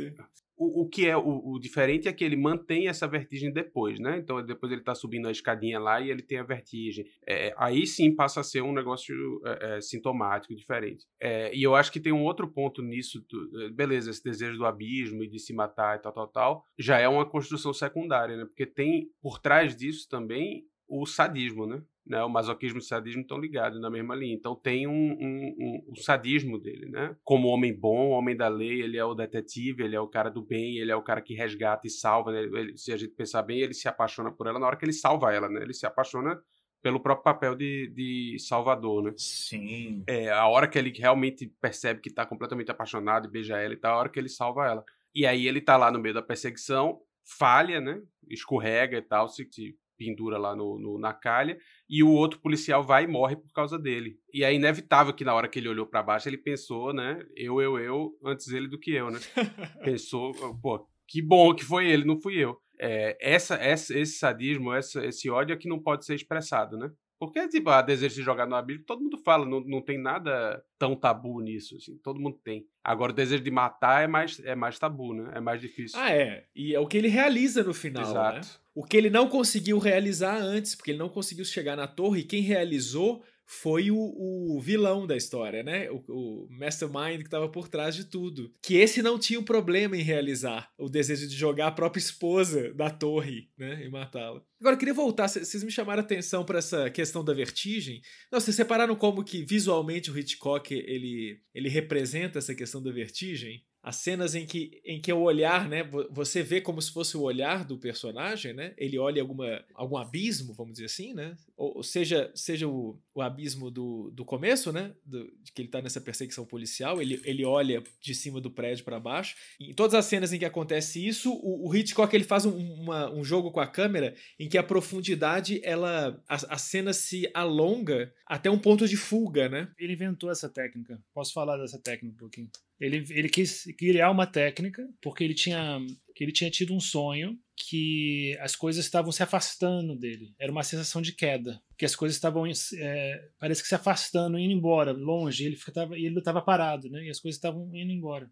o, 0.58 0.84
o 0.84 0.90
que 0.90 1.08
é 1.08 1.18
o, 1.18 1.42
o, 1.54 1.60
diferente 1.60 2.08
é 2.08 2.14
que 2.14 2.24
ele 2.24 2.36
mantém 2.36 2.88
essa 2.88 3.08
vertigem 3.08 3.52
depois, 3.52 4.00
né? 4.00 4.18
Então 4.18 4.44
depois 4.46 4.72
ele 4.72 4.82
tá 4.82 4.96
subindo 4.96 5.28
a 5.28 5.32
escadinha 5.32 5.80
lá 5.80 6.00
e 6.00 6.10
ele 6.10 6.22
tem 6.22 6.40
a 6.40 6.44
vertigem. 6.44 7.06
É, 7.28 7.54
aí 7.58 7.86
sim 7.86 8.16
passa 8.16 8.40
a 8.40 8.44
ser 8.44 8.62
um 8.62 8.74
negócio 8.74 9.16
é, 9.46 9.78
é, 9.78 9.82
sintomático, 9.82 10.56
diferente. 10.56 11.06
É, 11.20 11.54
e 11.56 11.62
eu 11.62 11.76
acho 11.76 11.92
que 11.92 12.00
tem 12.00 12.14
um 12.14 12.24
outro 12.24 12.48
ponto 12.48 12.82
nisso. 12.82 13.26
É, 13.64 13.70
beleza, 13.70 14.10
esse 14.10 14.24
desejo 14.24 14.58
do 14.58 14.66
abismo 14.66 15.24
e 15.24 15.28
de 15.28 15.40
se 15.40 15.54
matar 15.54 15.98
e 15.98 16.02
tal, 16.02 16.14
tal, 16.14 16.28
tal, 16.28 16.66
já 16.78 17.00
é 17.00 17.08
uma 17.08 17.26
construção 17.26 17.74
secundária, 17.74 18.38
né? 18.38 18.46
Porque 18.46 18.66
tem 18.66 19.10
por 19.22 19.40
trás 19.40 19.76
disso 19.76 20.08
também 20.10 20.66
o 20.88 21.06
sadismo, 21.06 21.66
né? 21.66 21.82
Né? 22.06 22.24
O 22.24 22.30
masoquismo 22.30 22.78
e 22.78 22.82
o 22.82 22.84
sadismo 22.84 23.22
estão 23.22 23.38
ligados 23.38 23.82
na 23.82 23.90
mesma 23.90 24.16
linha. 24.16 24.36
Então 24.36 24.56
tem 24.56 24.86
um, 24.88 24.92
um, 24.92 25.56
um, 25.60 25.92
o 25.92 25.96
sadismo 25.96 26.60
dele, 26.60 26.86
né? 26.88 27.16
Como 27.24 27.48
homem 27.48 27.74
bom, 27.74 28.10
homem 28.10 28.36
da 28.36 28.48
lei, 28.48 28.82
ele 28.82 28.98
é 28.98 29.04
o 29.04 29.16
detetive, 29.16 29.84
ele 29.84 29.96
é 29.96 30.00
o 30.00 30.08
cara 30.08 30.30
do 30.30 30.42
bem, 30.42 30.78
ele 30.78 30.92
é 30.92 30.96
o 30.96 31.02
cara 31.02 31.22
que 31.22 31.34
resgata 31.34 31.88
e 31.88 31.90
salva. 31.90 32.32
Né? 32.32 32.44
Ele, 32.44 32.78
se 32.78 32.92
a 32.94 32.98
gente 32.98 33.14
pensar 33.14 33.42
bem, 33.42 33.60
ele 33.60 33.74
se 33.74 33.88
apaixona 33.88 34.32
por 34.32 34.48
ela 34.48 34.60
na 34.60 34.68
hora 34.68 34.78
que 34.78 34.86
ele 34.86 34.94
salva 34.94 35.34
ela, 35.34 35.50
né? 35.50 35.62
Ele 35.62 35.74
se 35.74 35.86
apaixona 35.86 36.40
pelo 36.82 37.00
próprio 37.00 37.24
papel 37.24 37.56
de, 37.56 37.88
de 37.96 38.38
salvador, 38.40 39.02
né? 39.02 39.14
Sim. 39.18 40.04
É, 40.08 40.30
a 40.30 40.48
hora 40.48 40.68
que 40.68 40.78
ele 40.78 40.94
realmente 40.96 41.52
percebe 41.60 42.00
que 42.00 42.14
tá 42.14 42.28
completamente 42.28 42.70
apaixonado 42.70 43.28
e 43.28 43.32
beija 43.32 43.58
ela 43.58 43.74
e 43.74 43.78
tá 43.78 43.90
a 43.90 43.98
hora 43.98 44.10
que 44.10 44.20
ele 44.20 44.30
salva 44.30 44.68
ela. 44.68 44.84
E 45.14 45.26
aí 45.26 45.48
ele 45.48 45.62
tá 45.62 45.78
lá 45.78 45.92
no 45.92 45.98
meio 45.98 46.14
da 46.14 46.22
perseguição, 46.22 47.02
falha, 47.24 47.82
né? 47.82 48.00
Escorrega 48.30 49.00
e 49.00 49.02
tal, 49.02 49.28
se, 49.28 49.48
se 49.50 49.76
pendura 49.98 50.38
lá 50.38 50.56
no, 50.56 50.80
no, 50.80 51.00
na 51.00 51.14
calha, 51.14 51.58
e 51.90 52.04
o 52.04 52.10
outro 52.10 52.40
policial 52.40 52.84
vai 52.84 53.04
e 53.04 53.08
morre 53.08 53.36
por 53.36 53.52
causa 53.54 53.78
dele. 53.78 54.18
E 54.34 54.44
é 54.44 54.54
inevitável 54.54 55.14
que 55.14 55.24
na 55.24 55.34
hora 55.34 55.48
que 55.48 55.60
ele 55.60 55.70
olhou 55.70 55.86
para 55.86 56.04
baixo, 56.04 56.30
ele 56.30 56.38
pensou, 56.38 56.94
né? 56.94 57.20
Eu, 57.36 57.62
eu, 57.62 57.80
eu, 57.80 58.12
antes 58.24 58.48
ele 58.50 58.68
do 58.68 58.80
que 58.80 58.92
eu, 58.92 59.10
né? 59.10 59.20
pensou, 59.84 60.34
pô, 60.62 60.88
que 61.08 61.22
bom 61.22 61.54
que 61.54 61.64
foi 61.64 61.90
ele, 61.90 62.06
não 62.06 62.20
fui 62.20 62.36
eu. 62.36 62.58
É, 62.80 63.18
essa, 63.22 63.56
essa, 63.56 63.98
esse 63.98 64.18
sadismo, 64.18 64.74
essa, 64.74 65.06
esse 65.06 65.30
ódio 65.30 65.54
é 65.54 65.58
que 65.58 65.70
não 65.70 65.82
pode 65.82 66.06
ser 66.06 66.16
expressado, 66.16 66.78
né? 66.78 66.92
Porque, 67.20 67.48
tipo, 67.48 67.70
a 67.70 67.82
desejo 67.82 68.16
de 68.16 68.22
jogar 68.22 68.46
no 68.46 68.56
abismo, 68.56 68.84
todo 68.86 69.02
mundo 69.02 69.18
fala, 69.18 69.46
não, 69.46 69.62
não 69.62 69.82
tem 69.82 69.98
nada 69.98 70.62
tão 70.78 70.96
tabu 70.96 71.40
nisso, 71.42 71.78
assim, 71.78 71.98
todo 72.04 72.20
mundo 72.20 72.38
tem. 72.44 72.68
Agora, 72.84 73.12
o 73.12 73.16
desejo 73.16 73.42
de 73.44 73.52
matar 73.52 74.04
é 74.04 74.08
mais, 74.08 74.40
é 74.44 74.54
mais 74.54 74.78
tabu, 74.78 75.14
né? 75.14 75.32
É 75.34 75.40
mais 75.40 75.62
difícil. 75.62 75.98
Ah, 76.00 76.12
é. 76.12 76.46
E 76.56 76.76
é 76.76 76.80
o 76.80 76.88
que 76.88 76.98
ele 76.98 77.08
realiza 77.08 77.64
no 77.64 77.74
final, 77.74 78.04
né? 78.04 78.10
Exato. 78.10 78.36
né? 78.40 78.54
O 78.74 78.84
que 78.84 78.98
ele 78.98 79.10
não 79.10 79.30
conseguiu 79.30 79.78
realizar 79.80 80.36
antes, 80.38 80.76
porque 80.76 80.92
ele 80.92 81.00
não 81.00 81.10
conseguiu 81.10 81.46
chegar 81.46 81.78
na 81.78 81.88
torre, 81.88 82.22
e 82.22 82.26
quem 82.26 82.42
realizou 82.42 83.24
foi 83.46 83.92
o, 83.92 83.98
o, 83.98 84.60
vilão 84.60 85.06
da 85.06 85.16
história, 85.16 85.64
né? 85.64 85.90
O, 85.92 86.04
o 86.08 86.48
mastermind 86.50 87.20
que 87.20 87.26
estava 87.26 87.48
por 87.48 87.68
trás 87.68 87.96
de 87.96 88.06
tudo. 88.06 88.52
Que 88.62 88.76
esse 88.76 89.02
não 89.02 89.20
tinha 89.20 89.40
um 89.40 89.44
problema 89.44 89.96
em 89.96 90.02
realizar 90.02 90.72
o 90.78 90.90
desejo 90.90 91.28
de 91.28 91.36
jogar 91.36 91.68
a 91.68 91.72
própria 91.72 92.00
esposa 92.00 92.74
da 92.74 92.90
torre, 92.90 93.50
né? 93.58 93.86
E 93.86 93.90
matá-la. 93.90 94.42
Agora, 94.60 94.76
eu 94.76 94.80
queria 94.80 94.94
voltar, 94.94 95.28
vocês 95.28 95.64
me 95.64 95.72
chamaram 95.72 96.02
a 96.02 96.06
atenção 96.06 96.44
para 96.44 96.60
essa 96.60 96.90
questão 96.90 97.24
da 97.24 97.34
vertigem. 97.34 98.02
Não, 98.32 98.40
vocês 98.40 98.56
separaram 98.56 98.96
como 98.96 99.24
que 99.24 99.44
visualmente 99.44 100.10
o 100.10 100.18
Hitchcock 100.18 100.74
ele, 100.74 101.40
ele 101.54 101.70
representa 101.70 102.40
essa 102.40 102.56
questão 102.56 102.82
da 102.82 102.92
vertigem? 102.92 103.64
as 103.86 103.98
cenas 103.98 104.34
em 104.34 104.48
que, 104.48 104.82
em 104.84 105.00
que 105.00 105.14
o 105.14 105.22
olhar, 105.22 105.70
né, 105.70 105.88
você 106.10 106.42
vê 106.42 106.60
como 106.60 106.82
se 106.82 106.92
fosse 106.92 107.16
o 107.16 107.22
olhar 107.22 107.64
do 107.64 107.78
personagem, 107.78 108.52
né? 108.52 108.74
Ele 108.80 108.98
olha 108.98 109.22
alguma, 109.22 109.64
algum 109.76 109.96
abismo, 109.96 110.56
vamos 110.56 110.74
dizer 110.74 110.86
assim, 110.86 111.14
né? 111.14 111.38
Ou, 111.58 111.82
seja, 111.82 112.32
seja 112.36 112.68
o, 112.68 113.00
o 113.14 113.22
abismo 113.22 113.72
do, 113.72 114.12
do 114.12 114.26
começo, 114.26 114.74
né? 114.74 114.94
Do, 115.06 115.24
de 115.42 115.54
que 115.54 115.62
ele 115.62 115.70
está 115.70 115.82
nessa 115.82 116.02
perseguição 116.02 116.46
policial, 116.46 117.02
ele, 117.02 117.22
ele 117.24 117.46
olha 117.46 117.82
de 118.02 118.14
cima 118.14 118.42
do 118.42 118.52
prédio 118.52 118.84
para 118.84 119.00
baixo. 119.00 119.36
Em 119.60 119.74
todas 119.74 119.94
as 119.94 120.06
cenas 120.06 120.34
em 120.34 120.40
que 120.40 120.44
acontece 120.44 121.06
isso, 121.06 121.32
o, 121.32 121.70
o 121.70 121.76
Hitchcock 121.76 122.14
ele 122.14 122.26
faz 122.26 122.46
um, 122.46 122.58
uma, 122.58 123.10
um 123.10 123.24
jogo 123.24 123.52
com 123.52 123.62
a 123.62 123.68
câmera 123.68 124.14
em 124.38 124.50
que 124.50 124.58
a 124.58 124.64
profundidade, 124.64 125.62
ela 125.64 126.22
a, 126.28 126.36
a 126.36 126.58
cena 126.58 126.92
se 126.92 127.30
alonga 127.34 128.14
até 128.28 128.52
um 128.52 128.60
ponto 128.60 128.86
de 128.86 128.98
fuga, 128.98 129.48
né? 129.48 129.72
Ele 129.80 129.94
inventou 129.94 130.30
essa 130.30 130.50
técnica. 130.50 131.02
Posso 131.14 131.32
falar 131.32 131.58
dessa 131.58 131.80
técnica 131.80 132.16
um 132.16 132.20
pouquinho? 132.20 132.50
Ele, 132.80 133.06
ele 133.10 133.30
quis 133.30 133.64
criar 133.78 134.12
uma 134.12 134.28
técnica 134.28 134.86
porque 135.02 135.24
ele 135.24 135.34
tinha, 135.34 135.80
ele 136.20 136.34
tinha 136.34 136.52
tido 136.52 136.74
um 136.74 136.80
sonho 136.82 137.40
que 137.58 138.38
as 138.42 138.56
coisas 138.56 138.84
estavam 138.84 139.12
se 139.12 139.24
afastando 139.24 139.96
dele. 139.96 140.34
Era 140.40 140.52
uma 140.52 140.64
sensação 140.64 141.02
de 141.02 141.14
queda, 141.14 141.62
que 141.78 141.86
as 141.86 141.96
coisas 141.96 142.16
estavam 142.16 142.46
é, 142.46 143.30
parece 143.40 143.62
que 143.62 143.68
se 143.68 143.76
afastando, 143.76 144.38
indo 144.38 144.54
embora, 144.54 144.92
longe. 144.92 145.46
Ele 145.46 145.56
ficava, 145.56 145.98
ele 145.98 146.20
estava 146.20 146.42
parado, 146.42 146.90
né? 146.90 147.06
E 147.06 147.10
as 147.10 147.20
coisas 147.20 147.38
estavam 147.38 147.70
indo 147.74 147.92
embora. 147.92 148.30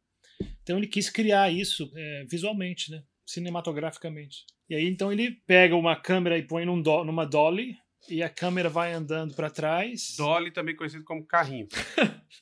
Então 0.62 0.78
ele 0.78 0.88
quis 0.88 1.10
criar 1.10 1.52
isso 1.52 1.92
é, 1.96 2.26
visualmente, 2.30 2.92
né? 2.92 3.04
Cinematograficamente. 3.26 4.46
E 4.70 4.76
aí 4.76 4.86
então 4.86 5.12
ele 5.12 5.32
pega 5.48 5.76
uma 5.76 5.96
câmera 5.96 6.38
e 6.38 6.44
põe 6.44 6.66
num 6.66 6.82
do, 6.82 7.04
numa 7.04 7.26
dolly 7.26 7.78
e 8.10 8.22
a 8.22 8.30
câmera 8.30 8.70
vai 8.70 8.94
andando 8.94 9.34
para 9.34 9.50
trás. 9.50 10.16
Dolly 10.18 10.52
também 10.52 10.76
conhecido 10.76 11.04
como 11.04 11.26
carrinho. 11.26 11.68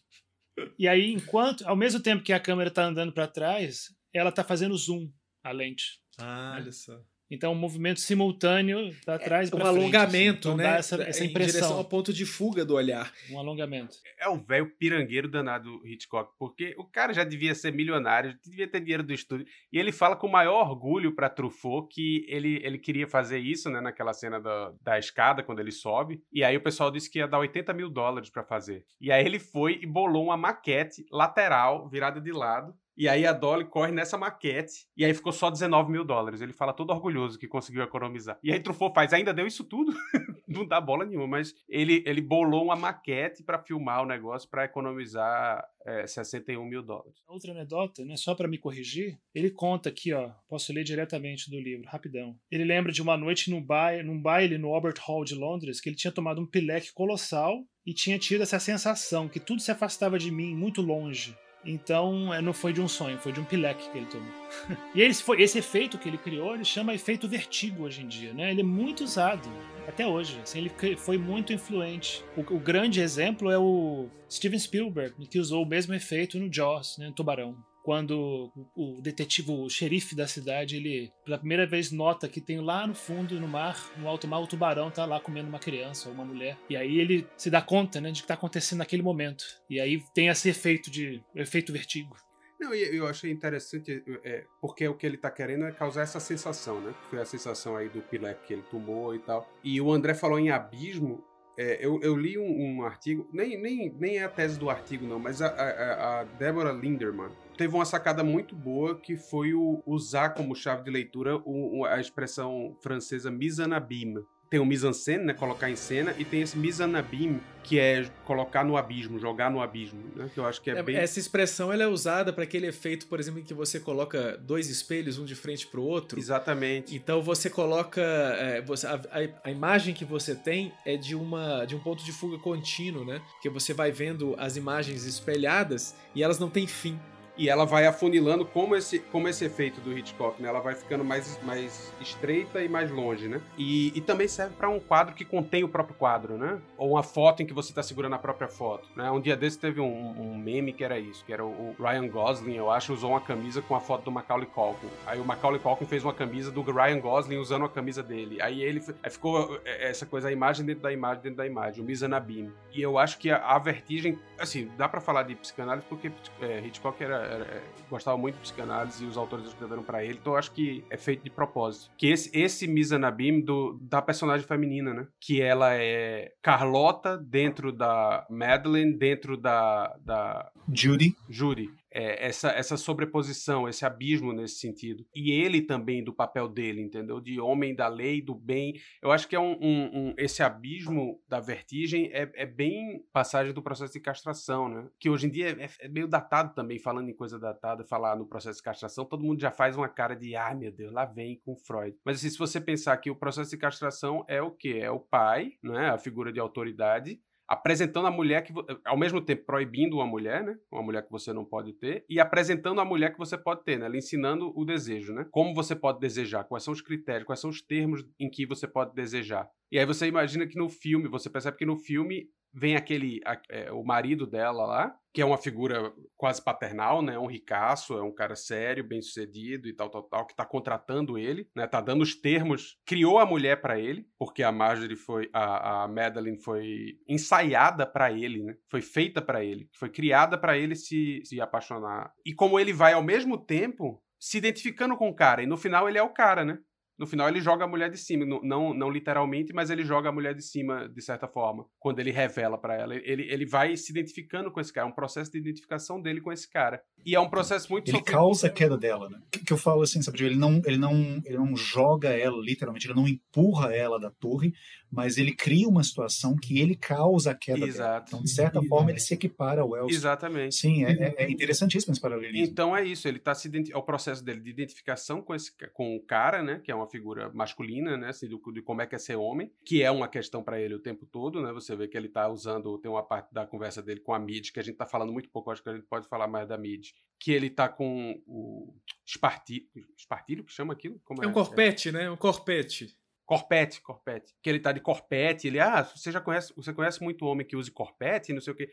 E 0.78 0.88
aí, 0.88 1.12
enquanto, 1.12 1.66
ao 1.68 1.76
mesmo 1.76 2.00
tempo 2.00 2.24
que 2.24 2.34
a 2.34 2.40
câmera 2.40 2.70
está 2.70 2.84
andando 2.84 3.14
para 3.14 3.28
trás, 3.28 3.88
ela 4.14 4.30
está 4.30 4.44
fazendo 4.44 4.78
zoom, 4.78 5.10
a 5.44 5.52
lente. 5.52 6.00
Ah, 6.22 6.54
né? 6.56 6.62
olha 6.62 6.72
só. 6.72 7.02
Então, 7.32 7.54
um 7.54 7.56
movimento 7.56 8.02
simultâneo 8.02 8.94
para 9.06 9.18
trás 9.18 9.50
é, 9.50 9.56
Um 9.56 9.66
alongamento, 9.66 10.50
assim. 10.50 10.56
então, 10.56 10.58
né? 10.58 10.78
Essa, 10.78 11.02
essa 11.02 11.24
impressão. 11.24 11.50
Em 11.50 11.54
direção 11.54 11.78
ao 11.78 11.86
ponto 11.86 12.12
de 12.12 12.26
fuga 12.26 12.66
do 12.66 12.76
olhar. 12.76 13.10
Um 13.32 13.40
alongamento. 13.40 13.96
É 14.20 14.28
um 14.28 14.44
velho 14.44 14.70
pirangueiro 14.78 15.30
danado, 15.30 15.82
Hitchcock, 15.88 16.34
porque 16.38 16.76
o 16.78 16.84
cara 16.84 17.14
já 17.14 17.24
devia 17.24 17.56
ser 17.56 17.72
milionário, 17.72 18.38
devia 18.44 18.68
ter 18.68 18.82
dinheiro 18.82 19.02
do 19.02 19.14
estúdio. 19.14 19.48
E 19.72 19.80
ele 19.80 19.94
fala 19.94 20.18
com 20.18 20.28
o 20.28 20.32
maior 20.32 20.70
orgulho 20.70 21.16
para 21.16 21.30
Truffaut 21.30 21.88
que 21.90 22.26
ele, 22.28 22.60
ele 22.66 22.78
queria 22.78 23.08
fazer 23.08 23.40
isso, 23.40 23.70
né? 23.70 23.80
Naquela 23.80 24.12
cena 24.12 24.38
da, 24.42 24.74
da 24.82 25.00
escada, 25.00 25.42
quando 25.42 25.62
ele 25.62 25.72
sobe. 25.72 26.22
E 26.34 26.44
aí 26.44 26.58
o 26.58 26.62
pessoal 26.62 26.92
disse 26.92 27.10
que 27.10 27.20
ia 27.20 27.28
dar 27.30 27.40
80 27.40 27.72
mil 27.74 27.90
dólares 27.90 28.30
para 28.30 28.44
fazer. 28.44 28.84
E 29.00 29.10
aí 29.10 29.26
ele 29.26 29.40
foi 29.40 29.80
e 29.82 29.86
bolou 29.86 30.26
uma 30.26 30.36
maquete 30.36 31.06
lateral, 31.10 31.88
virada 31.88 32.20
de 32.20 32.34
lado, 32.34 32.76
e 32.98 33.08
aí 33.08 33.26
a 33.26 33.34
Dolly 33.34 33.66
corre 33.66 33.92
nessa 33.92 34.18
maquete. 34.18 34.88
E 34.96 35.06
aí 35.06 35.14
ficou 35.14 35.32
só 35.32 35.50
19 35.50 35.92
mil 35.92 36.04
dólares. 36.04 36.42
Ele 36.42 36.54
fala 36.54 36.74
todo 36.74 36.92
orgulhoso 36.92 37.40
que 37.40 37.48
conseguiu 37.48 37.84
economizar. 37.84 38.38
E 38.44 38.52
aí 38.52 38.60
Truffaut 38.60 38.94
faz, 38.94 39.14
ainda 39.14 39.34
deu 39.34 39.48
isso 39.48 39.64
tudo? 39.64 39.92
Não 40.48 40.66
dá 40.66 40.82
bola 40.82 41.06
nenhuma, 41.06 41.28
mas 41.28 41.54
ele, 41.70 42.04
ele 42.06 42.22
bolou 42.22 42.66
uma 42.66 42.76
maquete 42.76 43.42
para 43.44 43.60
filmar 43.60 44.04
o 44.04 44.06
negócio 44.06 44.50
para 44.50 44.66
economizar 44.66 45.64
é, 45.86 46.06
61 46.06 46.66
mil 46.66 46.84
dólares. 46.84 47.16
Outra 47.28 47.52
anedota, 47.52 48.04
né, 48.04 48.16
só 48.18 48.36
para 48.36 48.48
me 48.48 48.58
corrigir, 48.58 49.18
ele 49.34 49.50
conta 49.50 49.90
aqui, 49.90 50.14
ó, 50.14 50.32
posso 50.50 50.74
ler 50.74 50.84
diretamente 50.84 51.50
do 51.50 51.60
livro, 51.60 51.88
rapidão. 51.88 52.38
Ele 52.52 52.66
lembra 52.66 52.92
de 52.92 53.02
uma 53.02 53.16
noite 53.16 53.50
no 53.50 53.62
baile, 53.62 54.04
num 54.04 54.22
baile 54.22 54.58
no 54.58 54.74
Albert 54.74 55.00
Hall 55.06 55.24
de 55.24 55.36
Londres 55.36 55.80
que 55.80 55.90
ele 55.90 55.96
tinha 55.96 56.12
tomado 56.12 56.42
um 56.42 56.46
pileque 56.46 56.94
colossal 56.94 57.64
e 57.86 57.94
tinha 57.94 58.20
tido 58.20 58.44
essa 58.44 58.60
sensação 58.60 59.28
que 59.28 59.40
tudo 59.40 59.62
se 59.62 59.72
afastava 59.72 60.20
de 60.20 60.32
mim 60.32 60.56
muito 60.56 60.82
longe. 60.82 61.36
Então, 61.64 62.34
é, 62.34 62.42
não 62.42 62.54
foi 62.54 62.74
de 62.74 62.82
um 62.82 62.88
sonho, 62.88 63.18
foi 63.20 63.32
de 63.32 63.40
um 63.40 63.44
pileque 63.44 63.90
que 63.90 63.98
ele 63.98 64.08
tomou. 64.08 64.32
e 64.96 65.02
esse, 65.02 65.22
foi, 65.22 65.42
esse 65.42 65.60
efeito 65.60 65.98
que 65.98 66.10
ele 66.10 66.18
criou, 66.18 66.56
ele 66.56 66.66
chama 66.66 66.94
efeito 66.94 67.28
vertigo 67.28 67.84
hoje 67.84 68.02
em 68.02 68.08
dia, 68.08 68.34
né? 68.34 68.52
Ele 68.52 68.62
é 68.62 68.64
muito 68.64 69.04
usado 69.04 69.48
até 69.88 70.06
hoje. 70.06 70.40
Assim, 70.42 70.60
ele 70.60 70.96
foi 70.98 71.18
muito 71.18 71.54
influente. 71.54 72.24
O, 72.36 72.42
o, 72.42 72.60
grande 72.60 73.00
exemplo 73.00 73.52
é 73.52 73.58
o 73.58 74.08
Steven 74.30 74.60
Spielberg, 74.60 75.28
que 75.28 75.40
usou 75.40 75.64
o 75.64 75.68
mesmo 75.68 75.94
efeito 75.94 76.40
no 76.40 76.52
Jaws, 76.52 76.98
né, 76.98 77.08
no 77.08 77.14
Tubarão 77.14 77.56
quando 77.84 78.52
o 78.76 79.02
detetive, 79.02 79.52
o 79.52 79.70
xerife 79.70 80.16
da 80.16 80.28
cidade, 80.28 80.76
ele 80.76 81.12
pela 81.26 81.38
primeira 81.38 81.66
vez 81.66 81.92
nota 81.92 82.28
que 82.28 82.42
tem 82.42 82.60
lá 82.60 82.86
no 82.86 82.94
fundo, 82.96 83.40
no 83.40 83.48
mar, 83.48 83.78
no 83.98 84.08
alto 84.08 84.28
mar, 84.28 84.40
o 84.40 84.48
tubarão 84.48 84.92
tá 84.92 85.06
lá 85.06 85.20
comendo 85.20 85.50
uma 85.50 85.60
criança 85.60 86.10
ou 86.10 86.16
uma 86.16 86.26
mulher. 86.26 86.58
E 86.70 86.76
aí 86.76 87.00
ele 87.00 87.28
se 87.38 87.50
dá 87.50 87.62
conta, 87.62 88.00
né, 88.00 88.12
de 88.12 88.22
que 88.22 88.28
tá 88.28 88.34
acontecendo 88.34 88.80
naquele 88.80 89.04
momento. 89.04 89.44
E 89.70 89.80
aí 89.80 90.04
tem 90.14 90.28
esse 90.28 90.50
efeito 90.50 90.92
de 90.92 91.22
efeito 91.36 91.74
vertigo. 91.74 92.16
Não, 92.60 92.76
eu 92.76 93.08
achei 93.08 93.32
interessante, 93.32 94.04
é, 94.24 94.46
porque 94.62 94.88
o 94.88 94.94
que 94.94 95.04
ele 95.04 95.18
tá 95.18 95.32
querendo 95.32 95.66
é 95.66 95.72
causar 95.72 96.04
essa 96.04 96.20
sensação, 96.20 96.80
né? 96.80 96.94
Foi 97.10 97.20
a 97.20 97.26
sensação 97.26 97.76
aí 97.76 97.90
do 97.90 98.02
Pilek 98.04 98.46
que 98.46 98.54
ele 98.54 98.62
tomou 98.70 99.16
e 99.16 99.20
tal. 99.20 99.52
E 99.64 99.82
o 99.82 99.92
André 99.92 100.14
falou 100.14 100.38
em 100.38 100.52
abismo, 100.52 101.24
é, 101.58 101.84
eu, 101.84 102.00
eu, 102.02 102.16
li 102.16 102.38
um, 102.38 102.44
um, 102.80 102.84
artigo, 102.84 103.28
nem, 103.34 103.60
nem, 103.60 103.92
nem 104.00 104.18
é 104.20 104.24
a 104.26 104.30
tese 104.30 104.60
do 104.60 104.70
artigo, 104.70 105.08
não, 105.08 105.18
mas 105.18 105.42
a, 105.42 105.48
a, 105.48 106.20
a 106.20 106.24
Deborah 106.24 106.72
Linderman 106.72 107.30
teve 107.62 107.76
uma 107.76 107.86
sacada 107.86 108.24
muito 108.24 108.56
boa 108.56 108.96
que 108.96 109.16
foi 109.16 109.54
o, 109.54 109.84
usar 109.86 110.30
como 110.32 110.56
chave 110.56 110.84
de 110.84 110.90
leitura 110.90 111.40
o, 111.46 111.86
a 111.86 112.00
expressão 112.00 112.76
francesa 112.82 113.30
mise 113.30 113.62
en 113.62 113.72
abîme. 113.72 114.26
Tem 114.50 114.60
o 114.60 114.66
mise 114.66 114.86
en 114.86 114.94
scène, 114.94 115.26
né, 115.26 115.34
colocar 115.34 115.70
em 115.70 115.76
cena, 115.76 116.14
e 116.18 116.26
tem 116.26 116.42
esse 116.42 116.58
mise 116.58 116.84
en 116.84 116.96
abîme, 116.96 117.40
que 117.64 117.80
é 117.80 118.10
colocar 118.26 118.66
no 118.66 118.76
abismo, 118.76 119.20
jogar 119.20 119.52
no 119.52 119.62
abismo, 119.62 120.02
né, 120.16 120.30
que 120.34 120.40
eu 120.40 120.46
acho 120.46 120.60
que 120.60 120.72
é, 120.72 120.80
é 120.80 120.84
bem... 120.84 120.96
Essa 120.96 121.20
expressão 121.20 121.72
ela 121.72 121.84
é 121.84 121.88
usada 121.88 122.34
para 122.34 122.44
aquele 122.44 122.66
efeito, 122.66 123.06
por 123.06 123.20
exemplo, 123.20 123.40
em 123.40 123.44
que 123.44 123.54
você 123.54 123.80
coloca 123.80 124.36
dois 124.38 124.68
espelhos, 124.68 125.20
um 125.20 125.24
de 125.24 125.36
frente 125.36 125.68
para 125.68 125.80
o 125.80 125.84
outro. 125.84 126.18
Exatamente. 126.18 126.96
Então 126.96 127.22
você 127.22 127.48
coloca... 127.48 128.02
É, 128.02 128.60
você, 128.62 128.88
a, 128.88 128.96
a, 128.96 129.48
a, 129.48 129.52
imagem 129.52 129.94
que 129.94 130.04
você 130.04 130.34
tem 130.34 130.74
é 130.84 130.98
de, 130.98 131.16
uma, 131.16 131.64
de 131.64 131.76
um 131.76 131.80
ponto 131.80 132.04
de 132.04 132.12
fuga 132.12 132.40
contínuo, 132.40 133.06
né? 133.06 133.22
Porque 133.34 133.50
você 133.50 133.72
vai 133.74 133.92
vendo 133.92 134.36
as 134.40 134.58
imagens 134.58 135.06
espelhadas 135.06 135.96
e 136.16 136.24
elas 136.24 136.40
não 136.40 136.50
têm 136.50 136.66
fim. 136.66 137.00
E 137.42 137.50
ela 137.50 137.66
vai 137.66 137.88
afunilando 137.88 138.46
como 138.46 138.76
esse, 138.76 139.00
como 139.00 139.28
esse 139.28 139.44
efeito 139.44 139.82
do 139.82 139.98
Hitchcock, 139.98 140.40
né? 140.40 140.48
Ela 140.48 140.60
vai 140.60 140.76
ficando 140.76 141.04
mais, 141.04 141.40
mais 141.42 141.92
estreita 142.00 142.62
e 142.62 142.70
mais 142.70 142.92
longe, 142.92 143.28
né? 143.28 143.42
E, 143.58 143.92
e 143.98 144.00
também 144.00 144.28
serve 144.28 144.54
para 144.56 144.70
um 144.70 144.80
quadro 144.80 145.16
que 145.16 145.26
contém 145.26 145.64
o 145.64 145.68
próprio 145.68 145.96
quadro, 145.96 146.38
né? 146.38 146.62
Ou 146.78 146.92
uma 146.92 147.02
foto 147.02 147.42
em 147.42 147.46
que 147.48 147.54
você 147.54 147.72
está 147.72 147.82
segurando 147.82 148.14
a 148.14 148.20
própria 148.20 148.48
foto, 148.48 148.88
né? 148.96 149.10
Um 149.10 149.20
dia 149.20 149.36
desse 149.36 149.58
teve 149.58 149.82
um, 149.82 150.12
um 150.22 150.38
meme 150.38 150.72
que 150.72 150.84
era 150.84 151.00
isso, 151.00 151.26
que 151.26 151.34
era 151.34 151.44
o, 151.44 151.76
Ryan 151.80 152.08
Gosling, 152.10 152.54
eu 152.54 152.70
acho, 152.70 152.94
usou 152.94 153.10
uma 153.10 153.22
camisa 153.22 153.60
com 153.60 153.76
a 153.76 153.80
foto 153.80 154.04
do 154.04 154.12
Macaulay 154.12 154.46
Culkin. 154.46 154.90
Aí 155.08 155.20
o 155.20 155.26
Macaulay 155.26 155.60
Culkin 155.60 155.86
fez 155.86 156.04
uma 156.04 156.14
camisa 156.14 156.52
do 156.52 156.62
Ryan 156.62 157.00
Gosling 157.00 157.38
usando 157.38 157.66
a 157.66 157.70
camisa 157.70 158.04
dele. 158.04 158.40
Aí 158.40 158.62
ele 158.62 158.84
aí 159.02 159.10
ficou 159.10 159.60
é, 159.66 159.90
essa 159.90 160.06
coisa, 160.06 160.28
a 160.28 160.32
imagem 160.32 160.64
dentro 160.64 160.84
da 160.84 160.94
imagem 160.94 161.24
dentro 161.24 161.38
da 161.38 161.48
imagem, 161.48 161.82
o 161.82 161.88
Mizanabim. 161.88 162.52
E 162.72 162.84
eu 162.84 163.00
acho 163.00 163.18
que 163.18 163.32
a, 163.32 163.38
a 163.38 163.58
vertigem, 163.58 164.20
assim, 164.38 164.70
dá 164.78 164.88
para 164.88 165.02
falar 165.02 165.24
de 165.24 165.34
psicanálise 165.34 165.88
porque 165.90 166.12
é, 166.40 166.60
Hitchcock 166.60 167.04
era, 167.04 167.16
era, 167.32 167.46
é, 167.46 167.62
gostava 167.90 168.18
muito 168.18 168.36
de 168.36 168.42
psicanálise 168.42 169.04
e 169.04 169.08
os 169.08 169.18
autores 169.18 169.46
escreveram 169.46 169.84
para 169.84 170.04
ele, 170.04 170.18
então 170.20 170.34
eu 170.34 170.38
acho 170.38 170.52
que 170.52 170.84
é 170.90 170.98
feito 170.98 171.24
de 171.24 171.30
propósito. 171.30 171.92
Que 171.98 172.08
esse, 172.08 172.30
esse 172.38 172.68
Mizanabim 172.68 173.42
do, 173.42 173.80
da 173.82 174.02
personagem 174.02 174.46
feminina, 174.46 174.94
né? 174.94 175.08
Que 175.20 175.42
ela 175.42 175.74
é 175.74 176.34
Carlota 176.42 177.18
dentro 177.18 177.72
da 177.72 178.26
Madeline, 178.30 178.98
dentro 178.98 179.38
da, 179.38 179.96
da 180.04 180.52
Judy. 180.72 181.16
Judy 181.30 181.70
é, 181.92 182.28
essa, 182.28 182.50
essa 182.52 182.78
sobreposição, 182.78 183.68
esse 183.68 183.86
abismo 183.86 184.32
nesse 184.34 184.56
sentido. 184.56 185.06
E 185.14 185.32
ele 185.32 185.62
também, 185.62 186.04
do 186.04 186.14
papel 186.14 186.48
dele, 186.48 186.82
entendeu? 186.82 187.20
De 187.20 187.40
homem 187.40 187.76
da 187.76 187.88
lei, 187.88 188.22
do 188.22 188.34
bem. 188.34 188.74
Eu 189.02 189.12
acho 189.12 189.28
que 189.28 189.36
é 189.36 189.40
um, 189.40 189.58
um, 189.62 189.90
um 189.94 190.14
esse 190.18 190.42
abismo 190.42 191.22
da 191.28 191.40
vertigem 191.40 192.10
é, 192.14 192.32
é, 192.36 192.46
bem 192.46 193.04
passagem 193.12 193.54
do 193.54 193.62
processo 193.62 193.94
de 193.94 194.00
castração, 194.00 194.70
né? 194.70 194.88
Que 195.00 195.10
hoje 195.10 195.28
em 195.28 195.30
dia 195.30 195.50
é, 195.60 195.70
é, 195.80 195.88
meio 195.90 196.08
datado 196.08 196.54
também, 196.54 196.80
falando 196.80 197.10
em 197.10 197.16
coisa 197.16 197.38
datada, 197.38 197.84
falar 197.84 198.16
no 198.16 198.26
processo 198.26 198.58
de 198.58 198.64
castração, 198.64 199.06
todo 199.06 199.24
mundo 199.24 199.42
já 199.42 199.52
faz 199.52 199.76
uma 199.76 199.90
cara 199.90 200.16
de, 200.16 200.36
ah, 200.36 200.56
meu 200.56 200.72
Deus, 200.72 200.92
lá 200.92 201.06
vem 201.06 201.42
com 201.44 201.56
Freud. 201.58 201.98
Mas 202.06 202.18
assim, 202.18 202.30
se 202.30 202.38
você 202.38 202.62
pensar 202.62 202.96
que 202.98 203.12
o 203.12 203.16
processo 203.16 203.50
de 203.50 203.58
castração 203.58 204.24
é 204.28 204.42
o 204.42 204.52
quê? 204.52 204.80
É 204.82 204.92
o 204.92 205.00
pai, 205.00 205.54
né? 205.62 205.90
A 205.90 205.98
figura 205.98 206.32
de 206.32 206.40
autoridade, 206.40 207.20
apresentando 207.52 208.08
a 208.08 208.12
mulher 208.12 208.44
que 208.44 208.54
ao 208.86 208.98
mesmo 208.98 209.20
tempo 209.20 209.46
proibindo 209.46 209.98
uma 209.98 210.08
mulher, 210.08 210.42
né, 210.42 210.58
uma 210.72 210.82
mulher 210.82 211.04
que 211.04 211.12
você 211.12 211.34
não 211.34 211.44
pode 211.44 211.74
ter, 211.74 212.06
e 212.10 212.18
apresentando 212.18 212.80
a 212.80 212.86
mulher 212.86 213.12
que 213.12 213.20
você 213.20 213.38
pode 213.38 213.66
ter, 213.66 213.78
né, 213.78 213.88
ela 213.88 213.98
ensinando 213.98 214.54
o 214.56 214.64
desejo, 214.64 215.14
né? 215.14 215.28
Como 215.30 215.54
você 215.54 215.76
pode 215.76 216.00
desejar, 216.00 216.46
quais 216.46 216.64
são 216.64 216.74
os 216.74 216.82
critérios, 216.82 217.26
quais 217.26 217.42
são 217.42 217.50
os 217.50 217.62
termos 217.62 218.06
em 218.18 218.30
que 218.30 218.46
você 218.46 218.66
pode 218.66 218.96
desejar. 218.96 219.50
E 219.70 219.78
aí 219.78 219.86
você 219.86 220.08
imagina 220.08 220.48
que 220.48 220.58
no 220.58 220.70
filme, 220.70 221.10
você 221.10 221.30
percebe 221.30 221.58
que 221.58 221.66
no 221.66 221.76
filme 221.76 222.30
vem 222.54 222.76
aquele 222.76 223.22
a, 223.26 223.40
é, 223.50 223.72
o 223.72 223.84
marido 223.84 224.28
dela 224.28 224.66
lá, 224.66 224.96
que 225.14 225.22
é 225.22 225.26
uma 225.26 225.38
figura 225.38 225.92
quase 226.16 226.44
paternal, 226.44 227.02
né? 227.02 227.18
Um 227.18 227.28
ricaço, 227.28 227.98
é 227.98 228.02
um 228.02 228.14
cara 228.14 228.36
sério, 228.36 228.84
bem-sucedido 228.84 229.68
e 229.68 229.74
tal, 229.74 229.90
tal, 229.90 230.04
tal, 230.04 230.26
que 230.26 230.36
tá 230.36 230.46
contratando 230.46 231.18
ele, 231.18 231.50
né? 231.56 231.68
Tá 231.68 231.82
dando 231.82 232.02
os 232.02 232.16
termos, 232.16 232.78
criou 232.86 233.20
a 233.20 233.26
mulher 233.26 233.62
para 233.62 233.80
ele, 233.80 234.08
porque 234.18 234.44
a 234.44 234.52
Marjorie 234.52 234.96
foi 234.96 235.30
a, 235.34 235.84
a 235.84 235.88
Madeline 235.88 236.42
foi 236.42 236.98
ensaiada 237.08 237.86
para 237.86 238.12
ele, 238.12 238.44
né? 238.44 238.56
Foi 238.70 238.82
feita 238.82 239.22
para 239.22 239.44
ele, 239.44 239.70
foi 239.74 239.90
criada 239.90 240.38
para 240.38 240.58
ele 240.58 240.76
se, 240.76 241.22
se 241.26 241.42
apaixonar. 241.42 242.12
E 242.26 242.34
como 242.34 242.60
ele 242.60 242.74
vai 242.74 242.94
ao 242.94 243.04
mesmo 243.04 243.38
tempo 243.38 244.02
se 244.20 244.38
identificando 244.38 244.96
com 244.96 245.10
o 245.10 245.16
cara, 245.16 245.42
e 245.42 245.48
no 245.48 245.58
final 245.58 245.90
ele 245.90 245.98
é 245.98 246.04
o 246.04 246.14
cara, 246.14 246.46
né? 246.46 246.60
No 247.02 247.08
final 247.08 247.28
ele 247.28 247.42
joga 247.42 247.66
a 247.66 247.68
mulher 247.68 247.90
de 247.90 247.98
cima, 247.98 248.24
não, 248.44 248.76
não 248.76 248.92
literalmente, 248.92 249.52
mas 249.54 249.72
ele 249.72 249.84
joga 249.84 250.10
a 250.10 250.12
mulher 250.12 250.36
de 250.36 250.44
cima 250.44 250.88
de 250.88 251.02
certa 251.02 251.28
forma, 251.28 251.66
quando 251.80 252.00
ele 252.00 252.12
revela 252.12 252.60
para 252.60 252.76
ela. 252.76 252.96
Ele, 252.96 253.24
ele 253.24 253.44
vai 253.44 253.76
se 253.76 253.92
identificando 253.92 254.52
com 254.52 254.60
esse 254.60 254.72
cara, 254.72 254.88
é 254.88 254.90
um 254.90 254.94
processo 254.94 255.32
de 255.32 255.40
identificação 255.40 256.00
dele 256.00 256.22
com 256.22 256.32
esse 256.32 256.48
cara. 256.48 256.80
E 257.04 257.16
é 257.16 257.20
um 257.20 257.28
processo 257.28 257.72
muito 257.72 257.90
Ele 257.90 258.04
causa 258.04 258.46
a 258.46 258.50
queda 258.52 258.78
dela, 258.78 259.10
né? 259.10 259.20
Que, 259.32 259.44
que 259.44 259.52
eu 259.52 259.58
falo 259.58 259.82
assim, 259.82 260.00
sabe? 260.04 260.24
Ele 260.24 260.36
não, 260.36 260.62
ele, 260.64 260.78
não, 260.78 261.20
ele 261.26 261.38
não 261.38 261.56
joga 261.56 262.10
ela 262.10 262.40
literalmente, 262.40 262.86
ele 262.86 262.94
não 262.94 263.08
empurra 263.08 263.74
ela 263.74 264.00
da 264.00 264.12
torre, 264.12 264.54
mas 264.92 265.18
ele 265.18 265.34
cria 265.34 265.68
uma 265.68 265.84
situação 265.84 266.36
que 266.36 266.60
ele 266.60 266.76
causa 266.76 267.32
a 267.32 267.36
queda 267.36 267.66
Exato. 267.66 267.90
dela. 267.90 268.04
Então, 268.08 268.22
de 268.22 268.30
certa 268.30 268.62
forma, 268.62 268.92
ele 268.92 269.00
se 269.00 269.16
equipara 269.16 269.62
ao 269.62 269.76
Elson. 269.76 269.90
Exatamente. 269.90 270.54
Sim, 270.54 270.86
é, 270.86 270.92
é, 270.92 271.16
é 271.24 271.32
interessantíssimo 271.32 271.94
esse 271.94 272.02
paralelismo. 272.02 272.46
Então 272.46 272.78
é 272.78 272.86
isso, 272.86 273.08
ele 273.08 273.18
está 273.18 273.34
se 273.34 273.50
é 273.72 273.78
o 273.78 273.82
processo 273.82 274.24
dele 274.24 274.40
de 274.40 274.50
identificação 274.52 275.22
com 275.22 275.34
esse 275.34 275.52
com 275.74 275.96
o 275.96 276.02
cara, 276.02 276.44
né, 276.44 276.62
que 276.64 276.72
é 276.72 276.76
uma 276.76 276.88
figura 276.92 277.32
masculina, 277.34 277.98
né, 277.98 278.10
assim, 278.10 278.28
do, 278.28 278.40
de 278.52 278.62
como 278.62 278.82
é 278.82 278.88
que 278.88 278.96
é 278.96 279.00
ser 279.00 279.16
homem, 279.16 279.52
que 279.66 279.82
é 279.82 279.90
uma 279.90 280.08
questão 280.08 280.44
para 280.44 280.60
ele 280.60 280.76
o 280.76 280.80
tempo 280.80 281.06
todo, 281.06 281.42
né? 281.42 281.52
Você 281.54 281.76
vê 281.76 281.88
que 281.88 281.98
ele 281.98 282.08
está 282.08 282.28
usando, 282.28 282.78
tem 282.78 282.92
uma 282.92 283.04
parte 283.04 283.34
da 283.34 283.48
conversa 283.48 283.82
dele 283.82 284.02
com 284.02 284.14
a 284.14 284.20
Mid, 284.20 284.52
que 284.52 284.60
a 284.60 284.64
gente 284.64 284.74
está 284.74 284.86
falando 284.86 285.14
muito 285.14 285.30
pouco, 285.30 285.50
acho 285.52 285.64
que 285.64 285.70
a 285.70 285.74
gente 285.74 285.88
pode 285.88 286.08
falar 286.08 286.28
mais 286.28 286.48
da 286.48 286.58
Mid, 286.58 286.90
que 287.20 287.32
ele 287.32 287.48
está 287.48 287.70
com 287.70 288.22
o 288.28 288.76
espartilho, 289.06 289.68
espartilho 289.98 290.44
que 290.44 290.52
chama 290.52 290.74
aquilo? 290.74 291.00
Como 291.04 291.24
é, 291.24 291.26
é 291.26 291.30
um 291.30 291.34
corpete, 291.34 291.90
é? 291.90 291.92
né? 291.92 292.12
Um 292.12 292.18
corpete. 292.18 292.96
Corpete, 293.32 293.82
corpete. 293.82 294.36
Que 294.44 294.50
ele 294.50 294.60
tá 294.60 294.74
de 294.74 294.82
corpete, 294.82 295.48
ele, 295.48 295.58
ah, 295.58 295.84
você 295.84 296.12
já 296.12 296.20
conhece, 296.20 296.54
você 296.54 296.74
conhece 296.74 297.02
muito 297.02 297.26
homem 297.26 297.48
que 297.48 297.56
use 297.56 297.72
corpete, 297.72 298.34
não 298.34 298.42
sei 298.42 298.52
o 298.52 298.56
quê. 298.58 298.70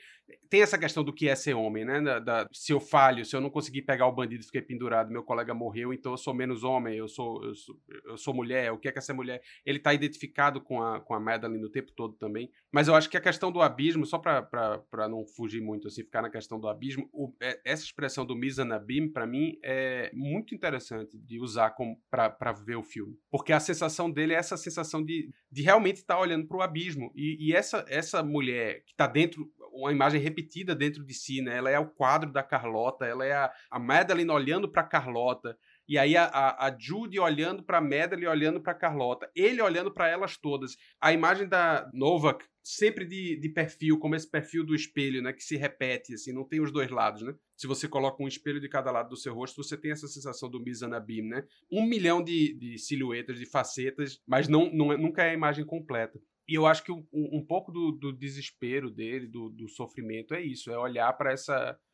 Tem 0.50 0.62
essa 0.62 0.76
questão 0.76 1.04
do 1.04 1.12
que 1.12 1.28
é 1.28 1.36
ser 1.36 1.54
homem, 1.54 1.84
né? 1.84 2.00
Da, 2.00 2.18
da, 2.18 2.48
se 2.52 2.72
eu 2.72 2.80
falho, 2.80 3.24
se 3.24 3.36
eu 3.36 3.40
não 3.40 3.50
conseguir 3.50 3.82
pegar 3.82 4.08
o 4.08 4.12
bandido 4.12 4.44
fiquei 4.44 4.60
pendurado, 4.60 5.12
meu 5.12 5.22
colega 5.22 5.54
morreu, 5.54 5.92
então 5.92 6.10
eu 6.10 6.18
sou 6.18 6.34
menos 6.34 6.64
homem, 6.64 6.96
eu 6.96 7.06
sou, 7.06 7.44
eu 7.44 7.54
sou, 7.54 7.76
eu 8.04 8.16
sou 8.18 8.34
mulher, 8.34 8.72
o 8.72 8.78
que 8.78 8.88
é 8.88 8.92
que 8.92 8.98
é 8.98 9.00
ser 9.00 9.12
mulher? 9.12 9.40
Ele 9.64 9.78
tá 9.78 9.94
identificado 9.94 10.60
com 10.60 10.82
a, 10.82 10.98
com 10.98 11.14
a 11.14 11.20
Madeline 11.20 11.64
o 11.64 11.70
tempo 11.70 11.92
todo 11.92 12.14
também. 12.14 12.50
Mas 12.72 12.88
eu 12.88 12.96
acho 12.96 13.08
que 13.08 13.16
a 13.16 13.20
questão 13.20 13.52
do 13.52 13.62
abismo, 13.62 14.04
só 14.04 14.18
para 14.18 15.08
não 15.08 15.24
fugir 15.24 15.60
muito, 15.60 15.86
assim, 15.86 16.02
ficar 16.02 16.22
na 16.22 16.30
questão 16.30 16.58
do 16.58 16.66
abismo, 16.66 17.08
o, 17.12 17.32
é, 17.40 17.60
essa 17.64 17.84
expressão 17.84 18.26
do 18.26 18.34
Mizanabim, 18.34 19.08
para 19.08 19.24
mim, 19.24 19.56
é 19.62 20.10
muito 20.12 20.52
interessante 20.52 21.16
de 21.16 21.38
usar 21.38 21.76
para 22.10 22.52
ver 22.52 22.74
o 22.74 22.82
filme. 22.82 23.16
Porque 23.30 23.52
a 23.52 23.60
sensação 23.60 24.10
dele 24.10 24.34
é 24.34 24.47
essa 24.54 24.62
sensação 24.62 25.04
de, 25.04 25.30
de 25.50 25.62
realmente 25.62 25.96
estar 25.96 26.16
tá 26.16 26.20
olhando 26.20 26.46
para 26.46 26.56
o 26.56 26.62
abismo. 26.62 27.12
E, 27.14 27.48
e, 27.48 27.54
essa, 27.54 27.84
essa 27.88 28.22
mulher 28.22 28.82
que 28.84 28.92
está 28.92 29.06
dentro, 29.06 29.50
uma 29.72 29.92
imagem 29.92 30.20
repetida 30.20 30.74
dentro 30.74 31.04
de 31.04 31.14
si, 31.14 31.40
né? 31.40 31.56
Ela 31.56 31.70
é 31.70 31.78
o 31.78 31.88
quadro 31.88 32.32
da 32.32 32.42
Carlota, 32.42 33.04
ela 33.04 33.24
é 33.24 33.32
a, 33.32 33.52
a 33.70 33.78
Madeline 33.78 34.30
olhando 34.30 34.68
para 34.68 34.82
Carlota. 34.82 35.56
E 35.88 35.96
aí 35.96 36.16
a, 36.16 36.24
a, 36.24 36.66
a 36.66 36.78
Judy 36.78 37.18
olhando 37.18 37.62
para 37.62 37.80
Madeline 37.80 38.26
olhando 38.26 38.60
para 38.60 38.74
Carlota, 38.74 39.30
ele 39.34 39.62
olhando 39.62 39.90
para 39.92 40.08
elas 40.08 40.36
todas. 40.36 40.76
A 41.00 41.12
imagem 41.12 41.48
da 41.48 41.90
Novak 41.94 42.44
sempre 42.62 43.06
de, 43.06 43.40
de 43.40 43.48
perfil, 43.48 43.98
como 43.98 44.14
esse 44.14 44.30
perfil 44.30 44.64
do 44.64 44.74
espelho, 44.74 45.22
né, 45.22 45.32
que 45.32 45.42
se 45.42 45.56
repete 45.56 46.12
assim, 46.12 46.32
não 46.32 46.44
tem 46.44 46.60
os 46.60 46.70
dois 46.70 46.90
lados, 46.90 47.22
né? 47.22 47.34
Se 47.56 47.66
você 47.66 47.88
coloca 47.88 48.22
um 48.22 48.28
espelho 48.28 48.60
de 48.60 48.68
cada 48.68 48.90
lado 48.90 49.08
do 49.08 49.16
seu 49.16 49.32
rosto, 49.32 49.62
você 49.62 49.74
tem 49.74 49.90
essa 49.90 50.06
sensação 50.06 50.50
do 50.50 50.60
Mizanabim, 50.60 51.22
né? 51.22 51.44
Um 51.72 51.86
milhão 51.86 52.22
de, 52.22 52.52
de 52.58 52.76
silhuetas, 52.78 53.38
de 53.38 53.46
facetas, 53.46 54.20
mas 54.26 54.48
não, 54.48 54.70
não 54.70 54.92
é, 54.92 54.98
nunca 54.98 55.22
é 55.22 55.30
a 55.30 55.34
imagem 55.34 55.64
completa. 55.64 56.20
E 56.48 56.54
eu 56.54 56.64
acho 56.64 56.82
que 56.82 56.90
um, 56.90 57.04
um 57.12 57.44
pouco 57.44 57.70
do, 57.70 57.92
do, 57.92 58.10
desespero 58.10 58.90
dele, 58.90 59.26
do, 59.26 59.50
do, 59.50 59.68
sofrimento, 59.68 60.32
é 60.32 60.40
isso: 60.40 60.70
é 60.70 60.78
olhar 60.78 61.12
para 61.12 61.34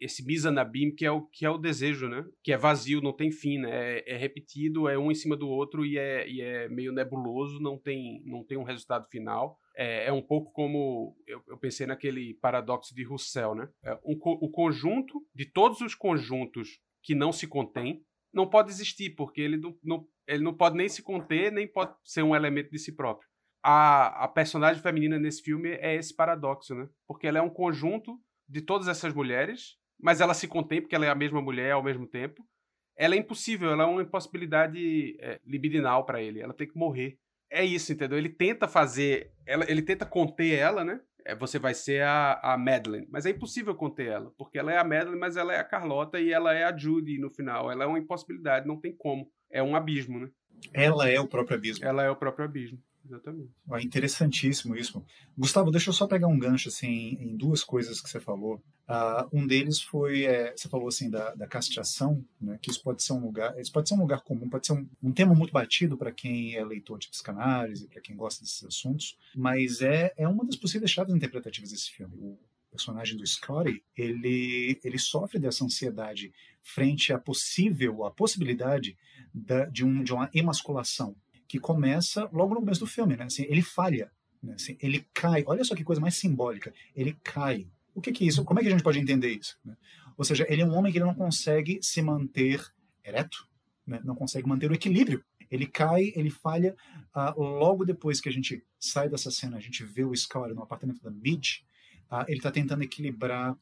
esse 0.01 0.25
Mizanabim, 0.25 0.95
que 0.95 1.05
é, 1.05 1.11
o, 1.11 1.23
que 1.23 1.45
é 1.45 1.51
o 1.51 1.59
desejo, 1.59 2.09
né? 2.09 2.25
Que 2.41 2.53
é 2.53 2.57
vazio, 2.57 3.01
não 3.01 3.13
tem 3.13 3.33
fim, 3.33 3.59
né? 3.59 3.99
É, 3.99 4.15
é 4.15 4.17
repetido, 4.17 4.89
é 4.89 4.97
um 4.97 5.11
em 5.11 5.15
cima 5.15 5.37
do 5.37 5.49
outro 5.49 5.85
e 5.85 5.99
é, 5.99 6.29
e 6.29 6.41
é 6.41 6.69
meio 6.69 6.93
nebuloso, 6.93 7.59
não 7.59 7.77
tem, 7.77 8.23
não 8.25 8.45
tem 8.45 8.57
um 8.57 8.63
resultado 8.63 9.09
final. 9.09 9.59
É, 9.77 10.07
é 10.07 10.13
um 10.13 10.23
pouco 10.23 10.53
como 10.53 11.17
eu, 11.27 11.43
eu, 11.49 11.59
pensei 11.59 11.85
naquele 11.85 12.35
paradoxo 12.35 12.95
de 12.95 13.03
Russell, 13.03 13.57
né? 13.57 13.69
É 13.85 13.95
um, 14.05 14.17
o 14.23 14.49
conjunto 14.49 15.21
de 15.35 15.47
todos 15.47 15.81
os 15.81 15.97
conjuntos 15.97 16.79
que 17.03 17.13
não 17.13 17.33
se 17.33 17.49
contém 17.49 18.05
não 18.33 18.49
pode 18.49 18.71
existir, 18.71 19.11
porque 19.17 19.41
ele 19.41 19.57
não, 19.57 19.77
não, 19.83 20.07
ele 20.29 20.45
não 20.45 20.55
pode 20.55 20.77
nem 20.77 20.89
se 20.89 21.03
conter, 21.03 21.51
nem 21.51 21.67
pode 21.67 21.93
ser 22.05 22.23
um 22.23 22.37
elemento 22.37 22.71
de 22.71 22.79
si 22.79 22.95
próprio 22.95 23.29
a, 23.67 24.25
a 24.25 24.29
personagem 24.29 24.83
feminina 24.83 25.19
nesse 25.19 25.41
filme 25.41 25.71
é 25.71 25.95
esse 25.95 26.15
paradoxo, 26.15 26.75
né? 26.75 26.87
Porque 27.07 27.27
ela 27.27 27.39
é 27.39 27.43
um 27.43 27.49
conjunto 27.49 28.21
de 28.47 28.61
todas 28.61 28.89
essas 28.89 29.15
mulheres, 29.15 29.79
mas 29.99 30.21
ela 30.21 30.35
se 30.35 30.47
contém 30.47 30.83
porque 30.83 30.95
ela 30.95 31.07
é 31.07 31.09
a 31.09 31.15
mesma 31.15 31.41
mulher 31.41 31.73
ao 31.73 31.83
mesmo 31.83 32.07
tempo. 32.07 32.47
Ela 32.95 33.15
é 33.15 33.19
impossível, 33.19 33.71
ela 33.71 33.85
é 33.85 33.87
uma 33.87 34.03
impossibilidade 34.03 35.17
é, 35.19 35.41
libidinal 35.47 36.05
para 36.05 36.21
ele. 36.21 36.43
Ela 36.43 36.53
tem 36.53 36.69
que 36.69 36.77
morrer. 36.77 37.19
É 37.51 37.65
isso, 37.65 37.91
entendeu? 37.91 38.19
Ele 38.19 38.29
tenta 38.29 38.69
fazer, 38.69 39.33
ela, 39.47 39.65
ele 39.67 39.81
tenta 39.81 40.05
conter 40.05 40.59
ela, 40.59 40.85
né? 40.85 41.01
É, 41.25 41.35
você 41.35 41.59
vai 41.59 41.73
ser 41.73 42.03
a, 42.03 42.39
a 42.43 42.59
Madeline, 42.59 43.09
mas 43.11 43.25
é 43.25 43.31
impossível 43.31 43.75
conter 43.75 44.09
ela, 44.09 44.31
porque 44.37 44.59
ela 44.59 44.71
é 44.71 44.77
a 44.77 44.85
Madeline, 44.85 45.19
mas 45.19 45.39
ela 45.39 45.55
é 45.55 45.59
a 45.59 45.65
Carlota 45.65 46.21
e 46.21 46.31
ela 46.31 46.53
é 46.53 46.65
a 46.65 46.77
Judy 46.77 47.19
no 47.19 47.31
final. 47.31 47.73
Ela 47.73 47.85
é 47.85 47.87
uma 47.87 47.99
impossibilidade, 47.99 48.69
não 48.69 48.79
tem 48.79 48.95
como. 48.95 49.33
É 49.51 49.63
um 49.63 49.75
abismo, 49.75 50.21
né? 50.21 50.29
Ela 50.75 51.09
é 51.09 51.19
o 51.19 51.27
próprio 51.27 51.57
abismo. 51.57 51.83
Ela 51.83 52.03
é 52.03 52.11
o 52.11 52.17
próprio 52.17 52.45
abismo. 52.45 52.79
Exatamente. 53.05 53.51
É 53.71 53.83
interessantíssimo 53.83 54.77
isso. 54.77 55.05
Gustavo, 55.37 55.71
deixa 55.71 55.91
eu 55.91 55.95
só 55.95 56.07
pegar 56.07 56.27
um 56.27 56.39
gancho 56.39 56.69
assim, 56.69 57.19
em 57.21 57.37
duas 57.37 57.63
coisas 57.63 58.01
que 58.01 58.09
você 58.09 58.19
falou. 58.19 58.63
Uh, 58.89 59.29
um 59.33 59.47
deles 59.47 59.81
foi, 59.81 60.25
é, 60.25 60.55
você 60.57 60.69
falou 60.69 60.89
assim, 60.89 61.11
da, 61.11 61.35
da 61.35 61.47
castração, 61.47 62.25
né, 62.41 62.59
que 62.61 62.71
isso 62.71 62.83
pode 62.83 63.03
ser 63.03 63.13
um 63.13 63.25
lugar, 63.25 63.59
isso 63.59 63.73
pode 63.73 63.89
ser 63.89 63.95
um 63.95 64.01
lugar 64.01 64.23
comum, 64.23 64.49
pode 64.49 64.67
ser 64.67 64.75
um, 64.75 64.89
um 65.03 65.13
tema 65.13 65.35
muito 65.35 65.53
batido 65.53 65.97
para 65.97 66.13
quem 66.13 66.55
é 66.55 66.65
leitor 66.65 66.99
de 66.99 67.09
psicanálise, 67.09 67.89
para 67.89 68.01
quem 68.01 68.15
gosta 68.17 68.43
desses 68.43 68.63
assuntos, 68.65 69.19
mas 69.35 69.81
é, 69.81 70.13
é 70.17 70.29
uma 70.29 70.45
das 70.45 70.57
possíveis 70.57 70.91
chaves 70.91 71.15
interpretativas 71.15 71.71
desse 71.71 71.91
filme. 71.91 72.15
O, 72.19 72.39
personagem 72.75 73.17
do 73.17 73.25
Scotty, 73.25 73.85
ele, 73.97 74.81
ele 74.83 74.99
sofre 74.99 75.39
dessa 75.39 75.65
ansiedade 75.65 76.33
frente 76.61 77.13
à 77.13 77.19
possível, 77.19 78.05
à 78.05 78.11
possibilidade 78.11 78.99
da, 79.33 79.67
de, 79.67 79.85
um, 79.85 80.03
de 80.03 80.13
uma 80.13 80.29
emasculação, 80.35 81.15
que 81.55 81.61
começa 81.61 82.29
logo 82.33 82.53
no 82.53 82.61
começo 82.61 82.81
do 82.81 82.87
filme, 82.87 83.17
né? 83.17 83.27
Assim, 83.27 83.47
ele 83.49 83.63
falha, 83.63 84.11
né? 84.43 84.55
assim, 84.55 84.77
ele 84.81 85.07
cai. 85.15 85.45
Olha 85.47 85.63
só 85.63 85.77
que 85.77 85.85
coisa 85.85 86.01
mais 86.01 86.17
simbólica. 86.17 86.75
Ele 86.97 87.17
cai. 87.23 87.69
O 87.95 88.01
que, 88.01 88.11
que 88.11 88.25
é 88.25 88.27
isso? 88.27 88.45
Como 88.45 88.59
é 88.59 88.63
que 88.63 88.69
a 88.69 88.73
gente 88.73 88.83
pode 88.83 88.99
entender 88.99 89.29
isso? 89.29 89.57
Né? 89.65 89.77
Ou 90.17 90.25
seja, 90.25 90.45
ele 90.49 90.63
é 90.63 90.67
um 90.67 90.75
homem 90.75 90.91
que 90.91 90.99
ele 90.99 91.05
não 91.05 91.15
consegue 91.15 91.79
se 91.81 92.03
manter 92.03 92.61
ereto, 93.05 93.49
né? 93.87 94.01
não 94.03 94.17
consegue 94.17 94.49
manter 94.49 94.69
o 94.69 94.75
equilíbrio. 94.75 95.25
Ele 95.49 95.65
cai, 95.65 96.13
ele 96.17 96.29
falha. 96.29 96.75
Uh, 97.15 97.41
logo 97.41 97.85
depois 97.85 98.21
que 98.21 98.29
a 98.29 98.33
gente 98.33 98.61
sai 98.77 99.09
dessa 99.09 99.31
cena, 99.31 99.57
a 99.57 99.61
gente 99.61 99.85
vê 99.85 100.03
o 100.03 100.13
Scar 100.13 100.53
no 100.53 100.63
apartamento 100.65 101.01
da 101.01 101.11
Midge. 101.13 101.65
Uh, 102.11 102.25
ele 102.27 102.39
está 102.39 102.51
tentando 102.51 102.83
equilibrar 102.83 103.57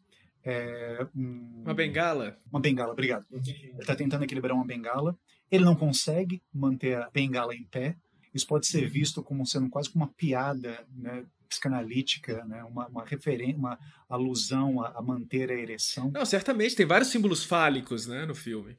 é, 0.45 1.07
um, 1.14 1.62
uma 1.62 1.74
bengala? 1.74 2.36
Uma 2.51 2.61
bengala, 2.61 2.93
obrigado. 2.93 3.26
Ele 3.30 3.74
está 3.78 3.95
tentando 3.95 4.24
equilibrar 4.24 4.55
uma 4.55 4.66
bengala. 4.66 5.16
Ele 5.51 5.64
não 5.64 5.76
consegue 5.76 6.43
manter 6.53 6.97
a 6.97 7.11
bengala 7.11 7.55
em 7.55 7.64
pé. 7.64 7.97
Isso 8.34 8.47
pode 8.47 8.66
ser 8.66 8.88
visto 8.88 9.22
como 9.22 9.47
sendo 9.47 9.68
quase 9.68 9.90
como 9.90 10.05
uma 10.05 10.12
piada 10.12 10.84
né, 10.95 11.24
psicanalítica, 11.49 12.45
né, 12.47 12.64
uma, 12.64 12.88
uma 12.88 13.05
referência, 13.05 13.59
uma 13.59 13.78
alusão 14.09 14.82
a, 14.82 14.88
a, 14.97 15.03
manter 15.03 15.51
a 15.51 15.55
ereção. 15.55 16.11
Não, 16.11 16.24
certamente 16.24 16.74
tem 16.74 16.86
vários 16.86 17.11
símbolos 17.11 17.45
fálicos, 17.45 18.07
né, 18.07 18.24
no 18.24 18.34
filme. 18.34 18.78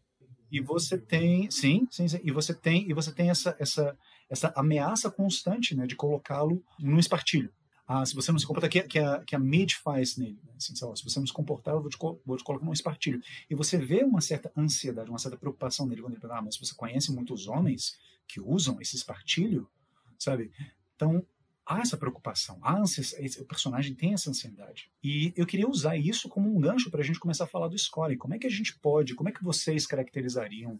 E 0.51 0.59
você 0.59 0.97
tem, 0.97 1.49
sim, 1.51 1.88
sim, 1.91 2.07
sim 2.07 2.20
e 2.24 2.32
você 2.32 2.53
tem, 2.53 2.89
e 2.89 2.93
você 2.93 3.14
tem 3.14 3.30
essa, 3.30 3.55
essa, 3.59 3.97
essa 4.30 4.53
ameaça 4.55 5.09
constante, 5.09 5.76
né, 5.76 5.86
de 5.86 5.95
colocá-lo 5.95 6.64
num 6.80 6.99
espartilho. 6.99 7.51
Ah, 7.86 8.06
se 8.06 8.16
você 8.16 8.32
não 8.32 8.40
se 8.40 8.46
comportar, 8.46 8.70
que, 8.70 8.82
que, 8.84 9.00
a, 9.00 9.24
que 9.24 9.36
a 9.36 9.40
mid 9.40 9.74
faz 9.74 10.16
nele. 10.16 10.40
Né? 10.44 10.54
Assim, 10.56 10.74
lá, 10.86 10.96
se 10.96 11.04
você 11.04 11.20
não 11.20 11.28
se 11.28 11.34
comportar, 11.34 11.74
eu 11.74 11.82
vou 11.82 11.90
te, 11.90 11.98
vou 12.26 12.38
te 12.38 12.44
colocar 12.44 12.66
num 12.66 12.72
espartilho. 12.72 13.22
E 13.50 13.56
você 13.56 13.78
vê 13.78 14.04
uma 14.04 14.22
certa 14.22 14.52
ansiedade, 14.56 15.10
uma 15.10 15.20
certa 15.20 15.38
preocupação 15.38 15.86
nele 15.86 16.02
quando 16.02 16.14
ele 16.14 16.22
fala, 16.22 16.38
ah, 16.38 16.42
mas 16.42 16.58
você 16.58 16.74
conhece 16.74 17.12
muitos 17.12 17.48
homens 17.48 17.98
que 18.28 18.40
usam 18.40 18.80
esse 18.80 18.96
espartilho, 18.96 19.70
sabe? 20.18 20.52
Então, 20.96 21.26
há 21.66 21.80
essa 21.82 21.98
preocupação, 21.98 22.58
há 22.62 22.82
esse, 22.84 23.42
o 23.42 23.46
personagem 23.46 23.94
tem 23.94 24.14
essa 24.14 24.30
ansiedade. 24.30 24.90
E 25.04 25.34
eu 25.36 25.46
queria 25.46 25.68
usar 25.68 25.98
isso 25.98 26.30
como 26.30 26.56
um 26.56 26.60
gancho 26.60 26.90
para 26.90 27.02
a 27.02 27.04
gente 27.04 27.20
começar 27.20 27.46
a 27.46 27.48
falar 27.48 27.68
do 27.68 27.78
Score. 27.78 28.18
Como 28.18 28.34
é 28.34 28.40
que 28.40 28.48
a 28.48 28.52
gente 28.52 28.78
pode, 28.80 29.16
como 29.16 29.30
é 29.30 29.32
que 29.32 29.44
vocês 29.44 29.86
caracterizariam 29.86 30.76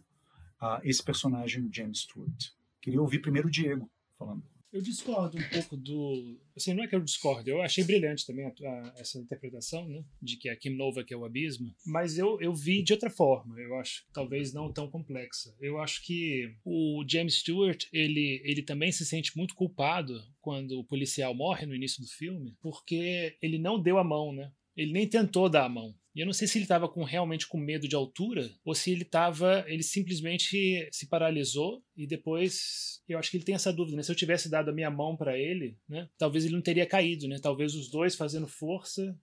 uh, 0.60 0.80
esse 0.82 1.02
personagem 1.02 1.68
James 1.70 2.00
Stewart? 2.00 2.50
Queria 2.80 3.00
ouvir 3.00 3.20
primeiro 3.20 3.48
o 3.48 3.50
Diego 3.50 3.90
falando. 4.18 4.53
Eu 4.74 4.82
discordo 4.82 5.38
um 5.38 5.48
pouco 5.50 5.76
do. 5.76 6.36
Assim, 6.56 6.74
não 6.74 6.82
é 6.82 6.88
que 6.88 6.96
eu 6.96 7.00
discordo, 7.00 7.48
eu 7.48 7.62
achei 7.62 7.84
brilhante 7.84 8.26
também 8.26 8.44
a, 8.44 8.48
a, 8.48 8.94
essa 8.98 9.20
interpretação, 9.20 9.88
né? 9.88 10.02
De 10.20 10.36
que 10.36 10.48
a 10.48 10.56
Kim 10.56 10.70
Nova 10.70 11.04
que 11.04 11.14
é 11.14 11.16
o 11.16 11.24
abismo. 11.24 11.72
Mas 11.86 12.18
eu, 12.18 12.40
eu 12.40 12.52
vi 12.52 12.82
de 12.82 12.92
outra 12.92 13.08
forma, 13.08 13.56
eu 13.60 13.76
acho. 13.76 14.04
Talvez 14.12 14.52
não 14.52 14.72
tão 14.72 14.90
complexa. 14.90 15.54
Eu 15.60 15.78
acho 15.78 16.04
que 16.04 16.52
o 16.64 17.04
James 17.08 17.36
Stewart, 17.36 17.86
ele, 17.92 18.42
ele 18.44 18.62
também 18.62 18.90
se 18.90 19.06
sente 19.06 19.36
muito 19.36 19.54
culpado 19.54 20.20
quando 20.40 20.80
o 20.80 20.84
policial 20.84 21.32
morre 21.32 21.66
no 21.66 21.74
início 21.74 22.02
do 22.02 22.08
filme, 22.08 22.56
porque 22.60 23.36
ele 23.40 23.60
não 23.60 23.80
deu 23.80 23.96
a 23.96 24.02
mão, 24.02 24.32
né? 24.32 24.50
Ele 24.76 24.92
nem 24.92 25.08
tentou 25.08 25.48
dar 25.48 25.64
a 25.64 25.68
mão. 25.68 25.94
E 26.14 26.20
eu 26.20 26.26
não 26.26 26.32
sei 26.32 26.46
se 26.46 26.58
ele 26.58 26.64
estava 26.64 26.88
com, 26.88 27.02
realmente 27.02 27.46
com 27.48 27.58
medo 27.58 27.88
de 27.88 27.96
altura 27.96 28.48
ou 28.64 28.72
se 28.74 28.92
ele 28.92 29.02
estava, 29.02 29.64
ele 29.66 29.82
simplesmente 29.82 30.88
se 30.92 31.08
paralisou 31.08 31.82
e 31.96 32.06
depois 32.06 33.02
eu 33.08 33.18
acho 33.18 33.30
que 33.30 33.36
ele 33.36 33.44
tem 33.44 33.54
essa 33.54 33.72
dúvida, 33.72 33.96
né? 33.96 34.02
Se 34.02 34.12
eu 34.12 34.16
tivesse 34.16 34.48
dado 34.48 34.70
a 34.70 34.72
minha 34.72 34.90
mão 34.90 35.16
para 35.16 35.36
ele, 35.36 35.76
né? 35.88 36.08
Talvez 36.16 36.44
ele 36.44 36.54
não 36.54 36.62
teria 36.62 36.86
caído, 36.86 37.26
né? 37.26 37.38
Talvez 37.42 37.74
os 37.74 37.90
dois 37.90 38.14
fazendo 38.14 38.46
força 38.46 39.18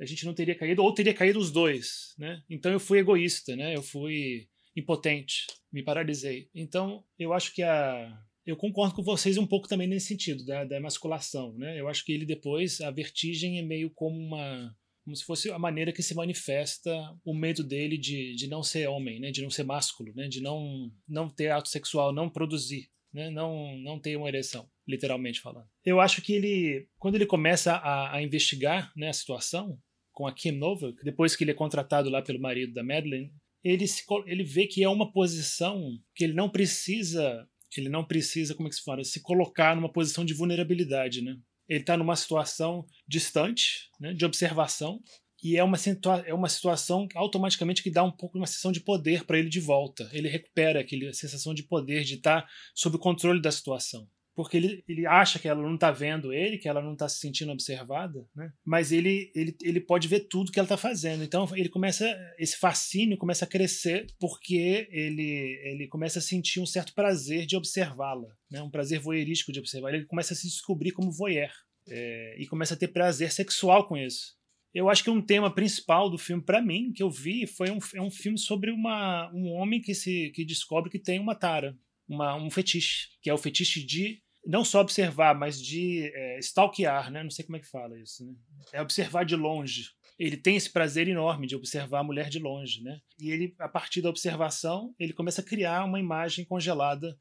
a 0.00 0.04
gente 0.04 0.24
não 0.24 0.34
teria 0.34 0.54
caído 0.54 0.82
ou 0.82 0.94
teria 0.94 1.14
caído 1.14 1.38
os 1.38 1.50
dois, 1.50 2.14
né? 2.18 2.42
Então 2.48 2.70
eu 2.70 2.78
fui 2.78 2.98
egoísta, 2.98 3.56
né? 3.56 3.74
Eu 3.74 3.82
fui 3.82 4.48
impotente, 4.76 5.46
me 5.72 5.82
paralisei. 5.82 6.48
Então 6.54 7.04
eu 7.18 7.32
acho 7.32 7.52
que 7.54 7.62
a 7.62 8.16
eu 8.48 8.56
concordo 8.56 8.94
com 8.94 9.02
vocês 9.02 9.36
um 9.36 9.46
pouco 9.46 9.68
também 9.68 9.86
nesse 9.86 10.06
sentido 10.06 10.42
da, 10.42 10.64
da 10.64 10.78
emasculação, 10.78 11.52
né? 11.58 11.78
Eu 11.78 11.86
acho 11.86 12.02
que 12.02 12.12
ele 12.12 12.24
depois 12.24 12.80
a 12.80 12.90
vertigem 12.90 13.58
é 13.58 13.62
meio 13.62 13.90
como 13.90 14.18
uma 14.18 14.74
como 15.04 15.14
se 15.14 15.24
fosse 15.24 15.50
a 15.50 15.58
maneira 15.58 15.92
que 15.92 16.02
se 16.02 16.14
manifesta 16.14 16.90
o 17.24 17.34
medo 17.34 17.62
dele 17.62 17.96
de, 17.96 18.34
de 18.34 18.46
não 18.46 18.62
ser 18.62 18.88
homem, 18.88 19.18
né? 19.18 19.30
de 19.30 19.40
não 19.40 19.48
ser 19.48 19.64
másculo, 19.64 20.12
né? 20.14 20.28
de 20.28 20.42
não, 20.42 20.92
não 21.08 21.30
ter 21.30 21.50
ato 21.50 21.66
sexual, 21.70 22.12
não 22.12 22.28
produzir, 22.28 22.90
né? 23.10 23.30
não, 23.30 23.74
não 23.78 23.98
ter 23.98 24.16
uma 24.16 24.28
ereção, 24.28 24.68
literalmente 24.86 25.40
falando. 25.40 25.66
Eu 25.82 25.98
acho 25.98 26.20
que 26.20 26.34
ele, 26.34 26.86
quando 26.98 27.14
ele 27.14 27.24
começa 27.24 27.72
a, 27.72 28.16
a 28.16 28.22
investigar 28.22 28.92
né, 28.94 29.08
a 29.08 29.14
situação 29.14 29.78
com 30.12 30.26
a 30.26 30.34
Kim 30.34 30.52
Novak, 30.52 31.02
depois 31.02 31.34
que 31.34 31.42
ele 31.42 31.52
é 31.52 31.54
contratado 31.54 32.10
lá 32.10 32.20
pelo 32.20 32.38
marido 32.38 32.74
da 32.74 32.84
Madeline, 32.84 33.32
ele, 33.64 33.86
se, 33.86 34.04
ele 34.26 34.44
vê 34.44 34.66
que 34.66 34.84
é 34.84 34.88
uma 34.90 35.10
posição 35.10 35.98
que 36.14 36.24
ele 36.24 36.34
não 36.34 36.50
precisa 36.50 37.48
ele 37.76 37.88
não 37.88 38.04
precisa, 38.04 38.54
como 38.54 38.68
é 38.68 38.70
que 38.70 38.76
se 38.76 38.82
fala, 38.82 39.04
se 39.04 39.20
colocar 39.20 39.74
numa 39.76 39.92
posição 39.92 40.24
de 40.24 40.34
vulnerabilidade, 40.34 41.22
né? 41.22 41.36
ele 41.68 41.80
está 41.80 41.96
numa 41.96 42.16
situação 42.16 42.86
distante, 43.06 43.90
né, 44.00 44.14
de 44.14 44.24
observação, 44.24 45.00
e 45.42 45.56
é 45.56 45.62
uma, 45.62 45.76
situa 45.76 46.24
é 46.26 46.34
uma 46.34 46.48
situação 46.48 47.06
automaticamente 47.14 47.82
que 47.82 47.90
dá 47.90 48.02
um 48.02 48.10
pouco 48.10 48.38
uma 48.38 48.46
sensação 48.46 48.72
de 48.72 48.80
poder 48.80 49.24
para 49.24 49.38
ele 49.38 49.48
de 49.48 49.60
volta. 49.60 50.08
Ele 50.12 50.28
recupera 50.28 50.80
aquela 50.80 51.12
sensação 51.12 51.54
de 51.54 51.62
poder, 51.62 52.02
de 52.02 52.14
estar 52.14 52.42
tá 52.42 52.48
sob 52.74 52.96
o 52.96 52.98
controle 52.98 53.40
da 53.40 53.52
situação 53.52 54.08
porque 54.38 54.56
ele, 54.56 54.84
ele 54.88 55.04
acha 55.04 55.36
que 55.36 55.48
ela 55.48 55.60
não 55.60 55.74
está 55.74 55.90
vendo 55.90 56.32
ele, 56.32 56.58
que 56.58 56.68
ela 56.68 56.80
não 56.80 56.92
está 56.92 57.08
se 57.08 57.18
sentindo 57.18 57.50
observada, 57.50 58.24
né? 58.36 58.52
mas 58.64 58.92
ele, 58.92 59.32
ele, 59.34 59.56
ele 59.60 59.80
pode 59.80 60.06
ver 60.06 60.28
tudo 60.28 60.52
que 60.52 60.60
ela 60.60 60.64
está 60.64 60.76
fazendo. 60.76 61.24
Então 61.24 61.44
ele 61.56 61.68
começa, 61.68 62.06
esse 62.38 62.56
fascínio 62.56 63.18
começa 63.18 63.44
a 63.44 63.48
crescer 63.48 64.06
porque 64.16 64.86
ele, 64.92 65.58
ele 65.64 65.88
começa 65.88 66.20
a 66.20 66.22
sentir 66.22 66.60
um 66.60 66.66
certo 66.66 66.94
prazer 66.94 67.46
de 67.46 67.56
observá-la, 67.56 68.28
né? 68.48 68.62
um 68.62 68.70
prazer 68.70 69.00
voyeurístico 69.00 69.50
de 69.50 69.58
observar. 69.58 69.92
Ele 69.92 70.04
começa 70.04 70.34
a 70.34 70.36
se 70.36 70.46
descobrir 70.46 70.92
como 70.92 71.10
voyeur 71.10 71.50
é, 71.88 72.36
e 72.38 72.46
começa 72.46 72.74
a 72.74 72.76
ter 72.76 72.86
prazer 72.86 73.32
sexual 73.32 73.88
com 73.88 73.96
isso. 73.96 74.36
Eu 74.72 74.88
acho 74.88 75.02
que 75.02 75.10
um 75.10 75.20
tema 75.20 75.52
principal 75.52 76.08
do 76.08 76.16
filme, 76.16 76.44
para 76.44 76.62
mim, 76.62 76.92
que 76.92 77.02
eu 77.02 77.10
vi, 77.10 77.44
foi 77.44 77.72
um, 77.72 77.78
é 77.92 78.00
um 78.00 78.10
filme 78.10 78.38
sobre 78.38 78.70
uma, 78.70 79.32
um 79.34 79.48
homem 79.48 79.80
que 79.80 79.96
se 79.96 80.30
que 80.30 80.44
descobre 80.44 80.90
que 80.90 81.00
tem 81.00 81.18
uma 81.18 81.34
tara, 81.34 81.76
uma, 82.08 82.36
um 82.36 82.48
fetiche, 82.48 83.08
que 83.20 83.28
é 83.28 83.34
o 83.34 83.38
fetiche 83.38 83.84
de 83.84 84.22
não 84.48 84.64
só 84.64 84.80
observar, 84.80 85.34
mas 85.34 85.62
de 85.62 86.10
é, 86.14 86.38
stalkear, 86.38 87.10
né? 87.10 87.22
Não 87.22 87.30
sei 87.30 87.44
como 87.44 87.58
é 87.58 87.60
que 87.60 87.66
fala 87.66 87.98
isso, 87.98 88.24
né? 88.24 88.32
É 88.72 88.80
observar 88.80 89.26
de 89.26 89.36
longe. 89.36 89.90
Ele 90.18 90.38
tem 90.38 90.56
esse 90.56 90.70
prazer 90.70 91.06
enorme 91.06 91.46
de 91.46 91.54
observar 91.54 92.00
a 92.00 92.02
mulher 92.02 92.30
de 92.30 92.38
longe, 92.38 92.82
né? 92.82 92.98
E 93.20 93.30
ele, 93.30 93.54
a 93.58 93.68
partir 93.68 94.00
da 94.00 94.08
observação, 94.08 94.94
ele 94.98 95.12
começa 95.12 95.42
a 95.42 95.44
criar 95.44 95.84
uma 95.84 96.00
imagem 96.00 96.46
congelada 96.46 97.14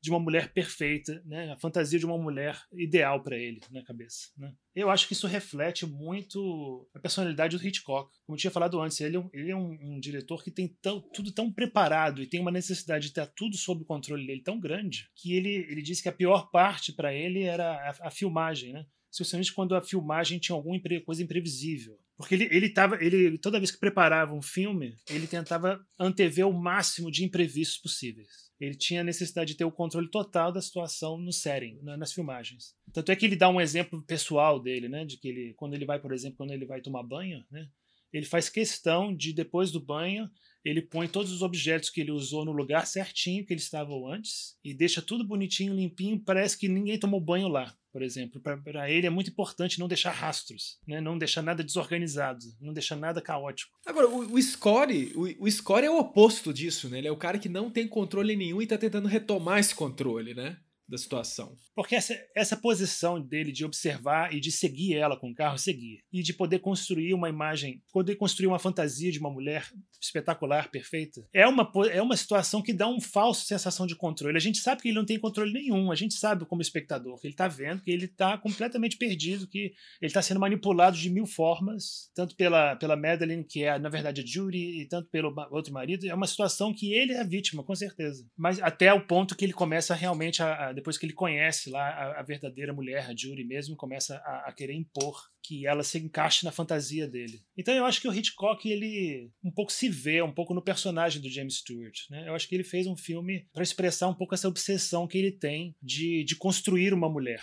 de 0.00 0.10
uma 0.10 0.18
mulher 0.18 0.52
perfeita, 0.52 1.22
né? 1.24 1.52
A 1.52 1.56
fantasia 1.56 1.98
de 1.98 2.06
uma 2.06 2.18
mulher 2.18 2.60
ideal 2.72 3.22
para 3.22 3.36
ele 3.36 3.60
na 3.70 3.82
cabeça, 3.82 4.28
né? 4.36 4.52
Eu 4.74 4.90
acho 4.90 5.06
que 5.06 5.14
isso 5.14 5.26
reflete 5.26 5.86
muito 5.86 6.88
a 6.94 7.00
personalidade 7.00 7.56
do 7.56 7.66
Hitchcock. 7.66 8.10
Como 8.26 8.36
eu 8.36 8.40
tinha 8.40 8.50
falado 8.50 8.80
antes, 8.80 9.00
ele 9.00 9.16
é 9.16 9.20
um, 9.20 9.30
ele 9.32 9.50
é 9.50 9.56
um, 9.56 9.78
um 9.80 10.00
diretor 10.00 10.44
que 10.44 10.50
tem 10.50 10.68
tão, 10.82 11.00
tudo 11.00 11.32
tão 11.32 11.50
preparado 11.50 12.22
e 12.22 12.26
tem 12.26 12.40
uma 12.40 12.50
necessidade 12.50 13.08
de 13.08 13.14
ter 13.14 13.26
tudo 13.34 13.56
sob 13.56 13.82
o 13.82 13.86
controle 13.86 14.26
dele 14.26 14.42
tão 14.42 14.60
grande 14.60 15.08
que 15.14 15.34
ele, 15.34 15.66
ele 15.70 15.82
disse 15.82 16.02
que 16.02 16.08
a 16.08 16.12
pior 16.12 16.50
parte 16.50 16.92
para 16.92 17.14
ele 17.14 17.42
era 17.42 17.72
a, 17.72 18.08
a 18.08 18.10
filmagem, 18.10 18.72
né? 18.72 18.86
especialmente 19.10 19.52
quando 19.52 19.74
a 19.74 19.82
filmagem 19.82 20.38
tinha 20.38 20.54
alguma 20.54 20.78
coisa 21.04 21.22
imprevisível. 21.22 21.98
Porque 22.16 22.34
ele, 22.34 22.48
ele 22.50 22.68
tava, 22.70 23.02
ele, 23.02 23.36
toda 23.38 23.58
vez 23.58 23.70
que 23.70 23.78
preparava 23.78 24.34
um 24.34 24.40
filme, 24.40 24.96
ele 25.08 25.26
tentava 25.26 25.84
antever 25.98 26.46
o 26.46 26.52
máximo 26.52 27.10
de 27.10 27.24
imprevistos 27.24 27.78
possíveis. 27.78 28.46
Ele 28.58 28.74
tinha 28.74 29.04
necessidade 29.04 29.52
de 29.52 29.58
ter 29.58 29.64
o 29.64 29.72
controle 29.72 30.10
total 30.10 30.50
da 30.50 30.62
situação 30.62 31.18
no 31.18 31.30
setting, 31.30 31.78
nas 31.82 32.14
filmagens. 32.14 32.74
Tanto 32.90 33.12
é 33.12 33.16
que 33.16 33.26
ele 33.26 33.36
dá 33.36 33.50
um 33.50 33.60
exemplo 33.60 34.02
pessoal 34.02 34.58
dele, 34.58 34.88
né, 34.88 35.04
de 35.04 35.18
que 35.18 35.28
ele, 35.28 35.54
quando 35.56 35.74
ele 35.74 35.84
vai, 35.84 36.00
por 36.00 36.12
exemplo, 36.12 36.38
quando 36.38 36.52
ele 36.52 36.64
vai 36.64 36.80
tomar 36.80 37.02
banho, 37.02 37.44
né, 37.50 37.68
ele 38.10 38.24
faz 38.24 38.48
questão 38.48 39.14
de 39.14 39.34
depois 39.34 39.70
do 39.70 39.84
banho 39.84 40.30
ele 40.64 40.82
põe 40.82 41.06
todos 41.06 41.30
os 41.30 41.42
objetos 41.42 41.90
que 41.90 42.00
ele 42.00 42.10
usou 42.10 42.44
no 42.44 42.50
lugar 42.50 42.88
certinho 42.88 43.46
que 43.46 43.52
eles 43.52 43.62
estavam 43.62 44.08
antes 44.08 44.58
e 44.64 44.74
deixa 44.74 45.00
tudo 45.00 45.24
bonitinho, 45.24 45.72
limpinho, 45.72 46.20
parece 46.20 46.58
que 46.58 46.68
ninguém 46.68 46.98
tomou 46.98 47.20
banho 47.20 47.46
lá 47.46 47.72
por 47.96 48.02
exemplo. 48.02 48.38
Para 48.42 48.90
ele 48.90 49.06
é 49.06 49.10
muito 49.10 49.30
importante 49.30 49.80
não 49.80 49.88
deixar 49.88 50.10
rastros, 50.10 50.78
né? 50.86 51.00
não 51.00 51.16
deixar 51.16 51.40
nada 51.40 51.64
desorganizado, 51.64 52.44
não 52.60 52.74
deixar 52.74 52.94
nada 52.94 53.22
caótico. 53.22 53.72
Agora, 53.86 54.06
o, 54.06 54.34
o 54.34 54.42
Score, 54.42 55.14
o, 55.14 55.46
o 55.46 55.50
Score 55.50 55.86
é 55.86 55.90
o 55.90 55.98
oposto 55.98 56.52
disso, 56.52 56.90
né? 56.90 56.98
Ele 56.98 57.08
é 57.08 57.10
o 57.10 57.16
cara 57.16 57.38
que 57.38 57.48
não 57.48 57.70
tem 57.70 57.88
controle 57.88 58.36
nenhum 58.36 58.60
e 58.60 58.64
está 58.64 58.76
tentando 58.76 59.08
retomar 59.08 59.60
esse 59.60 59.74
controle, 59.74 60.34
né? 60.34 60.58
Da 60.88 60.98
situação. 60.98 61.56
Porque 61.74 61.94
essa, 61.94 62.16
essa 62.34 62.56
posição 62.56 63.20
dele 63.20 63.52
de 63.52 63.64
observar 63.64 64.34
e 64.34 64.40
de 64.40 64.52
seguir 64.52 64.94
ela 64.94 65.18
com 65.18 65.30
o 65.30 65.34
carro, 65.34 65.58
seguir. 65.58 66.02
E 66.12 66.22
de 66.22 66.32
poder 66.32 66.58
construir 66.58 67.14
uma 67.14 67.28
imagem, 67.28 67.82
poder 67.92 68.16
construir 68.16 68.46
uma 68.46 68.58
fantasia 68.58 69.10
de 69.10 69.18
uma 69.18 69.30
mulher 69.30 69.66
espetacular, 70.00 70.70
perfeita, 70.70 71.26
é 71.32 71.46
uma, 71.46 71.70
é 71.90 72.00
uma 72.02 72.16
situação 72.16 72.62
que 72.62 72.72
dá 72.72 72.86
uma 72.86 73.00
falsa 73.00 73.44
sensação 73.44 73.86
de 73.86 73.96
controle. 73.96 74.36
A 74.36 74.40
gente 74.40 74.58
sabe 74.58 74.82
que 74.82 74.88
ele 74.88 74.98
não 74.98 75.06
tem 75.06 75.18
controle 75.18 75.52
nenhum, 75.52 75.90
a 75.90 75.94
gente 75.94 76.14
sabe 76.14 76.44
como 76.44 76.62
espectador 76.62 77.18
que 77.18 77.26
ele 77.26 77.34
está 77.34 77.48
vendo 77.48 77.76
que 77.86 77.90
ele 77.90 78.06
está 78.06 78.36
completamente 78.38 78.96
perdido, 78.96 79.46
que 79.46 79.72
ele 80.00 80.08
está 80.08 80.20
sendo 80.20 80.40
manipulado 80.40 80.96
de 80.96 81.10
mil 81.10 81.26
formas, 81.26 82.10
tanto 82.14 82.34
pela, 82.36 82.76
pela 82.76 82.96
Madeline, 82.96 83.44
que 83.44 83.62
é, 83.62 83.78
na 83.78 83.88
verdade, 83.88 84.20
a 84.20 84.26
Judy, 84.26 84.80
e 84.80 84.86
tanto 84.86 85.08
pelo 85.08 85.34
outro 85.50 85.72
marido. 85.72 86.06
É 86.06 86.14
uma 86.14 86.26
situação 86.26 86.74
que 86.74 86.92
ele 86.92 87.12
é 87.12 87.20
a 87.20 87.24
vítima, 87.24 87.62
com 87.62 87.74
certeza. 87.74 88.26
Mas 88.36 88.60
até 88.60 88.92
o 88.92 89.06
ponto 89.06 89.36
que 89.36 89.44
ele 89.44 89.52
começa 89.52 89.94
realmente 89.94 90.42
a, 90.42 90.68
a 90.68 90.72
depois 90.76 90.98
que 90.98 91.06
ele 91.06 91.14
conhece 91.14 91.70
lá 91.70 91.88
a, 91.88 92.20
a, 92.20 92.22
verdadeira 92.22 92.72
mulher, 92.72 93.08
a 93.08 93.16
Judy 93.16 93.42
mesmo, 93.42 93.74
começa 93.74 94.16
a, 94.18 94.48
a, 94.48 94.52
querer 94.52 94.74
impor 94.74 95.28
que 95.42 95.66
ela 95.66 95.82
se 95.82 95.98
encaixe 95.98 96.44
na 96.44 96.52
fantasia 96.52 97.08
dele. 97.08 97.42
Então 97.56 97.74
eu 97.74 97.86
acho 97.86 98.00
que 98.00 98.06
o 98.06 98.12
Hitchcock 98.12 98.70
ele 98.70 99.30
um 99.42 99.50
pouco 99.50 99.72
se 99.72 99.88
vê 99.88 100.20
um 100.20 100.32
pouco 100.32 100.52
no 100.52 100.62
personagem 100.62 101.20
do 101.20 101.30
James 101.30 101.56
Stewart. 101.56 101.98
Né? 102.10 102.28
Eu 102.28 102.34
acho 102.34 102.46
que 102.46 102.54
ele 102.54 102.62
fez 102.62 102.86
um 102.86 102.96
filme 102.96 103.48
para 103.52 103.62
expressar 103.62 104.08
um 104.08 104.14
pouco 104.14 104.34
essa 104.34 104.48
obsessão 104.48 105.08
que 105.08 105.16
ele 105.16 105.32
tem 105.32 105.74
de, 105.82 106.22
de 106.24 106.36
construir 106.36 106.92
uma 106.92 107.08
mulher, 107.08 107.42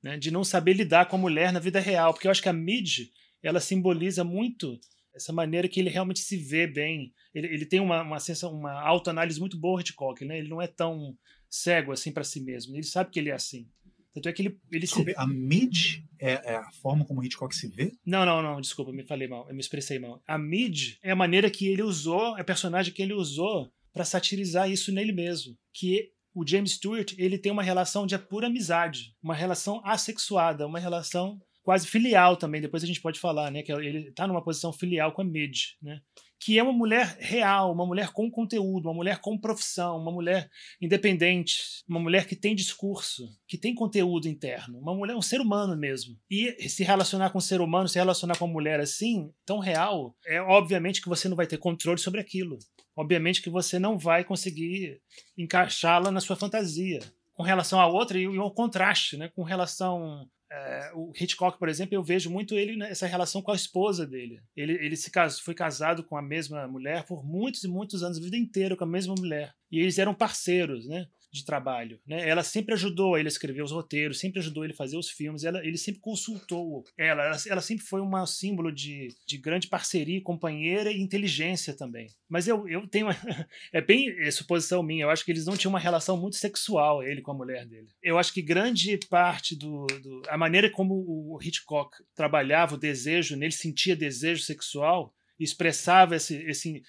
né? 0.00 0.16
de 0.16 0.30
não 0.30 0.44
saber 0.44 0.74
lidar 0.74 1.06
com 1.06 1.16
a 1.16 1.20
mulher 1.20 1.52
na 1.52 1.58
vida 1.58 1.80
real, 1.80 2.14
porque 2.14 2.28
eu 2.28 2.30
acho 2.30 2.42
que 2.42 2.48
a 2.48 2.52
Mid 2.52 3.08
ela 3.42 3.60
simboliza 3.60 4.22
muito 4.22 4.78
essa 5.16 5.32
maneira 5.32 5.66
que 5.66 5.80
ele 5.80 5.88
realmente 5.88 6.20
se 6.20 6.36
vê 6.36 6.66
bem. 6.66 7.12
Ele, 7.34 7.46
ele 7.48 7.66
tem 7.66 7.80
uma, 7.80 8.02
uma, 8.02 8.20
sensação, 8.20 8.52
uma 8.52 8.80
autoanálise 8.82 9.40
muito 9.40 9.58
boa, 9.58 9.80
Hitchcock, 9.80 10.24
né? 10.24 10.38
Ele 10.38 10.48
não 10.48 10.60
é 10.60 10.66
tão 10.66 11.16
cego 11.48 11.92
assim 11.92 12.12
para 12.12 12.24
si 12.24 12.40
mesmo. 12.40 12.74
Ele 12.76 12.84
sabe 12.84 13.10
que 13.10 13.18
ele 13.18 13.30
é 13.30 13.34
assim. 13.34 13.68
Tanto 14.14 14.28
é 14.28 14.32
que 14.32 14.42
ele, 14.42 14.58
ele 14.72 14.80
desculpa, 14.80 15.10
se... 15.10 15.16
a 15.18 15.26
mid 15.26 16.02
é, 16.18 16.32
é, 16.32 16.56
a 16.56 16.72
forma 16.72 17.04
como 17.04 17.22
Hitchcock 17.22 17.54
se 17.54 17.68
vê? 17.68 17.92
Não, 18.04 18.24
não, 18.24 18.42
não, 18.42 18.60
desculpa, 18.60 18.90
me 18.90 19.02
falei 19.02 19.28
mal, 19.28 19.46
eu 19.48 19.54
me 19.54 19.60
expressei 19.60 19.98
mal. 19.98 20.22
A 20.26 20.38
mid 20.38 20.94
é 21.02 21.10
a 21.10 21.16
maneira 21.16 21.50
que 21.50 21.68
ele 21.68 21.82
usou, 21.82 22.36
é 22.38 22.40
a 22.40 22.44
personagem 22.44 22.94
que 22.94 23.02
ele 23.02 23.12
usou 23.12 23.70
para 23.92 24.06
satirizar 24.06 24.70
isso 24.70 24.90
nele 24.90 25.12
mesmo, 25.12 25.54
que 25.72 26.10
o 26.34 26.46
James 26.46 26.72
Stewart, 26.72 27.14
ele 27.16 27.38
tem 27.38 27.52
uma 27.52 27.62
relação 27.62 28.06
de 28.06 28.16
pura 28.18 28.46
amizade, 28.46 29.14
uma 29.22 29.34
relação 29.34 29.80
assexuada, 29.84 30.66
uma 30.66 30.78
relação 30.78 31.38
quase 31.62 31.86
filial 31.86 32.36
também, 32.36 32.60
depois 32.60 32.84
a 32.84 32.86
gente 32.86 33.00
pode 33.00 33.18
falar, 33.18 33.50
né, 33.50 33.62
que 33.62 33.72
ele 33.72 34.08
está 34.08 34.26
numa 34.26 34.44
posição 34.44 34.72
filial 34.72 35.12
com 35.12 35.22
a 35.22 35.24
Mid, 35.24 35.58
né? 35.82 36.00
Que 36.38 36.58
é 36.58 36.62
uma 36.62 36.72
mulher 36.72 37.16
real, 37.18 37.72
uma 37.72 37.86
mulher 37.86 38.10
com 38.12 38.30
conteúdo, 38.30 38.86
uma 38.86 38.94
mulher 38.94 39.18
com 39.20 39.38
profissão, 39.38 39.98
uma 39.98 40.12
mulher 40.12 40.50
independente, 40.80 41.82
uma 41.88 41.98
mulher 41.98 42.26
que 42.26 42.36
tem 42.36 42.54
discurso, 42.54 43.28
que 43.46 43.56
tem 43.56 43.74
conteúdo 43.74 44.28
interno, 44.28 44.78
uma 44.78 44.94
mulher, 44.94 45.16
um 45.16 45.22
ser 45.22 45.40
humano 45.40 45.76
mesmo. 45.76 46.16
E 46.30 46.68
se 46.68 46.84
relacionar 46.84 47.30
com 47.30 47.38
um 47.38 47.40
ser 47.40 47.60
humano, 47.60 47.88
se 47.88 47.98
relacionar 47.98 48.36
com 48.38 48.44
uma 48.44 48.52
mulher 48.52 48.80
assim, 48.80 49.30
tão 49.44 49.58
real, 49.58 50.14
é 50.26 50.40
obviamente 50.40 51.00
que 51.00 51.08
você 51.08 51.28
não 51.28 51.36
vai 51.36 51.46
ter 51.46 51.58
controle 51.58 51.98
sobre 51.98 52.20
aquilo. 52.20 52.58
Obviamente 52.94 53.42
que 53.42 53.50
você 53.50 53.78
não 53.78 53.98
vai 53.98 54.24
conseguir 54.24 55.00
encaixá-la 55.36 56.10
na 56.10 56.20
sua 56.20 56.36
fantasia. 56.36 57.00
Com 57.34 57.42
relação 57.42 57.78
à 57.78 57.86
outra, 57.86 58.18
e 58.18 58.26
o 58.26 58.50
contraste, 58.50 59.18
né? 59.18 59.28
com 59.34 59.42
relação 59.42 60.26
é, 60.50 60.92
o 60.94 61.12
Hitchcock, 61.18 61.58
por 61.58 61.68
exemplo, 61.68 61.94
eu 61.94 62.02
vejo 62.02 62.30
muito 62.30 62.54
ele 62.54 62.76
nessa 62.76 63.06
relação 63.06 63.42
com 63.42 63.50
a 63.50 63.56
esposa 63.56 64.06
dele. 64.06 64.40
Ele, 64.56 64.72
ele 64.74 64.96
se 64.96 65.10
casou, 65.10 65.42
foi 65.42 65.54
casado 65.54 66.04
com 66.04 66.16
a 66.16 66.22
mesma 66.22 66.66
mulher 66.68 67.04
por 67.04 67.24
muitos 67.24 67.64
e 67.64 67.68
muitos 67.68 68.02
anos, 68.02 68.18
a 68.18 68.20
vida 68.20 68.36
inteira 68.36 68.76
com 68.76 68.84
a 68.84 68.88
mesma 68.88 69.14
mulher. 69.18 69.54
E 69.70 69.80
eles 69.80 69.98
eram 69.98 70.14
parceiros, 70.14 70.86
né? 70.86 71.06
De 71.36 71.44
trabalho. 71.44 72.00
Né? 72.06 72.28
Ela 72.28 72.42
sempre 72.42 72.74
ajudou 72.74 73.16
ele 73.16 73.28
a 73.28 73.30
escrever 73.30 73.62
os 73.62 73.72
roteiros, 73.72 74.18
sempre 74.18 74.40
ajudou 74.40 74.64
ele 74.64 74.72
a 74.72 74.76
fazer 74.76 74.96
os 74.96 75.10
filmes, 75.10 75.44
ela, 75.44 75.64
ele 75.64 75.78
sempre 75.78 76.00
consultou 76.00 76.84
ela, 76.98 77.24
ela, 77.24 77.36
ela 77.48 77.60
sempre 77.60 77.84
foi 77.84 78.00
um 78.00 78.26
símbolo 78.26 78.72
de, 78.72 79.08
de 79.26 79.38
grande 79.38 79.68
parceria, 79.68 80.22
companheira 80.22 80.90
e 80.90 81.00
inteligência 81.00 81.76
também. 81.76 82.08
Mas 82.28 82.48
eu, 82.48 82.68
eu 82.68 82.86
tenho. 82.86 83.06
É 83.72 83.80
bem 83.80 84.08
é 84.20 84.30
suposição 84.30 84.82
minha, 84.82 85.04
eu 85.04 85.10
acho 85.10 85.24
que 85.24 85.30
eles 85.30 85.44
não 85.44 85.56
tinham 85.56 85.72
uma 85.72 85.78
relação 85.78 86.16
muito 86.16 86.36
sexual, 86.36 87.02
ele 87.02 87.20
com 87.20 87.32
a 87.32 87.34
mulher 87.34 87.66
dele. 87.66 87.88
Eu 88.02 88.18
acho 88.18 88.32
que 88.32 88.40
grande 88.40 88.98
parte 89.10 89.56
do. 89.56 89.86
do 89.86 90.22
a 90.28 90.36
maneira 90.36 90.70
como 90.70 90.94
o 90.94 91.38
Hitchcock 91.42 91.96
trabalhava 92.14 92.74
o 92.74 92.78
desejo, 92.78 93.36
nele 93.36 93.52
sentia 93.52 93.96
desejo 93.96 94.42
sexual, 94.42 95.14
expressava 95.38 96.16
esse, 96.16 96.36
esse, 96.44 96.82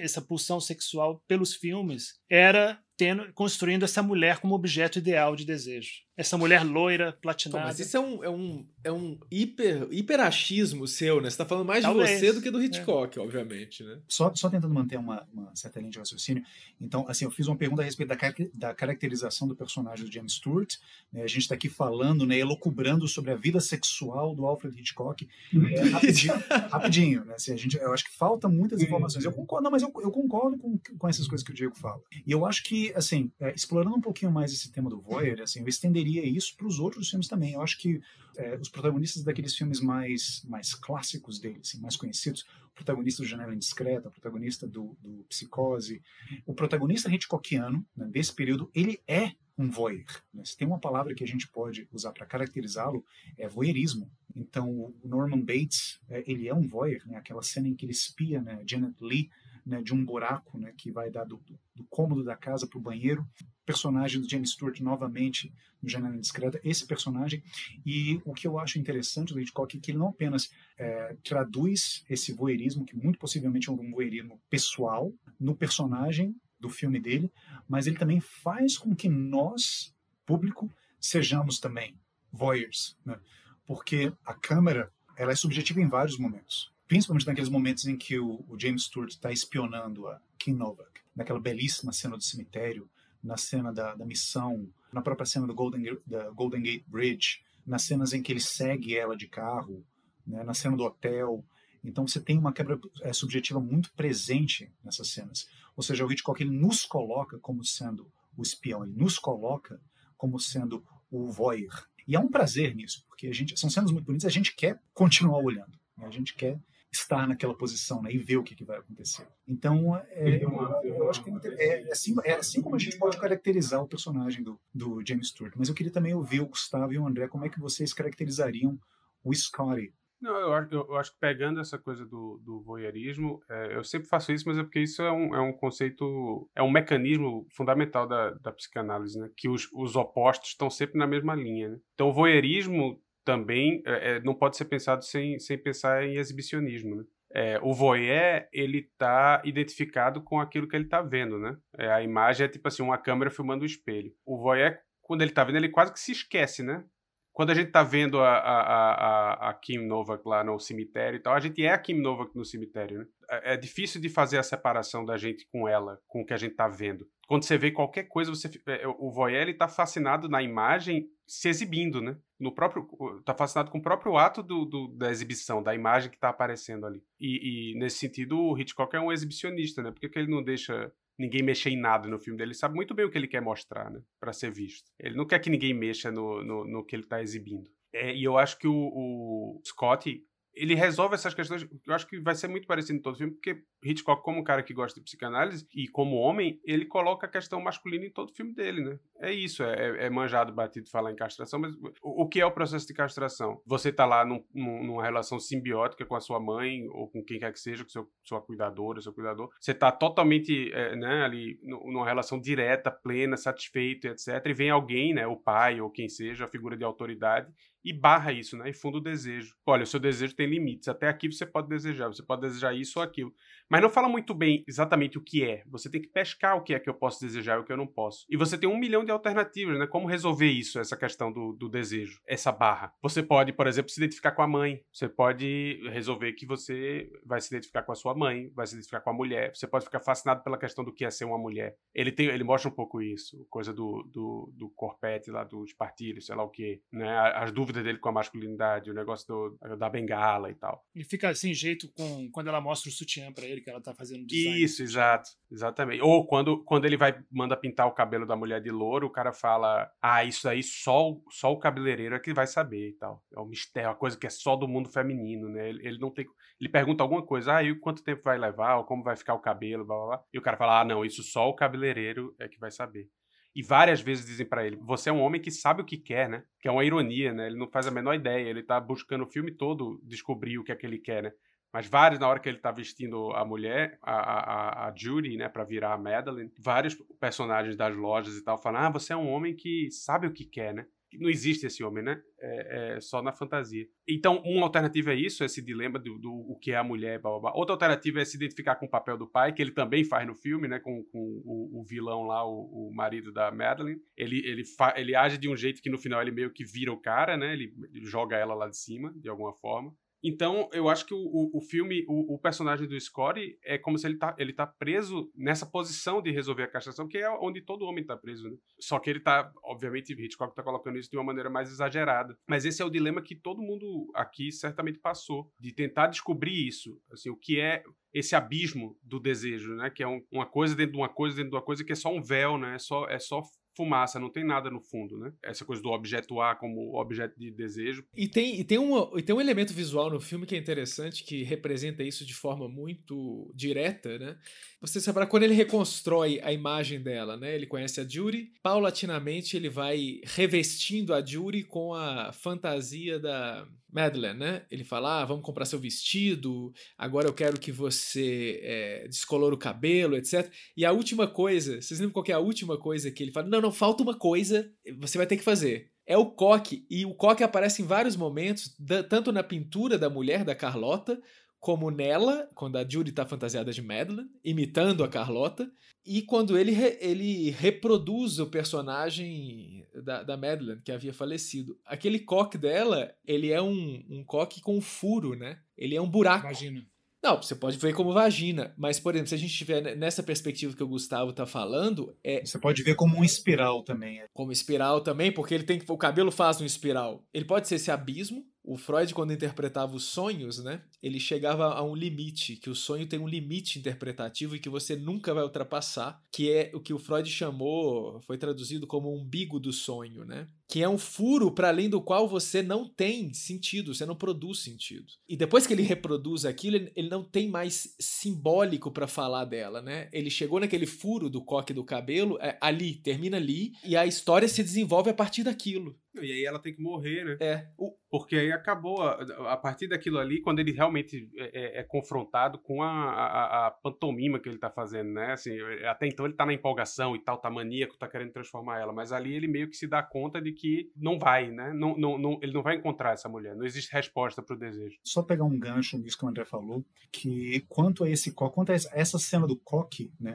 essa 0.00 0.20
pulsão 0.20 0.60
sexual 0.60 1.22
pelos 1.26 1.54
filmes, 1.54 2.18
era 2.28 2.78
tendo, 2.96 3.32
construindo 3.32 3.84
essa 3.84 4.02
mulher 4.02 4.38
como 4.38 4.54
objeto 4.54 4.98
ideal 4.98 5.36
de 5.36 5.44
desejo. 5.44 6.05
Essa 6.16 6.38
mulher 6.38 6.64
loira, 6.64 7.12
platinada. 7.20 7.60
Pô, 7.62 7.68
mas 7.68 7.78
isso 7.78 7.94
é 7.94 8.00
um, 8.00 8.24
é 8.24 8.30
um, 8.30 8.66
é 8.82 8.90
um 8.90 9.18
hiper, 9.30 9.86
hiperachismo 9.90 10.88
seu, 10.88 11.20
né? 11.20 11.28
Você 11.28 11.36
tá 11.36 11.44
falando 11.44 11.66
mais 11.66 11.82
Talvez. 11.82 12.08
de 12.08 12.16
você 12.16 12.32
do 12.32 12.40
que 12.40 12.50
do 12.50 12.62
Hitchcock, 12.62 13.18
é. 13.18 13.22
obviamente, 13.22 13.84
né? 13.84 13.98
Só, 14.08 14.34
só 14.34 14.48
tentando 14.48 14.72
manter 14.72 14.96
uma, 14.96 15.28
uma 15.30 15.54
certa 15.54 15.78
linha 15.78 15.90
de 15.90 15.98
raciocínio. 15.98 16.42
Então, 16.80 17.04
assim, 17.06 17.26
eu 17.26 17.30
fiz 17.30 17.46
uma 17.48 17.56
pergunta 17.56 17.82
a 17.82 17.84
respeito 17.84 18.08
da, 18.08 18.16
da 18.54 18.74
caracterização 18.74 19.46
do 19.46 19.54
personagem 19.54 20.06
do 20.06 20.10
James 20.12 20.32
Stewart. 20.32 20.76
Né? 21.12 21.22
A 21.22 21.26
gente 21.26 21.40
está 21.40 21.54
aqui 21.54 21.68
falando, 21.68 22.24
né, 22.24 22.38
elocubrando 22.38 23.06
sobre 23.06 23.30
a 23.30 23.36
vida 23.36 23.60
sexual 23.60 24.34
do 24.34 24.46
Alfred 24.46 24.80
Hitchcock. 24.80 25.28
É, 25.52 25.80
rapidinho, 25.82 26.34
rapidinho, 26.70 27.24
né? 27.26 27.34
Assim, 27.34 27.52
a 27.52 27.56
gente, 27.56 27.76
eu 27.76 27.92
acho 27.92 28.04
que 28.04 28.16
falta 28.16 28.48
muitas 28.48 28.80
informações. 28.80 29.22
Eu 29.22 29.32
concordo, 29.32 29.64
não, 29.64 29.70
mas 29.70 29.82
eu, 29.82 29.92
eu 30.00 30.10
concordo 30.10 30.56
com, 30.56 30.78
com 30.96 31.08
essas 31.08 31.28
coisas 31.28 31.44
que 31.44 31.52
o 31.52 31.54
Diego 31.54 31.76
fala. 31.76 32.00
E 32.26 32.32
eu 32.32 32.46
acho 32.46 32.64
que, 32.64 32.90
assim, 32.94 33.30
é, 33.38 33.52
explorando 33.54 33.96
um 33.96 34.00
pouquinho 34.00 34.32
mais 34.32 34.50
esse 34.50 34.72
tema 34.72 34.88
do 34.88 34.98
voyeur, 34.98 35.42
assim, 35.42 35.60
eu 35.60 35.68
estenderia 35.68 36.05
estenderia 36.06 36.24
isso 36.24 36.56
para 36.56 36.66
os 36.66 36.78
outros 36.78 37.10
filmes 37.10 37.28
também. 37.28 37.52
Eu 37.52 37.62
acho 37.62 37.78
que 37.78 38.00
é, 38.36 38.56
os 38.56 38.68
protagonistas 38.68 39.24
daqueles 39.24 39.54
filmes 39.54 39.80
mais, 39.80 40.44
mais 40.48 40.74
clássicos 40.74 41.38
dele, 41.38 41.60
assim, 41.60 41.80
mais 41.80 41.96
conhecidos, 41.96 42.42
o 42.70 42.74
protagonista 42.74 43.22
do 43.22 43.28
Janela 43.28 43.54
Indiscreta, 43.54 44.08
o 44.08 44.12
protagonista 44.12 44.66
do, 44.66 44.96
do 45.00 45.24
Psicose, 45.28 46.02
o 46.44 46.54
protagonista 46.54 47.12
Hitchcockiano, 47.12 47.84
né, 47.96 48.06
desse 48.06 48.34
período, 48.34 48.70
ele 48.74 49.00
é 49.08 49.32
um 49.58 49.70
voyeur. 49.70 50.22
Né? 50.34 50.44
Se 50.44 50.56
tem 50.56 50.68
uma 50.68 50.78
palavra 50.78 51.14
que 51.14 51.24
a 51.24 51.26
gente 51.26 51.48
pode 51.48 51.88
usar 51.90 52.12
para 52.12 52.26
caracterizá-lo, 52.26 53.04
é 53.38 53.48
voyeurismo. 53.48 54.10
Então, 54.34 54.68
o 54.68 54.94
Norman 55.02 55.40
Bates, 55.40 55.98
é, 56.10 56.22
ele 56.30 56.46
é 56.46 56.54
um 56.54 56.68
voyeur, 56.68 57.00
né? 57.06 57.16
aquela 57.16 57.42
cena 57.42 57.66
em 57.66 57.74
que 57.74 57.86
ele 57.86 57.92
espia 57.92 58.42
né, 58.42 58.62
Janet 58.66 58.94
Lee 59.00 59.30
né, 59.66 59.82
de 59.82 59.92
um 59.92 60.04
buraco 60.04 60.56
né, 60.56 60.72
que 60.76 60.92
vai 60.92 61.10
dar 61.10 61.24
do, 61.24 61.42
do 61.74 61.84
cômodo 61.90 62.22
da 62.22 62.36
casa 62.36 62.68
para 62.68 62.78
o 62.78 62.82
banheiro. 62.82 63.26
Personagem 63.64 64.20
do 64.20 64.30
James 64.30 64.50
Stewart 64.50 64.78
novamente 64.80 65.52
no 65.82 65.88
Janela 65.88 66.16
Discreta, 66.16 66.60
esse 66.62 66.86
personagem. 66.86 67.42
E 67.84 68.20
o 68.24 68.32
que 68.32 68.46
eu 68.46 68.60
acho 68.60 68.78
interessante 68.78 69.34
do 69.34 69.40
Hitchcock 69.40 69.76
é 69.76 69.80
que 69.80 69.90
ele 69.90 69.98
não 69.98 70.08
apenas 70.08 70.48
é, 70.78 71.16
traduz 71.24 72.04
esse 72.08 72.32
voyeurismo, 72.32 72.86
que 72.86 72.96
muito 72.96 73.18
possivelmente 73.18 73.68
é 73.68 73.72
um 73.72 73.90
voyeurismo 73.90 74.40
pessoal, 74.48 75.12
no 75.38 75.56
personagem 75.56 76.34
do 76.60 76.70
filme 76.70 77.00
dele, 77.00 77.30
mas 77.68 77.86
ele 77.86 77.98
também 77.98 78.20
faz 78.20 78.78
com 78.78 78.94
que 78.94 79.08
nós, 79.08 79.92
público, 80.24 80.70
sejamos 81.00 81.58
também 81.58 81.98
voyeurs, 82.32 82.96
né? 83.04 83.18
porque 83.66 84.12
a 84.24 84.32
câmera 84.32 84.90
ela 85.16 85.32
é 85.32 85.36
subjetiva 85.36 85.80
em 85.80 85.88
vários 85.88 86.18
momentos 86.18 86.74
principalmente 86.88 87.26
naqueles 87.26 87.50
momentos 87.50 87.86
em 87.86 87.96
que 87.96 88.18
o, 88.18 88.44
o 88.48 88.58
James 88.58 88.84
Stewart 88.84 89.10
está 89.10 89.32
espionando 89.32 90.06
a 90.08 90.20
Kim 90.38 90.54
Novak, 90.54 91.00
naquela 91.14 91.40
belíssima 91.40 91.92
cena 91.92 92.16
do 92.16 92.22
cemitério, 92.22 92.88
na 93.22 93.36
cena 93.36 93.72
da, 93.72 93.94
da 93.94 94.04
missão, 94.04 94.68
na 94.92 95.02
própria 95.02 95.26
cena 95.26 95.46
do 95.46 95.54
Golden, 95.54 95.98
da 96.06 96.30
Golden 96.30 96.62
Gate 96.62 96.84
Bridge, 96.86 97.42
nas 97.66 97.82
cenas 97.82 98.12
em 98.12 98.22
que 98.22 98.32
ele 98.32 98.40
segue 98.40 98.96
ela 98.96 99.16
de 99.16 99.26
carro, 99.26 99.84
né, 100.26 100.44
na 100.44 100.54
cena 100.54 100.76
do 100.76 100.84
hotel. 100.84 101.44
Então 101.82 102.06
você 102.06 102.20
tem 102.20 102.38
uma 102.38 102.52
quebra 102.52 102.78
é, 103.02 103.12
subjetiva 103.12 103.60
muito 103.60 103.92
presente 103.92 104.70
nessas 104.84 105.08
cenas. 105.08 105.48
Ou 105.76 105.82
seja, 105.82 106.06
o 106.06 106.10
Hitchcock 106.10 106.40
ele 106.40 106.56
nos 106.56 106.84
coloca 106.84 107.38
como 107.38 107.64
sendo 107.64 108.10
o 108.36 108.42
espião, 108.42 108.84
ele 108.84 108.94
nos 108.94 109.18
coloca 109.18 109.80
como 110.16 110.38
sendo 110.38 110.84
o 111.10 111.26
voyeur. 111.26 111.86
E 112.06 112.14
é 112.14 112.20
um 112.20 112.28
prazer 112.28 112.74
nisso, 112.74 113.04
porque 113.08 113.26
a 113.26 113.34
gente 113.34 113.58
são 113.58 113.68
cenas 113.68 113.90
muito 113.90 114.06
bonitas, 114.06 114.26
a 114.26 114.30
gente 114.30 114.54
quer 114.54 114.80
continuar 114.94 115.38
olhando, 115.38 115.78
né? 115.96 116.06
a 116.06 116.10
gente 116.10 116.34
quer 116.34 116.60
estar 116.96 117.26
naquela 117.26 117.54
posição 117.54 118.02
né, 118.02 118.10
e 118.12 118.18
ver 118.18 118.36
o 118.36 118.42
que, 118.42 118.54
que 118.54 118.64
vai 118.64 118.78
acontecer. 118.78 119.26
Então, 119.46 119.96
é, 120.10 120.42
eu, 120.42 120.50
eu, 120.84 121.10
acho 121.10 121.22
que 121.22 121.30
é, 121.30 121.88
é, 121.88 121.92
assim, 121.92 122.14
é 122.24 122.32
assim 122.34 122.60
como 122.62 122.76
a 122.76 122.78
gente 122.78 122.98
pode 122.98 123.18
caracterizar 123.18 123.82
o 123.82 123.88
personagem 123.88 124.42
do, 124.42 124.58
do 124.74 125.02
James 125.06 125.28
Stewart. 125.28 125.54
Mas 125.56 125.68
eu 125.68 125.74
queria 125.74 125.92
também 125.92 126.14
ouvir 126.14 126.40
o 126.40 126.46
Gustavo 126.48 126.92
e 126.92 126.98
o 126.98 127.06
André, 127.06 127.28
como 127.28 127.44
é 127.44 127.48
que 127.48 127.60
vocês 127.60 127.92
caracterizariam 127.92 128.78
o 129.24 129.34
Scotty 129.34 129.92
não, 130.20 130.34
eu 130.34 130.52
acho, 130.54 130.74
eu 130.74 130.96
acho 130.96 131.12
que 131.12 131.18
pegando 131.20 131.60
essa 131.60 131.78
coisa 131.78 132.04
do, 132.04 132.40
do 132.42 132.60
voyeurismo, 132.62 133.42
é, 133.50 133.76
eu 133.76 133.84
sempre 133.84 134.08
faço 134.08 134.32
isso, 134.32 134.44
mas 134.48 134.56
é 134.56 134.62
porque 134.62 134.80
isso 134.80 135.02
é 135.02 135.12
um, 135.12 135.34
é 135.34 135.40
um 135.40 135.52
conceito, 135.52 136.48
é 136.54 136.62
um 136.62 136.70
mecanismo 136.70 137.46
fundamental 137.50 138.06
da, 138.06 138.30
da 138.30 138.50
psicanálise, 138.50 139.18
né? 139.18 139.30
Que 139.36 139.48
os, 139.48 139.68
os 139.72 139.94
opostos 139.94 140.50
estão 140.50 140.70
sempre 140.70 140.98
na 140.98 141.06
mesma 141.06 141.34
linha, 141.34 141.68
né? 141.68 141.78
Então, 141.94 142.08
o 142.08 142.12
voyeurismo 142.14 142.98
também 143.26 143.82
é, 143.84 144.20
não 144.20 144.34
pode 144.34 144.56
ser 144.56 144.64
pensado 144.64 145.04
sem, 145.04 145.38
sem 145.38 145.58
pensar 145.58 146.02
em 146.04 146.16
exibicionismo, 146.16 146.96
né? 146.96 147.04
É, 147.34 147.58
o 147.60 147.74
voyeur, 147.74 148.48
ele 148.52 148.88
tá 148.96 149.42
identificado 149.44 150.22
com 150.22 150.40
aquilo 150.40 150.66
que 150.66 150.74
ele 150.74 150.86
tá 150.86 151.02
vendo, 151.02 151.38
né? 151.38 151.54
É, 151.76 151.90
a 151.90 152.00
imagem 152.00 152.46
é 152.46 152.48
tipo 152.48 152.66
assim, 152.66 152.82
uma 152.82 152.96
câmera 152.96 153.30
filmando 153.30 153.64
o 153.64 153.66
espelho. 153.66 154.14
O 154.24 154.38
voyeur 154.38 154.78
quando 155.06 155.22
ele 155.22 155.30
tá 155.30 155.44
vendo, 155.44 155.56
ele 155.56 155.68
quase 155.68 155.92
que 155.92 156.00
se 156.00 156.10
esquece, 156.10 156.64
né? 156.64 156.84
Quando 157.32 157.50
a 157.50 157.54
gente 157.54 157.70
tá 157.70 157.82
vendo 157.82 158.18
a, 158.18 158.38
a, 158.38 158.60
a, 158.60 159.50
a 159.50 159.54
Kim 159.54 159.86
Novak 159.86 160.26
lá 160.26 160.42
no 160.42 160.58
cemitério 160.58 161.18
e 161.18 161.20
tal, 161.20 161.34
a 161.34 161.40
gente 161.40 161.64
é 161.64 161.70
a 161.70 161.78
Kim 161.78 162.00
Novak 162.00 162.34
no 162.34 162.44
cemitério, 162.44 162.98
né? 162.98 163.06
É, 163.30 163.54
é 163.54 163.56
difícil 163.56 164.00
de 164.00 164.08
fazer 164.08 164.38
a 164.38 164.42
separação 164.42 165.04
da 165.04 165.16
gente 165.16 165.46
com 165.50 165.68
ela, 165.68 166.00
com 166.06 166.22
o 166.22 166.26
que 166.26 166.34
a 166.34 166.36
gente 166.36 166.54
tá 166.54 166.68
vendo. 166.68 167.08
Quando 167.26 167.42
você 167.42 167.58
vê 167.58 167.72
qualquer 167.72 168.04
coisa, 168.04 168.30
você, 168.30 168.48
é, 168.66 168.86
o 168.86 169.10
voyeur 169.10 169.42
ele 169.42 169.54
tá 169.54 169.66
fascinado 169.66 170.28
na 170.28 170.42
imagem 170.42 171.08
se 171.26 171.48
exibindo, 171.48 172.00
né? 172.00 172.16
No 172.38 172.54
próprio, 172.54 172.88
tá 173.24 173.34
fascinado 173.34 173.70
com 173.70 173.78
o 173.78 173.82
próprio 173.82 174.16
ato 174.16 174.42
do, 174.42 174.64
do 174.64 174.88
da 174.88 175.10
exibição, 175.10 175.62
da 175.62 175.74
imagem 175.74 176.10
que 176.10 176.18
tá 176.18 176.28
aparecendo 176.28 176.86
ali. 176.86 177.02
E, 177.18 177.72
e, 177.72 177.78
nesse 177.78 177.98
sentido, 177.98 178.38
o 178.38 178.56
Hitchcock 178.56 178.94
é 178.94 179.00
um 179.00 179.12
exibicionista, 179.12 179.82
né? 179.82 179.90
Por 179.90 179.98
que, 179.98 180.18
ele 180.18 180.30
não 180.30 180.42
deixa 180.42 180.92
ninguém 181.18 181.42
mexer 181.42 181.70
em 181.70 181.80
nada 181.80 182.08
no 182.08 182.18
filme 182.18 182.36
dele. 182.38 182.50
Ele 182.50 182.58
sabe 182.58 182.76
muito 182.76 182.94
bem 182.94 183.04
o 183.04 183.10
que 183.10 183.18
ele 183.18 183.26
quer 183.26 183.40
mostrar, 183.40 183.90
né? 183.90 184.00
Pra 184.20 184.32
ser 184.32 184.52
visto. 184.52 184.88
Ele 185.00 185.16
não 185.16 185.26
quer 185.26 185.40
que 185.40 185.50
ninguém 185.50 185.74
mexa 185.74 186.12
no, 186.12 186.44
no, 186.44 186.64
no 186.64 186.84
que 186.84 186.94
ele 186.94 187.06
tá 187.06 187.20
exibindo. 187.20 187.68
É, 187.92 188.14
e 188.14 188.22
eu 188.22 188.38
acho 188.38 188.58
que 188.58 188.68
o, 188.68 188.74
o 188.74 189.60
Scott 189.64 190.22
ele 190.56 190.74
resolve 190.74 191.14
essas 191.14 191.34
questões. 191.34 191.66
Eu 191.86 191.94
acho 191.94 192.06
que 192.06 192.18
vai 192.18 192.34
ser 192.34 192.48
muito 192.48 192.66
parecido 192.66 192.98
em 192.98 193.02
todo 193.02 193.18
filme, 193.18 193.34
porque 193.34 193.62
Hitchcock, 193.90 194.22
como 194.22 194.40
um 194.40 194.44
cara 194.44 194.62
que 194.62 194.74
gosta 194.74 194.98
de 194.98 195.04
psicanálise 195.04 195.66
e 195.74 195.88
como 195.88 196.16
homem, 196.16 196.60
ele 196.64 196.84
coloca 196.84 197.26
a 197.26 197.30
questão 197.30 197.60
masculina 197.60 198.06
em 198.06 198.10
todo 198.10 198.30
o 198.30 198.34
filme 198.34 198.54
dele, 198.54 198.82
né? 198.82 198.98
É 199.20 199.32
isso, 199.32 199.62
é, 199.62 199.74
é, 199.74 200.06
é 200.06 200.10
manjado, 200.10 200.52
batido 200.52 200.90
falar 200.90 201.12
em 201.12 201.16
castração, 201.16 201.58
mas 201.58 201.74
o, 202.02 202.24
o, 202.24 202.28
que 202.28 202.40
é 202.40 202.46
o 202.46 202.50
processo 202.50 202.86
de 202.86 202.94
castração? 202.94 203.60
Você 203.66 203.92
tá 203.92 204.04
lá 204.04 204.24
num, 204.24 204.44
numa 204.52 205.02
relação 205.02 205.38
simbiótica 205.38 206.04
com 206.04 206.14
a 206.14 206.20
sua 206.20 206.38
mãe 206.38 206.86
ou 206.88 207.08
com 207.08 207.22
quem 207.22 207.38
quer 207.38 207.52
que 207.52 207.60
seja, 207.60 207.84
com 207.84 207.90
seu, 207.90 208.10
sua 208.22 208.40
cuidadora, 208.40 209.00
seu 209.00 209.12
cuidador. 209.12 209.50
Você 209.60 209.72
tá 209.72 209.90
totalmente, 209.90 210.70
é, 210.72 210.96
né, 210.96 211.22
ali 211.24 211.58
numa 211.62 212.04
relação 212.04 212.40
direta, 212.40 212.90
plena, 212.90 213.36
satisfeito, 213.36 214.06
etc. 214.06 214.44
E 214.46 214.54
vem 214.54 214.70
alguém, 214.70 215.14
né, 215.14 215.26
o 215.26 215.36
pai 215.36 215.80
ou 215.80 215.90
quem 215.90 216.08
seja, 216.08 216.44
a 216.44 216.48
figura 216.48 216.76
de 216.76 216.84
autoridade, 216.84 217.52
e 217.86 217.92
barra 217.92 218.32
isso, 218.32 218.56
né? 218.56 218.68
E 218.68 218.72
funda 218.72 218.98
o 218.98 219.00
desejo. 219.00 219.54
Olha, 219.64 219.84
o 219.84 219.86
seu 219.86 220.00
desejo 220.00 220.34
tem 220.34 220.48
limites. 220.48 220.88
Até 220.88 221.06
aqui 221.06 221.30
você 221.30 221.46
pode 221.46 221.68
desejar, 221.68 222.08
você 222.08 222.20
pode 222.20 222.42
desejar 222.42 222.74
isso 222.74 222.98
ou 222.98 223.04
aquilo. 223.04 223.32
Mas 223.70 223.75
não 223.80 223.90
fala 223.90 224.08
muito 224.08 224.34
bem 224.34 224.64
exatamente 224.66 225.18
o 225.18 225.22
que 225.22 225.44
é. 225.44 225.62
Você 225.66 225.90
tem 225.90 226.00
que 226.00 226.08
pescar 226.08 226.56
o 226.56 226.62
que 226.62 226.74
é 226.74 226.78
que 226.78 226.88
eu 226.88 226.94
posso 226.94 227.20
desejar 227.20 227.58
e 227.58 227.60
o 227.60 227.64
que 227.64 227.72
eu 227.72 227.76
não 227.76 227.86
posso. 227.86 228.26
E 228.28 228.36
você 228.36 228.56
tem 228.56 228.68
um 228.68 228.78
milhão 228.78 229.04
de 229.04 229.10
alternativas, 229.10 229.78
né? 229.78 229.86
Como 229.86 230.06
resolver 230.06 230.50
isso, 230.50 230.78
essa 230.78 230.96
questão 230.96 231.32
do, 231.32 231.52
do 231.52 231.68
desejo, 231.68 232.20
essa 232.26 232.52
barra. 232.52 232.92
Você 233.02 233.22
pode, 233.22 233.52
por 233.52 233.66
exemplo, 233.66 233.90
se 233.90 234.00
identificar 234.00 234.32
com 234.32 234.42
a 234.42 234.48
mãe. 234.48 234.82
Você 234.92 235.08
pode 235.08 235.80
resolver 235.90 236.32
que 236.32 236.46
você 236.46 237.10
vai 237.24 237.40
se 237.40 237.48
identificar 237.48 237.82
com 237.82 237.92
a 237.92 237.94
sua 237.94 238.14
mãe, 238.14 238.50
vai 238.54 238.66
se 238.66 238.74
identificar 238.74 239.00
com 239.00 239.10
a 239.10 239.14
mulher. 239.14 239.54
Você 239.54 239.66
pode 239.66 239.84
ficar 239.84 240.00
fascinado 240.00 240.42
pela 240.42 240.58
questão 240.58 240.84
do 240.84 240.92
que 240.92 241.04
é 241.04 241.10
ser 241.10 241.24
uma 241.24 241.38
mulher. 241.38 241.76
Ele 241.94 242.12
tem, 242.12 242.26
ele 242.26 242.44
mostra 242.44 242.70
um 242.70 242.74
pouco 242.74 243.02
isso, 243.02 243.46
coisa 243.50 243.72
do, 243.72 244.02
do, 244.12 244.52
do 244.54 244.68
corpete 244.70 245.30
lá, 245.30 245.44
dos 245.44 245.72
partilhos, 245.72 246.26
sei 246.26 246.34
lá 246.34 246.44
o 246.44 246.50
que, 246.50 246.80
né? 246.92 247.18
As 247.34 247.52
dúvidas 247.52 247.82
dele 247.82 247.98
com 247.98 248.08
a 248.08 248.12
masculinidade, 248.12 248.90
o 248.90 248.94
negócio 248.94 249.26
do, 249.26 249.76
da 249.76 249.88
bengala 249.88 250.50
e 250.50 250.54
tal. 250.54 250.84
Ele 250.94 251.04
fica 251.04 251.28
assim, 251.28 251.52
jeito 251.54 251.90
com 251.92 252.30
quando 252.30 252.48
ela 252.48 252.60
mostra 252.60 252.90
o 252.90 252.92
sutiã 252.92 253.32
para 253.32 253.46
ele 253.46 253.55
que 253.60 253.70
ela 253.70 253.80
tá 253.80 253.94
fazendo 253.94 254.26
design. 254.26 254.62
Isso, 254.62 254.82
exato. 254.82 255.30
Exatamente. 255.50 256.02
Ou 256.02 256.26
quando, 256.26 256.62
quando 256.64 256.84
ele 256.84 256.96
vai, 256.96 257.18
manda 257.30 257.56
pintar 257.56 257.86
o 257.86 257.92
cabelo 257.92 258.26
da 258.26 258.36
mulher 258.36 258.60
de 258.60 258.70
louro, 258.70 259.06
o 259.06 259.10
cara 259.10 259.32
fala: 259.32 259.90
Ah, 260.02 260.24
isso 260.24 260.48
aí 260.48 260.62
só, 260.62 261.16
só 261.30 261.52
o 261.52 261.58
cabeleireiro 261.58 262.14
é 262.14 262.18
que 262.18 262.32
vai 262.32 262.46
saber 262.46 262.90
e 262.90 262.92
tal. 262.94 263.22
É 263.34 263.40
um 263.40 263.46
mistério, 263.46 263.90
uma 263.90 263.96
coisa 263.96 264.18
que 264.18 264.26
é 264.26 264.30
só 264.30 264.56
do 264.56 264.68
mundo 264.68 264.88
feminino, 264.88 265.48
né? 265.48 265.68
Ele, 265.68 265.86
ele 265.86 265.98
não 265.98 266.10
tem. 266.10 266.26
Ele 266.60 266.68
pergunta 266.68 267.02
alguma 267.02 267.24
coisa, 267.24 267.56
ah, 267.56 267.62
e 267.62 267.74
quanto 267.78 268.02
tempo 268.02 268.22
vai 268.24 268.38
levar, 268.38 268.76
ou 268.76 268.84
como 268.84 269.02
vai 269.02 269.16
ficar 269.16 269.34
o 269.34 269.40
cabelo, 269.40 269.84
blá 269.84 269.96
blá 269.96 270.06
blá. 270.06 270.24
E 270.32 270.38
o 270.38 270.42
cara 270.42 270.56
fala: 270.56 270.80
Ah, 270.80 270.84
não, 270.84 271.04
isso 271.04 271.22
só 271.22 271.48
o 271.48 271.54
cabeleireiro 271.54 272.34
é 272.38 272.48
que 272.48 272.58
vai 272.58 272.70
saber. 272.70 273.08
E 273.56 273.62
várias 273.62 274.02
vezes 274.02 274.26
dizem 274.26 274.44
para 274.44 274.66
ele: 274.66 274.76
você 274.76 275.08
é 275.08 275.12
um 275.12 275.22
homem 275.22 275.40
que 275.40 275.50
sabe 275.50 275.80
o 275.80 275.84
que 275.84 275.96
quer, 275.96 276.28
né? 276.28 276.44
Que 276.60 276.68
é 276.68 276.70
uma 276.70 276.84
ironia, 276.84 277.32
né? 277.32 277.46
Ele 277.46 277.58
não 277.58 277.70
faz 277.70 277.86
a 277.86 277.90
menor 277.90 278.14
ideia. 278.14 278.46
Ele 278.46 278.62
tá 278.62 278.78
buscando 278.78 279.24
o 279.24 279.30
filme 279.30 279.50
todo 279.50 279.98
descobrir 280.04 280.58
o 280.58 280.62
que 280.62 280.70
é 280.70 280.76
que 280.76 280.84
ele 280.84 280.98
quer, 280.98 281.22
né? 281.22 281.32
Mas 281.76 281.86
vários, 281.88 282.18
na 282.18 282.26
hora 282.26 282.40
que 282.40 282.48
ele 282.48 282.56
tá 282.56 282.72
vestindo 282.72 283.32
a 283.32 283.44
mulher, 283.44 283.98
a, 284.00 284.14
a, 284.14 284.88
a 284.88 284.94
Judy, 284.96 285.36
né, 285.36 285.46
pra 285.46 285.62
virar 285.62 285.92
a 285.92 285.98
Madeline, 285.98 286.50
vários 286.58 286.94
personagens 287.20 287.76
das 287.76 287.94
lojas 287.94 288.34
e 288.34 288.42
tal 288.42 288.56
falam: 288.56 288.80
Ah, 288.80 288.88
você 288.88 289.12
é 289.12 289.16
um 289.16 289.28
homem 289.28 289.54
que 289.54 289.90
sabe 289.90 290.26
o 290.26 290.32
que 290.32 290.46
quer, 290.46 290.72
né? 290.72 290.86
Não 291.12 291.28
existe 291.28 291.66
esse 291.66 291.84
homem, 291.84 292.02
né? 292.02 292.18
É, 292.40 292.94
é 292.96 293.00
só 293.00 293.20
na 293.20 293.30
fantasia. 293.30 293.86
Então, 294.08 294.42
uma 294.46 294.64
alternativa 294.64 295.12
é 295.12 295.16
isso, 295.16 295.44
esse 295.44 295.60
dilema 295.60 295.98
do, 295.98 296.18
do 296.18 296.32
o 296.32 296.58
que 296.58 296.72
é 296.72 296.76
a 296.76 296.82
mulher, 296.82 297.20
blá, 297.20 297.32
blá, 297.32 297.40
blá. 297.40 297.52
Outra 297.54 297.74
alternativa 297.74 298.22
é 298.22 298.24
se 298.24 298.38
identificar 298.38 298.76
com 298.76 298.86
o 298.86 298.90
papel 298.90 299.18
do 299.18 299.26
pai, 299.26 299.52
que 299.52 299.60
ele 299.60 299.72
também 299.72 300.02
faz 300.02 300.26
no 300.26 300.34
filme, 300.34 300.66
né? 300.66 300.78
Com, 300.78 301.04
com 301.04 301.42
o, 301.44 301.80
o, 301.80 301.84
vilão 301.84 302.22
lá, 302.22 302.42
o, 302.42 302.88
o, 302.88 302.94
marido 302.94 303.30
da 303.30 303.50
Madeline. 303.50 304.00
Ele, 304.16 304.38
ele, 304.46 304.64
fa, 304.64 304.94
ele 304.96 305.14
age 305.14 305.36
de 305.36 305.46
um 305.46 305.56
jeito 305.56 305.82
que 305.82 305.90
no 305.90 305.98
final 305.98 306.22
ele 306.22 306.30
meio 306.32 306.50
que 306.50 306.64
vira 306.64 306.90
o 306.90 307.00
cara, 307.00 307.36
né? 307.36 307.52
Ele, 307.52 307.70
ele 307.92 308.06
joga 308.06 308.34
ela 308.34 308.54
lá 308.54 308.66
de 308.66 308.78
cima, 308.78 309.12
de 309.14 309.28
alguma 309.28 309.52
forma. 309.52 309.94
Então, 310.22 310.68
eu 310.72 310.88
acho 310.88 311.06
que 311.06 311.14
o, 311.14 311.50
o, 311.52 311.60
filme, 311.60 312.04
o, 312.08 312.34
o, 312.34 312.38
personagem 312.38 312.88
do 312.88 312.98
Scotty 312.98 313.58
é 313.62 313.78
como 313.78 313.98
se 313.98 314.06
ele 314.06 314.16
tá, 314.16 314.34
ele 314.38 314.52
tá 314.52 314.66
preso 314.66 315.30
nessa 315.34 315.66
posição 315.66 316.20
de 316.22 316.30
resolver 316.30 316.64
a 316.64 316.70
castração, 316.70 317.06
que 317.06 317.18
é 317.18 317.30
onde 317.30 317.60
todo 317.60 317.84
homem 317.84 318.04
tá 318.04 318.16
preso, 318.16 318.48
né? 318.48 318.56
Só 318.80 318.98
que 318.98 319.10
ele 319.10 319.20
tá, 319.20 319.52
obviamente, 319.62 320.12
Hitchcock 320.12 320.54
tá 320.54 320.62
colocando 320.62 320.98
isso 320.98 321.10
de 321.10 321.16
uma 321.16 321.24
maneira 321.24 321.50
mais 321.50 321.70
exagerada. 321.70 322.36
Mas 322.48 322.64
esse 322.64 322.82
é 322.82 322.84
o 322.84 322.90
dilema 322.90 323.22
que 323.22 323.36
todo 323.36 323.62
mundo 323.62 324.10
aqui 324.14 324.50
certamente 324.50 324.98
passou, 324.98 325.50
de 325.60 325.72
tentar 325.72 326.08
descobrir 326.08 326.66
isso, 326.66 327.00
assim, 327.12 327.30
o 327.30 327.36
que 327.36 327.60
é 327.60 327.82
esse 328.12 328.34
abismo 328.34 328.98
do 329.02 329.20
desejo, 329.20 329.74
né? 329.74 329.90
Que 329.90 330.02
é 330.02 330.08
um, 330.08 330.22
uma 330.32 330.46
coisa 330.46 330.74
dentro 330.74 330.92
de 330.92 330.98
uma 330.98 331.08
coisa 331.08 331.36
dentro 331.36 331.50
de 331.50 331.56
uma 331.56 331.62
coisa 331.62 331.84
que 331.84 331.92
é 331.92 331.96
só 331.96 332.12
um 332.12 332.22
véu, 332.22 332.56
né? 332.56 332.76
É 332.76 332.78
só, 332.78 333.06
é 333.06 333.18
só 333.18 333.42
fumaça, 333.76 334.18
não 334.18 334.30
tem 334.30 334.44
nada 334.44 334.70
no 334.70 334.80
fundo, 334.80 335.18
né? 335.18 335.32
Essa 335.42 335.64
coisa 335.64 335.82
do 335.82 335.90
objeto 335.90 336.40
A 336.40 336.54
como 336.54 336.98
objeto 336.98 337.38
de 337.38 337.50
desejo. 337.50 338.04
E 338.16 338.26
tem, 338.26 338.58
e 338.58 338.64
tem, 338.64 338.78
uma, 338.78 339.10
e 339.18 339.22
tem 339.22 339.34
um 339.34 339.40
elemento 339.40 339.72
visual 339.72 340.10
no 340.10 340.20
filme 340.20 340.46
que 340.46 340.54
é 340.54 340.58
interessante, 340.58 341.22
que 341.22 341.42
representa 341.42 342.02
isso 342.02 342.24
de 342.24 342.34
forma 342.34 342.68
muito 342.68 343.52
direta, 343.54 344.18
né? 344.18 344.38
Você 344.80 345.00
sabe, 345.00 345.26
quando 345.26 345.42
ele 345.42 345.54
reconstrói 345.54 346.40
a 346.42 346.52
imagem 346.52 347.02
dela, 347.02 347.36
né? 347.36 347.54
Ele 347.54 347.66
conhece 347.66 348.00
a 348.00 348.08
Judy, 348.08 348.52
paulatinamente 348.62 349.56
ele 349.56 349.68
vai 349.68 350.20
revestindo 350.24 351.12
a 351.12 351.24
Judy 351.24 351.62
com 351.64 351.92
a 351.92 352.32
fantasia 352.32 353.18
da 353.18 353.66
Madeleine, 353.96 354.38
né? 354.38 354.66
Ele 354.70 354.84
fala: 354.84 355.22
ah, 355.22 355.24
vamos 355.24 355.42
comprar 355.42 355.64
seu 355.64 355.78
vestido, 355.78 356.70
agora 356.98 357.26
eu 357.26 357.32
quero 357.32 357.58
que 357.58 357.72
você 357.72 358.60
é, 358.62 359.08
descolore 359.08 359.54
o 359.54 359.58
cabelo, 359.58 360.16
etc. 360.16 360.52
E 360.76 360.84
a 360.84 360.92
última 360.92 361.26
coisa, 361.26 361.80
vocês 361.80 361.98
lembram 361.98 362.12
qual 362.12 362.26
é 362.28 362.32
a 362.32 362.38
última 362.38 362.78
coisa 362.78 363.10
que 363.10 363.22
ele 363.22 363.32
fala? 363.32 363.48
Não, 363.48 363.60
não, 363.60 363.72
falta 363.72 364.02
uma 364.02 364.18
coisa, 364.18 364.70
você 364.98 365.16
vai 365.16 365.26
ter 365.26 365.38
que 365.38 365.42
fazer. 365.42 365.90
É 366.06 366.16
o 366.16 366.26
coque, 366.26 366.86
e 366.90 367.06
o 367.06 367.14
coque 367.14 367.42
aparece 367.42 367.80
em 367.82 367.86
vários 367.86 368.14
momentos, 368.14 368.76
tanto 369.08 369.32
na 369.32 369.42
pintura 369.42 369.98
da 369.98 370.10
mulher, 370.10 370.44
da 370.44 370.54
Carlota, 370.54 371.20
como 371.60 371.90
nela, 371.90 372.48
quando 372.54 372.76
a 372.76 372.88
Judy 372.88 373.10
está 373.10 373.26
fantasiada 373.26 373.72
de 373.72 373.82
Madeline, 373.82 374.28
imitando 374.44 375.02
a 375.02 375.08
Carlota, 375.08 375.70
e 376.04 376.22
quando 376.22 376.56
ele, 376.56 376.70
re, 376.70 376.96
ele 377.00 377.50
reproduz 377.50 378.38
o 378.38 378.46
personagem 378.46 379.84
da, 380.04 380.22
da 380.22 380.36
Madeline, 380.36 380.80
que 380.82 380.92
havia 380.92 381.12
falecido. 381.12 381.76
Aquele 381.84 382.20
coque 382.20 382.56
dela, 382.56 383.12
ele 383.26 383.50
é 383.50 383.60
um, 383.60 384.04
um 384.08 384.24
coque 384.24 384.60
com 384.60 384.80
furo, 384.80 385.34
né? 385.34 385.58
Ele 385.76 385.96
é 385.96 386.00
um 386.00 386.08
buraco. 386.08 386.46
Vagina. 386.46 386.86
Não, 387.26 387.42
você 387.42 387.56
pode 387.56 387.76
ver 387.76 387.92
como 387.92 388.12
vagina, 388.12 388.72
mas, 388.78 389.00
por 389.00 389.12
exemplo, 389.12 389.30
se 389.30 389.34
a 389.34 389.38
gente 389.38 389.50
estiver 389.50 389.96
nessa 389.96 390.22
perspectiva 390.22 390.76
que 390.76 390.82
o 390.82 390.86
Gustavo 390.86 391.30
está 391.30 391.44
falando, 391.44 392.16
é. 392.22 392.44
Você 392.44 392.56
pode 392.56 392.84
ver 392.84 392.94
como 392.94 393.18
um 393.18 393.24
espiral 393.24 393.82
também. 393.82 394.22
Como 394.32 394.52
espiral 394.52 395.00
também, 395.00 395.32
porque 395.32 395.52
ele 395.52 395.64
tem 395.64 395.82
o 395.88 395.98
cabelo 395.98 396.30
faz 396.30 396.60
um 396.60 396.64
espiral. 396.64 397.26
Ele 397.34 397.44
pode 397.44 397.66
ser 397.66 397.76
esse 397.76 397.90
abismo, 397.90 398.46
o 398.66 398.76
Freud, 398.76 399.14
quando 399.14 399.32
interpretava 399.32 399.94
os 399.94 400.04
sonhos, 400.04 400.62
né, 400.62 400.82
ele 401.00 401.20
chegava 401.20 401.66
a 401.66 401.82
um 401.84 401.94
limite, 401.94 402.56
que 402.56 402.68
o 402.68 402.74
sonho 402.74 403.06
tem 403.06 403.18
um 403.18 403.28
limite 403.28 403.78
interpretativo 403.78 404.56
e 404.56 404.58
que 404.58 404.68
você 404.68 404.96
nunca 404.96 405.32
vai 405.32 405.44
ultrapassar, 405.44 406.20
que 406.32 406.50
é 406.50 406.72
o 406.74 406.80
que 406.80 406.92
o 406.92 406.98
Freud 406.98 407.30
chamou, 407.30 408.20
foi 408.22 408.36
traduzido 408.36 408.84
como 408.86 409.14
umbigo 409.14 409.60
do 409.60 409.72
sonho, 409.72 410.24
né? 410.24 410.48
Que 410.68 410.82
é 410.82 410.88
um 410.88 410.98
furo 410.98 411.50
para 411.50 411.68
além 411.68 411.88
do 411.88 412.00
qual 412.00 412.28
você 412.28 412.62
não 412.62 412.88
tem 412.88 413.32
sentido, 413.32 413.94
você 413.94 414.04
não 414.04 414.16
produz 414.16 414.60
sentido. 414.60 415.06
E 415.28 415.36
depois 415.36 415.66
que 415.66 415.72
ele 415.72 415.82
reproduz 415.82 416.44
aquilo, 416.44 416.76
ele 416.94 417.08
não 417.08 417.22
tem 417.22 417.48
mais 417.48 417.94
simbólico 418.00 418.90
para 418.90 419.06
falar 419.06 419.44
dela, 419.44 419.80
né? 419.80 420.08
Ele 420.12 420.30
chegou 420.30 420.58
naquele 420.58 420.86
furo 420.86 421.30
do 421.30 421.44
coque 421.44 421.72
do 421.72 421.84
cabelo, 421.84 422.38
é, 422.40 422.58
ali, 422.60 422.94
termina 422.94 423.36
ali, 423.36 423.72
e 423.84 423.96
a 423.96 424.06
história 424.06 424.48
se 424.48 424.62
desenvolve 424.62 425.10
a 425.10 425.14
partir 425.14 425.44
daquilo. 425.44 425.96
E 426.22 426.32
aí 426.32 426.44
ela 426.44 426.58
tem 426.58 426.74
que 426.74 426.82
morrer, 426.82 427.24
né? 427.24 427.36
É. 427.40 427.66
O, 427.76 427.94
porque 428.10 428.36
aí 428.36 428.52
acabou, 428.52 429.02
a, 429.02 429.20
a, 429.52 429.56
partir 429.56 429.88
daquilo 429.88 430.18
ali, 430.18 430.40
quando 430.40 430.60
ele 430.60 430.72
realmente 430.72 431.28
é, 431.36 431.78
é, 431.78 431.80
é 431.80 431.82
confrontado 431.82 432.58
com 432.58 432.82
a, 432.82 432.88
a, 432.88 433.66
a, 433.66 433.70
pantomima 433.70 434.38
que 434.38 434.48
ele 434.48 434.58
tá 434.58 434.70
fazendo, 434.70 435.12
né? 435.12 435.32
Assim, 435.32 435.58
até 435.84 436.06
então 436.06 436.24
ele 436.24 436.34
tá 436.34 436.46
na 436.46 436.52
empolgação 436.52 437.14
e 437.14 437.22
tal, 437.22 437.38
tá 437.38 437.50
maníaco, 437.50 437.98
tá 437.98 438.08
querendo 438.08 438.32
transformar 438.32 438.80
ela, 438.80 438.92
mas 438.92 439.12
ali 439.12 439.34
ele 439.34 439.48
meio 439.48 439.68
que 439.68 439.76
se 439.76 439.86
dá 439.86 440.02
conta 440.02 440.40
de 440.40 440.52
que 440.56 440.90
não 440.96 441.18
vai, 441.18 441.50
né? 441.50 441.72
Não, 441.72 441.96
não, 441.96 442.18
não, 442.18 442.38
ele 442.42 442.52
não 442.52 442.62
vai 442.62 442.76
encontrar 442.76 443.12
essa 443.12 443.28
mulher, 443.28 443.54
não 443.54 443.64
existe 443.64 443.92
resposta 443.92 444.42
pro 444.42 444.58
desejo. 444.58 444.98
Só 445.04 445.22
pegar 445.22 445.44
um 445.44 445.58
gancho 445.58 445.98
nisso 445.98 446.18
que 446.18 446.24
o 446.24 446.28
André 446.28 446.44
falou, 446.44 446.84
que 447.12 447.60
quanto 447.68 448.02
a 448.04 448.10
esse 448.10 448.32
quanto 448.32 448.72
a 448.72 448.74
essa 448.74 449.18
cena 449.18 449.46
do 449.46 449.56
coque, 449.56 450.12
né? 450.18 450.34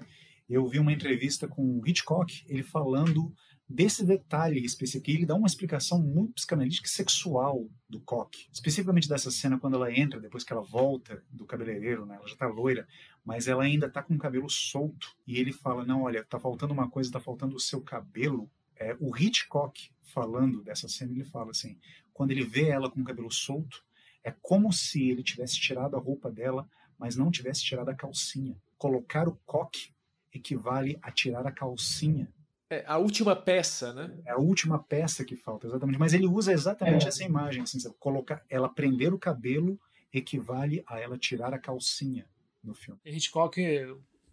Eu 0.50 0.68
vi 0.68 0.80
uma 0.80 0.92
entrevista 0.92 1.48
com 1.48 1.80
o 1.80 1.88
Hitchcock, 1.88 2.44
ele 2.48 2.62
falando 2.62 3.34
desse 3.72 4.06
detalhe 4.06 4.64
específico. 4.64 5.10
E 5.10 5.14
ele 5.16 5.26
dá 5.26 5.36
uma 5.36 5.48
explicação 5.48 6.00
muito 6.02 6.34
psicanalítica 6.34 6.88
e 6.88 6.92
sexual 6.92 7.70
do 7.90 8.02
Koch. 8.02 8.50
Especificamente 8.52 9.08
dessa 9.08 9.32
cena 9.32 9.58
quando 9.58 9.76
ela 9.76 9.92
entra, 9.92 10.20
depois 10.20 10.44
que 10.44 10.52
ela 10.52 10.62
volta 10.62 11.24
do 11.32 11.46
cabeleireiro, 11.46 12.06
né? 12.06 12.16
Ela 12.16 12.28
já 12.28 12.36
tá 12.36 12.48
loira, 12.48 12.88
mas 13.24 13.48
ela 13.48 13.64
ainda 13.64 13.90
tá 13.90 14.04
com 14.04 14.14
o 14.14 14.20
cabelo 14.20 14.50
solto. 14.50 15.16
E 15.26 15.38
ele 15.38 15.54
fala, 15.54 15.86
não, 15.86 16.04
olha, 16.04 16.24
tá 16.24 16.40
faltando 16.40 16.74
uma 16.74 16.90
coisa, 16.90 17.12
tá 17.12 17.20
faltando 17.20 17.56
o 17.56 17.60
seu 17.60 17.82
cabelo. 17.82 18.50
É, 18.82 18.98
o 19.00 19.16
Hitchcock, 19.16 19.92
falando 20.04 20.64
dessa 20.64 20.88
cena, 20.88 21.12
ele 21.12 21.24
fala 21.24 21.52
assim, 21.52 21.78
quando 22.14 22.32
ele 22.32 22.44
vê 22.44 22.70
ela 22.70 22.90
com 22.90 23.02
o 23.02 23.04
cabelo 23.04 23.32
solto, 23.32 23.84
é 24.24 24.32
como 24.42 24.72
se 24.72 25.10
ele 25.10 25.24
tivesse 25.24 25.60
tirado 25.60 25.96
a 25.96 26.00
roupa 26.00 26.32
dela, 26.32 26.68
mas 26.98 27.16
não 27.16 27.32
tivesse 27.32 27.64
tirado 27.64 27.90
a 27.90 27.96
calcinha. 27.96 28.56
Colocar 28.78 29.28
o 29.28 29.40
coque 29.46 29.94
equivale 30.34 30.98
a 31.02 31.12
tirar 31.12 31.46
a 31.46 31.52
calcinha 31.52 32.32
é 32.72 32.86
a 32.88 32.98
última 32.98 33.36
peça, 33.36 33.92
né? 33.94 34.18
É 34.26 34.32
a 34.32 34.38
última 34.38 34.80
peça 34.80 35.26
que 35.26 35.36
falta, 35.36 35.68
exatamente. 35.68 36.00
Mas 36.00 36.14
ele 36.14 36.26
usa 36.26 36.54
exatamente 36.54 37.06
é. 37.06 37.10
essa 37.10 37.24
imagem, 37.24 37.64
assim, 37.64 37.78
colocar, 38.00 38.42
ela 38.50 38.70
prender 38.70 39.14
o 39.14 39.20
cabelo 39.20 39.78
equivale 40.14 40.82
a 40.88 40.98
ela 40.98 41.18
tirar 41.18 41.54
a 41.54 41.60
calcinha 41.60 42.26
no 42.64 42.74
filme. 42.74 43.00
Hitchcock 43.04 43.60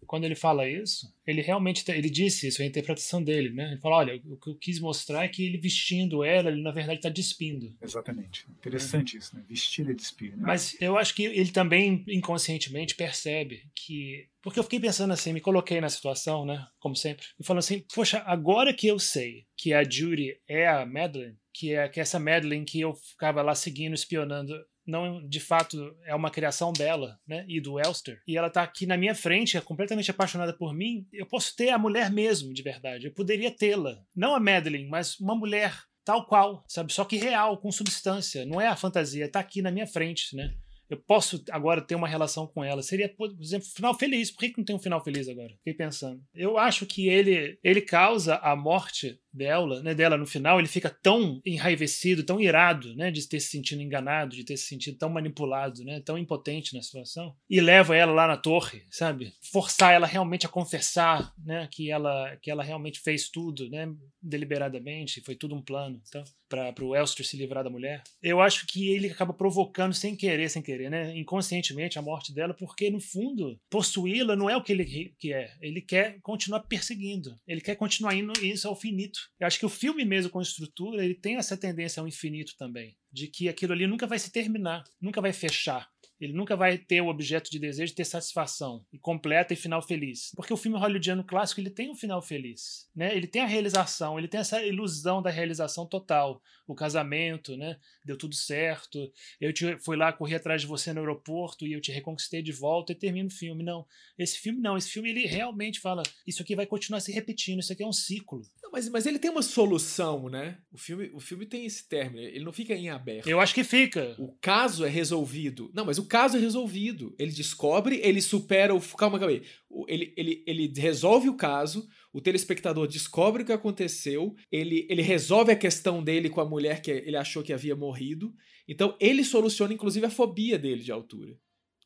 quando 0.09 0.23
ele 0.23 0.33
fala 0.33 0.67
isso, 0.67 1.13
ele 1.23 1.39
realmente 1.39 1.83
ele 1.91 2.09
disse 2.09 2.47
isso, 2.47 2.63
é 2.63 2.65
a 2.65 2.67
interpretação 2.67 3.23
dele, 3.23 3.51
né? 3.51 3.73
Ele 3.73 3.79
fala, 3.79 3.97
olha, 3.97 4.19
o 4.25 4.37
que 4.37 4.49
eu 4.49 4.55
quis 4.55 4.79
mostrar 4.79 5.23
é 5.23 5.27
que 5.27 5.45
ele 5.45 5.59
vestindo 5.59 6.23
ela, 6.23 6.49
ele 6.49 6.63
na 6.63 6.71
verdade 6.71 6.97
está 6.97 7.09
despindo. 7.09 7.77
Exatamente. 7.79 8.47
Interessante 8.49 9.15
é. 9.15 9.19
isso, 9.19 9.35
né? 9.35 9.45
Vestir 9.47 9.87
e 9.87 9.93
despir. 9.93 10.31
Né? 10.31 10.41
Mas 10.47 10.75
eu 10.81 10.97
acho 10.97 11.13
que 11.13 11.25
ele 11.25 11.51
também 11.51 12.03
inconscientemente 12.07 12.95
percebe 12.95 13.69
que 13.75 14.27
porque 14.41 14.57
eu 14.57 14.63
fiquei 14.63 14.79
pensando 14.79 15.13
assim, 15.13 15.31
me 15.31 15.41
coloquei 15.41 15.79
na 15.79 15.89
situação, 15.89 16.43
né? 16.43 16.65
Como 16.79 16.95
sempre. 16.95 17.27
E 17.39 17.43
falando 17.43 17.59
assim, 17.59 17.85
poxa, 17.93 18.23
agora 18.25 18.73
que 18.73 18.87
eu 18.87 18.97
sei 18.97 19.45
que 19.55 19.75
a 19.75 19.83
Judy 19.83 20.39
é 20.47 20.67
a 20.67 20.87
Madeline, 20.87 21.37
que 21.53 21.75
é 21.75 21.87
que 21.87 21.99
é 21.99 22.01
essa 22.01 22.17
Madeline 22.17 22.65
que 22.65 22.81
eu 22.81 22.95
ficava 22.95 23.43
lá 23.43 23.53
seguindo, 23.53 23.93
espionando 23.93 24.55
não 24.89 25.27
de 25.27 25.39
fato 25.39 25.95
é 26.05 26.13
uma 26.15 26.31
criação 26.31 26.73
dela, 26.73 27.17
né, 27.27 27.45
e 27.47 27.61
do 27.61 27.79
Elster, 27.79 28.21
e 28.27 28.37
ela 28.37 28.49
tá 28.49 28.63
aqui 28.63 28.85
na 28.85 28.97
minha 28.97 29.15
frente, 29.15 29.57
é 29.57 29.61
completamente 29.61 30.11
apaixonada 30.11 30.53
por 30.53 30.73
mim, 30.73 31.07
eu 31.13 31.25
posso 31.25 31.55
ter 31.55 31.69
a 31.69 31.77
mulher 31.77 32.11
mesmo, 32.11 32.53
de 32.53 32.61
verdade. 32.61 33.05
Eu 33.05 33.13
poderia 33.13 33.51
tê-la, 33.51 33.97
não 34.15 34.35
a 34.35 34.39
Madeline, 34.39 34.89
mas 34.89 35.19
uma 35.19 35.35
mulher 35.35 35.73
tal 36.03 36.25
qual, 36.25 36.65
sabe, 36.67 36.91
só 36.91 37.05
que 37.05 37.17
real, 37.17 37.57
com 37.57 37.71
substância, 37.71 38.45
não 38.45 38.59
é 38.59 38.67
a 38.67 38.75
fantasia, 38.75 39.31
tá 39.31 39.39
aqui 39.39 39.61
na 39.61 39.71
minha 39.71 39.85
frente, 39.85 40.35
né? 40.35 40.53
eu 40.89 40.97
posso 40.97 41.43
agora 41.51 41.81
ter 41.81 41.93
uma 41.93 42.07
relação 42.07 42.47
com 42.47 42.63
ela. 42.63 42.81
Seria, 42.81 43.07
por 43.07 43.31
exemplo, 43.39 43.67
final 43.67 43.93
feliz. 43.93 44.31
Por 44.31 44.39
que, 44.39 44.53
não 44.57 44.65
tem 44.65 44.75
um 44.75 44.79
final 44.79 45.03
feliz 45.03 45.29
agora? 45.29 45.53
Fiquei 45.57 45.73
pensando. 45.73 46.21
Eu 46.33 46.57
acho 46.57 46.85
que 46.85 47.07
ele, 47.07 47.59
ele 47.63 47.81
causa 47.81 48.37
a 48.37 48.55
morte 48.55 49.19
dela, 49.33 49.81
né, 49.81 49.93
dela 49.93 50.17
no 50.17 50.25
final, 50.25 50.59
ele 50.59 50.67
fica 50.67 50.89
tão 50.89 51.41
enraivecido, 51.45 52.23
tão 52.23 52.39
irado, 52.39 52.95
né, 52.95 53.11
de 53.11 53.27
ter 53.27 53.39
se 53.39 53.49
sentido 53.49 53.81
enganado, 53.81 54.35
de 54.35 54.43
ter 54.43 54.57
se 54.57 54.65
sentido 54.67 54.97
tão 54.97 55.09
manipulado, 55.09 55.83
né, 55.83 56.01
tão 56.01 56.17
impotente 56.17 56.75
na 56.75 56.81
situação, 56.81 57.35
e 57.49 57.61
leva 57.61 57.95
ela 57.95 58.11
lá 58.11 58.27
na 58.27 58.37
torre, 58.37 58.83
sabe? 58.89 59.33
Forçar 59.51 59.93
ela 59.93 60.07
realmente 60.07 60.45
a 60.45 60.49
confessar, 60.49 61.33
né, 61.43 61.67
que 61.71 61.91
ela 61.91 62.35
que 62.41 62.49
ela 62.49 62.63
realmente 62.63 62.99
fez 62.99 63.29
tudo, 63.29 63.69
né, 63.69 63.87
deliberadamente, 64.21 65.21
foi 65.21 65.35
tudo 65.35 65.55
um 65.55 65.61
plano, 65.61 66.01
então, 66.07 66.23
para 66.47 66.83
o 66.83 66.95
Elster 66.95 67.25
se 67.25 67.37
livrar 67.37 67.63
da 67.63 67.69
mulher. 67.69 68.03
Eu 68.21 68.41
acho 68.41 68.65
que 68.65 68.89
ele 68.89 69.09
acaba 69.09 69.33
provocando 69.33 69.93
sem 69.93 70.15
querer, 70.15 70.49
sem 70.49 70.61
querer, 70.61 70.89
né, 70.89 71.15
inconscientemente 71.17 71.99
a 71.99 72.01
morte 72.01 72.33
dela, 72.33 72.53
porque 72.53 72.89
no 72.89 72.99
fundo 72.99 73.59
possuí-la 73.69 74.35
não 74.35 74.49
é 74.49 74.57
o 74.57 74.63
que 74.63 74.71
ele 74.71 75.13
que 75.17 75.33
é. 75.33 75.51
Ele 75.61 75.81
quer 75.81 76.19
continuar 76.21 76.61
perseguindo. 76.61 77.35
Ele 77.47 77.61
quer 77.61 77.75
continuar 77.75 78.15
indo 78.15 78.33
isso 78.43 78.67
ao 78.67 78.75
finito 78.75 79.18
infinito. 79.19 79.29
Eu 79.39 79.47
acho 79.47 79.59
que 79.59 79.65
o 79.65 79.69
filme 79.69 80.05
mesmo 80.05 80.31
com 80.31 80.41
estrutura, 80.41 81.03
ele 81.03 81.15
tem 81.15 81.37
essa 81.37 81.57
tendência 81.57 82.01
ao 82.01 82.07
infinito 82.07 82.55
também, 82.57 82.97
de 83.11 83.27
que 83.27 83.49
aquilo 83.49 83.73
ali 83.73 83.87
nunca 83.87 84.07
vai 84.07 84.19
se 84.19 84.31
terminar, 84.31 84.83
nunca 85.01 85.21
vai 85.21 85.33
fechar. 85.33 85.89
Ele 86.19 86.33
nunca 86.33 86.55
vai 86.55 86.77
ter 86.77 87.01
o 87.01 87.07
objeto 87.07 87.49
de 87.49 87.59
desejo 87.59 87.91
de 87.91 87.95
ter 87.95 88.05
satisfação 88.05 88.85
e 88.91 88.97
completa 88.97 89.53
e 89.53 89.57
final 89.57 89.81
feliz. 89.81 90.31
Porque 90.35 90.53
o 90.53 90.57
filme 90.57 90.77
hollywoodiano 90.77 91.23
clássico 91.23 91.61
ele 91.61 91.69
tem 91.69 91.89
um 91.89 91.95
final 91.95 92.21
feliz, 92.21 92.89
né? 92.95 93.15
Ele 93.15 93.27
tem 93.27 93.41
a 93.41 93.47
realização, 93.47 94.17
ele 94.17 94.27
tem 94.27 94.39
essa 94.39 94.63
ilusão 94.63 95.21
da 95.21 95.29
realização 95.29 95.85
total. 95.85 96.41
O 96.67 96.75
casamento, 96.75 97.57
né? 97.57 97.77
Deu 98.05 98.15
tudo 98.15 98.35
certo. 98.35 99.11
Eu 99.41 99.51
te, 99.51 99.77
fui 99.79 99.97
lá, 99.97 100.13
corri 100.13 100.35
atrás 100.35 100.61
de 100.61 100.67
você 100.67 100.93
no 100.93 100.99
aeroporto 100.99 101.65
e 101.65 101.73
eu 101.73 101.81
te 101.81 101.91
reconquistei 101.91 102.43
de 102.43 102.51
volta 102.51 102.91
e 102.91 102.95
termina 102.95 103.27
o 103.27 103.31
filme. 103.31 103.63
Não, 103.63 103.85
esse 104.17 104.37
filme 104.37 104.59
não. 104.59 104.77
Esse 104.77 104.89
filme 104.89 105.09
ele 105.09 105.25
realmente 105.25 105.79
fala 105.79 106.03
isso 106.27 106.43
aqui 106.43 106.55
vai 106.55 106.65
continuar 106.65 106.99
se 106.99 107.11
repetindo. 107.11 107.59
Isso 107.59 107.73
aqui 107.73 107.83
é 107.83 107.87
um 107.87 107.93
ciclo. 107.93 108.41
Não, 108.61 108.71
mas, 108.71 108.87
mas 108.89 109.05
ele 109.05 109.17
tem 109.17 109.31
uma 109.31 109.41
solução, 109.41 110.29
né? 110.29 110.57
O 110.71 110.77
filme, 110.77 111.09
o 111.13 111.19
filme 111.19 111.45
tem 111.45 111.65
esse 111.65 111.87
término. 111.87 112.23
Ele 112.23 112.45
não 112.45 112.53
fica 112.53 112.75
em 112.75 112.89
aberto. 112.89 113.27
Eu 113.27 113.39
acho 113.39 113.53
que 113.53 113.63
fica. 113.63 114.15
O 114.19 114.31
caso 114.39 114.85
é 114.85 114.89
resolvido. 114.89 115.71
Não, 115.73 115.85
mas 115.85 115.97
o 115.97 116.05
caso 116.09 116.35
é 116.35 116.39
resolvido. 116.39 117.15
Ele 117.17 117.31
descobre, 117.31 118.01
ele 118.03 118.21
supera 118.21 118.75
o. 118.75 118.81
Calma, 118.81 119.17
calma 119.17 119.33
aí. 119.33 119.43
Ele, 119.87 120.13
ele, 120.17 120.43
ele 120.45 120.73
resolve 120.75 121.29
o 121.29 121.37
caso, 121.37 121.87
o 122.11 122.19
telespectador 122.19 122.87
descobre 122.87 123.43
o 123.43 123.45
que 123.45 123.53
aconteceu, 123.53 124.35
ele, 124.51 124.85
ele 124.89 125.01
resolve 125.01 125.51
a 125.51 125.55
questão 125.55 126.03
dele 126.03 126.29
com 126.29 126.41
a 126.41 126.49
mulher 126.49 126.81
que 126.81 126.91
ele 126.91 127.15
achou 127.15 127.43
que 127.43 127.53
havia 127.53 127.75
morrido. 127.75 128.33
Então 128.67 128.97
ele 128.99 129.23
soluciona, 129.23 129.73
inclusive, 129.73 130.05
a 130.05 130.11
fobia 130.11 130.59
dele 130.59 130.83
de 130.83 130.91
altura. 130.91 131.37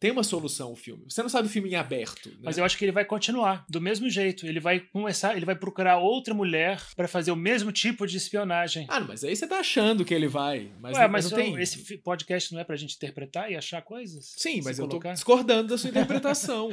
Tem 0.04 0.12
uma 0.12 0.22
solução 0.22 0.74
o 0.74 0.76
filme. 0.76 1.06
Você 1.08 1.22
não 1.22 1.30
sabe 1.30 1.48
o 1.48 1.50
filme 1.50 1.70
em 1.70 1.76
aberto. 1.76 2.28
Né? 2.28 2.36
Mas 2.44 2.58
eu 2.58 2.66
acho 2.66 2.78
que 2.78 2.84
ele 2.84 2.92
vai 2.92 3.06
continuar 3.06 3.66
do 3.70 3.80
mesmo 3.80 4.10
jeito. 4.10 4.46
Ele 4.46 4.60
vai 4.60 4.82
começar, 4.82 5.34
ele 5.34 5.46
vai 5.46 5.56
procurar 5.56 5.98
outra 5.98 6.34
mulher 6.34 6.78
para 6.94 7.08
fazer 7.08 7.32
o 7.32 7.38
mesmo 7.38 7.72
tipo 7.72 8.06
de 8.06 8.18
espionagem. 8.18 8.86
Ah, 8.90 9.00
mas 9.00 9.24
aí 9.24 9.34
você 9.34 9.48
tá 9.48 9.60
achando 9.60 10.04
que 10.04 10.14
ele 10.14 10.28
vai. 10.28 10.70
Mas, 10.82 10.98
Ué, 10.98 11.04
não, 11.04 11.10
mas 11.10 11.32
não 11.32 11.38
tem. 11.38 11.58
Esse 11.58 11.98
podcast 12.00 12.52
não 12.54 12.60
é 12.60 12.66
pra 12.66 12.76
gente 12.76 12.98
interpretar 12.98 13.50
e 13.50 13.56
achar 13.56 13.82
coisas? 13.82 14.34
Sim, 14.36 14.62
mas 14.62 14.78
eu 14.78 14.90
colocar? 14.90 15.12
tô 15.12 15.14
discordando 15.14 15.70
da 15.70 15.78
sua 15.78 15.88
interpretação. 15.90 16.70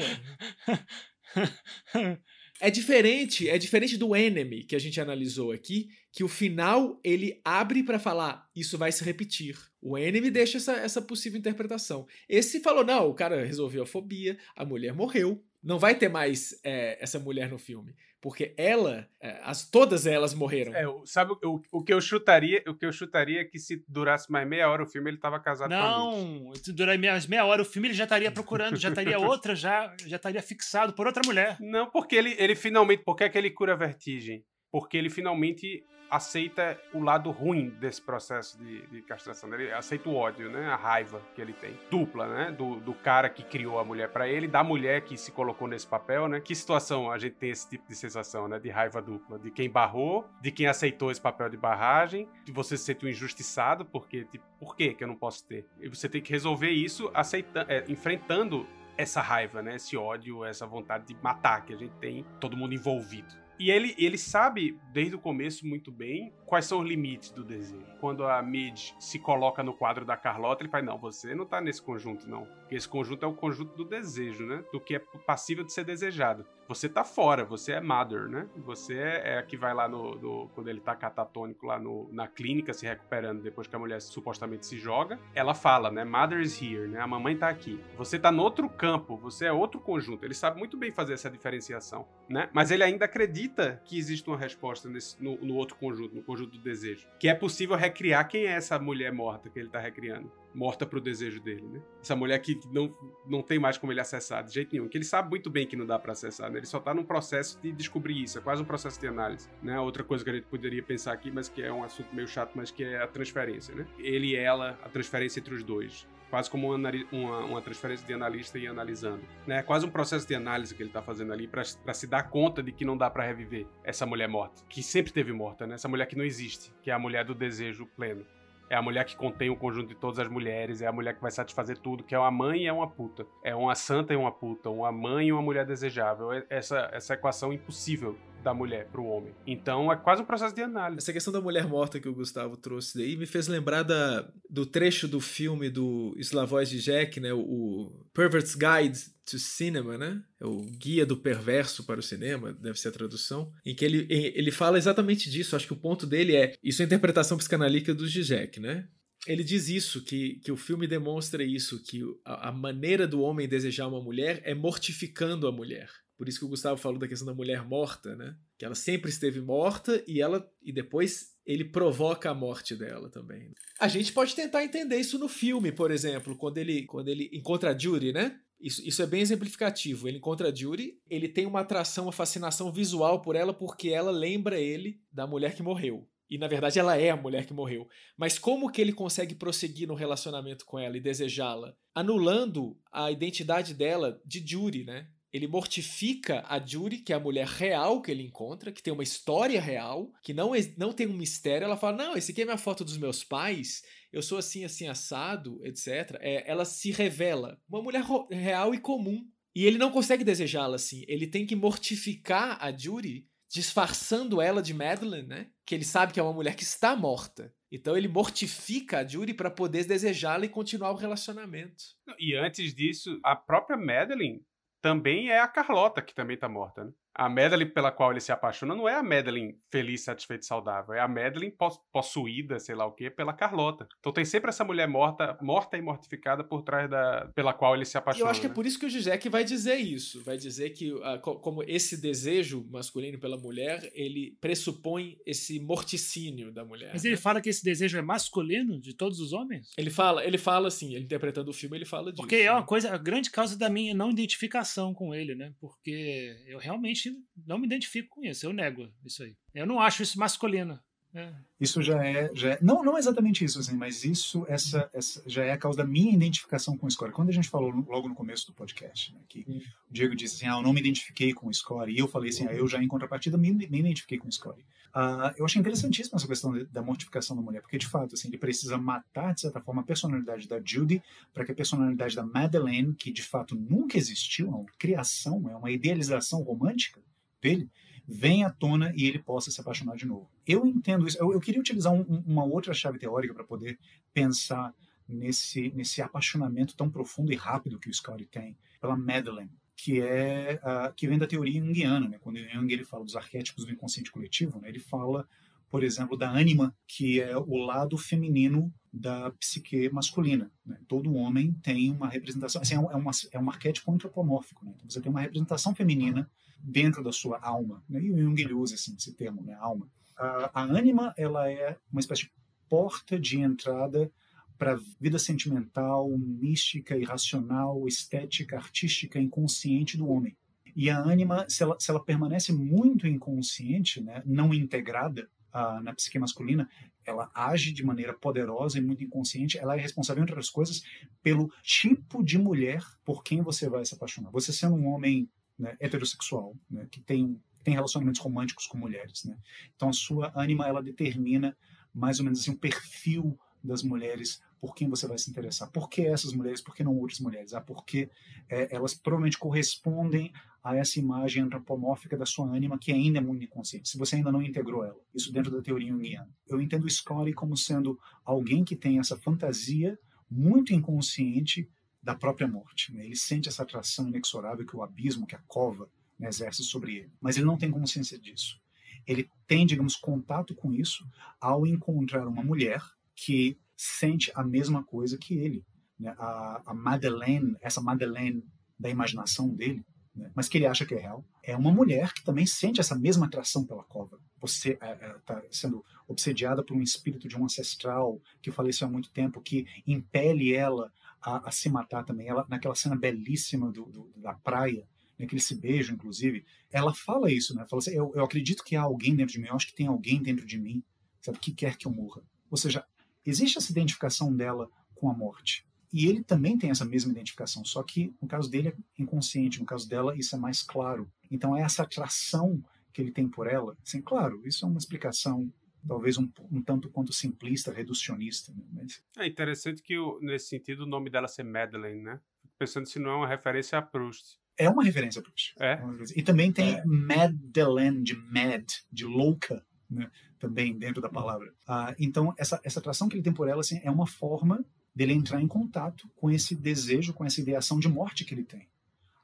É 2.61 2.69
diferente, 2.69 3.49
é 3.49 3.57
diferente 3.57 3.97
do 3.97 4.17
Enemy 4.17 4.65
que 4.65 4.75
a 4.75 4.79
gente 4.81 5.01
analisou 5.01 5.53
aqui, 5.53 5.89
que 6.13 6.25
o 6.25 6.29
final 6.29 6.99
ele 7.05 7.41
abre 7.45 7.85
para 7.85 8.01
falar 8.01 8.49
isso 8.57 8.77
vai 8.77 8.91
se 8.91 9.05
repetir. 9.05 9.57
O 9.83 9.97
Enemy 9.97 10.31
deixa 10.31 10.59
essa, 10.59 10.73
essa 10.75 11.01
possível 11.01 11.39
interpretação. 11.39 12.07
Esse 12.29 12.61
falou 12.61 12.85
não, 12.85 13.09
o 13.09 13.15
cara 13.15 13.45
resolveu 13.45 13.83
a 13.83 13.87
fobia, 13.87 14.37
a 14.55 14.65
mulher 14.65 14.93
morreu, 14.93 15.43
não 15.63 15.79
vai 15.79 15.95
ter 15.95 16.09
mais 16.09 16.59
é, 16.65 17.03
essa 17.03 17.19
mulher 17.19 17.51
no 17.51 17.59
filme. 17.59 17.95
Porque 18.21 18.55
ela, 18.59 19.09
é, 19.19 19.41
as, 19.43 19.69
todas 19.71 20.07
elas 20.07 20.35
morreram. 20.35 20.75
É, 20.75 20.85
sabe 21.07 21.33
o, 21.43 21.63
o 21.73 21.83
que 21.83 21.93
eu 21.93 22.01
chutaria? 22.03 22.63
O 22.69 22.75
que 22.75 22.85
eu 22.85 22.93
chutaria 22.93 23.41
é 23.41 23.45
que 23.45 23.59
se 23.59 23.83
durasse 23.89 24.31
mais 24.31 24.47
meia 24.47 24.69
hora 24.69 24.83
o 24.83 24.87
filme, 24.87 25.09
ele 25.09 25.17
estava 25.17 25.41
casado 25.41 25.71
não, 25.71 26.45
com 26.45 26.53
a 26.53 26.57
Se 26.57 26.71
durar 26.71 26.99
mais 26.99 27.27
meia 27.27 27.47
hora 27.47 27.63
o 27.63 27.65
filme, 27.65 27.89
ele 27.89 27.95
já 27.95 28.05
estaria 28.05 28.31
procurando, 28.31 28.77
já 28.77 28.91
estaria 28.91 29.17
outra, 29.19 29.55
já, 29.55 29.95
já 30.07 30.17
estaria 30.17 30.43
fixado 30.43 30.93
por 30.93 31.07
outra 31.07 31.23
mulher. 31.25 31.57
Não, 31.61 31.91
porque 31.91 32.15
ele, 32.15 32.35
ele 32.39 32.55
finalmente. 32.55 33.03
Por 33.03 33.17
que, 33.17 33.25
é 33.25 33.29
que 33.31 33.39
ele 33.39 33.51
cura 33.51 33.73
a 33.73 33.77
vertigem? 33.77 34.45
Porque 34.71 34.99
ele 34.99 35.09
finalmente 35.09 35.83
aceita 36.11 36.79
o 36.93 37.01
lado 37.01 37.31
ruim 37.31 37.71
desse 37.71 38.03
processo 38.03 38.59
de, 38.59 38.87
de, 38.89 39.03
castração. 39.03 39.53
Ele 39.55 39.73
aceita 39.73 40.09
o 40.09 40.15
ódio, 40.15 40.51
né? 40.51 40.67
A 40.69 40.77
raiva 40.77 41.23
que 41.35 41.41
ele 41.41 41.53
tem. 41.53 41.79
Dupla, 41.91 42.27
né? 42.27 42.53
Do, 42.53 42.81
do 42.81 42.93
cara 42.93 43.29
que 43.29 43.43
criou 43.43 43.79
a 43.79 43.85
mulher 43.85 44.11
para 44.11 44.29
ele, 44.29 44.49
da 44.49 44.65
mulher 44.65 45.03
que 45.03 45.17
se 45.17 45.31
colocou 45.31 45.69
nesse 45.69 45.87
papel, 45.87 46.29
né? 46.29 46.41
Que 46.41 46.55
situação 46.55 47.11
a 47.11 47.19
gente 47.19 47.37
tem 47.37 47.51
esse 47.51 47.69
tipo 47.69 47.87
de 47.87 47.95
sensação, 47.95 48.49
né? 48.49 48.59
De 48.59 48.69
raiva 48.69 49.01
dupla. 49.01 49.39
De 49.39 49.51
quem 49.51 49.71
barrou, 49.71 50.29
de 50.41 50.51
quem 50.51 50.67
aceitou 50.67 51.11
esse 51.11 51.21
papel 51.21 51.49
de 51.49 51.57
barragem, 51.57 52.29
de 52.45 52.53
você 52.53 52.77
se 52.77 52.85
sentir 52.85 53.07
um 53.07 53.09
injustiçado, 53.09 53.85
porque, 53.85 54.25
tipo, 54.25 54.45
por 54.59 54.77
que 54.77 54.95
que 54.95 55.05
eu 55.05 55.09
não 55.09 55.17
posso 55.17 55.47
ter? 55.47 55.67
E 55.81 55.89
você 55.89 56.09
tem 56.09 56.21
que 56.21 56.33
resolver 56.33 56.71
isso 56.71 57.11
aceitando, 57.15 57.71
é, 57.71 57.85
enfrentando 57.89 58.67
essa 58.97 59.21
raiva, 59.21 59.63
né? 59.63 59.77
Esse 59.77 59.97
ódio, 59.97 60.45
essa 60.45 60.67
vontade 60.67 61.07
de 61.07 61.17
matar 61.23 61.65
que 61.65 61.73
a 61.73 61.77
gente 61.77 61.95
tem, 62.01 62.25
todo 62.41 62.57
mundo 62.57 62.75
envolvido. 62.75 63.35
E 63.61 63.71
ele, 63.71 63.95
ele 63.99 64.17
sabe, 64.17 64.79
desde 64.91 65.15
o 65.15 65.19
começo, 65.19 65.67
muito 65.67 65.93
bem 65.93 66.33
quais 66.51 66.67
são 66.67 66.81
os 66.81 66.87
limites 66.87 67.31
do 67.31 67.45
desejo. 67.45 67.87
Quando 68.01 68.27
a 68.27 68.43
Mid 68.43 68.91
se 68.99 69.21
coloca 69.21 69.63
no 69.63 69.73
quadro 69.73 70.05
da 70.05 70.17
Carlota, 70.17 70.63
ele 70.63 70.69
fala: 70.69 70.83
Não, 70.83 70.99
você 70.99 71.33
não 71.33 71.47
tá 71.47 71.61
nesse 71.61 71.81
conjunto, 71.81 72.29
não. 72.29 72.45
Porque 72.45 72.75
esse 72.75 72.89
conjunto 72.89 73.25
é 73.25 73.29
o 73.29 73.33
conjunto 73.33 73.77
do 73.77 73.85
desejo, 73.85 74.45
né? 74.45 74.65
Do 74.73 74.81
que 74.81 74.97
é 74.97 74.99
passível 74.99 75.65
de 75.65 75.73
ser 75.73 75.85
desejado 75.85 76.45
você 76.71 76.89
tá 76.89 77.03
fora, 77.03 77.45
você 77.45 77.73
é 77.73 77.81
mother, 77.81 78.29
né? 78.29 78.47
Você 78.59 78.97
é, 78.97 79.33
é 79.33 79.39
a 79.39 79.43
que 79.43 79.57
vai 79.57 79.75
lá 79.75 79.89
no, 79.89 80.15
no, 80.15 80.49
Quando 80.55 80.69
ele 80.69 80.79
tá 80.79 80.95
catatônico 80.95 81.67
lá 81.67 81.81
no, 81.81 82.09
na 82.13 82.29
clínica, 82.29 82.73
se 82.73 82.87
recuperando 82.87 83.43
depois 83.43 83.67
que 83.67 83.75
a 83.75 83.79
mulher 83.79 84.01
supostamente 84.01 84.65
se 84.67 84.79
joga. 84.79 85.19
Ela 85.35 85.53
fala, 85.53 85.91
né? 85.91 86.05
Mother 86.05 86.39
is 86.39 86.63
here, 86.63 86.87
né? 86.87 87.01
A 87.01 87.09
mamãe 87.09 87.37
tá 87.37 87.49
aqui. 87.49 87.81
Você 87.97 88.21
tá 88.21 88.31
no 88.31 88.45
outro 88.45 88.69
campo, 88.69 89.17
você 89.17 89.47
é 89.47 89.53
outro 89.53 89.81
conjunto. 89.81 90.25
Ele 90.25 90.33
sabe 90.33 90.61
muito 90.61 90.77
bem 90.77 90.93
fazer 90.93 91.15
essa 91.15 91.29
diferenciação, 91.29 92.07
né? 92.29 92.49
Mas 92.53 92.71
ele 92.71 92.85
ainda 92.85 93.07
acredita 93.07 93.83
que 93.85 93.99
existe 93.99 94.29
uma 94.31 94.39
resposta 94.39 94.89
nesse, 94.89 95.21
no, 95.21 95.37
no 95.39 95.57
outro 95.57 95.75
conjunto, 95.75 96.15
no 96.15 96.23
conjunto 96.23 96.40
do 96.47 96.59
desejo. 96.59 97.09
Que 97.19 97.29
é 97.29 97.35
possível 97.35 97.77
recriar 97.77 98.29
quem 98.29 98.45
é 98.45 98.53
essa 98.53 98.79
mulher 98.79 99.13
morta 99.13 99.49
que 99.49 99.59
ele 99.59 99.69
tá 99.69 99.81
recriando. 99.81 100.33
Morta 100.55 100.85
pro 100.85 101.01
desejo 101.01 101.41
dele, 101.41 101.67
né? 101.67 101.81
Essa 102.03 102.17
mulher 102.17 102.39
que 102.41 102.59
não, 102.73 102.95
não 103.27 103.43
tem 103.43 103.59
mais 103.59 103.79
como 103.79 103.93
ele 103.93 104.01
acessar 104.01 104.43
de 104.45 104.53
jeito 104.53 104.73
nenhum, 104.73 104.89
que 104.89 104.99
ele 104.99 105.05
sabe 105.05 105.31
muito 105.31 105.49
bem 105.49 105.67
que 105.67 105.77
não 105.77 105.87
dá 105.87 105.99
para 105.99 106.13
acessar, 106.13 106.51
né? 106.51 106.59
Ele 106.59 106.67
só 106.67 106.81
tá 106.81 106.93
num 106.93 107.05
processo 107.05 107.61
de 107.61 107.73
descobrir 107.73 108.23
isso, 108.23 108.39
é 108.39 108.41
quase 108.41 108.63
um 108.63 108.65
processo 108.65 109.01
de 109.01 109.07
análise, 109.07 109.49
né? 109.63 109.79
Outra 109.79 110.03
coisa 110.03 110.25
que 110.25 110.31
a 110.31 110.35
gente 110.35 110.47
poderia 110.47 110.83
pensar 110.83 111.13
aqui, 111.13 111.31
mas 111.31 111.49
que 111.49 111.63
é 111.63 111.73
um 111.73 111.85
assunto 111.85 112.15
meio 112.15 112.29
chato, 112.29 112.53
mas 112.55 112.71
que 112.71 112.85
é 112.85 113.03
a 113.03 113.07
transferência, 113.07 113.75
né? 113.75 113.87
Ele 113.99 114.29
e 114.29 114.37
ela, 114.37 114.79
a 114.83 114.89
transferência 114.89 115.41
entre 115.41 115.55
os 115.55 115.63
dois 115.63 116.07
quase 116.31 116.49
como 116.49 116.73
uma, 116.73 116.91
uma, 117.11 117.39
uma, 117.41 117.61
transferência 117.61 118.07
de 118.07 118.15
analista 118.15 118.57
e 118.57 118.67
analisando. 118.67 119.23
Né? 119.47 119.63
Quase 119.63 119.85
um 119.85 119.91
processo 119.91 120.27
de 120.27 120.35
análise 120.35 120.75
que 120.75 120.81
ele 120.81 120.89
está 120.89 121.03
fazendo 121.03 121.33
ali 121.33 121.49
para 121.49 121.65
se 121.93 122.07
dar 122.07 122.31
conta 122.31 122.63
de 122.63 122.71
que 122.71 122.85
não 122.85 122.97
dá 122.97 123.11
para 123.11 123.25
reviver 123.25 123.67
essa 123.83 124.07
mulher 124.07 124.29
morta, 124.29 124.63
que 124.69 124.83
sempre 124.83 125.13
teve 125.13 125.33
morta, 125.33 125.67
né? 125.67 125.75
essa 125.75 125.89
mulher 125.89 126.07
que 126.07 126.17
não 126.17 126.25
existe, 126.25 126.73
que 126.83 126.91
é 126.91 126.95
a 126.95 126.99
mulher 126.99 127.25
do 127.25 127.35
desejo 127.35 127.85
pleno. 127.97 128.25
É 128.71 128.77
a 128.77 128.83
mulher 128.83 129.05
que 129.05 129.17
contém 129.17 129.51
o 129.51 129.57
conjunto 129.57 129.89
de 129.89 129.97
todas 129.97 130.21
as 130.21 130.29
mulheres, 130.29 130.81
é 130.81 130.87
a 130.87 130.93
mulher 130.93 131.15
que 131.15 131.21
vai 131.21 131.33
satisfazer 131.33 131.77
tudo, 131.77 132.05
que 132.05 132.15
é 132.15 132.19
uma 132.19 132.31
mãe 132.31 132.63
e 132.63 132.67
é 132.69 132.73
uma 132.73 132.89
puta. 132.89 133.27
É 133.43 133.53
uma 133.53 133.75
santa 133.75 134.15
e 134.15 134.17
uma 134.17 134.31
puta, 134.31 134.71
uma 134.71 134.93
mãe 134.93 135.27
e 135.27 135.33
uma 135.33 135.43
mulher 135.43 135.67
desejável. 135.67 136.33
É 136.33 136.45
essa, 136.49 136.89
essa 136.93 137.15
equação 137.15 137.53
impossível 137.53 138.17
da 138.43 138.55
mulher 138.55 138.87
para 138.87 139.01
o 139.01 139.07
homem. 139.07 139.35
Então 139.47 139.93
é 139.93 139.97
quase 139.97 140.23
um 140.23 140.25
processo 140.25 140.55
de 140.55 140.63
análise. 140.63 140.99
Essa 140.99 141.13
questão 141.13 141.33
da 141.33 141.41
mulher 141.41 141.67
morta 141.67 142.01
que 142.01 142.09
o 142.09 142.15
Gustavo 142.15 142.57
trouxe 142.57 142.99
daí 142.99 143.17
me 143.17 143.27
fez 143.27 143.49
lembrar 143.49 143.83
da, 143.83 144.29
do 144.49 144.67
trecho 144.67 145.07
do 145.07 145.21
filme 145.21 145.69
do 145.69 146.15
Slavoj 146.19 146.65
Žižek, 146.65 147.21
né, 147.21 147.33
o, 147.33 147.41
o 147.41 148.07
Pervert's 148.13 148.55
Guide 148.55 148.99
to 149.25 149.39
Cinema, 149.39 149.97
né? 149.97 150.23
É 150.41 150.47
o 150.47 150.63
Guia 150.63 151.07
do 151.07 151.17
Perverso 151.17 151.85
para 151.85 152.01
o 152.01 152.03
Cinema, 152.03 152.53
deve 152.53 152.81
ser 152.81 152.89
a 152.89 152.93
tradução, 152.93 153.53
em 153.65 153.75
que 153.75 153.85
ele, 153.85 154.07
ele 154.11 154.51
fala 154.51 154.77
exatamente 154.77 155.31
disso. 155.31 155.55
Acho 155.55 155.67
que 155.67 155.73
o 155.73 155.77
ponto 155.77 156.07
dele 156.07 156.35
é 156.35 156.55
isso 156.63 156.83
é 156.83 156.85
a 156.85 156.87
interpretação 156.87 157.37
psicanalítica 157.37 157.95
do 157.95 158.07
Zizek, 158.07 158.59
né? 158.59 158.89
ele 159.27 159.45
diz 159.45 159.69
isso, 159.69 160.03
que, 160.03 160.41
que 160.43 160.51
o 160.51 160.57
filme 160.57 160.87
demonstra 160.87 161.43
isso, 161.45 161.83
que 161.83 162.03
a, 162.25 162.49
a, 162.49 162.53
maneira 162.53 163.07
do 163.07 163.21
homem 163.21 163.49
desejar 163.49 163.87
uma 163.87 164.03
mulher 164.03 164.41
é 164.45 164.55
mortificando 164.55 165.47
a 165.47 165.53
mulher. 165.53 165.91
Por 166.21 166.29
isso 166.29 166.39
que 166.39 166.45
o 166.45 166.49
Gustavo 166.49 166.79
falou 166.79 166.99
da 166.99 167.09
questão 167.09 167.25
da 167.25 167.33
mulher 167.33 167.65
morta, 167.65 168.15
né? 168.15 168.37
Que 168.59 168.67
ela 168.67 168.75
sempre 168.75 169.09
esteve 169.09 169.41
morta 169.41 170.05
e 170.07 170.21
ela 170.21 170.47
e 170.63 170.71
depois 170.71 171.35
ele 171.47 171.65
provoca 171.65 172.29
a 172.29 172.35
morte 172.35 172.77
dela 172.77 173.09
também. 173.09 173.55
A 173.81 173.89
gente 173.89 174.13
pode 174.13 174.35
tentar 174.37 174.63
entender 174.63 174.97
isso 174.97 175.19
no 175.19 175.31
filme, 175.31 175.73
por 175.73 175.91
exemplo, 175.91 176.37
quando 176.37 176.59
ele 176.59 176.85
quando 176.85 177.09
ele 177.09 177.31
encontra 177.33 177.71
a 177.71 177.79
Judy, 177.79 178.13
né? 178.13 178.39
Isso, 178.61 178.87
isso 178.87 179.01
é 179.01 179.07
bem 179.07 179.23
exemplificativo. 179.23 180.07
Ele 180.07 180.19
encontra 180.19 180.51
a 180.51 180.55
Judy, 180.55 181.01
ele 181.09 181.27
tem 181.27 181.47
uma 181.47 181.61
atração, 181.61 182.05
uma 182.05 182.13
fascinação 182.13 182.71
visual 182.71 183.23
por 183.23 183.35
ela 183.35 183.55
porque 183.55 183.89
ela 183.89 184.11
lembra 184.11 184.61
ele 184.61 185.01
da 185.11 185.27
mulher 185.27 185.55
que 185.55 185.63
morreu. 185.63 186.07
E 186.29 186.37
na 186.37 186.49
verdade 186.49 186.79
ela 186.79 186.99
é 186.99 187.09
a 187.09 187.17
mulher 187.17 187.47
que 187.47 187.55
morreu. 187.55 187.89
Mas 188.15 188.39
como 188.39 188.71
que 188.71 188.79
ele 188.79 188.93
consegue 188.93 189.35
prosseguir 189.35 189.89
no 189.89 189.95
relacionamento 189.95 190.67
com 190.67 190.79
ela 190.79 190.99
e 190.99 191.01
desejá-la? 191.01 191.75
Anulando 191.95 192.79
a 192.93 193.11
identidade 193.11 193.73
dela 193.73 194.21
de 194.23 194.47
Judy, 194.47 194.85
né? 194.85 195.09
Ele 195.33 195.47
mortifica 195.47 196.45
a 196.49 196.59
Judy, 196.59 196.99
que 196.99 197.13
é 197.13 197.17
a 197.17 197.21
mulher 197.21 197.47
real 197.47 198.03
que 198.03 198.11
ele 198.11 198.25
encontra, 198.25 198.73
que 198.73 198.83
tem 198.83 198.93
uma 198.93 199.03
história 199.03 199.61
real, 199.61 200.13
que 200.23 200.35
não, 200.35 200.53
não 200.77 200.93
tem 200.93 201.07
um 201.07 201.17
mistério. 201.17 201.65
Ela 201.65 201.77
fala: 201.77 201.97
Não, 201.97 202.17
esse 202.17 202.33
aqui 202.33 202.43
é 202.43 202.45
minha 202.45 202.59
foto 202.59 202.85
dos 202.85 202.99
meus 202.99 203.23
pais, 203.23 203.83
eu 204.13 204.23
sou 204.23 204.39
assim, 204.39 204.65
assim, 204.65 204.89
assado, 204.89 205.61
etc. 205.65 206.19
É, 206.21 206.51
ela 206.51 206.65
se 206.65 206.91
revela 206.91 207.61
uma 207.69 207.83
mulher 207.83 208.03
real 208.31 208.75
e 208.75 208.79
comum. 208.79 209.25
E 209.55 209.67
ele 209.67 209.79
não 209.79 209.91
consegue 209.91 210.25
desejá-la 210.25 210.77
assim. 210.77 211.05
Ele 211.09 211.27
tem 211.27 211.47
que 211.47 211.57
mortificar 211.57 212.59
a 212.61 212.77
Judy, 212.77 213.27
disfarçando 213.49 214.41
ela 214.41 214.63
de 214.63 214.73
Madeline, 214.73 215.27
né? 215.27 215.51
Que 215.67 215.75
ele 215.75 215.85
sabe 215.85 216.13
que 216.13 216.21
é 216.21 216.23
uma 216.23 216.33
mulher 216.33 216.55
que 216.55 216.63
está 216.63 216.95
morta. 216.95 217.53
Então 217.71 217.97
ele 217.97 218.09
mortifica 218.09 218.99
a 218.99 219.07
Judy 219.07 219.35
para 219.35 219.51
poder 219.51 219.85
desejá-la 219.85 220.45
e 220.45 220.49
continuar 220.49 220.91
o 220.91 220.97
relacionamento. 220.97 221.85
E 222.19 222.35
antes 222.35 222.75
disso, 222.75 223.19
a 223.25 223.37
própria 223.37 223.77
Madeline 223.77 224.43
também 224.81 225.31
é 225.31 225.41
a 225.41 225.49
Carlota, 225.49 226.03
que 226.03 226.15
também 226.15 226.37
tá 226.39 226.49
morta, 226.49 226.85
né? 226.85 226.93
A 227.15 227.29
Madeline 227.29 227.71
pela 227.71 227.91
qual 227.91 228.13
ele 228.13 228.21
se 228.21 228.33
apaixona 228.33 228.75
não 228.75 228.89
é 228.89 228.95
a 228.95 229.03
Madeline 229.03 229.59
feliz, 229.71 230.05
satisfeita 230.05 230.45
e 230.45 230.47
saudável, 230.47 230.95
é 230.95 231.01
a 231.01 231.09
Madeline 231.09 231.55
possuída, 231.93 232.59
sei 232.59 232.75
lá 232.75 232.87
o 232.87 232.93
quê, 232.93 233.11
pela 233.11 233.33
Carlota. 233.33 233.89
Então 233.99 234.13
tem 234.13 234.25
sempre 234.25 234.51
essa 234.51 234.65
mulher 234.65 234.89
morta, 234.89 235.37
morta 235.41 235.77
e 235.77 235.83
mortificada 235.83 236.45
por 236.45 236.63
trás 236.63 236.89
da 236.89 237.31
pela 237.35 237.53
qual 237.53 237.75
ele 237.75 237.85
se 237.85 237.99
apaixona. 237.99 238.27
Eu 238.27 238.31
acho 238.31 238.41
que 238.41 238.47
né? 238.47 238.53
é 238.53 238.55
por 238.55 238.67
isso 238.67 238.79
que 238.79 238.87
o 238.87 238.91
Zizek 238.91 239.29
vai 239.29 239.45
dizer 239.45 239.77
isso, 239.77 240.23
vai 240.23 240.37
dizer 240.37 240.71
que 240.71 240.93
uh, 240.93 241.21
como 241.21 241.63
esse 241.63 242.01
desejo 242.01 242.67
masculino 242.71 243.19
pela 243.19 243.37
mulher, 243.37 243.91
ele 243.95 244.37
pressupõe 244.41 245.19
esse 245.27 245.61
morticínio 245.61 246.53
da 246.53 246.65
mulher. 246.65 246.91
Mas 246.93 247.05
ele 247.05 247.17
né? 247.17 247.21
fala 247.21 247.41
que 247.41 247.49
esse 247.49 247.65
desejo 247.65 247.99
é 247.99 248.03
masculino 248.03 248.81
de 248.81 248.95
todos 248.95 249.21
os 249.21 249.33
homens? 249.33 249.71
Ele 249.77 249.91
fala, 249.91 250.25
ele 250.25 250.39
fala 250.39 250.69
assim, 250.69 250.95
ele 250.95 251.05
interpretando 251.05 251.49
o 251.49 251.53
filme, 251.53 251.77
ele 251.77 251.85
fala 251.85 252.11
disso. 252.11 252.23
Porque 252.23 252.37
é 252.37 252.51
uma 252.51 252.61
né? 252.61 252.67
coisa, 252.67 252.95
a 252.95 252.99
grande 252.99 253.31
causa 253.31 253.57
da 253.57 253.69
minha 253.69 253.95
não 253.95 254.11
identificação 254.11 254.95
com 254.95 255.15
ele, 255.15 255.35
né? 255.35 255.53
Porque 255.61 256.37
eu 256.47 256.59
realmente 256.59 257.00
não 257.47 257.59
me 257.59 257.67
identifico 257.67 258.17
com 258.17 258.25
isso, 258.25 258.45
eu 258.45 258.53
nego 258.53 258.89
isso 259.05 259.23
aí. 259.23 259.37
Eu 259.55 259.67
não 259.67 259.81
acho 259.81 260.03
isso 260.03 260.19
masculino. 260.19 260.79
É. 261.13 261.33
Isso 261.59 261.83
já 261.83 262.05
é, 262.05 262.31
já 262.35 262.51
é, 262.51 262.59
não, 262.63 262.85
não 262.85 262.97
exatamente 262.97 263.45
isso, 263.45 263.59
assim, 263.59 263.77
mas 263.77 264.05
isso 264.05 264.47
essa, 264.49 264.89
essa 264.95 265.23
já 265.27 265.45
é 265.45 265.51
a 265.51 265.59
causa 265.59 265.79
da 265.79 265.85
minha 265.85 266.15
identificação 266.15 266.77
com 266.77 266.87
o 266.87 266.91
Score. 266.91 267.13
Quando 267.13 267.31
a 267.31 267.33
gente 267.33 267.49
falou 267.49 267.71
logo 267.89 268.09
no 268.09 268.15
começo 268.15 268.47
do 268.47 268.53
podcast, 268.53 269.13
né, 269.13 269.21
que 269.29 269.41
o 269.41 269.93
Diego 269.93 270.15
disse 270.15 270.37
assim, 270.37 270.47
ah, 270.47 270.59
eu 270.59 270.63
não 270.63 270.73
me 270.73 270.81
identifiquei 270.81 271.33
com 271.33 271.49
o 271.49 271.55
Score, 271.55 271.93
e 271.93 271.99
eu 271.99 272.07
falei 272.07 272.31
assim, 272.31 272.47
ah, 272.47 272.55
eu 272.55 272.67
já 272.69 272.81
em 272.81 272.87
contrapartida 272.87 273.37
me, 273.37 273.53
me 273.53 273.81
identifiquei 273.81 274.19
com 274.19 274.29
o 274.29 274.33
Score. 274.33 274.65
Uh, 274.95 275.33
eu 275.37 275.45
achei 275.45 275.61
interessantíssima 275.61 276.17
essa 276.17 276.27
questão 276.27 276.53
de, 276.53 276.65
da 276.67 276.83
mortificação 276.83 277.37
da 277.37 277.43
mulher, 277.43 277.61
porque 277.61 277.79
de 277.79 277.87
fato, 277.87 278.15
assim, 278.15 278.29
ele 278.29 278.39
precisa 278.39 278.77
matar 278.77 279.35
de 279.35 279.43
certa 279.43 279.61
forma 279.61 279.83
a 279.83 279.85
personalidade 279.85 280.49
da 280.49 280.61
Judy 280.63 281.03
para 281.33 281.45
que 281.45 281.53
a 281.53 281.55
personalidade 281.55 282.17
da 282.17 282.25
Madeleine, 282.25 282.95
que 282.95 283.13
de 283.13 283.23
fato 283.23 283.55
nunca 283.55 283.97
existiu, 283.97 284.49
é 284.49 284.51
uma 284.51 284.67
criação, 284.79 285.49
é 285.49 285.57
uma 285.57 285.71
idealização 285.71 286.43
romântica, 286.43 287.01
dele 287.41 287.71
venha 288.07 288.49
à 288.49 288.51
tona 288.51 288.93
e 288.97 289.07
ele 289.07 289.21
possa 289.21 289.51
se 289.51 289.61
apaixonar 289.61 289.97
de 289.97 290.05
novo. 290.05 290.29
Eu 290.45 290.67
entendo 290.67 291.07
isso. 291.07 291.17
Eu, 291.19 291.33
eu 291.33 291.41
queria 291.41 291.61
utilizar 291.61 291.93
um, 291.93 292.03
uma 292.27 292.45
outra 292.45 292.75
chave 292.75 292.99
teórica 292.99 293.33
para 293.33 293.45
poder 293.45 293.79
pensar 294.13 294.75
nesse, 295.09 295.71
nesse 295.71 296.03
apaixonamento 296.03 296.77
tão 296.77 296.91
profundo 296.91 297.33
e 297.33 297.37
rápido 297.37 297.79
que 297.79 297.89
o 297.89 297.95
Scotty 297.95 298.27
tem 298.27 298.57
pela 298.81 298.97
Madeleine, 298.97 299.51
que 299.83 299.99
é 300.03 300.61
uh, 300.63 300.93
que 300.95 301.09
vem 301.09 301.19
da 301.19 301.27
teoria 301.27 301.59
junguiana, 301.59 302.07
né? 302.07 302.19
Quando 302.21 302.39
Jung 302.39 302.71
ele 302.71 302.85
fala 302.85 303.03
dos 303.03 303.17
arquétipos 303.17 303.65
do 303.65 303.73
inconsciente 303.73 304.13
coletivo, 304.13 304.61
né? 304.61 304.69
ele 304.69 304.79
fala, 304.79 305.27
por 305.71 305.83
exemplo, 305.83 306.19
da 306.19 306.31
ânima, 306.31 306.77
que 306.87 307.19
é 307.19 307.35
o 307.35 307.57
lado 307.57 307.97
feminino 307.97 308.71
da 308.93 309.31
psique 309.33 309.89
masculina. 309.89 310.51
Né? 310.67 310.77
Todo 310.87 311.15
homem 311.15 311.55
tem 311.63 311.91
uma 311.91 312.09
representação, 312.09 312.61
assim, 312.61 312.75
é, 312.75 312.77
é, 312.77 312.81
uma, 312.81 313.11
é 313.33 313.39
um 313.39 313.49
arquétipo 313.49 313.91
antropomórfico. 313.91 314.67
Né? 314.67 314.73
Então 314.77 314.91
você 314.91 315.01
tem 315.01 315.11
uma 315.11 315.23
representação 315.23 315.75
feminina 315.75 316.31
dentro 316.63 317.03
da 317.03 317.11
sua 317.13 317.39
alma. 317.41 317.83
Né? 317.89 318.03
E 318.03 318.13
o 318.13 318.19
Jung 318.19 318.53
usa 318.53 318.75
assim, 318.75 318.95
esse 318.99 319.15
termo, 319.15 319.43
né? 319.43 319.55
alma. 319.55 319.89
A, 320.15 320.61
a 320.61 320.63
ânima 320.63 321.15
ela 321.17 321.51
é 321.51 321.79
uma 321.91 322.01
espécie 322.01 322.25
de 322.25 322.33
porta 322.69 323.19
de 323.19 323.41
entrada 323.41 324.13
para 324.61 324.75
a 324.75 324.81
vida 325.01 325.19
sentimental, 325.19 326.11
mística, 326.19 326.95
irracional, 326.95 327.89
estética, 327.89 328.59
artística, 328.59 329.19
inconsciente 329.19 329.97
do 329.97 330.07
homem. 330.07 330.37
E 330.77 330.91
a 330.91 330.99
ânima, 330.99 331.47
se 331.49 331.63
ela, 331.63 331.81
se 331.81 331.91
ela 331.91 332.05
permanece 332.05 332.53
muito 332.53 333.07
inconsciente, 333.07 334.03
né, 334.03 334.23
não 334.27 334.53
integrada 334.53 335.31
uh, 335.55 335.83
na 335.83 335.95
psique 335.95 336.19
masculina, 336.19 336.69
ela 337.07 337.31
age 337.35 337.73
de 337.73 337.83
maneira 337.83 338.13
poderosa 338.13 338.77
e 338.77 338.83
muito 338.83 339.03
inconsciente. 339.03 339.57
Ela 339.57 339.79
é 339.79 339.81
responsável, 339.81 340.23
entre 340.23 340.35
outras 340.35 340.51
coisas, 340.51 340.83
pelo 341.23 341.51
tipo 341.63 342.23
de 342.23 342.37
mulher 342.37 342.85
por 343.03 343.25
quem 343.25 343.41
você 343.41 343.67
vai 343.67 343.83
se 343.87 343.95
apaixonar. 343.95 344.31
Você 344.31 344.53
sendo 344.53 344.75
um 344.77 344.89
homem 344.89 345.27
né, 345.59 345.75
heterossexual, 345.81 346.55
né, 346.71 346.87
que 346.91 347.01
tem, 347.01 347.41
tem 347.65 347.73
relacionamentos 347.73 348.21
românticos 348.21 348.67
com 348.67 348.77
mulheres. 348.77 349.25
Né? 349.25 349.39
Então 349.75 349.89
a 349.89 349.95
sua 349.95 350.31
ânima 350.37 350.69
ela 350.69 350.83
determina 350.83 351.57
mais 351.95 352.19
ou 352.19 352.27
menos 352.27 352.41
assim, 352.41 352.51
o 352.51 352.59
perfil 352.59 353.39
das 353.65 353.83
mulheres 353.83 354.43
por 354.61 354.75
quem 354.75 354.89
você 354.89 355.07
vai 355.07 355.19
se 355.19 355.31
interessar. 355.31 355.71
Por 355.71 355.89
que 355.89 356.03
essas 356.03 356.33
mulheres, 356.33 356.61
por 356.61 356.75
que 356.75 356.85
não 356.85 356.97
outras 356.97 357.19
mulheres? 357.19 357.55
Ah, 357.55 357.61
porque 357.61 358.11
é, 358.49 358.75
elas 358.75 358.95
provavelmente 358.95 359.39
correspondem 359.39 360.33
a 360.63 360.77
essa 360.77 360.99
imagem 360.99 361.43
antropomórfica 361.43 362.17
da 362.17 362.27
sua 362.27 362.47
ânima 362.47 362.79
que 362.79 362.93
ainda 362.93 363.19
é 363.19 363.23
muito 363.23 363.43
inconsciente, 363.43 363.89
se 363.89 363.97
você 363.97 364.17
ainda 364.17 364.31
não 364.31 364.43
integrou 364.43 364.85
ela. 364.85 365.01
Isso 365.15 365.33
dentro 365.33 365.51
da 365.51 365.63
teoria 365.63 365.89
junguiana. 365.89 366.29
Eu 366.47 366.61
entendo 366.61 366.85
o 366.85 366.91
Scotty 366.91 367.33
como 367.33 367.57
sendo 367.57 367.99
alguém 368.23 368.63
que 368.63 368.77
tem 368.77 368.99
essa 368.99 369.17
fantasia 369.17 369.99
muito 370.31 370.75
inconsciente 370.75 371.69
da 372.03 372.15
própria 372.15 372.47
morte. 372.47 372.93
Né? 372.93 373.07
Ele 373.07 373.17
sente 373.17 373.49
essa 373.49 373.63
atração 373.63 374.09
inexorável 374.09 374.67
que 374.67 374.77
o 374.77 374.83
abismo, 374.83 375.27
que 375.27 375.35
a 375.35 375.43
cova, 375.47 375.91
né, 376.19 376.29
exerce 376.29 376.63
sobre 376.63 376.97
ele. 376.97 377.13
Mas 377.21 377.37
ele 377.37 377.47
não 377.47 377.57
tem 377.57 377.71
consciência 377.71 378.19
disso. 378.19 378.61
Ele 379.07 379.29
tem, 379.47 379.67
digamos, 379.67 379.97
contato 379.97 380.55
com 380.55 380.73
isso 380.73 381.09
ao 381.41 381.67
encontrar 381.67 382.29
uma 382.29 382.43
mulher 382.43 382.83
que 383.15 383.59
sente 383.81 384.31
a 384.35 384.45
mesma 384.45 384.85
coisa 384.85 385.17
que 385.17 385.39
ele. 385.39 385.65
Né? 385.99 386.15
A, 386.19 386.63
a 386.67 386.75
Madeleine, 386.75 387.57
essa 387.63 387.81
Madeleine 387.81 388.45
da 388.79 388.91
imaginação 388.91 389.49
dele, 389.49 389.83
né? 390.15 390.31
mas 390.35 390.51
que 390.51 390.59
ele 390.59 390.67
acha 390.67 390.85
que 390.85 390.95
é 390.95 391.01
real, 391.01 391.25
é 391.43 391.57
uma 391.57 391.73
mulher 391.73 392.13
que 392.13 392.23
também 392.23 392.45
sente 392.45 392.79
essa 392.79 392.95
mesma 392.95 393.25
atração 393.25 393.65
pela 393.65 393.83
cova. 393.85 394.21
você 394.39 394.73
está 394.73 395.35
é, 395.35 395.47
é, 395.47 395.49
sendo 395.51 395.83
obsediada 396.07 396.63
por 396.63 396.77
um 396.77 396.83
espírito 396.83 397.27
de 397.27 397.39
um 397.39 397.45
ancestral 397.47 398.21
que 398.43 398.51
faleceu 398.51 398.87
há 398.87 398.91
muito 398.91 399.11
tempo, 399.13 399.41
que 399.41 399.67
impele 399.87 400.53
ela 400.53 400.93
a, 401.23 401.49
a 401.49 401.51
se 401.51 401.71
matar 401.71 402.05
também. 402.05 402.29
Ela, 402.29 402.47
naquela 402.51 402.75
cena 402.75 402.97
belíssima 402.97 403.73
do, 403.73 403.87
do, 403.87 404.13
da 404.17 404.35
praia, 404.35 404.87
naquele 405.19 405.41
se 405.41 405.55
beijo, 405.55 405.95
inclusive, 405.95 406.45
ela 406.71 406.93
fala 406.93 407.33
isso, 407.33 407.55
né? 407.55 407.65
Fala 407.69 407.81
assim, 407.81 407.93
eu, 407.93 408.13
eu 408.15 408.25
acredito 408.25 408.63
que 408.63 408.77
há 408.77 408.83
alguém 408.83 409.17
dentro 409.17 409.33
de 409.33 409.41
mim, 409.41 409.49
eu 409.49 409.57
acho 409.57 409.69
que 409.69 409.75
tem 409.75 409.87
alguém 409.87 410.23
dentro 410.23 410.47
de 410.47 410.59
mim, 410.59 410.83
sabe, 411.23 411.39
que 411.39 411.55
quer 411.55 411.79
que 411.79 411.87
eu 411.87 411.93
morra. 411.93 412.23
Ou 412.51 412.59
seja, 412.59 412.85
existe 413.25 413.59
essa 413.59 413.71
identificação 413.71 414.35
dela 414.35 414.71
com 414.95 415.11
a 415.11 415.15
morte. 415.15 415.67
E 415.93 416.07
ele 416.07 416.23
também 416.23 416.57
tem 416.57 416.71
essa 416.71 416.85
mesma 416.85 417.11
identificação, 417.11 417.65
só 417.65 417.83
que 417.83 418.15
no 418.23 418.29
caso 418.29 418.49
dele 418.49 418.69
é 418.69 418.75
inconsciente, 419.03 419.59
no 419.59 419.67
caso 419.67 419.89
dela 419.89 420.17
isso 420.17 420.37
é 420.37 420.39
mais 420.39 420.63
claro. 420.63 421.11
Então 421.31 421.57
é 421.57 421.63
essa 421.63 421.83
atração 421.83 422.63
que 422.93 423.01
ele 423.01 423.11
tem 423.11 423.29
por 423.29 423.47
ela. 423.47 423.77
Assim, 423.85 424.01
claro, 424.01 424.41
isso 424.47 424.65
é 424.65 424.69
uma 424.69 424.79
explicação 424.79 425.53
talvez 425.87 426.19
um, 426.19 426.29
um 426.51 426.63
tanto 426.63 426.91
quanto 426.91 427.13
simplista, 427.13 427.73
reducionista. 427.73 428.53
Né? 428.53 428.63
Mas... 428.73 429.03
É 429.19 429.27
interessante 429.27 429.83
que, 429.83 429.97
nesse 430.21 430.49
sentido, 430.49 430.83
o 430.83 430.87
nome 430.87 431.11
dela 431.11 431.29
ser 431.29 431.43
Madeleine, 431.43 432.03
né? 432.03 432.21
Pensando 432.59 432.87
se 432.87 432.99
não 432.99 433.11
é 433.11 433.17
uma 433.17 433.29
referência 433.29 433.79
a 433.79 433.83
Proust. 433.83 434.39
É 434.59 434.69
uma 434.69 434.85
referência 434.85 435.21
a 435.21 435.23
Proust. 435.23 435.55
É. 435.59 435.73
é 435.73 435.81
e 436.17 436.23
também 436.23 436.53
tem 436.53 436.75
é. 436.75 436.85
Madeleine, 436.85 438.03
de 438.03 438.15
mad, 438.15 438.67
de 438.93 439.05
louca, 439.05 439.65
né? 439.91 440.11
também 440.39 440.77
dentro 440.79 441.03
da 441.03 441.09
palavra. 441.09 441.53
Ah, 441.67 441.95
então, 441.99 442.33
essa, 442.39 442.61
essa 442.63 442.79
atração 442.79 443.09
que 443.09 443.17
ele 443.17 443.23
tem 443.23 443.33
por 443.33 443.49
ela 443.49 443.61
assim, 443.61 443.81
é 443.83 443.91
uma 443.91 444.07
forma 444.07 444.65
dele 444.95 445.13
entrar 445.13 445.41
em 445.41 445.49
contato 445.49 446.09
com 446.17 446.31
esse 446.31 446.55
desejo, 446.55 447.13
com 447.15 447.25
essa 447.25 447.41
ideação 447.41 447.79
de 447.79 447.89
morte 447.89 448.25
que 448.25 448.35
ele 448.35 448.45
tem. 448.45 448.69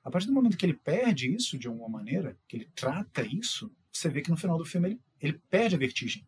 A 0.02 0.10
partir 0.10 0.28
do 0.28 0.32
momento 0.32 0.56
que 0.56 0.64
ele 0.64 0.74
perde 0.74 1.34
isso 1.34 1.59
de 1.59 1.66
alguma 1.66 1.88
maneira, 1.88 2.38
que 2.47 2.56
ele 2.56 2.68
trata 2.74 3.22
isso, 3.22 3.70
você 3.93 4.09
vê 4.09 4.22
que 4.22 4.30
no 4.30 4.36
final 4.36 4.56
do 4.56 4.64
filme 4.64 4.88
ele, 4.88 5.01
ele 5.20 5.40
perde 5.51 5.74
a 5.74 5.78
vertigem. 5.78 6.26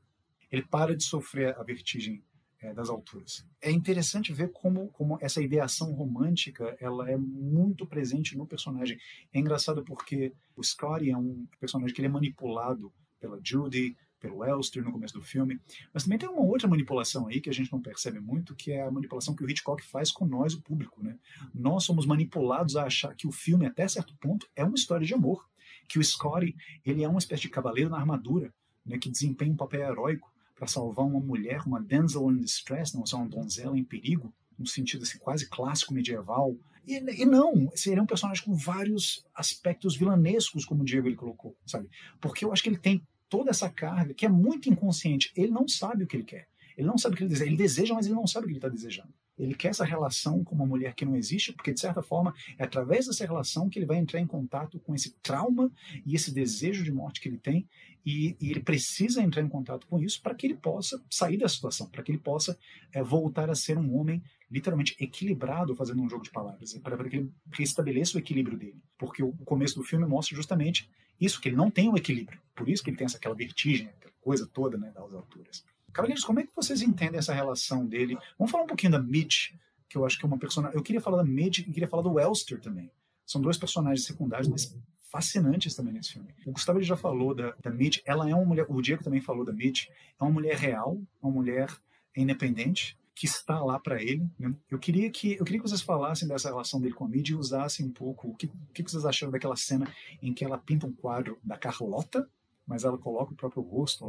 Ele 0.51 0.63
para 0.63 0.97
de 0.97 1.05
sofrer 1.05 1.57
a 1.57 1.63
vertigem 1.63 2.23
é, 2.61 2.75
das 2.75 2.89
alturas. 2.89 3.47
É 3.61 3.71
interessante 3.71 4.33
ver 4.33 4.51
como, 4.51 4.89
como 4.89 5.19
essa 5.21 5.41
ideação 5.41 5.93
romântica 5.93 6.77
ela 6.81 7.09
é 7.11 7.17
muito 7.17 7.87
presente 7.87 8.37
no 8.37 8.47
personagem. 8.47 8.99
É 9.33 9.39
engraçado 9.39 9.85
porque 9.85 10.33
o 10.57 10.63
Scotty 10.63 11.11
é 11.11 11.17
um 11.17 11.47
personagem 11.61 11.95
que 11.95 12.01
ele 12.01 12.09
é 12.09 12.11
manipulado 12.11 12.93
pela 13.21 13.41
Judy, 13.43 13.97
pelo 14.21 14.45
Elster 14.45 14.83
no 14.83 14.93
começo 14.93 15.15
do 15.15 15.23
filme. 15.23 15.61
Mas 15.93 16.05
também 16.05 16.19
tem 16.19 16.29
uma 16.29 16.43
outra 16.43 16.69
manipulação 16.69 17.27
aí 17.29 17.41
que 17.41 17.51
a 17.51 17.53
gente 17.53 17.73
não 17.73 17.81
percebe 17.81 18.21
muito, 18.21 18.55
que 18.55 18.73
é 18.73 18.83
a 18.83 18.91
manipulação 18.91 19.35
que 19.35 19.45
o 19.45 19.51
Hitchcock 19.51 19.83
faz 19.85 20.11
com 20.11 20.27
nós, 20.27 20.55
o 20.55 20.63
público. 20.63 21.03
Né? 21.03 21.17
Nós 21.55 21.85
somos 21.85 22.07
manipulados 22.07 22.77
a 22.77 22.85
achar 22.85 23.15
que 23.15 23.27
o 23.27 23.33
filme, 23.33 23.67
até 23.67 23.87
certo 23.87 24.15
ponto, 24.17 24.47
é 24.55 24.65
uma 24.65 24.75
história 24.75 25.07
de 25.07 25.15
amor. 25.15 25.47
Que 25.89 25.99
o 25.99 26.05
Scotty 26.05 26.55
ele 26.85 27.03
é 27.03 27.09
uma 27.09 27.19
espécie 27.19 27.43
de 27.43 27.49
cavaleiro 27.49 27.91
na 27.91 27.99
armadura, 27.99 28.53
né, 28.85 28.99
que 28.99 29.11
desempenha 29.11 29.53
um 29.53 29.57
papel 29.57 29.81
heróico 29.81 30.33
para 30.55 30.67
salvar 30.67 31.07
uma 31.07 31.21
mulher, 31.21 31.63
uma 31.67 31.81
damsel 31.81 32.31
in 32.33 32.41
distress, 32.41 32.95
não 32.95 33.05
uma 33.21 33.29
donzela 33.29 33.79
em 33.79 33.85
perigo, 33.85 34.35
num 34.59 34.67
sentido 34.67 35.05
assim, 35.05 35.19
quase 35.19 35.49
clássico 35.49 35.95
medieval. 35.95 36.57
E, 36.87 36.97
e 36.97 37.25
não, 37.25 37.71
seria 37.75 38.03
um 38.03 38.07
personagem 38.07 38.45
com 38.45 38.57
vários 38.57 39.25
aspectos 39.35 39.97
vilanescos, 39.97 40.65
como 40.65 40.83
o 40.83 40.85
Diego 40.85 41.07
ele 41.07 41.17
colocou, 41.17 41.57
sabe? 41.65 41.89
Porque 42.21 42.45
eu 42.45 42.53
acho 42.53 42.63
que 42.63 42.69
ele 42.69 42.79
tem 42.79 43.07
toda 43.29 43.51
essa 43.51 43.69
carga 43.69 44.15
que 44.15 44.27
é 44.27 44.29
muito 44.29 44.69
inconsciente. 44.69 45.33
Ele 45.37 45.51
não 45.51 45.67
sabe 45.69 46.05
o 46.05 46.07
que 46.07 46.17
ele 46.17 46.25
quer. 46.25 46.49
Ele 46.77 46.87
não 46.87 46.97
sabe 46.97 47.15
o 47.15 47.17
que 47.17 47.25
ele 47.25 47.31
deseja. 47.31 47.51
Ele 47.51 47.57
deseja, 47.57 47.95
mas 47.95 48.07
ele 48.07 48.15
não 48.15 48.27
sabe 48.27 48.45
o 48.45 48.47
que 48.47 48.53
ele 48.53 48.59
está 48.59 48.69
desejando. 48.69 49.13
Ele 49.39 49.55
quer 49.55 49.69
essa 49.69 49.85
relação 49.85 50.43
com 50.43 50.55
uma 50.55 50.67
mulher 50.67 50.95
que 50.95 51.05
não 51.05 51.17
existe, 51.17 51.53
porque, 51.53 51.73
de 51.73 51.81
certa 51.81 52.03
forma, 52.03 52.35
é 52.59 52.65
através 52.65 53.07
dessa 53.07 53.25
relação 53.25 53.69
que 53.69 53.79
ele 53.79 53.87
vai 53.87 53.97
entrar 53.97 54.21
em 54.21 54.27
contato 54.27 54.81
com 54.81 54.95
esse 54.95 55.13
trauma 55.23 55.71
e 56.05 56.15
esse 56.15 56.33
desejo 56.33 56.83
de 56.83 56.93
morte 56.93 57.21
que 57.21 57.29
ele 57.29 57.39
tem. 57.39 57.69
E, 58.05 58.37
e 58.41 58.51
ele 58.51 58.61
precisa 58.61 59.23
entrar 59.23 59.43
em 59.43 59.49
contato 59.49 59.87
com 59.87 59.99
isso 60.01 60.21
para 60.23 60.35
que 60.35 60.47
ele 60.47 60.55
possa 60.55 61.01
sair 61.11 61.37
da 61.37 61.49
situação, 61.49 61.89
para 61.89 62.03
que 62.03 62.11
ele 62.11 62.19
possa 62.19 62.59
é, 62.93 63.03
voltar 63.03 63.51
a 63.51 63.55
ser 63.55 63.77
um 63.77 63.97
homem 63.97 64.23
literalmente 64.51 64.97
equilibrado, 64.99 65.75
fazendo 65.75 66.03
um 66.03 66.09
jogo 66.09 66.25
de 66.25 66.31
palavras, 66.31 66.73
para 66.79 67.09
que 67.09 67.17
ele 67.17 67.33
restabeleça 67.53 68.17
o 68.17 68.21
equilíbrio 68.21 68.57
dele. 68.57 68.81
Porque 68.97 69.23
o 69.23 69.33
começo 69.45 69.75
do 69.75 69.85
filme 69.85 70.07
mostra 70.07 70.35
justamente 70.35 70.89
isso, 71.21 71.41
que 71.41 71.49
ele 71.49 71.57
não 71.57 71.71
tem 71.71 71.89
o 71.89 71.97
equilíbrio. 71.97 72.41
Por 72.55 72.69
isso 72.69 72.83
que 72.83 72.91
ele 72.91 72.97
tem 72.97 73.05
essa, 73.05 73.17
aquela 73.17 73.35
vertigem, 73.35 73.89
aquela 73.89 74.13
coisa 74.21 74.47
toda 74.47 74.77
né, 74.77 74.91
das 74.95 75.13
alturas. 75.13 75.65
Cavaleiros, 75.93 76.25
como 76.25 76.41
é 76.41 76.45
que 76.45 76.55
vocês 76.55 76.83
entendem 76.83 77.19
essa 77.19 77.33
relação 77.33 77.87
dele? 77.87 78.17
Vamos 78.39 78.51
falar 78.51 78.65
um 78.65 78.69
pouquinho 78.69 78.93
da 78.93 79.01
Midge, 79.01 79.59
que 79.89 79.97
eu 79.97 80.05
acho 80.05 80.19
que 80.19 80.25
é 80.25 80.29
uma 80.29 80.39
personagem. 80.39 80.77
Eu 80.77 80.83
queria 80.83 81.01
falar 81.01 81.19
da 81.19 81.25
Midge 81.25 81.63
e 81.63 81.73
queria 81.73 81.89
falar 81.89 82.03
do 82.03 82.21
Elster 82.21 82.61
também. 82.61 82.91
São 83.27 83.41
dois 83.41 83.57
personagens 83.57 84.05
secundários, 84.05 84.49
mas 84.49 84.77
fascinantes 85.11 85.75
também 85.75 85.93
nesse 85.93 86.13
filme. 86.13 86.29
O 86.47 86.53
Gustavo 86.53 86.81
já 86.83 86.97
falou 86.97 87.35
da, 87.35 87.55
da 87.63 87.71
Midge, 87.71 88.03
ela 88.05 88.29
é 88.29 88.35
uma 88.35 88.45
mulher, 88.45 88.67
o 88.69 88.81
Diego 88.81 89.03
também 89.03 89.21
falou 89.21 89.45
da 89.45 89.53
Midge, 89.53 89.91
é 90.21 90.23
uma 90.23 90.31
mulher 90.31 90.57
real, 90.57 91.01
uma 91.21 91.33
mulher 91.33 91.69
independente, 92.17 92.97
que 93.19 93.27
está 93.27 93.61
lá 93.65 93.81
para 93.81 94.01
ele. 94.01 94.25
Né? 94.39 94.55
Eu 94.71 94.79
queria 94.79 95.11
que 95.11 95.33
eu 95.33 95.45
queria 95.45 95.61
que 95.61 95.69
vocês 95.69 95.83
falassem 95.83 96.29
dessa 96.29 96.49
relação 96.49 96.81
dele 96.81 96.95
com 96.95 97.05
a 97.05 97.09
mídia 97.09 97.33
e 97.33 97.37
usassem 97.37 97.85
um 97.85 97.91
pouco 97.91 98.29
o 98.29 98.37
que, 98.37 98.47
o 98.47 98.73
que 98.73 98.81
vocês 98.81 99.05
acharam 99.05 99.33
daquela 99.33 99.57
cena 99.57 99.93
em 100.23 100.33
que 100.33 100.45
ela 100.45 100.57
pinta 100.57 100.87
um 100.87 100.93
quadro 100.93 101.37
da 101.43 101.59
Carlota, 101.59 102.31
mas 102.65 102.85
ela 102.85 102.97
coloca 102.97 103.33
o 103.33 103.37
próprio 103.37 103.61
rosto. 103.61 104.05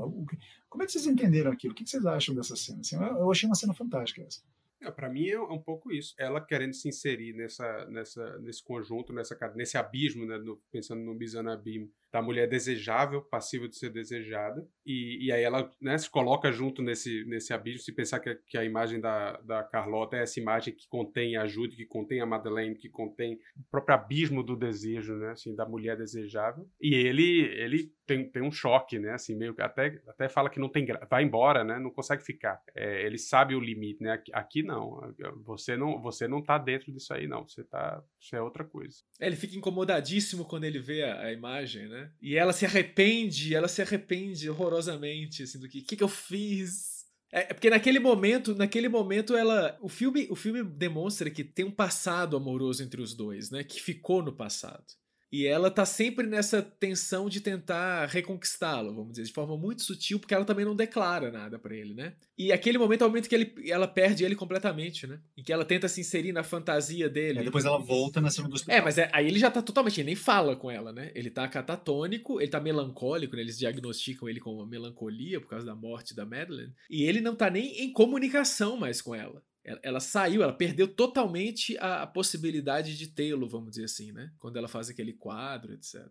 Como 0.69 0.83
é 0.83 0.85
que 0.85 0.91
vocês 0.91 1.07
entenderam 1.07 1.51
aquilo? 1.51 1.73
O 1.73 1.75
que 1.75 1.89
vocês 1.89 2.05
acham 2.05 2.35
dessa 2.35 2.55
cena? 2.55 2.81
Assim, 2.81 2.97
eu 2.97 3.31
achei 3.31 3.49
uma 3.49 3.55
cena 3.55 3.73
fantástica 3.73 4.21
essa. 4.21 4.41
É, 4.81 4.91
para 4.91 5.09
mim 5.09 5.27
é 5.27 5.39
um 5.39 5.61
pouco 5.61 5.91
isso. 5.91 6.13
Ela 6.17 6.39
querendo 6.39 6.73
se 6.73 6.87
inserir 6.87 7.33
nessa, 7.33 7.85
nessa, 7.89 8.39
nesse 8.39 8.63
conjunto, 8.63 9.13
nessa, 9.13 9.37
nesse 9.55 9.77
abismo, 9.77 10.25
né, 10.25 10.37
no, 10.37 10.57
pensando 10.71 11.01
no 11.01 11.15
Bizanabim, 11.15 11.91
da 12.11 12.21
mulher 12.21 12.47
desejável, 12.47 13.21
passível 13.21 13.67
de 13.67 13.77
ser 13.77 13.91
desejada. 13.91 14.67
E, 14.85 15.27
e 15.27 15.31
aí 15.31 15.43
ela 15.43 15.71
né, 15.79 15.97
se 15.97 16.09
coloca 16.09 16.51
junto 16.51 16.81
nesse, 16.81 17.23
nesse 17.25 17.53
abismo. 17.53 17.81
Se 17.81 17.91
pensar 17.91 18.19
que, 18.19 18.35
que 18.47 18.57
a 18.57 18.63
imagem 18.63 18.99
da, 18.99 19.37
da 19.41 19.63
Carlota 19.63 20.17
é 20.17 20.23
essa 20.23 20.39
imagem 20.39 20.73
que 20.73 20.87
contém 20.87 21.37
a 21.37 21.45
Judy, 21.45 21.75
que 21.75 21.85
contém 21.85 22.21
a 22.21 22.25
Madeleine, 22.25 22.75
que 22.75 22.89
contém 22.89 23.35
o 23.55 23.63
próprio 23.69 23.95
abismo 23.95 24.41
do 24.41 24.55
desejo, 24.55 25.15
né, 25.15 25.31
assim, 25.31 25.55
da 25.55 25.67
mulher 25.67 25.97
desejável. 25.97 26.67
E 26.81 26.95
ele, 26.95 27.41
ele 27.41 27.93
tem, 28.13 28.27
tem 28.27 28.41
um 28.41 28.51
choque, 28.51 28.97
né, 28.97 29.11
assim, 29.13 29.35
meio 29.35 29.55
até, 29.59 30.01
até 30.07 30.27
fala 30.27 30.49
que 30.49 30.59
não 30.59 30.69
tem 30.69 30.87
vai 31.09 31.23
embora, 31.23 31.63
né, 31.63 31.77
não 31.79 31.91
consegue 31.91 32.23
ficar. 32.23 32.59
É, 32.73 33.05
ele 33.05 33.19
sabe 33.19 33.53
o 33.53 33.59
limite, 33.59 34.01
né, 34.01 34.13
aqui, 34.13 34.31
aqui 34.33 34.63
não. 34.63 35.13
Você 35.45 35.77
não 35.77 36.01
você 36.01 36.27
não 36.27 36.41
tá 36.41 36.57
dentro 36.57 36.91
disso 36.91 37.13
aí, 37.13 37.27
não. 37.27 37.47
Você 37.47 37.63
tá. 37.63 38.03
Isso 38.19 38.35
é 38.35 38.41
outra 38.41 38.63
coisa. 38.63 38.97
É, 39.19 39.27
ele 39.27 39.35
fica 39.35 39.55
incomodadíssimo 39.55 40.45
quando 40.45 40.63
ele 40.63 40.79
vê 40.79 41.03
a, 41.03 41.21
a 41.21 41.31
imagem, 41.31 41.87
né? 41.87 41.99
né? 41.99 42.11
E 42.21 42.37
ela 42.37 42.53
se 42.53 42.65
arrepende, 42.65 43.53
ela 43.53 43.67
se 43.67 43.81
arrepende 43.81 44.49
horrorosamente, 44.49 45.43
assim, 45.43 45.59
do 45.59 45.67
que, 45.67 45.81
que, 45.81 45.95
que 45.95 46.03
eu 46.03 46.07
fiz? 46.07 47.05
É, 47.31 47.41
é 47.41 47.53
porque 47.53 47.69
naquele 47.69 47.99
momento, 47.99 48.55
naquele 48.55 48.87
momento 48.87 49.35
ela, 49.35 49.77
o 49.81 49.89
filme, 49.89 50.27
o 50.29 50.35
filme 50.35 50.63
demonstra 50.63 51.29
que 51.29 51.43
tem 51.43 51.65
um 51.65 51.71
passado 51.71 52.37
amoroso 52.37 52.83
entre 52.83 53.01
os 53.01 53.13
dois, 53.13 53.51
né? 53.51 53.63
Que 53.63 53.81
ficou 53.81 54.23
no 54.23 54.33
passado. 54.33 54.85
E 55.31 55.45
ela 55.45 55.69
tá 55.69 55.85
sempre 55.85 56.25
nessa 56.25 56.61
tensão 56.61 57.29
de 57.29 57.39
tentar 57.39 58.07
reconquistá-lo, 58.07 58.93
vamos 58.93 59.11
dizer, 59.11 59.23
de 59.23 59.33
forma 59.33 59.55
muito 59.55 59.83
sutil, 59.83 60.19
porque 60.19 60.33
ela 60.33 60.45
também 60.45 60.65
não 60.65 60.75
declara 60.75 61.31
nada 61.31 61.59
para 61.59 61.75
ele, 61.75 61.93
né? 61.93 62.13
E 62.37 62.51
aquele 62.51 62.77
momento 62.77 63.03
é 63.03 63.05
o 63.05 63.09
momento 63.09 63.29
que 63.29 63.35
ele, 63.35 63.53
ela 63.67 63.87
perde 63.87 64.23
ele 64.23 64.35
completamente, 64.35 65.05
né? 65.05 65.19
Em 65.37 65.43
que 65.43 65.53
ela 65.53 65.65
tenta 65.65 65.87
se 65.87 66.01
inserir 66.01 66.31
na 66.31 66.43
fantasia 66.43 67.07
dele. 67.07 67.39
É, 67.39 67.43
depois 67.43 67.65
ela 67.65 67.77
volta 67.77 68.19
na 68.19 68.29
cena 68.31 68.47
do 68.47 68.55
hospital. 68.55 68.75
É, 68.75 68.81
mas 68.81 68.97
é, 68.97 69.09
aí 69.13 69.27
ele 69.27 69.37
já 69.37 69.51
tá 69.51 69.61
totalmente, 69.61 69.99
ele 69.99 70.07
nem 70.07 70.15
fala 70.15 70.55
com 70.55 70.71
ela, 70.71 70.91
né? 70.91 71.11
Ele 71.13 71.29
tá 71.29 71.47
catatônico, 71.47 72.41
ele 72.41 72.49
tá 72.49 72.59
melancólico, 72.59 73.35
né? 73.35 73.41
Eles 73.41 73.57
diagnosticam 73.57 74.27
ele 74.27 74.39
com 74.39 74.51
uma 74.55 74.65
melancolia 74.65 75.39
por 75.39 75.47
causa 75.47 75.65
da 75.65 75.75
morte 75.75 76.15
da 76.15 76.25
Madeline. 76.25 76.73
E 76.89 77.03
ele 77.03 77.21
não 77.21 77.35
tá 77.35 77.49
nem 77.49 77.83
em 77.83 77.91
comunicação 77.91 78.77
mais 78.77 79.01
com 79.01 79.13
ela 79.13 79.43
ela, 79.83 79.99
saiu, 79.99 80.43
ela 80.43 80.53
perdeu 80.53 80.87
totalmente 80.87 81.77
a, 81.77 82.03
a 82.03 82.07
possibilidade 82.07 82.97
de 82.97 83.07
tê-lo, 83.07 83.47
vamos 83.47 83.71
dizer 83.71 83.85
assim, 83.85 84.11
né? 84.11 84.31
Quando 84.39 84.57
ela 84.57 84.67
faz 84.67 84.89
aquele 84.89 85.13
quadro, 85.13 85.73
etc. 85.73 86.01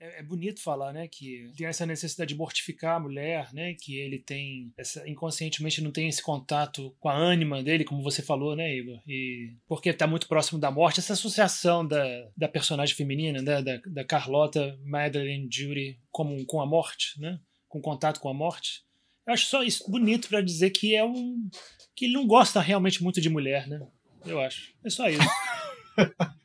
É, 0.00 0.20
é, 0.20 0.22
bonito 0.22 0.60
falar, 0.60 0.92
né, 0.92 1.08
que 1.08 1.50
tem 1.56 1.66
essa 1.66 1.86
necessidade 1.86 2.28
de 2.28 2.38
mortificar 2.38 2.96
a 2.96 3.00
mulher, 3.00 3.48
né, 3.54 3.74
que 3.74 3.96
ele 3.96 4.18
tem 4.18 4.72
essa, 4.76 5.08
inconscientemente 5.08 5.80
não 5.80 5.92
tem 5.92 6.08
esse 6.08 6.22
contato 6.22 6.94
com 6.98 7.08
a 7.08 7.16
ânima 7.16 7.62
dele, 7.62 7.84
como 7.84 8.02
você 8.02 8.20
falou, 8.20 8.56
né, 8.56 8.76
Igor, 8.76 9.00
e 9.06 9.56
porque 9.66 9.90
está 9.90 10.06
muito 10.06 10.28
próximo 10.28 10.58
da 10.58 10.70
morte, 10.70 11.00
essa 11.00 11.12
associação 11.12 11.86
da, 11.86 12.04
da 12.36 12.48
personagem 12.48 12.94
feminina, 12.94 13.40
né, 13.40 13.62
da, 13.62 13.76
da 13.86 14.04
Carlota, 14.04 14.78
Madeline, 14.84 15.48
Judy, 15.50 15.98
como 16.10 16.44
com 16.44 16.60
a 16.60 16.66
morte, 16.66 17.18
né, 17.18 17.40
com 17.68 17.80
contato 17.80 18.20
com 18.20 18.28
a 18.28 18.34
morte, 18.34 18.83
eu 19.26 19.34
acho 19.34 19.46
só 19.46 19.62
isso 19.62 19.90
bonito 19.90 20.28
para 20.28 20.40
dizer 20.40 20.70
que 20.70 20.94
é 20.94 21.04
um 21.04 21.48
que 21.96 22.06
ele 22.06 22.14
não 22.14 22.26
gosta 22.26 22.60
realmente 22.60 23.02
muito 23.02 23.20
de 23.20 23.30
mulher, 23.30 23.68
né? 23.68 23.80
Eu 24.26 24.40
acho. 24.40 24.72
É 24.84 24.90
só 24.90 25.08
isso. 25.08 25.22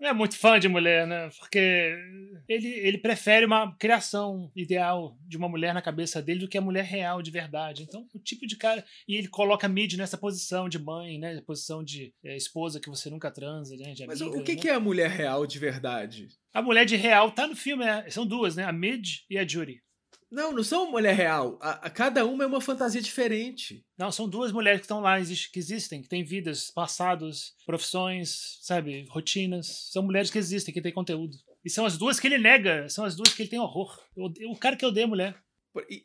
não 0.00 0.08
é 0.08 0.12
muito 0.12 0.36
fã 0.36 0.58
de 0.58 0.68
mulher, 0.68 1.06
né? 1.06 1.30
Porque 1.38 1.96
ele, 2.48 2.68
ele 2.68 2.98
prefere 2.98 3.46
uma 3.46 3.74
criação 3.76 4.50
ideal 4.54 5.16
de 5.26 5.36
uma 5.36 5.48
mulher 5.48 5.72
na 5.72 5.82
cabeça 5.82 6.20
dele 6.20 6.40
do 6.40 6.48
que 6.48 6.58
a 6.58 6.62
mulher 6.62 6.84
real 6.84 7.22
de 7.22 7.30
verdade. 7.30 7.82
Então, 7.82 8.06
o 8.14 8.18
tipo 8.18 8.46
de 8.46 8.56
cara. 8.56 8.84
E 9.06 9.16
ele 9.16 9.28
coloca 9.28 9.66
a 9.66 9.70
Mid 9.70 9.94
nessa 9.94 10.18
posição 10.18 10.68
de 10.68 10.78
mãe, 10.78 11.18
né? 11.18 11.40
Posição 11.46 11.82
de 11.82 12.12
é, 12.24 12.36
esposa 12.36 12.80
que 12.80 12.90
você 12.90 13.08
nunca 13.08 13.30
transa, 13.30 13.76
né? 13.76 13.92
De 13.92 14.06
Mas 14.06 14.20
amiga, 14.20 14.38
o 14.38 14.44
que, 14.44 14.54
né? 14.54 14.60
que 14.60 14.68
é 14.68 14.74
a 14.74 14.80
mulher 14.80 15.10
real 15.10 15.46
de 15.46 15.58
verdade? 15.58 16.28
A 16.52 16.62
mulher 16.62 16.84
de 16.84 16.96
real 16.96 17.30
tá 17.30 17.46
no 17.46 17.56
filme, 17.56 17.84
é, 17.84 18.10
são 18.10 18.26
duas, 18.26 18.56
né? 18.56 18.64
A 18.64 18.72
Mid 18.72 19.20
e 19.30 19.38
a 19.38 19.46
Judy. 19.46 19.82
Não, 20.30 20.52
não 20.52 20.62
são 20.62 20.90
mulher 20.90 21.14
real. 21.14 21.58
A, 21.60 21.86
a, 21.86 21.90
cada 21.90 22.24
uma 22.26 22.44
é 22.44 22.46
uma 22.46 22.60
fantasia 22.60 23.00
diferente. 23.00 23.84
Não, 23.96 24.12
são 24.12 24.28
duas 24.28 24.52
mulheres 24.52 24.80
que 24.80 24.84
estão 24.84 25.00
lá, 25.00 25.18
que 25.20 25.58
existem, 25.58 26.02
que 26.02 26.08
têm 26.08 26.22
vidas, 26.22 26.70
passados, 26.70 27.54
profissões, 27.64 28.58
sabe, 28.60 29.06
rotinas. 29.08 29.88
São 29.90 30.02
mulheres 30.02 30.30
que 30.30 30.38
existem, 30.38 30.72
que 30.72 30.82
têm 30.82 30.92
conteúdo. 30.92 31.36
E 31.64 31.70
são 31.70 31.86
as 31.86 31.96
duas 31.96 32.20
que 32.20 32.26
ele 32.26 32.38
nega, 32.38 32.88
são 32.88 33.04
as 33.04 33.16
duas 33.16 33.32
que 33.32 33.42
ele 33.42 33.50
tem 33.50 33.58
horror. 33.58 33.98
O 34.16 34.56
cara 34.56 34.76
que 34.76 34.86
odeia 34.86 35.06
a 35.06 35.08
mulher. 35.08 35.42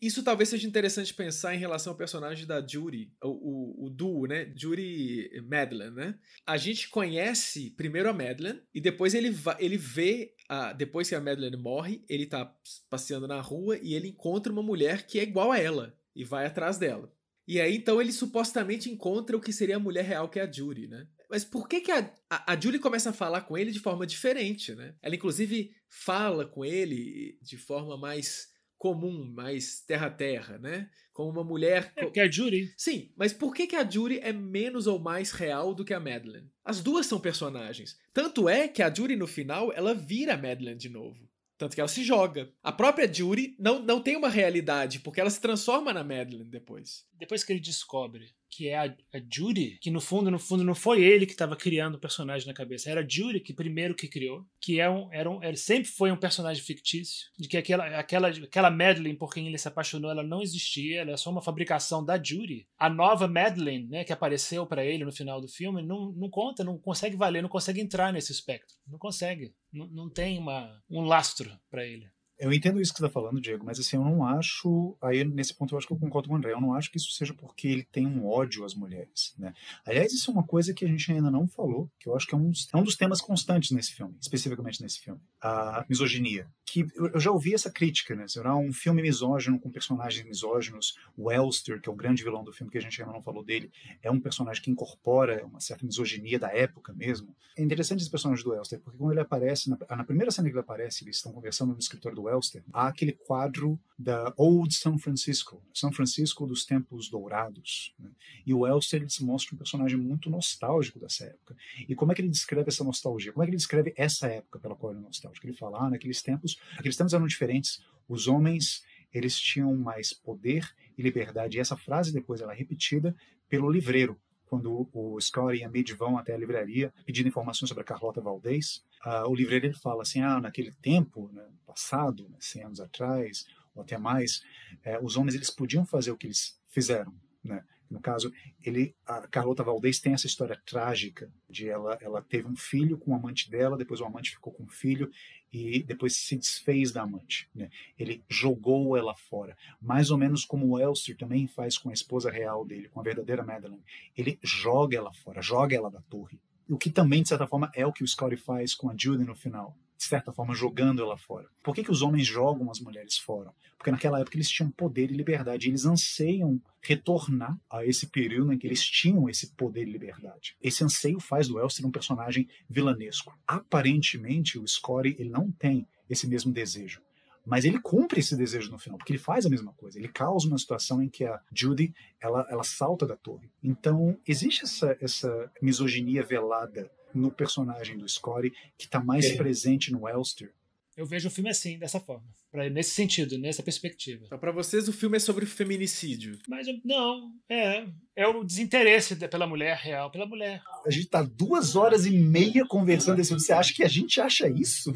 Isso 0.01 0.23
talvez 0.23 0.49
seja 0.49 0.67
interessante 0.67 1.13
pensar 1.13 1.55
em 1.55 1.57
relação 1.57 1.93
ao 1.93 1.97
personagem 1.97 2.45
da 2.45 2.65
Judy, 2.65 3.11
o, 3.23 3.29
o, 3.29 3.85
o 3.85 3.89
duo, 3.89 4.27
né? 4.27 4.51
Judy 4.55 5.29
Madeline, 5.49 5.91
né? 5.91 6.15
A 6.45 6.57
gente 6.57 6.89
conhece 6.89 7.71
primeiro 7.71 8.09
a 8.09 8.13
Madeline 8.13 8.61
e 8.73 8.81
depois 8.81 9.13
ele, 9.13 9.35
ele 9.59 9.77
vê, 9.77 10.32
a, 10.47 10.73
depois 10.73 11.09
que 11.09 11.15
a 11.15 11.21
Madeline 11.21 11.57
morre, 11.57 12.03
ele 12.07 12.25
tá 12.25 12.55
passeando 12.89 13.27
na 13.27 13.41
rua 13.41 13.77
e 13.81 13.93
ele 13.93 14.09
encontra 14.09 14.51
uma 14.51 14.63
mulher 14.63 15.05
que 15.05 15.19
é 15.19 15.23
igual 15.23 15.51
a 15.51 15.59
ela 15.59 15.97
e 16.15 16.23
vai 16.23 16.45
atrás 16.45 16.77
dela. 16.77 17.11
E 17.47 17.59
aí, 17.59 17.75
então, 17.75 18.01
ele 18.01 18.11
supostamente 18.11 18.89
encontra 18.89 19.35
o 19.35 19.41
que 19.41 19.51
seria 19.51 19.75
a 19.75 19.79
mulher 19.79 20.05
real, 20.05 20.29
que 20.29 20.39
é 20.39 20.43
a 20.43 20.51
Judy, 20.51 20.87
né? 20.87 21.07
Mas 21.29 21.43
por 21.43 21.67
que, 21.67 21.81
que 21.81 21.91
a, 21.91 22.13
a, 22.29 22.53
a 22.53 22.59
Julie 22.59 22.79
começa 22.79 23.09
a 23.09 23.13
falar 23.13 23.41
com 23.41 23.57
ele 23.57 23.71
de 23.71 23.79
forma 23.79 24.07
diferente, 24.07 24.73
né? 24.73 24.95
Ela, 25.01 25.15
inclusive, 25.15 25.75
fala 25.89 26.45
com 26.45 26.63
ele 26.63 27.37
de 27.41 27.57
forma 27.57 27.97
mais 27.97 28.52
comum, 28.83 29.31
mais 29.33 29.79
terra-terra, 29.79 30.57
né? 30.57 30.89
Como 31.13 31.29
uma 31.29 31.41
mulher. 31.41 31.93
É, 31.95 32.05
que 32.07 32.19
é 32.19 32.23
a 32.23 32.29
Judy. 32.29 32.73
Sim, 32.75 33.13
mas 33.15 33.31
por 33.31 33.53
que, 33.55 33.65
que 33.65 33.77
a 33.77 33.89
Judy 33.89 34.19
é 34.19 34.33
menos 34.33 34.87
ou 34.87 34.99
mais 34.99 35.31
real 35.31 35.73
do 35.73 35.85
que 35.85 35.93
a 35.93 36.01
Madeline? 36.01 36.51
As 36.65 36.81
duas 36.81 37.05
são 37.05 37.17
personagens. 37.17 37.97
Tanto 38.13 38.49
é 38.49 38.67
que 38.67 38.83
a 38.83 38.93
Judy, 38.93 39.15
no 39.15 39.25
final, 39.25 39.71
ela 39.71 39.93
vira 39.93 40.33
a 40.33 40.37
Madeline 40.37 40.75
de 40.75 40.89
novo. 40.89 41.29
Tanto 41.57 41.75
que 41.75 41.79
ela 41.79 41.87
se 41.87 42.03
joga. 42.03 42.51
A 42.61 42.73
própria 42.73 43.11
Judy 43.11 43.55
não, 43.57 43.81
não 43.81 44.01
tem 44.01 44.17
uma 44.17 44.27
realidade, 44.27 44.99
porque 44.99 45.21
ela 45.21 45.29
se 45.29 45.39
transforma 45.39 45.93
na 45.93 46.03
Madeline 46.03 46.43
depois. 46.43 47.05
Depois 47.13 47.41
que 47.41 47.53
ele 47.53 47.61
descobre 47.61 48.35
que 48.55 48.69
é 48.69 48.77
a, 48.77 48.83
a 48.85 49.21
Judy, 49.31 49.77
que 49.81 49.89
no 49.89 49.99
fundo, 49.99 50.29
no 50.29 50.39
fundo, 50.39 50.63
não 50.63 50.75
foi 50.75 51.03
ele 51.03 51.25
que 51.25 51.31
estava 51.31 51.55
criando 51.55 51.95
o 51.95 51.99
personagem 51.99 52.47
na 52.47 52.53
cabeça, 52.53 52.89
era 52.89 53.01
a 53.01 53.07
Judy 53.07 53.39
que 53.39 53.53
primeiro 53.53 53.95
que 53.95 54.07
criou, 54.07 54.45
que 54.61 54.79
é 54.79 54.89
um, 54.89 55.11
era 55.11 55.29
um, 55.29 55.43
ele 55.43 55.57
sempre 55.57 55.89
foi 55.89 56.11
um 56.11 56.17
personagem 56.17 56.63
fictício, 56.63 57.27
de 57.37 57.47
que 57.47 57.57
aquela, 57.57 57.85
aquela, 57.99 58.29
aquela 58.29 58.71
Madeline 58.71 59.17
por 59.17 59.33
quem 59.33 59.47
ele 59.47 59.57
se 59.57 59.67
apaixonou, 59.67 60.11
ela 60.11 60.23
não 60.23 60.41
existia, 60.41 61.01
ela 61.01 61.11
é 61.11 61.17
só 61.17 61.29
uma 61.29 61.41
fabricação 61.41 62.03
da 62.03 62.21
Judy. 62.21 62.67
A 62.77 62.89
nova 62.89 63.27
Madeline, 63.27 63.87
né, 63.87 64.03
que 64.03 64.13
apareceu 64.13 64.65
para 64.65 64.85
ele 64.85 65.05
no 65.05 65.11
final 65.11 65.41
do 65.41 65.47
filme, 65.47 65.81
não, 65.81 66.11
não 66.11 66.29
conta, 66.29 66.63
não 66.63 66.77
consegue 66.77 67.15
valer, 67.15 67.41
não 67.41 67.49
consegue 67.49 67.81
entrar 67.81 68.13
nesse 68.13 68.31
espectro, 68.31 68.75
não 68.87 68.99
consegue, 68.99 69.53
não, 69.71 69.87
não 69.87 70.09
tem 70.09 70.37
uma, 70.37 70.81
um 70.89 71.01
lastro 71.01 71.51
para 71.69 71.85
ele. 71.85 72.12
Eu 72.39 72.51
entendo 72.51 72.81
isso 72.81 72.91
que 72.91 72.99
você 72.99 73.05
está 73.05 73.13
falando, 73.13 73.39
Diego, 73.39 73.65
mas 73.65 73.79
assim, 73.79 73.95
eu 73.95 74.03
não 74.03 74.25
acho. 74.25 74.97
Aí, 75.01 75.23
nesse 75.23 75.53
ponto, 75.53 75.73
eu 75.73 75.77
acho 75.77 75.87
que 75.87 75.93
eu 75.93 75.99
concordo 75.99 76.27
com 76.27 76.33
o 76.33 76.37
André. 76.37 76.51
Eu 76.51 76.61
não 76.61 76.73
acho 76.73 76.91
que 76.91 76.97
isso 76.97 77.11
seja 77.11 77.33
porque 77.33 77.67
ele 77.67 77.83
tem 77.83 78.07
um 78.07 78.25
ódio 78.25 78.65
às 78.65 78.73
mulheres. 78.73 79.33
Né? 79.37 79.53
Aliás, 79.85 80.11
isso 80.11 80.29
é 80.29 80.33
uma 80.33 80.45
coisa 80.45 80.73
que 80.73 80.83
a 80.83 80.87
gente 80.87 81.11
ainda 81.11 81.31
não 81.31 81.47
falou, 81.47 81.89
que 81.99 82.09
eu 82.09 82.15
acho 82.15 82.27
que 82.27 82.35
é 82.35 82.37
um, 82.37 82.51
é 82.73 82.77
um 82.77 82.83
dos 82.83 82.95
temas 82.95 83.21
constantes 83.21 83.71
nesse 83.71 83.93
filme, 83.93 84.15
especificamente 84.19 84.81
nesse 84.81 84.99
filme. 84.99 85.21
A 85.41 85.85
misoginia. 85.87 86.49
Que 86.65 86.87
eu 86.95 87.19
já 87.19 87.31
ouvi 87.31 87.53
essa 87.53 87.69
crítica, 87.69 88.15
né? 88.15 88.27
Será 88.27 88.55
um 88.55 88.71
filme 88.71 89.01
misógino 89.01 89.59
com 89.59 89.69
personagens 89.69 90.25
misóginos. 90.25 90.97
O 91.15 91.31
Elster, 91.31 91.79
que 91.81 91.89
é 91.89 91.91
o 91.91 91.95
grande 91.95 92.23
vilão 92.23 92.43
do 92.43 92.53
filme, 92.53 92.71
que 92.71 92.77
a 92.77 92.81
gente 92.81 93.01
ainda 93.01 93.13
não 93.13 93.21
falou 93.21 93.43
dele, 93.43 93.71
é 94.01 94.09
um 94.09 94.19
personagem 94.19 94.63
que 94.63 94.71
incorpora 94.71 95.45
uma 95.45 95.59
certa 95.59 95.85
misoginia 95.85 96.39
da 96.39 96.51
época 96.51 96.93
mesmo. 96.93 97.35
É 97.55 97.61
interessante 97.61 98.01
esse 98.01 98.09
personagem 98.09 98.43
do 98.43 98.55
Elster, 98.55 98.79
porque 98.79 98.97
quando 98.97 99.11
ele 99.11 99.19
aparece, 99.19 99.69
na, 99.69 99.77
na 99.89 100.03
primeira 100.03 100.31
cena 100.31 100.47
que 100.47 100.53
ele 100.53 100.59
aparece, 100.59 101.03
eles 101.03 101.17
estão 101.17 101.31
conversando 101.31 101.73
no 101.73 101.79
escritório 101.79 102.15
do 102.15 102.29
Elster, 102.29 102.63
há 102.73 102.87
aquele 102.87 103.11
quadro 103.11 103.79
da 103.97 104.33
Old 104.37 104.73
San 104.73 104.97
Francisco, 104.97 105.61
São 105.73 105.91
Francisco 105.91 106.47
dos 106.47 106.65
tempos 106.65 107.09
dourados. 107.09 107.93
Né? 107.99 108.09
E 108.45 108.53
o 108.53 108.65
Elster 108.65 109.01
ele 109.01 109.09
se 109.09 109.23
mostra 109.23 109.53
um 109.53 109.57
personagem 109.57 109.97
muito 109.97 110.29
nostálgico 110.29 110.99
dessa 110.99 111.25
época. 111.25 111.55
E 111.87 111.95
como 111.95 112.11
é 112.11 112.15
que 112.15 112.21
ele 112.21 112.29
descreve 112.29 112.69
essa 112.69 112.83
nostalgia? 112.83 113.31
Como 113.31 113.43
é 113.43 113.45
que 113.45 113.51
ele 113.51 113.57
descreve 113.57 113.93
essa 113.95 114.27
época 114.27 114.59
pela 114.59 114.75
qual 114.75 114.91
ele 114.91 115.01
é 115.01 115.03
nostálgico? 115.03 115.45
Ele 115.45 115.53
fala, 115.53 115.85
ah, 115.85 115.89
naqueles 115.89 116.21
tempos, 116.21 116.52
aqueles 116.77 116.97
tempos 116.97 117.13
eram 117.13 117.27
diferentes, 117.27 117.83
os 118.07 118.27
homens 118.27 118.83
eles 119.13 119.39
tinham 119.39 119.75
mais 119.75 120.11
poder 120.11 120.67
e 120.97 121.01
liberdade. 121.01 121.57
E 121.57 121.59
essa 121.59 121.77
frase 121.77 122.11
depois 122.11 122.41
ela 122.41 122.53
é 122.53 122.55
repetida 122.55 123.15
pelo 123.47 123.69
livreiro, 123.69 124.19
quando 124.45 124.87
o 124.93 125.19
Scott 125.19 125.57
e 125.57 125.63
a 125.63 125.69
Mid 125.69 125.91
vão 125.93 126.15
até 126.15 126.33
a 126.33 126.37
livraria 126.37 126.93
pedindo 127.05 127.27
informações 127.27 127.69
sobre 127.69 127.81
a 127.81 127.85
Carlota 127.85 128.21
Valdez, 128.21 128.83
uh, 129.03 129.27
o 129.27 129.33
livreiro 129.33 129.65
ele 129.65 129.73
fala 129.73 130.03
assim, 130.03 130.21
ah, 130.21 130.39
naquele 130.39 130.71
tempo, 130.73 131.27
né, 131.33 131.43
passado, 131.65 132.29
né, 132.29 132.37
100 132.39 132.63
anos 132.63 132.79
atrás, 132.79 133.45
ou 133.73 133.81
até 133.81 133.97
mais, 133.97 134.43
eh, 134.83 134.99
os 135.01 135.17
homens 135.17 135.33
eles 135.33 135.49
podiam 135.49 135.83
fazer 135.87 136.11
o 136.11 136.17
que 136.17 136.27
eles 136.27 136.59
fizeram, 136.67 137.11
né? 137.43 137.63
No 137.89 137.99
caso, 137.99 138.31
ele, 138.63 138.95
a 139.05 139.27
Carlota 139.27 139.63
Valdez 139.63 139.99
tem 139.99 140.13
essa 140.13 140.25
história 140.25 140.59
trágica 140.65 141.31
de 141.49 141.69
ela, 141.69 141.97
ela 142.01 142.21
teve 142.21 142.47
um 142.47 142.55
filho 142.55 142.97
com 142.97 143.11
o 143.11 143.15
amante 143.15 143.49
dela, 143.49 143.77
depois 143.77 144.01
o 144.01 144.05
amante 144.05 144.31
ficou 144.31 144.51
com 144.51 144.63
o 144.63 144.69
filho 144.69 145.11
e 145.53 145.83
depois 145.83 146.15
se 146.15 146.35
desfez 146.35 146.91
da 146.91 147.03
amante. 147.03 147.47
Né? 147.53 147.69
Ele 147.97 148.23
jogou 148.27 148.97
ela 148.97 149.13
fora, 149.13 149.55
mais 149.79 150.09
ou 150.09 150.17
menos 150.17 150.43
como 150.43 150.67
o 150.67 150.79
Elster 150.79 151.15
também 151.15 151.45
faz 151.45 151.77
com 151.77 151.91
a 151.91 151.93
esposa 151.93 152.31
real 152.31 152.65
dele, 152.65 152.89
com 152.89 152.99
a 152.99 153.03
verdadeira 153.03 153.43
Madeline. 153.43 153.83
Ele 154.17 154.39
joga 154.41 154.97
ela 154.97 155.13
fora, 155.13 155.41
joga 155.41 155.75
ela 155.75 155.91
da 155.91 156.01
torre. 156.01 156.39
O 156.67 156.77
que 156.77 156.89
também, 156.89 157.21
de 157.21 157.29
certa 157.29 157.45
forma, 157.45 157.69
é 157.75 157.85
o 157.85 157.93
que 157.93 158.03
o 158.03 158.07
Scotty 158.07 158.37
faz 158.37 158.73
com 158.73 158.89
a 158.89 158.95
Judy 158.97 159.23
no 159.23 159.35
final 159.35 159.77
de 160.03 160.09
certa 160.09 160.33
forma, 160.33 160.53
jogando 160.53 161.01
ela 161.01 161.17
fora. 161.17 161.47
Por 161.63 161.73
que, 161.73 161.83
que 161.83 161.91
os 161.91 162.01
homens 162.01 162.27
jogam 162.27 162.69
as 162.69 162.79
mulheres 162.79 163.17
fora? 163.17 163.53
Porque 163.77 163.89
naquela 163.89 164.19
época 164.19 164.35
eles 164.35 164.49
tinham 164.49 164.69
poder 164.69 165.09
e 165.09 165.15
liberdade. 165.15 165.67
E 165.67 165.69
eles 165.69 165.85
anseiam 165.85 166.61
retornar 166.81 167.57
a 167.69 167.85
esse 167.85 168.07
período 168.07 168.51
em 168.51 168.57
que 168.57 168.67
eles 168.67 168.83
tinham 168.85 169.29
esse 169.29 169.47
poder 169.55 169.87
e 169.87 169.91
liberdade. 169.91 170.55
Esse 170.61 170.83
anseio 170.83 171.19
faz 171.19 171.47
do 171.47 171.57
Elster 171.57 171.85
um 171.85 171.91
personagem 171.91 172.47
vilanesco. 172.69 173.33
Aparentemente, 173.47 174.59
o 174.59 174.67
Scotty 174.67 175.15
ele 175.17 175.29
não 175.29 175.49
tem 175.51 175.87
esse 176.09 176.27
mesmo 176.27 176.51
desejo. 176.51 177.01
Mas 177.45 177.65
ele 177.65 177.79
cumpre 177.79 178.19
esse 178.19 178.35
desejo 178.37 178.71
no 178.71 178.79
final, 178.79 178.97
porque 178.97 179.11
ele 179.11 179.19
faz 179.19 179.45
a 179.45 179.49
mesma 179.49 179.73
coisa. 179.73 179.97
Ele 179.97 180.07
causa 180.07 180.47
uma 180.47 180.57
situação 180.57 181.01
em 181.01 181.09
que 181.09 181.25
a 181.25 181.41
Judy 181.51 181.93
ela, 182.19 182.45
ela 182.49 182.63
salta 182.63 183.05
da 183.05 183.17
torre. 183.17 183.49
Então, 183.61 184.17
existe 184.25 184.63
essa, 184.63 184.97
essa 185.01 185.51
misoginia 185.61 186.23
velada 186.23 186.89
no 187.13 187.31
personagem 187.31 187.97
do 187.97 188.07
Scotty, 188.07 188.51
que 188.77 188.85
está 188.85 188.99
mais 188.99 189.25
é. 189.25 189.35
presente 189.35 189.91
no 189.91 190.07
Elster. 190.07 190.51
Eu 190.95 191.07
vejo 191.07 191.27
o 191.27 191.31
filme 191.31 191.49
assim, 191.49 191.79
dessa 191.79 191.99
forma. 191.99 192.23
Pra, 192.51 192.69
nesse 192.69 192.91
sentido, 192.91 193.35
nessa 193.39 193.63
perspectiva. 193.63 194.25
Então, 194.27 194.37
para 194.37 194.51
vocês, 194.51 194.87
o 194.87 194.93
filme 194.93 195.17
é 195.17 195.19
sobre 195.19 195.45
feminicídio. 195.47 196.37
Mas 196.47 196.67
não, 196.85 197.31
é. 197.49 197.87
É 198.15 198.27
o 198.27 198.43
desinteresse 198.43 199.15
pela 199.15 199.47
mulher 199.47 199.75
real, 199.75 200.11
pela 200.11 200.27
mulher. 200.27 200.61
A 200.85 200.91
gente 200.91 201.07
tá 201.07 201.23
duas 201.23 201.75
horas 201.75 202.05
e 202.05 202.11
meia 202.11 202.63
conversando 202.67 203.17
desse 203.17 203.33
Você 203.33 203.51
acha 203.51 203.73
que 203.73 203.83
a 203.83 203.87
gente 203.87 204.21
acha 204.21 204.47
isso? 204.47 204.93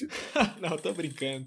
não, 0.62 0.78
tô 0.78 0.94
brincando. 0.94 1.46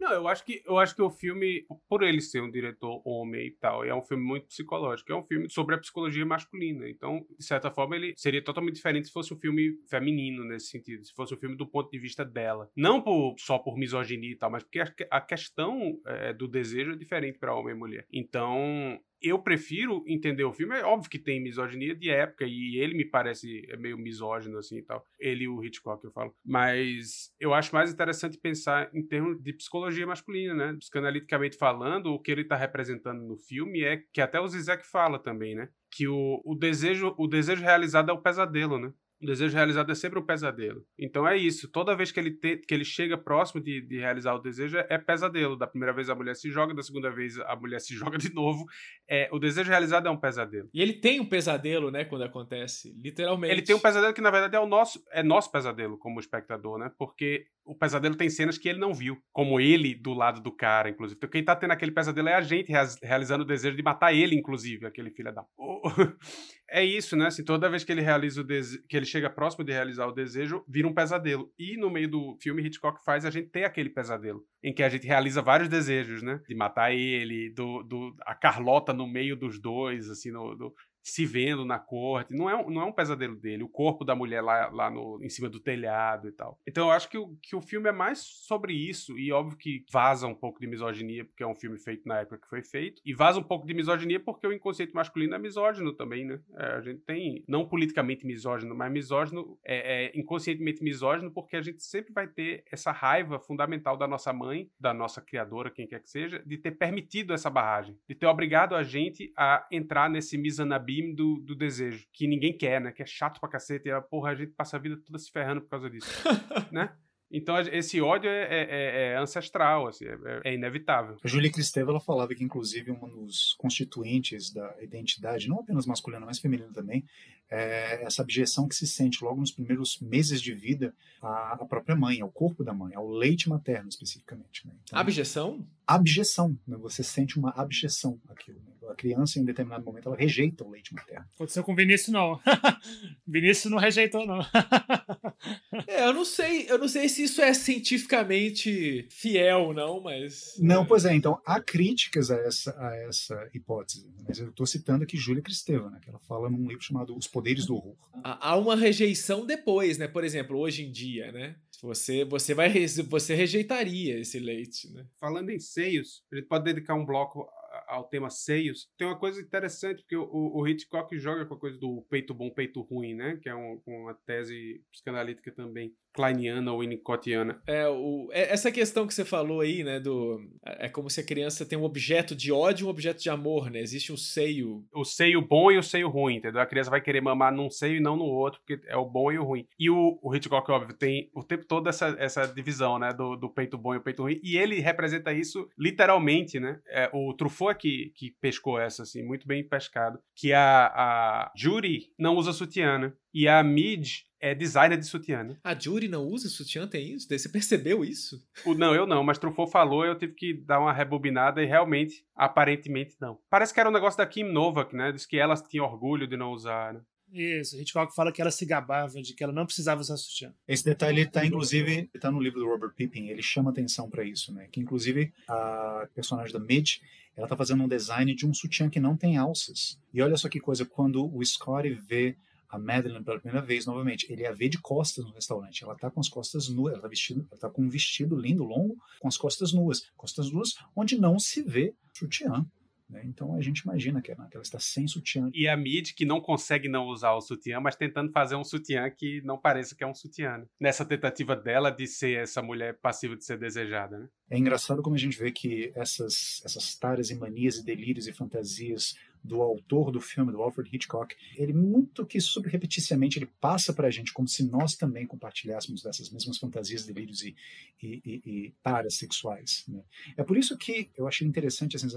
Não, 0.00 0.12
eu 0.12 0.28
acho 0.28 0.44
que 0.44 0.62
eu 0.64 0.78
acho 0.78 0.94
que 0.94 1.02
o 1.02 1.10
filme, 1.10 1.66
por 1.88 2.02
ele 2.02 2.20
ser 2.20 2.40
um 2.40 2.50
diretor 2.50 3.02
homem 3.04 3.48
e 3.48 3.50
tal, 3.50 3.84
é 3.84 3.94
um 3.94 4.02
filme 4.02 4.22
muito 4.22 4.46
psicológico, 4.46 5.12
é 5.12 5.16
um 5.16 5.24
filme 5.24 5.50
sobre 5.50 5.74
a 5.74 5.78
psicologia 5.78 6.24
masculina. 6.24 6.88
Então, 6.88 7.26
de 7.36 7.44
certa 7.44 7.70
forma, 7.70 7.96
ele 7.96 8.14
seria 8.16 8.42
totalmente 8.42 8.76
diferente 8.76 9.08
se 9.08 9.12
fosse 9.12 9.34
um 9.34 9.38
filme 9.38 9.78
feminino 9.88 10.44
nesse 10.44 10.68
sentido, 10.68 11.04
se 11.04 11.12
fosse 11.12 11.34
um 11.34 11.38
filme 11.38 11.56
do 11.56 11.66
ponto 11.66 11.90
de 11.90 11.98
vista 11.98 12.24
dela, 12.24 12.70
não 12.76 13.02
por, 13.02 13.34
só 13.38 13.58
por 13.58 13.76
misoginia 13.76 14.30
e 14.30 14.36
tal, 14.36 14.50
mas 14.50 14.62
porque 14.62 14.80
a, 14.80 14.92
a 15.10 15.20
questão 15.20 15.98
é, 16.06 16.32
do 16.32 16.46
desejo 16.46 16.92
é 16.92 16.96
diferente 16.96 17.38
para 17.38 17.54
homem 17.54 17.74
e 17.74 17.78
mulher. 17.78 18.06
Então, 18.12 19.00
eu 19.20 19.38
prefiro 19.38 20.04
entender 20.06 20.44
o 20.44 20.52
filme. 20.52 20.76
É 20.76 20.84
óbvio 20.84 21.10
que 21.10 21.18
tem 21.18 21.42
misoginia 21.42 21.94
de 21.94 22.10
época 22.10 22.44
e 22.46 22.76
ele 22.78 22.94
me 22.94 23.04
parece 23.04 23.66
meio 23.78 23.98
misógino 23.98 24.58
assim 24.58 24.78
e 24.78 24.82
tal. 24.82 25.04
Ele 25.18 25.44
e 25.44 25.48
o 25.48 25.62
Hitchcock, 25.62 26.04
eu 26.04 26.12
falo. 26.12 26.34
Mas 26.44 27.32
eu 27.38 27.52
acho 27.54 27.74
mais 27.74 27.92
interessante 27.92 28.38
pensar 28.38 28.90
em 28.94 29.02
termos 29.02 29.40
de 29.42 29.52
psicologia 29.52 30.06
masculina, 30.06 30.54
né? 30.54 30.76
Psicanaliticamente 30.78 31.56
falando, 31.56 32.12
o 32.12 32.18
que 32.20 32.30
ele 32.30 32.42
está 32.42 32.56
representando 32.56 33.22
no 33.22 33.36
filme 33.36 33.82
é 33.82 34.02
que 34.12 34.20
até 34.20 34.40
o 34.40 34.46
Zizek 34.46 34.86
fala 34.86 35.18
também, 35.18 35.54
né? 35.54 35.68
Que 35.90 36.06
o, 36.06 36.40
o, 36.44 36.54
desejo, 36.54 37.14
o 37.18 37.26
desejo 37.26 37.62
realizado 37.62 38.10
é 38.10 38.12
o 38.12 38.22
pesadelo, 38.22 38.78
né? 38.78 38.92
O 39.20 39.26
desejo 39.26 39.56
realizado 39.56 39.90
é 39.90 39.94
sempre 39.94 40.18
um 40.18 40.24
pesadelo. 40.24 40.84
Então 40.98 41.26
é 41.26 41.36
isso. 41.36 41.68
Toda 41.70 41.96
vez 41.96 42.12
que 42.12 42.20
ele, 42.20 42.30
te, 42.30 42.58
que 42.58 42.72
ele 42.72 42.84
chega 42.84 43.18
próximo 43.18 43.60
de, 43.60 43.80
de 43.80 43.98
realizar 43.98 44.34
o 44.34 44.38
desejo, 44.38 44.78
é, 44.78 44.86
é, 44.90 44.98
pesadelo. 44.98 45.56
Da 45.56 45.66
primeira 45.66 45.92
vez 45.92 46.08
a 46.08 46.14
mulher 46.14 46.36
se 46.36 46.50
joga, 46.50 46.72
da 46.72 46.82
segunda 46.82 47.10
vez 47.10 47.38
a 47.38 47.56
mulher 47.56 47.80
se 47.80 47.94
joga 47.98 48.16
de 48.16 48.32
novo. 48.32 48.64
É, 49.08 49.28
o 49.32 49.38
desejo 49.38 49.68
realizado 49.70 50.06
é 50.06 50.10
um 50.10 50.16
pesadelo. 50.16 50.68
E 50.72 50.80
ele 50.80 50.94
tem 50.94 51.18
um 51.20 51.26
pesadelo, 51.26 51.90
né, 51.90 52.04
quando 52.04 52.22
acontece. 52.22 52.94
Literalmente. 52.96 53.52
Ele 53.52 53.62
tem 53.62 53.74
um 53.74 53.80
pesadelo 53.80 54.14
que, 54.14 54.20
na 54.20 54.30
verdade, 54.30 54.54
é 54.54 54.60
o 54.60 54.66
nosso, 54.66 55.02
é 55.10 55.22
nosso 55.22 55.50
pesadelo 55.50 55.98
como 55.98 56.20
espectador, 56.20 56.78
né? 56.78 56.90
Porque 56.96 57.46
o 57.64 57.74
pesadelo 57.74 58.14
tem 58.14 58.30
cenas 58.30 58.56
que 58.56 58.68
ele 58.68 58.78
não 58.78 58.94
viu. 58.94 59.18
Como 59.32 59.60
ele 59.60 59.94
do 59.94 60.14
lado 60.14 60.40
do 60.40 60.50
cara, 60.50 60.90
inclusive. 60.90 61.18
Então 61.18 61.28
quem 61.28 61.44
tá 61.44 61.56
tendo 61.56 61.72
aquele 61.72 61.90
pesadelo 61.92 62.28
é 62.28 62.34
a 62.34 62.40
gente 62.40 62.72
realizando 63.02 63.42
o 63.42 63.46
desejo 63.46 63.76
de 63.76 63.82
matar 63.82 64.14
ele, 64.14 64.36
inclusive, 64.36 64.86
aquele 64.86 65.10
filho 65.10 65.34
da. 65.34 65.44
é 66.70 66.84
isso, 66.84 67.16
né? 67.16 67.26
Assim, 67.26 67.44
toda 67.44 67.68
vez 67.68 67.82
que 67.82 67.90
ele 67.90 68.02
realiza 68.02 68.40
o 68.40 68.44
dese... 68.44 68.82
que 68.86 68.96
ele 68.96 69.06
chega 69.06 69.30
próximo 69.30 69.64
de 69.64 69.72
realizar 69.72 70.06
o 70.06 70.12
desejo, 70.12 70.64
vira 70.68 70.86
um 70.86 70.94
pesadelo. 70.94 71.50
E 71.58 71.76
no 71.76 71.90
meio 71.90 72.08
do 72.08 72.36
filme, 72.40 72.62
Hitchcock 72.62 73.02
faz 73.04 73.24
a 73.24 73.30
gente 73.30 73.48
ter 73.48 73.64
aquele 73.64 73.88
pesadelo, 73.88 74.44
em 74.62 74.72
que 74.72 74.82
a 74.82 74.88
gente 74.88 75.06
realiza 75.06 75.40
vários 75.40 75.68
desejos, 75.68 76.22
né? 76.22 76.40
De 76.46 76.54
matar 76.54 76.92
ele, 76.92 77.50
do, 77.50 77.82
do 77.82 78.14
a 78.26 78.34
Carlota 78.34 78.92
no 78.92 79.06
meio 79.06 79.36
dos 79.36 79.60
dois, 79.60 80.10
assim, 80.10 80.30
no, 80.30 80.54
do, 80.54 80.74
se 81.10 81.24
vendo 81.26 81.64
na 81.64 81.78
corte. 81.78 82.34
Não 82.34 82.48
é, 82.48 82.70
não 82.70 82.82
é 82.82 82.84
um 82.84 82.92
pesadelo 82.92 83.36
dele. 83.36 83.62
O 83.62 83.68
corpo 83.68 84.04
da 84.04 84.14
mulher 84.14 84.42
lá, 84.42 84.68
lá 84.68 84.90
no, 84.90 85.18
em 85.22 85.28
cima 85.28 85.48
do 85.48 85.60
telhado 85.60 86.28
e 86.28 86.32
tal. 86.32 86.58
Então 86.66 86.86
eu 86.86 86.92
acho 86.92 87.08
que 87.08 87.18
o, 87.18 87.36
que 87.42 87.56
o 87.56 87.60
filme 87.60 87.88
é 87.88 87.92
mais 87.92 88.18
sobre 88.18 88.72
isso. 88.72 89.18
E 89.18 89.32
óbvio 89.32 89.56
que 89.56 89.84
vaza 89.90 90.26
um 90.26 90.34
pouco 90.34 90.60
de 90.60 90.66
misoginia, 90.66 91.24
porque 91.24 91.42
é 91.42 91.46
um 91.46 91.54
filme 91.54 91.78
feito 91.78 92.06
na 92.06 92.20
época 92.20 92.38
que 92.38 92.48
foi 92.48 92.62
feito. 92.62 93.00
E 93.04 93.14
vaza 93.14 93.38
um 93.38 93.42
pouco 93.42 93.66
de 93.66 93.74
misoginia 93.74 94.20
porque 94.20 94.46
o 94.46 94.52
inconsciente 94.52 94.94
masculino 94.94 95.34
é 95.34 95.38
misógino 95.38 95.92
também, 95.92 96.24
né? 96.24 96.40
É, 96.56 96.66
a 96.72 96.80
gente 96.80 97.00
tem, 97.00 97.44
não 97.48 97.66
politicamente 97.66 98.26
misógino, 98.26 98.74
mas 98.74 98.92
misógino, 98.92 99.58
é, 99.64 100.06
é 100.06 100.18
inconscientemente 100.18 100.82
misógino 100.82 101.30
porque 101.30 101.56
a 101.56 101.62
gente 101.62 101.82
sempre 101.82 102.12
vai 102.12 102.26
ter 102.26 102.64
essa 102.70 102.92
raiva 102.92 103.38
fundamental 103.38 103.96
da 103.96 104.06
nossa 104.06 104.32
mãe, 104.32 104.70
da 104.78 104.92
nossa 104.92 105.20
criadora, 105.20 105.70
quem 105.70 105.86
quer 105.86 106.00
que 106.00 106.10
seja, 106.10 106.42
de 106.44 106.58
ter 106.58 106.72
permitido 106.72 107.32
essa 107.32 107.50
barragem. 107.50 107.96
De 108.08 108.14
ter 108.14 108.26
obrigado 108.26 108.74
a 108.74 108.82
gente 108.82 109.32
a 109.36 109.66
entrar 109.70 110.10
nesse 110.10 110.36
misanabi 110.36 110.97
do, 111.14 111.40
do 111.40 111.54
desejo, 111.54 112.06
que 112.12 112.26
ninguém 112.26 112.56
quer, 112.56 112.80
né? 112.80 112.92
Que 112.92 113.02
é 113.02 113.06
chato 113.06 113.40
pra 113.40 113.48
cacete. 113.48 113.88
E 113.88 113.92
a 113.92 114.00
porra, 114.00 114.30
a 114.30 114.34
gente 114.34 114.52
passa 114.52 114.76
a 114.76 114.80
vida 114.80 114.96
toda 114.96 115.18
se 115.18 115.30
ferrando 115.30 115.60
por 115.62 115.70
causa 115.70 115.90
disso, 115.90 116.08
né? 116.72 116.92
Então 117.30 117.58
esse 117.60 118.00
ódio 118.00 118.30
é, 118.30 118.42
é, 118.44 118.62
é, 118.70 119.12
é 119.12 119.18
ancestral, 119.18 119.86
assim, 119.86 120.06
é, 120.06 120.40
é, 120.44 120.54
inevitável. 120.54 121.16
A 121.22 121.28
Julia 121.28 121.52
Cristeva 121.52 121.90
ela 121.90 122.00
falava 122.00 122.34
que 122.34 122.42
inclusive 122.42 122.90
um 122.90 123.08
dos 123.08 123.54
constituintes 123.58 124.50
da 124.50 124.74
identidade, 124.80 125.48
não 125.48 125.60
apenas 125.60 125.84
masculina, 125.84 126.24
mas 126.24 126.38
feminina 126.38 126.72
também, 126.72 127.04
é 127.50 128.02
essa 128.04 128.22
abjeção 128.22 128.68
que 128.68 128.74
se 128.74 128.86
sente 128.86 129.24
logo 129.24 129.40
nos 129.40 129.50
primeiros 129.50 129.98
meses 130.00 130.40
de 130.40 130.52
vida 130.52 130.94
à, 131.20 131.54
à 131.54 131.64
própria 131.64 131.96
mãe, 131.96 132.20
ao 132.20 132.30
corpo 132.30 132.62
da 132.62 132.74
mãe, 132.74 132.94
ao 132.94 133.08
leite 133.08 133.48
materno 133.48 133.88
especificamente. 133.88 134.66
Né? 134.66 134.72
Então, 134.84 134.98
abjeção? 134.98 135.66
Abjeção, 135.86 136.58
né? 136.66 136.76
você 136.76 137.02
sente 137.02 137.38
uma 137.38 137.50
abjeção 137.50 138.20
aquilo. 138.28 138.60
Né? 138.60 138.72
A 138.90 138.94
criança, 138.94 139.38
em 139.38 139.42
um 139.42 139.44
determinado 139.44 139.84
momento, 139.84 140.08
ela 140.08 140.16
rejeita 140.16 140.64
o 140.64 140.70
leite 140.70 140.94
materno. 140.94 141.26
Aconteceu 141.34 141.62
com 141.62 141.72
o 141.72 141.76
Vinícius, 141.76 142.08
não. 142.08 142.40
Vinícius 143.26 143.70
não 143.70 143.78
rejeitou, 143.78 144.26
não. 144.26 144.40
é, 145.86 146.06
eu 146.06 146.14
não 146.14 146.24
sei, 146.24 146.70
eu 146.70 146.78
não 146.78 146.88
sei 146.88 147.08
se 147.08 147.22
isso 147.22 147.42
é 147.42 147.52
cientificamente 147.52 149.06
fiel, 149.10 149.74
não, 149.74 150.00
mas. 150.00 150.54
Não, 150.58 150.86
pois 150.86 151.04
é, 151.04 151.14
então 151.14 151.38
há 151.44 151.60
críticas 151.60 152.30
a 152.30 152.36
essa, 152.36 152.74
a 152.78 152.96
essa 152.96 153.50
hipótese. 153.52 154.10
Mas 154.26 154.38
eu 154.38 154.48
estou 154.48 154.66
citando 154.66 155.04
aqui 155.04 155.18
Júlia 155.18 155.42
Cristeva, 155.42 155.90
né, 155.90 155.98
que 156.00 156.08
ela 156.08 156.20
fala 156.20 156.48
num 156.48 156.66
livro 156.66 156.82
chamado 156.82 157.16
Os 157.16 157.26
Poderes 157.38 157.66
do 157.66 157.76
Horror. 157.76 157.96
Há 158.24 158.56
uma 158.56 158.74
rejeição 158.74 159.46
depois, 159.46 159.96
né? 159.96 160.08
Por 160.08 160.24
exemplo, 160.24 160.58
hoje 160.58 160.84
em 160.84 160.90
dia, 160.90 161.30
né? 161.30 161.54
Você, 161.80 162.24
você 162.24 162.52
vai 162.52 162.68
você 163.08 163.32
rejeitaria 163.32 164.18
esse 164.18 164.40
leite, 164.40 164.92
né? 164.92 165.06
Falando 165.20 165.50
em 165.50 165.60
seios, 165.60 166.24
a 166.32 166.34
gente 166.34 166.48
pode 166.48 166.64
dedicar 166.64 166.94
um 166.94 167.06
bloco 167.06 167.48
ao 167.86 168.08
tema 168.08 168.28
seios, 168.28 168.90
tem 168.98 169.06
uma 169.06 169.16
coisa 169.16 169.40
interessante, 169.40 170.02
porque 170.02 170.16
o, 170.16 170.26
o 170.32 170.66
Hitchcock 170.66 171.16
joga 171.16 171.46
com 171.46 171.54
a 171.54 171.58
coisa 171.58 171.78
do 171.78 172.02
peito 172.10 172.34
bom, 172.34 172.50
peito 172.50 172.80
ruim, 172.80 173.14
né? 173.14 173.38
Que 173.40 173.48
é 173.48 173.54
um, 173.54 173.80
uma 173.86 174.14
tese 174.14 174.82
psicanalítica 174.90 175.52
também 175.52 175.94
kleiniana 176.18 176.72
ou 176.72 176.80
winnicottiana. 176.80 177.62
É, 177.64 177.86
o, 177.86 178.28
é, 178.32 178.52
essa 178.52 178.72
questão 178.72 179.06
que 179.06 179.14
você 179.14 179.24
falou 179.24 179.60
aí, 179.60 179.84
né, 179.84 180.00
do 180.00 180.40
é, 180.66 180.86
é 180.86 180.88
como 180.88 181.08
se 181.08 181.20
a 181.20 181.24
criança 181.24 181.64
tem 181.64 181.78
um 181.78 181.84
objeto 181.84 182.34
de 182.34 182.50
ódio 182.50 182.84
e 182.84 182.86
um 182.86 182.90
objeto 182.90 183.22
de 183.22 183.30
amor, 183.30 183.70
né? 183.70 183.78
Existe 183.78 184.12
um 184.12 184.16
seio. 184.16 184.84
O 184.92 185.04
seio 185.04 185.40
bom 185.40 185.70
e 185.70 185.78
o 185.78 185.82
seio 185.82 186.08
ruim, 186.08 186.36
entendeu? 186.36 186.60
A 186.60 186.66
criança 186.66 186.90
vai 186.90 187.00
querer 187.00 187.20
mamar 187.20 187.54
num 187.54 187.70
seio 187.70 187.98
e 187.98 188.00
não 188.00 188.16
no 188.16 188.24
outro, 188.24 188.60
porque 188.60 188.84
é 188.88 188.96
o 188.96 189.04
bom 189.04 189.30
e 189.30 189.38
o 189.38 189.44
ruim. 189.44 189.64
E 189.78 189.88
o, 189.88 190.18
o 190.20 190.34
Hitchcock, 190.34 190.68
óbvio, 190.72 190.96
tem 190.96 191.30
o 191.32 191.44
tempo 191.44 191.64
todo 191.64 191.88
essa, 191.88 192.16
essa 192.18 192.46
divisão, 192.46 192.98
né, 192.98 193.12
do, 193.12 193.36
do 193.36 193.48
peito 193.48 193.78
bom 193.78 193.94
e 193.94 193.98
o 193.98 194.02
peito 194.02 194.22
ruim, 194.22 194.40
e 194.42 194.58
ele 194.58 194.80
representa 194.80 195.32
isso 195.32 195.68
literalmente, 195.78 196.58
né? 196.58 196.80
É, 196.88 197.08
o 197.12 197.32
Truffaut 197.32 197.78
que, 197.78 198.12
que 198.16 198.32
pescou 198.40 198.80
essa, 198.80 199.04
assim, 199.04 199.22
muito 199.22 199.46
bem 199.46 199.62
pescado, 199.62 200.18
que 200.34 200.52
a, 200.52 200.86
a 200.86 201.52
Judy 201.56 202.10
não 202.18 202.34
usa 202.34 202.52
sutiã, 202.52 202.98
né? 202.98 203.12
E 203.32 203.46
a 203.46 203.62
Mid 203.62 204.27
é 204.40 204.54
designer 204.54 204.98
de 204.98 205.06
sutiã, 205.06 205.42
né? 205.42 205.56
A 205.62 205.74
Jury 205.74 206.08
não 206.08 206.24
usa 206.24 206.48
sutiã, 206.48 206.86
tem 206.86 207.14
isso? 207.14 207.28
Você 207.28 207.48
percebeu 207.48 208.04
isso? 208.04 208.42
O, 208.64 208.74
não, 208.74 208.94
eu 208.94 209.06
não, 209.06 209.22
mas 209.22 209.38
Truffaut 209.38 209.70
falou, 209.70 210.04
eu 210.04 210.16
tive 210.16 210.34
que 210.34 210.54
dar 210.54 210.80
uma 210.80 210.92
rebobinada 210.92 211.62
e 211.62 211.66
realmente, 211.66 212.24
aparentemente, 212.34 213.16
não. 213.20 213.38
Parece 213.50 213.74
que 213.74 213.80
era 213.80 213.88
um 213.88 213.92
negócio 213.92 214.18
da 214.18 214.26
Kim 214.26 214.44
Novak, 214.44 214.94
né? 214.94 215.12
Diz 215.12 215.26
que 215.26 215.38
ela 215.38 215.54
tinha 215.56 215.82
orgulho 215.82 216.26
de 216.26 216.36
não 216.36 216.52
usar, 216.52 216.94
né? 216.94 217.00
Isso, 217.32 217.78
Hitchcock 217.78 218.14
fala 218.14 218.32
que 218.32 218.40
ela 218.40 218.50
se 218.50 218.64
gabava 218.64 219.20
de 219.20 219.34
que 219.34 219.44
ela 219.44 219.52
não 219.52 219.66
precisava 219.66 220.00
usar 220.00 220.16
sutiã. 220.16 220.52
Esse 220.66 220.84
detalhe 220.84 221.22
está 221.22 221.44
inclusive 221.44 222.08
tá 222.18 222.30
no 222.30 222.40
livro 222.40 222.58
do 222.58 222.66
Robert 222.66 222.94
Pippin, 222.94 223.28
ele 223.28 223.42
chama 223.42 223.70
atenção 223.70 224.08
para 224.08 224.24
isso, 224.24 224.52
né? 224.52 224.66
Que 224.72 224.80
inclusive 224.80 225.32
a 225.46 226.08
personagem 226.14 226.52
da 226.52 226.58
Midge, 226.58 227.00
ela 227.36 227.44
está 227.44 227.56
fazendo 227.56 227.82
um 227.84 227.88
design 227.88 228.34
de 228.34 228.46
um 228.46 228.54
sutiã 228.54 228.88
que 228.88 228.98
não 228.98 229.16
tem 229.16 229.36
alças. 229.36 230.00
E 230.12 230.22
olha 230.22 230.36
só 230.36 230.48
que 230.48 230.58
coisa, 230.58 230.84
quando 230.84 231.32
o 231.32 231.44
Scotty 231.44 231.90
vê 231.90 232.36
a 232.68 232.78
Madeline 232.78 233.24
pela 233.24 233.40
primeira 233.40 233.64
vez, 233.64 233.86
novamente, 233.86 234.30
ele 234.30 234.46
a 234.46 234.52
vê 234.52 234.68
de 234.68 234.78
costas 234.78 235.24
no 235.24 235.32
restaurante. 235.32 235.82
Ela 235.82 235.96
tá 235.96 236.10
com 236.10 236.20
as 236.20 236.28
costas 236.28 236.68
nuas, 236.68 236.92
ela 236.92 237.02
tá, 237.02 237.08
vestido, 237.08 237.46
ela 237.50 237.60
tá 237.60 237.70
com 237.70 237.82
um 237.82 237.88
vestido 237.88 238.36
lindo, 238.36 238.64
longo, 238.64 238.96
com 239.20 239.28
as 239.28 239.36
costas 239.36 239.72
nuas. 239.72 240.02
Costas 240.16 240.50
nuas 240.50 240.74
onde 240.94 241.18
não 241.18 241.38
se 241.38 241.62
vê 241.62 241.94
sutiã. 242.12 242.66
Né? 243.08 243.22
Então 243.24 243.54
a 243.54 243.60
gente 243.60 243.78
imagina 243.80 244.20
que 244.20 244.30
ela, 244.30 244.46
que 244.48 244.56
ela, 244.56 244.62
está 244.62 244.78
sem 244.78 245.06
sutiã. 245.08 245.50
E 245.54 245.66
a 245.66 245.76
Mid 245.76 246.12
que 246.12 246.24
não 246.24 246.40
consegue 246.40 246.88
não 246.88 247.06
usar 247.06 247.32
o 247.32 247.40
sutiã, 247.40 247.80
mas 247.80 247.96
tentando 247.96 248.30
fazer 248.32 248.54
um 248.54 248.64
sutiã 248.64 249.08
que 249.10 249.40
não 249.42 249.58
pareça 249.58 249.94
que 249.94 250.04
é 250.04 250.06
um 250.06 250.14
sutiã. 250.14 250.58
Né? 250.58 250.66
Nessa 250.78 251.04
tentativa 251.04 251.56
dela 251.56 251.90
de 251.90 252.06
ser 252.06 252.38
essa 252.38 252.60
mulher 252.60 252.98
passiva 253.00 253.36
de 253.36 253.44
ser 253.44 253.58
desejada. 253.58 254.18
Né? 254.18 254.28
É 254.50 254.58
engraçado 254.58 255.02
como 255.02 255.16
a 255.16 255.18
gente 255.18 255.38
vê 255.38 255.50
que 255.50 255.90
essas, 255.94 256.60
essas 256.64 256.94
taras 256.96 257.30
e 257.30 257.34
manias 257.34 257.76
e 257.76 257.84
delírios 257.84 258.26
e 258.26 258.32
fantasias 258.32 259.14
do 259.42 259.62
autor 259.62 260.10
do 260.10 260.20
filme, 260.20 260.52
do 260.52 260.62
Alfred 260.62 260.88
Hitchcock, 260.94 261.34
ele 261.56 261.72
muito 261.72 262.26
que 262.26 262.40
subrepeticiamente 262.40 263.38
ele 263.38 263.50
passa 263.60 263.92
para 263.92 264.08
a 264.08 264.10
gente 264.10 264.32
como 264.32 264.48
se 264.48 264.62
nós 264.62 264.94
também 264.94 265.26
compartilhássemos 265.26 266.02
dessas 266.02 266.30
mesmas 266.30 266.58
fantasias, 266.58 267.06
delírios 267.06 267.42
e, 267.42 267.56
e, 268.02 268.22
e, 268.24 268.42
e 268.44 268.74
taras 268.82 269.16
sexuais. 269.16 269.84
Né? 269.88 270.02
É 270.36 270.44
por 270.44 270.56
isso 270.56 270.76
que 270.76 271.10
eu 271.16 271.26
achei 271.26 271.46
interessante 271.46 271.96
assim, 271.96 272.08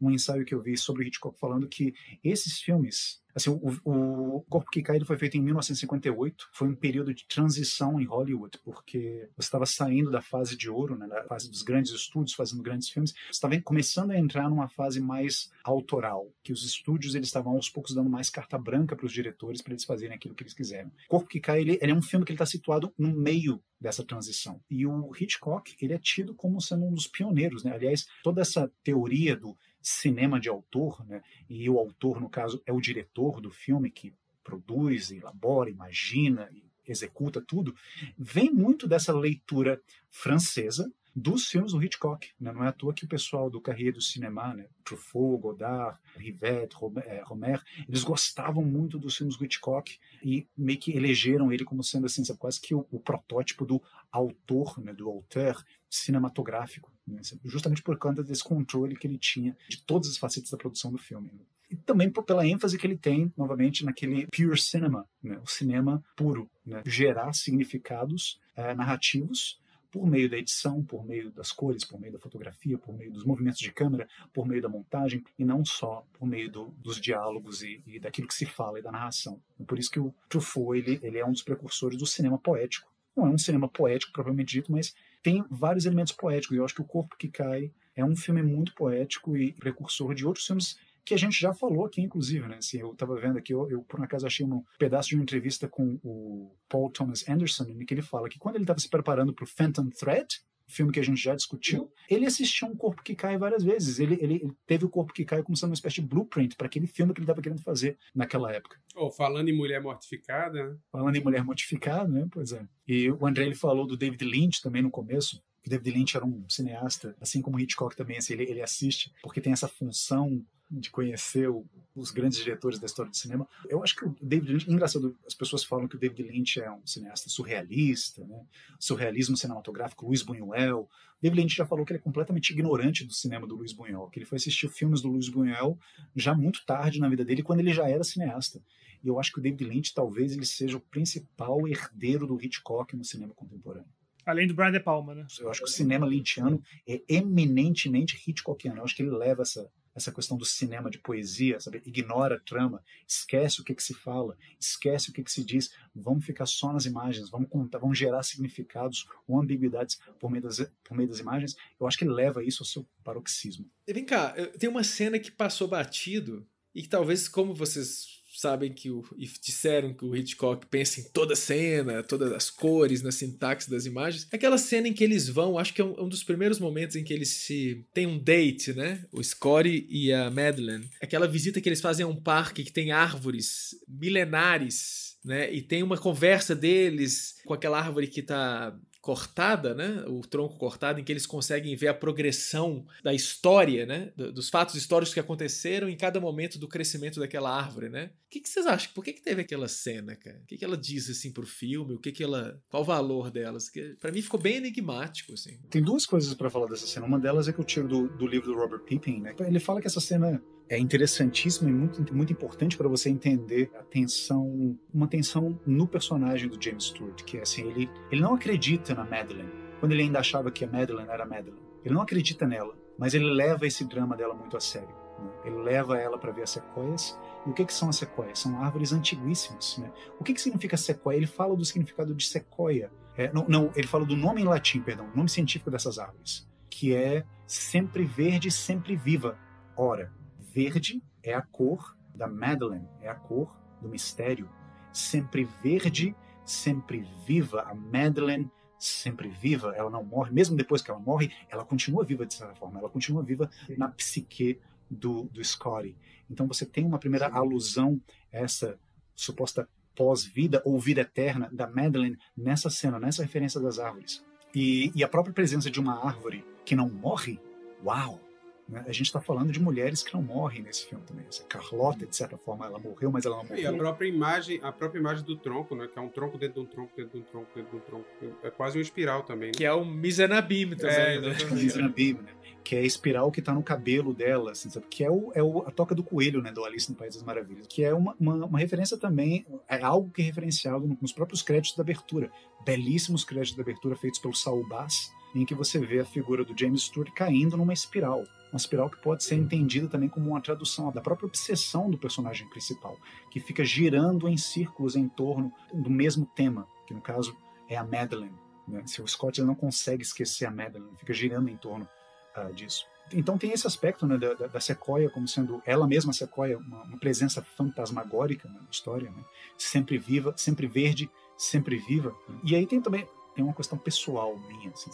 um 0.00 0.10
ensaio 0.10 0.44
que 0.44 0.54
eu 0.54 0.62
vi 0.62 0.76
sobre 0.76 1.06
Hitchcock 1.06 1.38
falando 1.38 1.68
que 1.68 1.94
esses 2.22 2.60
filmes 2.60 3.22
Assim, 3.34 3.50
o, 3.50 3.76
o 3.84 4.40
Corpo 4.48 4.70
que 4.70 4.82
Cai 4.82 4.98
foi 5.04 5.16
feito 5.16 5.36
em 5.36 5.42
1958, 5.42 6.48
foi 6.52 6.68
um 6.68 6.74
período 6.74 7.14
de 7.14 7.26
transição 7.26 8.00
em 8.00 8.04
Hollywood, 8.04 8.58
porque 8.64 9.28
você 9.36 9.46
estava 9.46 9.66
saindo 9.66 10.10
da 10.10 10.20
fase 10.20 10.56
de 10.56 10.68
ouro, 10.68 10.96
né, 10.96 11.06
da 11.06 11.24
fase 11.24 11.50
dos 11.50 11.62
grandes 11.62 11.92
estúdios, 11.92 12.34
fazendo 12.34 12.62
grandes 12.62 12.88
filmes, 12.88 13.12
você 13.12 13.30
estava 13.30 13.60
começando 13.60 14.10
a 14.10 14.18
entrar 14.18 14.48
numa 14.48 14.68
fase 14.68 15.00
mais 15.00 15.50
autoral, 15.62 16.32
que 16.42 16.52
os 16.52 16.64
estúdios 16.64 17.14
eles 17.14 17.28
estavam 17.28 17.52
aos 17.54 17.68
poucos 17.68 17.94
dando 17.94 18.10
mais 18.10 18.30
carta 18.30 18.58
branca 18.58 18.96
para 18.96 19.06
os 19.06 19.12
diretores 19.12 19.62
para 19.62 19.72
eles 19.72 19.84
fazerem 19.84 20.16
aquilo 20.16 20.34
que 20.34 20.42
eles 20.42 20.54
quiserem. 20.54 20.90
Corpo 21.08 21.28
que 21.28 21.40
Cai 21.40 21.60
ele, 21.60 21.78
ele 21.80 21.92
é 21.92 21.94
um 21.94 22.02
filme 22.02 22.24
que 22.24 22.32
está 22.32 22.46
situado 22.46 22.92
no 22.98 23.12
meio 23.12 23.62
dessa 23.80 24.04
transição. 24.04 24.60
E 24.68 24.86
o 24.86 25.12
Hitchcock, 25.14 25.76
ele 25.80 25.92
é 25.92 25.98
tido 25.98 26.34
como 26.34 26.60
sendo 26.60 26.84
um 26.84 26.92
dos 26.92 27.06
pioneiros, 27.06 27.62
né? 27.62 27.72
Aliás, 27.72 28.06
toda 28.22 28.40
essa 28.40 28.70
teoria 28.82 29.36
do 29.36 29.56
cinema 29.80 30.38
de 30.40 30.48
autor, 30.48 31.04
né? 31.06 31.22
e 31.48 31.68
o 31.68 31.78
autor, 31.78 32.20
no 32.20 32.28
caso, 32.28 32.62
é 32.66 32.72
o 32.72 32.80
diretor 32.80 33.40
do 33.40 33.50
filme 33.50 33.90
que 33.90 34.14
produz, 34.42 35.10
elabora, 35.10 35.70
imagina 35.70 36.48
executa 36.90 37.40
tudo, 37.40 37.74
vem 38.16 38.50
muito 38.50 38.88
dessa 38.88 39.12
leitura 39.12 39.80
francesa 40.10 40.90
dos 41.18 41.46
filmes 41.46 41.72
do 41.72 41.82
Hitchcock. 41.82 42.30
Né? 42.40 42.52
Não 42.52 42.64
é 42.64 42.68
à 42.68 42.72
toa 42.72 42.94
que 42.94 43.04
o 43.04 43.08
pessoal 43.08 43.50
do 43.50 43.60
Carrier 43.60 43.92
do 43.92 44.00
Cinema, 44.00 44.54
né? 44.54 44.66
Truffaut, 44.84 45.42
Godard, 45.42 45.98
Rivette, 46.16 46.76
eh, 47.04 47.22
Romer, 47.24 47.62
eles 47.88 48.04
gostavam 48.04 48.64
muito 48.64 48.98
dos 48.98 49.16
filmes 49.16 49.36
do 49.36 49.44
Hitchcock 49.44 49.98
e 50.22 50.46
meio 50.56 50.78
que 50.78 50.96
elegeram 50.96 51.52
ele 51.52 51.64
como 51.64 51.82
sendo 51.82 52.06
assim, 52.06 52.22
quase 52.36 52.60
que 52.60 52.74
o, 52.74 52.86
o 52.90 53.00
protótipo 53.00 53.66
do 53.66 53.82
autor, 54.10 54.78
né? 54.80 54.92
do 54.92 55.08
auteur 55.08 55.62
cinematográfico, 55.90 56.92
né? 57.06 57.20
justamente 57.44 57.82
por 57.82 57.98
conta 57.98 58.22
desse 58.22 58.44
controle 58.44 58.96
que 58.96 59.06
ele 59.06 59.18
tinha 59.18 59.56
de 59.68 59.82
todas 59.82 60.08
as 60.08 60.16
facetas 60.16 60.50
da 60.50 60.56
produção 60.56 60.92
do 60.92 60.98
filme. 60.98 61.30
Né? 61.32 61.40
E 61.70 61.76
também 61.76 62.10
pela 62.10 62.46
ênfase 62.46 62.78
que 62.78 62.86
ele 62.86 62.96
tem, 62.96 63.32
novamente, 63.36 63.84
naquele 63.84 64.26
pure 64.28 64.58
cinema, 64.58 65.06
né? 65.22 65.38
o 65.42 65.46
cinema 65.46 66.02
puro, 66.16 66.50
né? 66.64 66.82
gerar 66.86 67.32
significados 67.34 68.40
é, 68.56 68.74
narrativos 68.74 69.60
por 69.90 70.06
meio 70.06 70.28
da 70.28 70.36
edição, 70.36 70.82
por 70.84 71.04
meio 71.04 71.30
das 71.30 71.52
cores, 71.52 71.84
por 71.84 72.00
meio 72.00 72.12
da 72.12 72.18
fotografia, 72.18 72.78
por 72.78 72.96
meio 72.96 73.10
dos 73.10 73.24
movimentos 73.24 73.60
de 73.60 73.72
câmera, 73.72 74.08
por 74.32 74.46
meio 74.46 74.60
da 74.60 74.68
montagem, 74.68 75.24
e 75.38 75.44
não 75.44 75.64
só 75.64 76.06
por 76.12 76.26
meio 76.26 76.50
do, 76.50 76.66
dos 76.78 77.00
diálogos 77.00 77.62
e, 77.62 77.82
e, 77.86 77.98
daquilo 77.98 78.28
que 78.28 78.34
se 78.34 78.46
fala 78.46 78.78
e 78.78 78.82
da 78.82 78.92
narração. 78.92 79.40
Por 79.66 79.78
isso 79.78 79.90
que 79.90 80.00
o 80.00 80.14
Truffaut 80.28 80.78
ele, 80.78 81.00
ele 81.02 81.18
é 81.18 81.26
um 81.26 81.32
dos 81.32 81.42
precursores 81.42 81.98
do 81.98 82.06
cinema 82.06 82.38
poético. 82.38 82.90
Não 83.16 83.26
é 83.26 83.30
um 83.30 83.38
cinema 83.38 83.68
poético 83.68 84.12
propriamente 84.12 84.54
dito, 84.54 84.70
mas 84.70 84.94
tem 85.22 85.44
vários 85.50 85.86
elementos 85.86 86.12
poéticos. 86.12 86.54
E 86.54 86.60
eu 86.60 86.64
acho 86.64 86.74
que 86.74 86.82
O 86.82 86.84
Corpo 86.84 87.16
que 87.16 87.28
Cai 87.28 87.72
é 87.96 88.04
um 88.04 88.14
filme 88.14 88.42
muito 88.42 88.74
poético 88.74 89.36
e 89.36 89.52
precursor 89.52 90.14
de 90.14 90.24
outros 90.24 90.46
filmes 90.46 90.78
que 91.08 91.14
a 91.14 91.18
gente 91.18 91.40
já 91.40 91.54
falou 91.54 91.86
aqui, 91.86 92.02
inclusive, 92.02 92.46
né? 92.46 92.56
Assim, 92.58 92.78
eu 92.78 92.92
estava 92.92 93.16
vendo 93.16 93.38
aqui, 93.38 93.54
eu, 93.54 93.68
eu, 93.70 93.82
por 93.82 93.98
um 93.98 94.02
acaso 94.02 94.26
achei 94.26 94.44
um 94.44 94.62
pedaço 94.78 95.08
de 95.08 95.14
uma 95.14 95.22
entrevista 95.22 95.66
com 95.66 95.98
o 96.04 96.54
Paul 96.68 96.90
Thomas 96.90 97.26
Anderson, 97.26 97.64
em 97.64 97.84
que 97.86 97.94
ele 97.94 98.02
fala 98.02 98.28
que 98.28 98.38
quando 98.38 98.56
ele 98.56 98.64
estava 98.64 98.78
se 98.78 98.88
preparando 98.88 99.32
para 99.32 99.44
o 99.44 99.48
Phantom 99.48 99.88
Thread, 99.88 100.26
filme 100.68 100.92
que 100.92 101.00
a 101.00 101.02
gente 101.02 101.20
já 101.20 101.34
discutiu, 101.34 101.90
ele 102.10 102.26
assistiu 102.26 102.68
um 102.68 102.76
corpo 102.76 103.02
que 103.02 103.14
cai 103.14 103.38
várias 103.38 103.64
vezes. 103.64 103.98
Ele, 103.98 104.18
ele, 104.20 104.34
ele 104.34 104.52
teve 104.66 104.84
o 104.84 104.88
corpo 104.88 105.14
que 105.14 105.24
cai 105.24 105.42
como 105.42 105.56
sendo 105.56 105.70
uma 105.70 105.74
espécie 105.74 106.02
de 106.02 106.06
blueprint 106.06 106.54
para 106.56 106.66
aquele 106.66 106.86
filme 106.86 107.14
que 107.14 107.20
ele 107.20 107.24
estava 107.24 107.40
querendo 107.40 107.62
fazer 107.62 107.96
naquela 108.14 108.52
época. 108.52 108.78
Oh, 108.94 109.10
falando 109.10 109.48
em 109.48 109.56
mulher 109.56 109.80
mortificada, 109.80 110.68
né? 110.68 110.76
Falando 110.92 111.16
em 111.16 111.22
mulher 111.22 111.42
mortificada, 111.42 112.06
né? 112.06 112.28
Pois 112.30 112.52
é. 112.52 112.66
E 112.86 113.10
o 113.10 113.26
André 113.26 113.46
ele 113.46 113.54
falou 113.54 113.86
do 113.86 113.96
David 113.96 114.22
Lynch 114.24 114.60
também 114.60 114.82
no 114.82 114.90
começo. 114.90 115.42
O 115.66 115.70
David 115.70 115.90
Lynch 115.90 116.16
era 116.16 116.26
um 116.26 116.44
cineasta, 116.48 117.16
assim 117.18 117.40
como 117.40 117.58
Hitchcock 117.58 117.96
também, 117.96 118.18
assim, 118.18 118.34
ele, 118.34 118.44
ele 118.44 118.62
assiste 118.62 119.12
porque 119.22 119.40
tem 119.40 119.52
essa 119.52 119.68
função 119.68 120.44
de 120.70 120.90
conhecer 120.90 121.48
o, 121.48 121.64
os 121.94 122.10
grandes 122.10 122.38
diretores 122.38 122.78
da 122.78 122.86
história 122.86 123.10
do 123.10 123.16
cinema. 123.16 123.48
Eu 123.68 123.82
acho 123.82 123.96
que 123.96 124.04
o 124.04 124.14
David 124.20 124.52
Lynch, 124.52 124.70
engraçado, 124.70 125.16
as 125.26 125.34
pessoas 125.34 125.64
falam 125.64 125.88
que 125.88 125.96
o 125.96 125.98
David 125.98 126.22
Lynch 126.22 126.60
é 126.60 126.70
um 126.70 126.86
cineasta 126.86 127.28
surrealista, 127.28 128.24
né? 128.26 128.44
surrealismo 128.78 129.36
cinematográfico, 129.36 130.06
Luiz 130.06 130.22
Buñuel. 130.22 130.88
David 131.20 131.40
Lynch 131.40 131.56
já 131.56 131.66
falou 131.66 131.84
que 131.84 131.92
ele 131.92 131.98
é 131.98 132.02
completamente 132.02 132.50
ignorante 132.50 133.04
do 133.04 133.12
cinema 133.12 133.46
do 133.46 133.56
Luiz 133.56 133.72
Buñuel, 133.72 134.08
que 134.10 134.18
ele 134.18 134.26
foi 134.26 134.36
assistir 134.36 134.68
filmes 134.68 135.00
do 135.00 135.08
Luiz 135.08 135.28
Buñuel 135.28 135.78
já 136.14 136.34
muito 136.34 136.64
tarde 136.66 137.00
na 137.00 137.08
vida 137.08 137.24
dele, 137.24 137.42
quando 137.42 137.60
ele 137.60 137.72
já 137.72 137.88
era 137.88 138.04
cineasta. 138.04 138.62
E 139.02 139.08
eu 139.08 139.18
acho 139.18 139.32
que 139.32 139.38
o 139.38 139.42
David 139.42 139.64
Lynch 139.64 139.94
talvez 139.94 140.32
ele 140.32 140.44
seja 140.44 140.76
o 140.76 140.80
principal 140.80 141.66
herdeiro 141.66 142.26
do 142.26 142.40
Hitchcock 142.40 142.96
no 142.96 143.04
cinema 143.04 143.32
contemporâneo. 143.34 143.88
Além 144.28 144.46
do 144.46 144.52
Brian 144.52 144.70
De 144.70 144.80
Palma, 144.80 145.14
né? 145.14 145.26
Eu 145.40 145.50
acho 145.50 145.60
que 145.60 145.70
o 145.70 145.72
cinema 145.72 146.06
lynchiano 146.06 146.62
é 146.86 147.00
eminentemente 147.08 148.14
Hitchcockiano. 148.14 148.80
Eu 148.80 148.84
acho 148.84 148.94
que 148.94 149.02
ele 149.02 149.10
leva 149.10 149.40
essa, 149.40 149.70
essa 149.98 150.12
questão 150.12 150.36
do 150.36 150.44
cinema 150.44 150.90
de 150.90 150.98
poesia, 150.98 151.60
sabe? 151.60 151.82
Ignora 151.84 152.36
a 152.36 152.40
trama, 152.40 152.82
esquece 153.06 153.60
o 153.60 153.64
que, 153.64 153.74
que 153.74 153.82
se 153.82 153.94
fala, 153.94 154.36
esquece 154.58 155.10
o 155.10 155.12
que, 155.12 155.22
que 155.22 155.30
se 155.30 155.44
diz. 155.44 155.70
Vamos 155.94 156.24
ficar 156.24 156.46
só 156.46 156.72
nas 156.72 156.86
imagens, 156.86 157.30
vamos 157.30 157.48
contar, 157.48 157.78
vamos 157.78 157.98
gerar 157.98 158.22
significados 158.22 159.06
ou 159.26 159.40
ambiguidades 159.40 159.98
por 160.18 160.30
meio 160.30 160.42
das, 160.42 160.58
por 160.82 160.96
meio 160.96 161.08
das 161.08 161.18
imagens. 161.18 161.56
Eu 161.78 161.86
acho 161.86 161.98
que 161.98 162.04
leva 162.04 162.42
isso 162.42 162.62
ao 162.62 162.66
seu 162.66 162.86
paroxismo. 163.04 163.70
E 163.86 163.92
vem 163.92 164.04
cá, 164.04 164.34
tem 164.58 164.68
uma 164.68 164.84
cena 164.84 165.18
que 165.18 165.30
passou 165.30 165.68
batido 165.68 166.46
e 166.74 166.82
que 166.82 166.88
talvez, 166.88 167.28
como 167.28 167.54
vocês 167.54 168.17
sabem 168.40 168.72
que 168.72 168.90
o 168.90 169.04
e 169.16 169.26
disseram 169.26 169.92
que 169.92 170.04
o 170.04 170.14
Hitchcock 170.14 170.66
pensa 170.66 171.00
em 171.00 171.04
toda 171.04 171.32
a 171.32 171.36
cena, 171.36 172.02
todas 172.02 172.32
as 172.32 172.50
cores, 172.50 173.02
na 173.02 173.10
sintaxe 173.10 173.70
das 173.70 173.86
imagens. 173.86 174.26
Aquela 174.32 174.58
cena 174.58 174.88
em 174.88 174.92
que 174.92 175.04
eles 175.04 175.28
vão, 175.28 175.58
acho 175.58 175.74
que 175.74 175.80
é 175.80 175.84
um, 175.84 176.04
um 176.04 176.08
dos 176.08 176.22
primeiros 176.22 176.58
momentos 176.58 176.96
em 176.96 177.04
que 177.04 177.12
eles 177.12 177.28
se 177.28 177.84
tem 177.92 178.06
um 178.06 178.18
date, 178.18 178.72
né? 178.72 179.04
O 179.12 179.22
Scotty 179.22 179.86
e 179.88 180.12
a 180.12 180.30
Madeleine. 180.30 180.88
Aquela 181.00 181.26
visita 181.26 181.60
que 181.60 181.68
eles 181.68 181.80
fazem 181.80 182.04
a 182.04 182.08
um 182.08 182.16
parque 182.16 182.64
que 182.64 182.72
tem 182.72 182.92
árvores 182.92 183.70
milenares, 183.88 185.16
né? 185.24 185.52
E 185.52 185.60
tem 185.60 185.82
uma 185.82 185.98
conversa 185.98 186.54
deles 186.54 187.34
com 187.44 187.54
aquela 187.54 187.78
árvore 187.78 188.06
que 188.06 188.20
está 188.20 188.78
cortada, 189.00 189.74
né? 189.74 190.04
O 190.06 190.20
tronco 190.20 190.58
cortado, 190.58 191.00
em 191.00 191.04
que 191.04 191.12
eles 191.12 191.26
conseguem 191.26 191.74
ver 191.76 191.88
a 191.88 191.94
progressão 191.94 192.84
da 193.02 193.14
história, 193.14 193.86
né? 193.86 194.12
Dos 194.16 194.48
fatos 194.48 194.74
históricos 194.74 195.14
que 195.14 195.20
aconteceram 195.20 195.88
em 195.88 195.96
cada 195.96 196.20
momento 196.20 196.58
do 196.58 196.68
crescimento 196.68 197.20
daquela 197.20 197.54
árvore, 197.54 197.88
né? 197.88 198.10
O 198.26 198.30
que, 198.30 198.40
que 198.40 198.48
vocês 198.48 198.66
acham? 198.66 198.92
Por 198.92 199.02
que, 199.02 199.12
que 199.12 199.22
teve 199.22 199.42
aquela 199.42 199.68
cena, 199.68 200.14
cara? 200.14 200.38
O 200.42 200.46
que, 200.46 200.58
que 200.58 200.64
ela 200.64 200.76
diz 200.76 201.08
assim 201.08 201.32
pro 201.32 201.46
filme? 201.46 201.94
O 201.94 201.98
que, 201.98 202.12
que 202.12 202.22
ela. 202.22 202.60
Qual 202.68 202.82
o 202.82 202.86
valor 202.86 203.30
delas? 203.30 203.70
Para 204.00 204.12
mim 204.12 204.20
ficou 204.20 204.38
bem 204.38 204.56
enigmático, 204.56 205.32
assim. 205.32 205.58
Tem 205.70 205.82
duas 205.82 206.04
coisas 206.04 206.34
para 206.34 206.50
falar 206.50 206.66
dessa 206.66 206.86
cena. 206.86 207.06
Uma 207.06 207.18
delas 207.18 207.48
é 207.48 207.52
que 207.52 207.60
eu 207.60 207.64
tiro 207.64 207.88
do, 207.88 208.08
do 208.08 208.26
livro 208.26 208.52
do 208.52 208.58
Robert 208.58 208.80
Pippin, 208.80 209.20
né? 209.20 209.34
Ele 209.40 209.60
fala 209.60 209.80
que 209.80 209.86
essa 209.86 210.00
cena 210.00 210.42
é 210.68 210.78
interessantíssima 210.78 211.70
e 211.70 211.72
muito, 211.72 212.14
muito 212.14 212.32
importante 212.32 212.76
para 212.76 212.88
você 212.88 213.08
entender 213.08 213.70
a 213.78 213.82
tensão, 213.82 214.78
uma 214.92 215.08
tensão 215.08 215.58
no 215.66 215.86
personagem 215.86 216.48
do 216.48 216.62
James 216.62 216.84
Stewart, 216.84 217.22
que 217.24 217.38
é 217.38 217.42
assim, 217.42 217.68
ele, 217.68 217.90
ele 218.10 218.20
não 218.20 218.34
acredita 218.34 218.94
na 218.94 219.04
Madeleine, 219.04 219.50
quando 219.80 219.92
ele 219.92 220.02
ainda 220.02 220.18
achava 220.18 220.50
que 220.50 220.64
a 220.64 220.68
Madeleine 220.68 221.10
era 221.10 221.24
a 221.24 221.26
Madeleine. 221.26 221.66
Ele 221.84 221.94
não 221.94 222.02
acredita 222.02 222.46
nela, 222.46 222.74
mas 222.98 223.14
ele 223.14 223.24
leva 223.24 223.66
esse 223.66 223.84
drama 223.84 224.16
dela 224.16 224.34
muito 224.34 224.56
a 224.56 224.60
sério. 224.60 224.94
Né? 225.18 225.30
Ele 225.44 225.56
leva 225.56 225.96
ela 225.96 226.18
para 226.18 226.32
ver 226.32 226.42
as 226.42 226.50
sequoias. 226.50 227.18
E 227.46 227.50
o 227.50 227.54
que, 227.54 227.64
que 227.64 227.72
são 227.72 227.88
as 227.88 227.96
sequoias? 227.96 228.40
São 228.40 228.60
árvores 228.62 228.92
antiguíssimas. 228.92 229.78
Né? 229.78 229.90
O 230.18 230.24
que, 230.24 230.34
que 230.34 230.40
significa 230.40 230.76
sequoia? 230.76 231.16
Ele 231.16 231.26
fala 231.26 231.56
do 231.56 231.64
significado 231.64 232.14
de 232.14 232.26
sequoia. 232.26 232.90
É, 233.16 233.32
não, 233.32 233.46
não, 233.48 233.72
ele 233.74 233.86
fala 233.86 234.04
do 234.04 234.16
nome 234.16 234.42
em 234.42 234.44
latim, 234.44 234.80
perdão, 234.80 235.08
nome 235.14 235.28
científico 235.28 235.72
dessas 235.72 235.98
árvores, 235.98 236.46
que 236.70 236.94
é 236.94 237.24
sempre 237.46 238.04
verde, 238.04 238.48
sempre 238.48 238.94
viva. 238.94 239.36
Ora, 239.76 240.12
Verde 240.58 241.00
é 241.22 241.34
a 241.34 241.40
cor 241.40 241.96
da 242.12 242.26
Madeleine, 242.26 242.88
é 243.00 243.08
a 243.08 243.14
cor 243.14 243.56
do 243.80 243.88
mistério. 243.88 244.50
Sempre 244.92 245.44
verde, 245.62 246.16
sempre 246.44 247.06
viva. 247.24 247.62
A 247.62 247.72
Madeleine 247.72 248.50
sempre 248.76 249.28
viva, 249.28 249.72
ela 249.76 249.88
não 249.88 250.02
morre. 250.02 250.32
Mesmo 250.32 250.56
depois 250.56 250.82
que 250.82 250.90
ela 250.90 250.98
morre, 250.98 251.30
ela 251.48 251.64
continua 251.64 252.02
viva 252.02 252.26
de 252.26 252.34
certa 252.34 252.56
forma. 252.56 252.80
Ela 252.80 252.88
continua 252.88 253.22
viva 253.22 253.48
na 253.76 253.86
psique 253.86 254.58
do, 254.90 255.28
do 255.32 255.44
Scotty. 255.44 255.96
Então 256.28 256.48
você 256.48 256.66
tem 256.66 256.84
uma 256.84 256.98
primeira 256.98 257.28
alusão 257.28 258.00
a 258.32 258.38
essa 258.38 258.76
suposta 259.14 259.68
pós-vida 259.94 260.60
ou 260.64 260.76
vida 260.80 261.02
eterna 261.02 261.48
da 261.52 261.68
Madeleine 261.68 262.18
nessa 262.36 262.68
cena, 262.68 262.98
nessa 262.98 263.22
referência 263.22 263.60
das 263.60 263.78
árvores. 263.78 264.24
E, 264.52 264.90
e 264.92 265.04
a 265.04 265.08
própria 265.08 265.32
presença 265.32 265.70
de 265.70 265.78
uma 265.78 266.04
árvore 266.04 266.44
que 266.64 266.74
não 266.74 266.88
morre, 266.88 267.38
uau! 267.84 268.27
Né? 268.68 268.84
A 268.86 268.92
gente 268.92 269.06
está 269.06 269.20
falando 269.20 269.50
de 269.50 269.58
mulheres 269.58 270.02
que 270.02 270.12
não 270.12 270.22
morrem 270.22 270.62
nesse 270.62 270.86
filme 270.86 271.02
também. 271.06 271.24
Essa 271.26 271.42
Carlota, 271.44 272.04
de 272.04 272.14
certa 272.14 272.36
forma, 272.36 272.66
ela 272.66 272.78
morreu, 272.78 273.10
mas 273.10 273.24
ela 273.24 273.36
não 273.36 273.44
morreu. 273.44 273.62
E 273.62 273.66
a 273.66 273.72
própria 273.72 274.06
imagem, 274.06 274.60
a 274.62 274.70
própria 274.70 275.00
imagem 275.00 275.24
do 275.24 275.36
tronco, 275.36 275.74
né? 275.74 275.88
Que 275.88 275.98
é 275.98 276.02
um 276.02 276.08
tronco 276.08 276.36
dentro 276.36 276.60
de 276.60 276.60
um 276.60 276.66
tronco, 276.66 276.92
dentro 276.94 277.12
de 277.12 277.18
um 277.18 277.22
tronco, 277.22 277.48
dentro 277.54 277.70
de 277.70 277.76
um 277.76 277.80
tronco. 277.80 278.06
É 278.42 278.50
quase 278.50 278.76
uma 278.76 278.82
espiral 278.82 279.22
também. 279.22 279.48
Né? 279.48 279.54
Que 279.56 279.64
é 279.64 279.72
um 279.72 279.86
Misenabim 279.86 280.76
também. 280.76 280.96
É, 280.96 281.20
né? 281.20 281.36
Misenabim, 281.50 282.14
né? 282.14 282.32
Que 282.62 282.76
é 282.76 282.80
a 282.80 282.82
espiral 282.82 283.32
que 283.32 283.40
está 283.40 283.54
no 283.54 283.62
cabelo 283.62 284.12
dela, 284.12 284.52
assim, 284.52 284.68
sabe? 284.68 284.86
Que 284.90 285.02
é, 285.02 285.10
o, 285.10 285.32
é 285.34 285.42
o, 285.42 285.62
a 285.66 285.70
toca 285.70 285.94
do 285.94 286.02
coelho, 286.02 286.42
né? 286.42 286.52
Do 286.52 286.62
Alice 286.62 286.90
no 286.90 286.96
País 286.96 287.14
das 287.14 287.24
Maravilhas. 287.24 287.66
Que 287.66 287.82
é 287.82 287.94
uma, 287.94 288.14
uma, 288.20 288.44
uma 288.44 288.58
referência 288.58 288.98
também, 288.98 289.46
é 289.66 289.82
algo 289.82 290.10
que 290.10 290.20
é 290.20 290.24
referenciado 290.26 290.86
nos 291.00 291.12
próprios 291.12 291.40
créditos 291.40 291.74
da 291.74 291.82
abertura. 291.82 292.30
Belíssimos 292.66 293.24
créditos 293.24 293.56
da 293.56 293.62
abertura 293.62 293.96
feitos 293.96 294.20
pelo 294.20 294.34
Saul 294.34 294.68
Bass, 294.68 295.10
em 295.34 295.44
que 295.44 295.54
você 295.54 295.78
vê 295.78 296.00
a 296.00 296.04
figura 296.04 296.44
do 296.44 296.58
James 296.58 296.82
Stewart 296.82 297.12
caindo 297.12 297.56
numa 297.56 297.72
espiral 297.72 298.24
uma 298.52 298.56
espiral 298.56 298.88
que 298.88 299.00
pode 299.00 299.24
ser 299.24 299.34
entendida 299.34 299.88
também 299.88 300.08
como 300.08 300.30
uma 300.30 300.40
tradução 300.40 300.90
da 300.90 301.00
própria 301.00 301.26
obsessão 301.26 301.90
do 301.90 301.98
personagem 301.98 302.48
principal, 302.48 302.96
que 303.30 303.40
fica 303.40 303.64
girando 303.64 304.28
em 304.28 304.36
círculos 304.36 304.96
em 304.96 305.08
torno 305.08 305.52
do 305.72 305.90
mesmo 305.90 306.26
tema, 306.26 306.66
que 306.86 306.94
no 306.94 307.00
caso 307.00 307.36
é 307.68 307.76
a 307.76 307.84
Madeleine. 307.84 308.34
Né? 308.66 308.82
Se 308.86 309.02
o 309.02 309.06
Scott 309.06 309.40
não 309.42 309.54
consegue 309.54 310.02
esquecer 310.02 310.46
a 310.46 310.50
Madeleine, 310.50 310.96
fica 310.96 311.12
girando 311.12 311.48
em 311.48 311.56
torno 311.56 311.88
uh, 312.36 312.52
disso. 312.52 312.86
Então 313.12 313.38
tem 313.38 313.52
esse 313.52 313.66
aspecto 313.66 314.06
né, 314.06 314.18
da, 314.18 314.34
da, 314.34 314.60
Sequoia 314.60 315.08
como 315.08 315.26
sendo 315.26 315.62
ela 315.64 315.86
mesma, 315.86 316.10
a 316.10 316.14
Sequoia, 316.14 316.58
uma, 316.58 316.82
uma 316.82 316.98
presença 316.98 317.42
fantasmagórica 317.42 318.48
na 318.48 318.60
história, 318.70 319.10
né? 319.10 319.24
sempre 319.56 319.96
viva, 319.96 320.34
sempre 320.36 320.66
verde, 320.66 321.10
sempre 321.36 321.78
viva. 321.78 322.14
E 322.44 322.54
aí 322.54 322.66
tem 322.66 322.82
também 322.82 323.06
tem 323.38 323.44
uma 323.44 323.54
questão 323.54 323.78
pessoal 323.78 324.36
minha. 324.36 324.70
Assim, 324.70 324.90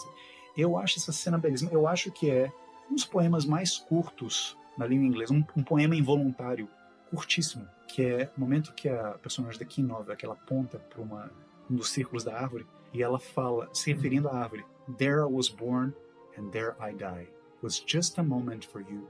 eu 0.54 0.76
acho 0.76 0.98
essa 0.98 1.12
cena 1.12 1.38
belíssima. 1.38 1.72
Eu 1.72 1.88
acho 1.88 2.12
que 2.12 2.30
é 2.30 2.52
um 2.90 2.94
dos 2.94 3.06
poemas 3.06 3.46
mais 3.46 3.78
curtos 3.78 4.54
na 4.76 4.86
língua 4.86 5.06
inglesa, 5.06 5.32
um, 5.32 5.42
um 5.56 5.62
poema 5.62 5.96
involuntário, 5.96 6.68
curtíssimo, 7.08 7.66
que 7.88 8.02
é 8.02 8.30
o 8.36 8.40
momento 8.40 8.74
que 8.74 8.86
a 8.86 9.12
personagem 9.12 9.58
da 9.58 9.64
Kim 9.64 9.84
Nova, 9.84 10.14
que 10.14 10.26
ela 10.26 10.34
aponta 10.34 10.78
para 10.78 11.00
um 11.00 11.74
dos 11.74 11.88
círculos 11.88 12.22
da 12.22 12.38
árvore 12.38 12.66
e 12.92 13.02
ela 13.02 13.18
fala, 13.18 13.70
se 13.72 13.90
referindo 13.90 14.28
à 14.28 14.36
árvore, 14.36 14.66
There 14.98 15.20
I 15.20 15.32
was 15.32 15.48
born 15.48 15.94
and 16.36 16.50
there 16.50 16.74
I 16.78 16.92
die. 16.92 17.22
It 17.22 17.62
was 17.62 17.82
just 17.86 18.18
a 18.18 18.22
moment 18.22 18.66
for 18.66 18.82
you 18.82 19.08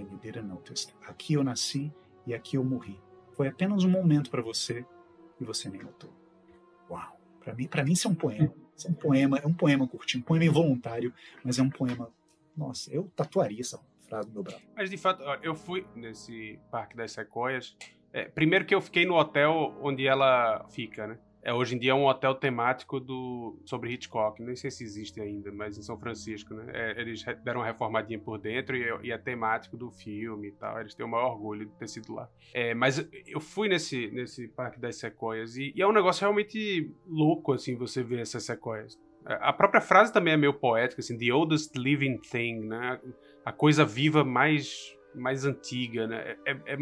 and 0.00 0.06
you 0.10 0.18
didn't 0.20 0.48
notice. 0.48 0.88
Aqui 1.06 1.34
eu 1.34 1.44
nasci 1.44 1.92
e 2.26 2.34
aqui 2.34 2.56
eu 2.56 2.64
morri. 2.64 3.00
Foi 3.34 3.46
apenas 3.46 3.84
um 3.84 3.90
momento 3.90 4.28
para 4.28 4.42
você 4.42 4.84
e 5.40 5.44
você 5.44 5.68
nem 5.68 5.82
notou. 5.82 6.10
Uau! 6.90 7.16
Para 7.38 7.54
mim, 7.54 7.68
para 7.68 7.84
mim 7.84 7.92
isso 7.92 8.08
é 8.08 8.10
um 8.10 8.14
poema. 8.14 8.52
É 8.88 8.90
um 8.90 8.94
poema, 8.94 9.38
é 9.38 9.46
um 9.46 9.54
poema 9.54 9.86
curtinho, 9.86 10.22
um 10.22 10.26
poema 10.26 10.44
involuntário, 10.44 11.12
mas 11.44 11.58
é 11.58 11.62
um 11.62 11.70
poema 11.70 12.10
nossa, 12.56 12.92
eu 12.92 13.10
tatuaria 13.16 13.60
essa 13.60 13.80
frase 14.08 14.28
no 14.28 14.34
meu 14.34 14.42
braço. 14.42 14.62
Mas 14.76 14.90
de 14.90 14.96
fato, 14.96 15.22
eu 15.42 15.54
fui 15.54 15.86
nesse 15.94 16.58
Parque 16.70 16.96
das 16.96 17.12
Sequoias. 17.12 17.76
É, 18.12 18.24
primeiro 18.24 18.64
que 18.64 18.74
eu 18.74 18.80
fiquei 18.80 19.06
no 19.06 19.14
hotel 19.14 19.74
onde 19.80 20.06
ela 20.06 20.66
fica, 20.70 21.06
né? 21.06 21.18
É, 21.44 21.52
hoje 21.52 21.74
em 21.74 21.78
dia 21.78 21.90
é 21.90 21.94
um 21.94 22.06
hotel 22.06 22.36
temático 22.36 23.00
do, 23.00 23.58
sobre 23.64 23.92
Hitchcock. 23.92 24.40
Nem 24.40 24.54
sei 24.54 24.70
se 24.70 24.84
existe 24.84 25.20
ainda, 25.20 25.50
mas 25.50 25.76
em 25.76 25.82
São 25.82 25.98
Francisco, 25.98 26.54
né? 26.54 26.66
É, 26.72 27.00
eles 27.00 27.24
deram 27.42 27.60
uma 27.60 27.66
reformadinha 27.66 28.18
por 28.18 28.38
dentro 28.38 28.76
e, 28.76 28.84
e, 29.02 29.10
é 29.10 29.18
temático 29.18 29.76
do 29.76 29.90
filme 29.90 30.48
e 30.48 30.52
tal. 30.52 30.80
Eles 30.80 30.94
têm 30.94 31.04
o 31.04 31.08
maior 31.08 31.32
orgulho 31.32 31.66
de 31.66 31.72
ter 31.72 31.88
sido 31.88 32.14
lá. 32.14 32.28
É, 32.54 32.74
mas 32.74 33.04
eu 33.26 33.40
fui 33.40 33.68
nesse, 33.68 34.08
nesse 34.12 34.46
Parque 34.46 34.78
das 34.78 34.96
Sequoias 34.96 35.56
e, 35.56 35.72
e, 35.74 35.82
é 35.82 35.86
um 35.86 35.92
negócio 35.92 36.20
realmente 36.20 36.94
louco, 37.08 37.52
assim, 37.52 37.74
você 37.76 38.04
ver 38.04 38.20
essas 38.20 38.44
sequoias. 38.44 38.96
A 39.24 39.52
própria 39.52 39.80
frase 39.80 40.12
também 40.12 40.34
é 40.34 40.36
meio 40.36 40.54
poética, 40.54 41.00
assim, 41.00 41.16
the 41.16 41.32
oldest 41.32 41.76
living 41.76 42.18
thing, 42.18 42.60
né? 42.60 43.00
A 43.44 43.52
coisa 43.52 43.84
viva 43.84 44.24
mais 44.24 44.96
mais 45.14 45.44
antiga, 45.44 46.06
né? 46.06 46.36
É, 46.46 46.52
é, 46.52 46.72
é 46.72 46.76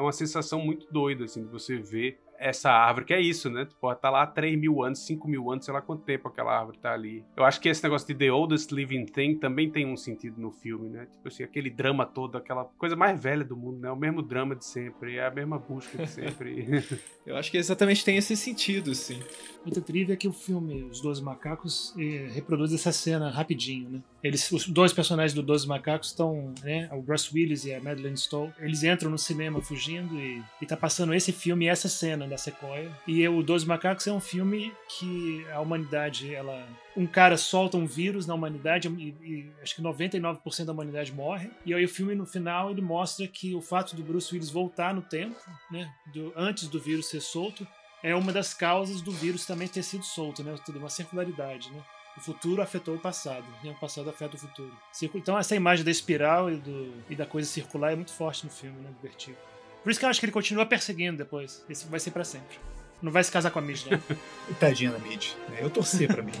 uma 0.00 0.12
sensação 0.12 0.58
muito 0.60 0.90
doida, 0.90 1.24
assim, 1.24 1.44
de 1.44 1.50
você 1.50 1.76
ver 1.76 2.18
essa 2.44 2.70
árvore, 2.70 3.06
que 3.06 3.14
é 3.14 3.20
isso, 3.20 3.48
né? 3.48 3.66
Pode 3.80 3.98
tá 4.00 4.10
lá 4.10 4.22
há 4.22 4.26
3 4.26 4.60
mil 4.60 4.84
anos, 4.84 4.98
5 5.06 5.26
mil 5.26 5.50
anos, 5.50 5.64
sei 5.64 5.72
lá 5.72 5.80
quanto 5.80 6.02
tempo 6.02 6.28
aquela 6.28 6.54
árvore 6.54 6.76
tá 6.76 6.92
ali. 6.92 7.24
Eu 7.34 7.42
acho 7.42 7.58
que 7.58 7.70
esse 7.70 7.82
negócio 7.82 8.06
de 8.06 8.14
The 8.14 8.30
Oldest 8.30 8.70
Living 8.70 9.06
Thing 9.06 9.36
também 9.36 9.70
tem 9.70 9.86
um 9.86 9.96
sentido 9.96 10.38
no 10.38 10.50
filme, 10.50 10.90
né? 10.90 11.06
Tipo 11.06 11.28
assim, 11.28 11.42
aquele 11.42 11.70
drama 11.70 12.04
todo, 12.04 12.36
aquela 12.36 12.66
coisa 12.76 12.94
mais 12.94 13.18
velha 13.18 13.42
do 13.42 13.56
mundo, 13.56 13.78
né? 13.78 13.90
O 13.90 13.96
mesmo 13.96 14.20
drama 14.20 14.54
de 14.54 14.66
sempre, 14.66 15.16
é 15.16 15.26
a 15.26 15.30
mesma 15.30 15.58
busca 15.58 15.96
de 15.96 16.06
sempre. 16.06 16.84
Eu 17.24 17.34
acho 17.36 17.50
que 17.50 17.56
exatamente 17.56 18.04
tem 18.04 18.18
esse 18.18 18.36
sentido, 18.36 18.94
sim. 18.94 19.22
Muita 19.64 19.80
trivia 19.80 20.12
é 20.12 20.16
que 20.16 20.28
o 20.28 20.32
filme 20.32 20.84
Os 20.84 21.00
Doze 21.00 21.22
Macacos 21.22 21.94
eh, 21.98 22.28
reproduz 22.30 22.74
essa 22.74 22.92
cena 22.92 23.30
rapidinho, 23.30 23.88
né? 23.88 24.02
Eles, 24.24 24.50
os 24.50 24.66
dois 24.66 24.90
personagens 24.90 25.34
do 25.34 25.42
Doze 25.42 25.68
Macacos 25.68 26.08
estão, 26.08 26.54
né? 26.62 26.88
O 26.90 27.02
Bruce 27.02 27.28
Willis 27.30 27.66
e 27.66 27.74
a 27.74 27.80
Madeleine 27.80 28.16
Stowe, 28.16 28.50
eles 28.58 28.82
entram 28.82 29.10
no 29.10 29.18
cinema 29.18 29.60
fugindo 29.60 30.18
e, 30.18 30.42
e 30.62 30.66
tá 30.66 30.78
passando 30.78 31.12
esse 31.12 31.30
filme 31.30 31.66
e 31.66 31.68
essa 31.68 31.90
cena 31.90 32.26
da 32.26 32.38
sequoia. 32.38 32.90
E 33.06 33.28
o 33.28 33.42
Doze 33.42 33.66
Macacos 33.66 34.06
é 34.06 34.12
um 34.12 34.20
filme 34.20 34.72
que 34.88 35.44
a 35.52 35.60
humanidade, 35.60 36.34
ela 36.34 36.66
um 36.96 37.06
cara 37.06 37.36
solta 37.36 37.76
um 37.76 37.84
vírus 37.84 38.26
na 38.26 38.32
humanidade 38.32 38.88
e, 38.88 39.14
e 39.22 39.52
acho 39.62 39.76
que 39.76 39.82
99% 39.82 40.64
da 40.64 40.72
humanidade 40.72 41.12
morre. 41.12 41.50
E 41.66 41.74
aí 41.74 41.84
o 41.84 41.88
filme 41.88 42.14
no 42.14 42.24
final 42.24 42.70
ele 42.70 42.80
mostra 42.80 43.28
que 43.28 43.54
o 43.54 43.60
fato 43.60 43.94
do 43.94 44.02
Bruce 44.02 44.32
Willis 44.32 44.48
voltar 44.48 44.94
no 44.94 45.02
tempo, 45.02 45.36
né, 45.70 45.92
do, 46.14 46.32
antes 46.34 46.66
do 46.68 46.80
vírus 46.80 47.10
ser 47.10 47.20
solto, 47.20 47.66
é 48.02 48.14
uma 48.14 48.32
das 48.32 48.54
causas 48.54 49.02
do 49.02 49.10
vírus 49.10 49.44
também 49.44 49.68
ter 49.68 49.82
sido 49.82 50.04
solto, 50.04 50.42
né, 50.42 50.54
uma 50.76 50.88
circularidade, 50.88 51.70
né. 51.70 51.82
O 52.16 52.20
futuro 52.20 52.62
afetou 52.62 52.94
o 52.94 52.98
passado, 52.98 53.44
né? 53.62 53.72
o 53.72 53.80
passado 53.80 54.08
afeta 54.08 54.36
o 54.36 54.38
futuro. 54.38 54.72
Então 55.14 55.36
essa 55.36 55.56
imagem 55.56 55.84
da 55.84 55.90
espiral 55.90 56.50
e, 56.50 56.56
do, 56.56 56.94
e 57.10 57.16
da 57.16 57.26
coisa 57.26 57.48
circular 57.48 57.92
é 57.92 57.96
muito 57.96 58.12
forte 58.12 58.44
no 58.44 58.50
filme, 58.50 58.80
né, 58.80 58.90
do 58.90 59.02
Vertigo. 59.02 59.36
Por 59.82 59.90
isso 59.90 59.98
que 59.98 60.06
eu 60.06 60.10
acho 60.10 60.20
que 60.20 60.26
ele 60.26 60.32
continua 60.32 60.64
perseguindo 60.64 61.18
depois. 61.18 61.64
Esse 61.68 61.86
vai 61.86 62.00
ser 62.00 62.12
para 62.12 62.24
sempre. 62.24 62.56
Não 63.02 63.12
vai 63.12 63.22
se 63.22 63.30
casar 63.30 63.50
com 63.50 63.58
a 63.58 63.62
Mid, 63.62 63.84
né? 63.84 64.00
Tadinha 64.58 64.92
da 64.92 64.98
Mid. 64.98 65.32
Né? 65.50 65.58
Eu 65.60 65.68
torci 65.68 66.06
pra 66.06 66.22
Mid. 66.22 66.36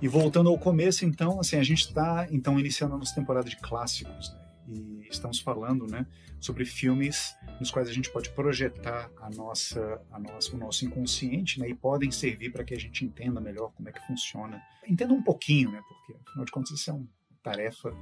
E 0.00 0.08
voltando 0.08 0.48
ao 0.48 0.58
começo, 0.58 1.04
então, 1.04 1.38
assim, 1.38 1.56
a 1.56 1.62
gente 1.62 1.86
está 1.86 2.26
então 2.32 2.58
iniciando 2.58 2.96
a 2.96 2.98
nossa 2.98 3.14
temporada 3.14 3.48
de 3.48 3.56
clássicos, 3.56 4.32
né? 4.32 4.40
E 4.68 5.01
estamos 5.14 5.40
falando, 5.40 5.86
né, 5.86 6.06
sobre 6.40 6.64
filmes 6.64 7.34
nos 7.60 7.70
quais 7.70 7.88
a 7.88 7.92
gente 7.92 8.10
pode 8.10 8.30
projetar 8.30 9.10
a 9.20 9.30
nossa, 9.30 10.00
a 10.10 10.18
nossa, 10.18 10.54
o 10.54 10.58
nosso 10.58 10.84
inconsciente, 10.84 11.60
né, 11.60 11.68
e 11.68 11.74
podem 11.74 12.10
servir 12.10 12.50
para 12.50 12.64
que 12.64 12.74
a 12.74 12.78
gente 12.78 13.04
entenda 13.04 13.40
melhor 13.40 13.72
como 13.72 13.88
é 13.88 13.92
que 13.92 14.06
funciona. 14.06 14.62
Entenda 14.86 15.14
um 15.14 15.22
pouquinho, 15.22 15.70
né, 15.70 15.82
porque 15.88 16.20
afinal 16.28 16.44
de 16.44 16.52
contas 16.52 16.70
isso 16.72 16.90
é 16.90 16.94
uma 16.94 17.08
tarefa 17.42 17.94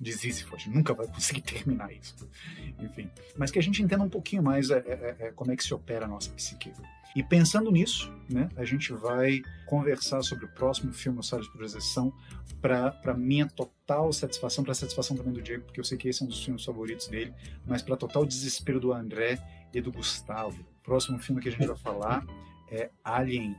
de 0.00 0.12
Sísifo, 0.12 0.54
a 0.54 0.58
gente 0.58 0.70
nunca 0.70 0.94
vai 0.94 1.06
conseguir 1.06 1.42
terminar 1.42 1.92
isso. 1.92 2.28
Enfim, 2.78 3.10
mas 3.36 3.50
que 3.50 3.58
a 3.58 3.62
gente 3.62 3.82
entenda 3.82 4.04
um 4.04 4.08
pouquinho 4.08 4.42
mais 4.42 4.70
é, 4.70 4.78
é, 4.78 5.16
é, 5.18 5.32
como 5.32 5.50
é 5.50 5.56
que 5.56 5.64
se 5.64 5.74
opera 5.74 6.04
a 6.04 6.08
nossa 6.08 6.30
psique. 6.30 6.72
E 7.16 7.22
pensando 7.22 7.70
nisso, 7.70 8.12
né, 8.28 8.48
a 8.56 8.64
gente 8.64 8.92
vai 8.92 9.42
conversar 9.66 10.22
sobre 10.22 10.44
o 10.44 10.48
próximo 10.48 10.92
filme, 10.92 11.18
o 11.18 11.22
Sala 11.22 11.42
de 11.42 11.50
Projeção, 11.50 12.12
para 12.60 13.14
minha 13.16 13.46
total 13.46 14.12
satisfação, 14.12 14.62
para 14.62 14.72
a 14.72 14.74
satisfação 14.74 15.16
também 15.16 15.32
do 15.32 15.42
Diego, 15.42 15.64
porque 15.64 15.80
eu 15.80 15.84
sei 15.84 15.96
que 15.96 16.08
esse 16.08 16.22
é 16.22 16.26
um 16.26 16.28
dos 16.28 16.44
filmes 16.44 16.64
favoritos 16.64 17.08
dele, 17.08 17.32
mas 17.66 17.82
para 17.82 17.96
total 17.96 18.24
desespero 18.24 18.78
do 18.78 18.92
André 18.92 19.38
e 19.72 19.80
do 19.80 19.90
Gustavo. 19.90 20.60
O 20.60 20.82
próximo 20.82 21.18
filme 21.18 21.40
que 21.40 21.48
a 21.48 21.52
gente 21.52 21.66
vai 21.66 21.76
falar 21.76 22.26
é 22.70 22.90
Alien, 23.02 23.56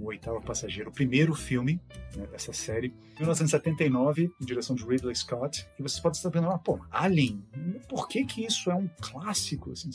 o 0.00 0.06
Oitavo 0.06 0.40
Passageiro, 0.40 0.90
o 0.90 0.92
primeiro 0.92 1.34
filme 1.34 1.80
né, 2.16 2.26
dessa 2.26 2.52
série, 2.52 2.94
1979, 3.18 4.32
em 4.40 4.44
direção 4.44 4.74
de 4.74 4.84
Ridley 4.84 5.14
Scott. 5.14 5.66
E 5.78 5.82
vocês 5.82 6.00
podem 6.00 6.16
estar 6.16 6.30
pensando, 6.30 6.50
ah, 6.50 6.58
pô, 6.58 6.80
Alien, 6.90 7.44
por 7.88 8.08
que 8.08 8.24
que 8.24 8.44
isso 8.44 8.70
é 8.70 8.74
um 8.74 8.88
clássico? 9.00 9.70
Assim, 9.70 9.90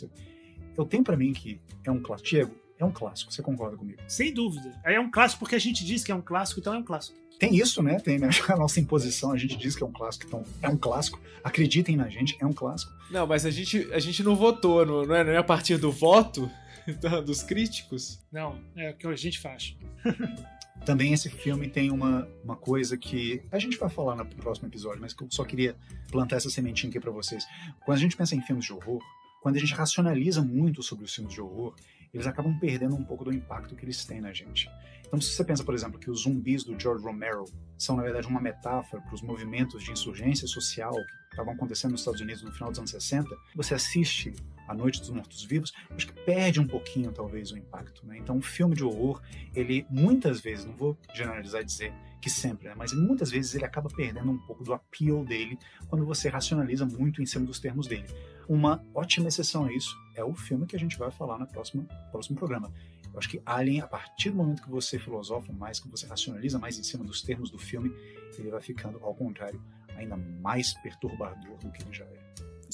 eu 0.78 0.86
tenho 0.86 1.04
para 1.04 1.18
mim 1.18 1.34
que 1.34 1.60
é 1.84 1.92
um 1.92 2.00
clássico. 2.00 2.30
Diego, 2.30 2.56
é 2.78 2.86
um 2.86 2.92
clássico, 2.92 3.34
você 3.34 3.42
concorda 3.42 3.76
comigo? 3.76 4.00
Sem 4.08 4.34
dúvida. 4.34 4.80
É 4.84 5.00
um 5.00 5.10
clássico 5.10 5.40
porque 5.40 5.56
a 5.56 5.60
gente 5.60 5.84
diz 5.84 6.04
que 6.04 6.12
é 6.12 6.16
um 6.16 6.22
clássico, 6.22 6.60
então 6.60 6.74
é 6.74 6.78
um 6.78 6.84
clássico. 6.84 7.18
Tem 7.40 7.54
isso, 7.56 7.82
né? 7.82 8.00
Tem 8.00 8.20
né? 8.20 8.30
a 8.48 8.56
nossa 8.56 8.80
imposição, 8.80 9.32
a 9.32 9.38
gente 9.38 9.58
diz 9.58 9.76
que 9.76 9.84
é 9.84 9.86
um 9.86 9.92
clássico, 9.92 10.26
então 10.28 10.44
é 10.62 10.70
um 10.70 10.78
clássico. 10.78 11.20
Acreditem 11.44 11.98
na 11.98 12.08
gente, 12.10 12.38
é 12.40 12.46
um 12.46 12.54
clássico. 12.54 12.94
Não, 13.10 13.26
mas 13.26 13.46
a 13.46 13.50
gente, 13.50 13.92
a 13.92 14.00
gente 14.00 14.24
não 14.24 14.36
votou, 14.36 14.86
não, 14.86 15.06
não, 15.06 15.16
é, 15.16 15.24
não 15.24 15.32
é 15.32 15.38
a 15.38 15.44
partir 15.44 15.78
do 15.78 15.92
voto 15.92 16.50
dos 17.26 17.44
críticos? 17.44 18.20
Não, 18.32 18.62
é 18.76 18.92
o 18.92 18.96
que 18.96 19.08
a 19.08 19.16
gente 19.16 19.40
faz. 19.40 19.76
Também 20.86 21.14
esse 21.14 21.30
filme 21.30 21.70
tem 21.70 21.90
uma, 21.90 22.28
uma 22.44 22.56
coisa 22.56 22.98
que 22.98 23.42
a 23.52 23.58
gente 23.58 23.78
vai 23.78 23.90
falar 23.90 24.16
no 24.16 24.26
próximo 24.26 24.68
episódio, 24.68 25.02
mas 25.02 25.14
que 25.14 25.24
eu 25.24 25.28
só 25.32 25.44
queria 25.44 25.76
plantar 26.12 26.36
essa 26.36 26.50
sementinha 26.50 26.90
aqui 26.90 27.00
para 27.00 27.12
vocês. 27.12 27.46
Quando 27.84 27.98
a 27.98 28.02
gente 28.02 28.16
pensa 28.16 28.36
em 28.36 28.42
filmes 28.42 28.66
de 28.66 28.74
horror, 28.74 29.02
quando 29.42 29.56
a 29.56 29.60
gente 29.60 29.74
racionaliza 29.74 30.42
muito 30.42 30.84
sobre 30.84 31.06
os 31.06 31.14
filmes 31.14 31.34
de 31.34 31.42
horror, 31.42 31.76
eles 32.14 32.28
acabam 32.28 32.58
perdendo 32.60 32.96
um 32.96 33.04
pouco 33.04 33.26
do 33.26 33.34
impacto 33.34 33.76
que 33.76 33.84
eles 33.84 34.06
têm 34.06 34.22
na 34.22 34.32
gente. 34.32 34.70
Então, 35.06 35.20
se 35.20 35.34
você 35.34 35.44
pensa, 35.44 35.64
por 35.64 35.74
exemplo, 35.74 36.00
que 36.00 36.10
os 36.10 36.22
zumbis 36.22 36.64
do 36.64 36.80
George 36.80 37.04
Romero 37.04 37.46
são, 37.78 37.96
na 37.96 38.04
verdade, 38.04 38.28
uma 38.28 38.42
metáfora 38.42 39.02
para 39.02 39.14
os 39.14 39.22
movimentos 39.22 39.84
de 39.84 39.92
insurgência 39.92 40.48
social 40.48 40.94
que 40.94 41.32
estavam 41.32 41.54
acontecendo 41.54 41.92
nos 41.92 42.02
Estados 42.02 42.22
Unidos 42.22 42.42
no 42.42 42.52
final 42.52 42.70
dos 42.70 42.80
anos 42.80 42.92
60, 42.92 43.30
você 43.56 43.74
assiste 43.74 44.34
A 44.68 44.74
Noite 44.74 45.00
dos 45.00 45.10
Mortos-Vivos, 45.10 45.74
acho 45.92 46.08
que 46.08 46.14
perde 46.24 46.60
um 46.60 46.68
pouquinho, 46.68 47.12
talvez, 47.12 47.52
o 47.52 47.58
impacto. 47.58 48.06
Né? 48.06 48.18
Então, 48.18 48.38
um 48.38 48.42
filme 48.42 48.76
de 48.76 48.84
horror, 48.84 49.22
ele 49.54 49.86
muitas 49.90 50.42
vezes, 50.42 50.66
não 50.66 50.76
vou 50.76 50.98
generalizar 51.14 51.62
e 51.62 51.66
dizer 51.66 51.94
que 52.22 52.30
sempre, 52.30 52.68
né? 52.68 52.76
mas 52.76 52.92
muitas 52.92 53.30
vezes 53.30 53.54
ele 53.54 53.66
acaba 53.66 53.88
perdendo 53.90 54.32
um 54.32 54.38
pouco 54.40 54.64
do 54.64 54.74
appeal 54.74 55.24
dele 55.24 55.60
quando 55.88 56.06
você 56.06 56.28
racionaliza 56.28 56.86
muito 56.86 57.22
em 57.22 57.26
cima 57.26 57.46
dos 57.46 57.60
termos 57.60 57.88
dele. 57.88 58.06
Uma 58.48 58.84
ótima 58.94 59.28
exceção 59.28 59.66
a 59.66 59.74
isso 59.74 59.96
é 60.16 60.24
o 60.24 60.34
filme 60.34 60.66
que 60.66 60.76
a 60.76 60.80
gente 60.80 60.98
vai 60.98 61.12
falar 61.12 61.38
no 61.38 61.48
próximo, 61.48 61.88
próximo 62.12 62.36
programa. 62.36 62.72
Eu 63.16 63.20
acho 63.20 63.30
que 63.30 63.42
Alien, 63.46 63.82
a 63.82 63.88
partir 63.88 64.30
do 64.32 64.38
momento 64.38 64.62
que 64.62 64.70
você 64.70 65.00
filosofa 65.00 65.54
mais, 65.54 65.80
que 65.80 65.88
você 65.88 66.06
racionaliza 66.06 66.60
mais 66.60 66.78
em 66.78 66.84
cima 66.84 67.04
dos 67.04 67.22
termos 67.22 67.50
do 67.50 67.58
filme, 67.58 67.94
ele 68.38 68.50
vai 68.50 68.60
ficando, 68.60 69.00
ao 69.04 69.16
contrário, 69.16 69.62
ainda 69.96 70.18
mais 70.18 70.74
perturbador 70.74 71.58
do 71.60 71.72
que 71.72 71.82
ele 71.82 71.94
já 71.94 72.06
é. 72.06 72.25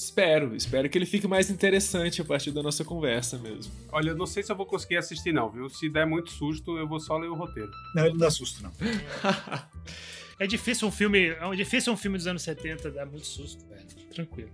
Espero, 0.02 0.54
espero 0.56 0.90
que 0.90 0.98
ele 0.98 1.06
fique 1.06 1.28
mais 1.28 1.48
interessante 1.48 2.20
a 2.20 2.24
partir 2.24 2.50
da 2.50 2.60
nossa 2.60 2.84
conversa 2.84 3.38
mesmo. 3.38 3.72
Olha, 3.92 4.10
eu 4.10 4.16
não 4.16 4.26
sei 4.26 4.42
se 4.42 4.50
eu 4.50 4.56
vou 4.56 4.66
conseguir 4.66 4.96
assistir, 4.96 5.32
não, 5.32 5.48
viu? 5.48 5.68
Se 5.68 5.88
der 5.88 6.04
muito 6.04 6.32
susto, 6.32 6.76
eu 6.76 6.88
vou 6.88 6.98
só 6.98 7.16
ler 7.16 7.28
o 7.28 7.34
roteiro. 7.34 7.70
Não, 7.94 8.02
ele 8.02 8.12
não 8.12 8.18
dá 8.18 8.30
susto, 8.30 8.64
não. 8.64 8.72
é 10.40 10.46
difícil 10.46 10.88
um 10.88 10.90
filme. 10.90 11.28
É 11.28 11.54
difícil 11.54 11.92
um 11.92 11.96
filme 11.96 12.18
dos 12.18 12.26
anos 12.26 12.42
70 12.42 12.90
dar 12.90 13.06
muito 13.06 13.26
susto, 13.26 13.64
velho. 13.68 13.86
Tranquilo. 14.12 14.50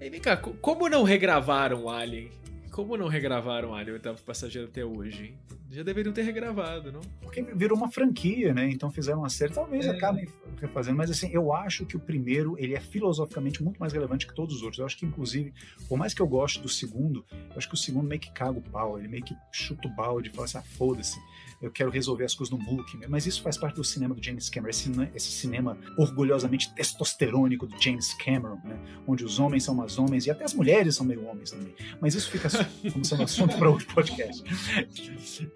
E 0.00 0.10
vem 0.10 0.20
cá, 0.20 0.36
como 0.36 0.88
não 0.88 1.04
regravaram 1.04 1.88
Alien? 1.88 2.30
Como 2.74 2.96
não 2.96 3.06
regravaram 3.06 3.72
Alien, 3.72 3.92
oitavo 3.92 4.20
passageiro 4.24 4.66
até 4.66 4.84
hoje, 4.84 5.26
hein? 5.26 5.38
Já 5.70 5.84
deveriam 5.84 6.12
ter 6.12 6.22
regravado, 6.22 6.90
não? 6.90 7.00
Porque 7.22 7.40
virou 7.40 7.78
uma 7.78 7.88
franquia, 7.88 8.52
né? 8.52 8.68
Então 8.68 8.90
fizeram 8.90 9.20
uma 9.20 9.28
série, 9.28 9.52
talvez 9.52 9.86
é. 9.86 9.90
acabem 9.90 10.28
refazendo, 10.60 10.96
mas 10.96 11.08
assim, 11.08 11.30
eu 11.32 11.52
acho 11.52 11.86
que 11.86 11.96
o 11.96 12.00
primeiro, 12.00 12.56
ele 12.58 12.74
é 12.74 12.80
filosoficamente 12.80 13.62
muito 13.62 13.78
mais 13.78 13.92
relevante 13.92 14.26
que 14.26 14.34
todos 14.34 14.56
os 14.56 14.62
outros. 14.62 14.80
Eu 14.80 14.86
acho 14.86 14.98
que, 14.98 15.06
inclusive, 15.06 15.54
por 15.88 15.96
mais 15.96 16.12
que 16.12 16.20
eu 16.20 16.26
goste 16.26 16.60
do 16.60 16.68
segundo, 16.68 17.24
eu 17.30 17.56
acho 17.56 17.68
que 17.68 17.74
o 17.74 17.78
segundo 17.78 18.08
meio 18.08 18.20
que 18.20 18.32
caga 18.32 18.58
o 18.58 18.62
pau, 18.62 18.98
ele 18.98 19.06
meio 19.06 19.22
que 19.22 19.36
chuta 19.52 19.86
o 19.86 19.94
balde 19.94 20.30
e 20.30 20.32
fala 20.32 20.46
assim, 20.46 20.58
ah, 20.58 20.62
foda-se 20.62 21.20
eu 21.64 21.70
quero 21.70 21.90
resolver 21.90 22.24
as 22.24 22.34
coisas 22.34 22.52
no 22.52 22.58
book, 22.58 22.98
mas 23.08 23.26
isso 23.26 23.42
faz 23.42 23.56
parte 23.56 23.76
do 23.76 23.84
cinema 23.84 24.14
do 24.14 24.22
James 24.22 24.50
Cameron, 24.50 24.70
esse, 24.70 24.90
esse 25.14 25.30
cinema 25.30 25.78
orgulhosamente 25.96 26.72
testosterônico 26.74 27.66
do 27.66 27.80
James 27.80 28.12
Cameron, 28.14 28.60
né? 28.64 28.78
onde 29.06 29.24
os 29.24 29.38
homens 29.38 29.64
são 29.64 29.74
mais 29.74 29.98
homens 29.98 30.26
e 30.26 30.30
até 30.30 30.44
as 30.44 30.52
mulheres 30.52 30.96
são 30.96 31.06
meio 31.06 31.24
homens 31.24 31.50
também. 31.50 31.74
Mas 32.00 32.14
isso 32.14 32.30
fica 32.30 32.50
como 32.50 32.63
sendo 33.02 33.22
assunto 33.22 33.56
para 33.56 33.70
outro 33.70 33.86
podcast. 33.94 34.42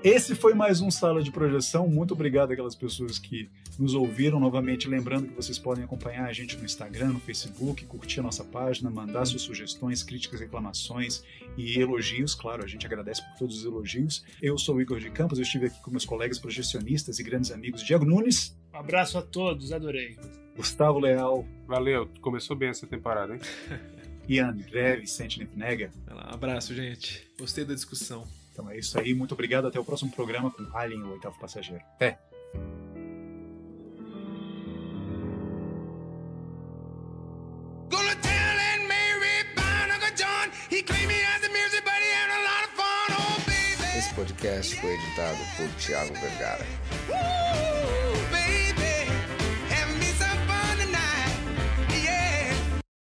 Esse 0.02 0.34
foi 0.34 0.54
mais 0.54 0.80
um 0.80 0.90
Sala 0.90 1.22
de 1.22 1.30
Projeção. 1.30 1.88
Muito 1.88 2.14
obrigado 2.14 2.52
aquelas 2.52 2.74
pessoas 2.74 3.18
que 3.18 3.48
nos 3.78 3.94
ouviram 3.94 4.40
novamente. 4.40 4.88
Lembrando 4.88 5.28
que 5.28 5.34
vocês 5.34 5.58
podem 5.58 5.84
acompanhar 5.84 6.26
a 6.26 6.32
gente 6.32 6.56
no 6.56 6.64
Instagram, 6.64 7.08
no 7.08 7.20
Facebook, 7.20 7.84
curtir 7.86 8.20
a 8.20 8.22
nossa 8.22 8.44
página, 8.44 8.90
mandar 8.90 9.24
suas 9.24 9.42
sugestões, 9.42 10.02
críticas, 10.02 10.40
reclamações 10.40 11.22
e 11.56 11.78
elogios. 11.78 12.34
Claro, 12.34 12.64
a 12.64 12.66
gente 12.66 12.86
agradece 12.86 13.22
por 13.22 13.38
todos 13.38 13.58
os 13.58 13.64
elogios. 13.64 14.24
Eu 14.42 14.58
sou 14.58 14.76
o 14.76 14.80
Igor 14.80 14.98
de 14.98 15.10
Campos, 15.10 15.38
eu 15.38 15.42
estive 15.42 15.66
aqui 15.66 15.80
com 15.82 15.90
meus 15.90 16.04
colegas 16.04 16.38
projecionistas 16.38 17.18
e 17.18 17.22
grandes 17.22 17.50
amigos 17.50 17.82
Diego 17.82 18.04
Nunes. 18.04 18.56
Um 18.72 18.78
abraço 18.78 19.18
a 19.18 19.22
todos, 19.22 19.72
adorei. 19.72 20.16
Gustavo 20.56 20.98
Leal. 20.98 21.46
Valeu, 21.66 22.08
começou 22.20 22.56
bem 22.56 22.70
essa 22.70 22.86
temporada, 22.86 23.34
hein? 23.34 23.40
e 24.28 24.38
André 24.38 24.96
Vicente 24.96 25.38
Nefnega. 25.38 25.90
Um 26.10 26.34
abraço, 26.34 26.74
gente. 26.74 27.26
Gostei 27.38 27.64
da 27.64 27.74
discussão. 27.74 28.24
Então 28.52 28.68
é 28.70 28.78
isso 28.78 28.98
aí, 28.98 29.14
muito 29.14 29.32
obrigado. 29.32 29.66
Até 29.66 29.80
o 29.80 29.84
próximo 29.84 30.10
programa 30.10 30.50
com 30.50 30.64
Alien, 30.76 31.02
o 31.02 31.12
oitavo 31.12 31.38
passageiro. 31.38 31.82
Até! 31.94 32.18
podcast 44.18 44.74
foi 44.80 44.94
editado 44.94 45.38
por 45.56 45.68
Thiago 45.80 46.12
Vergara. 46.14 46.66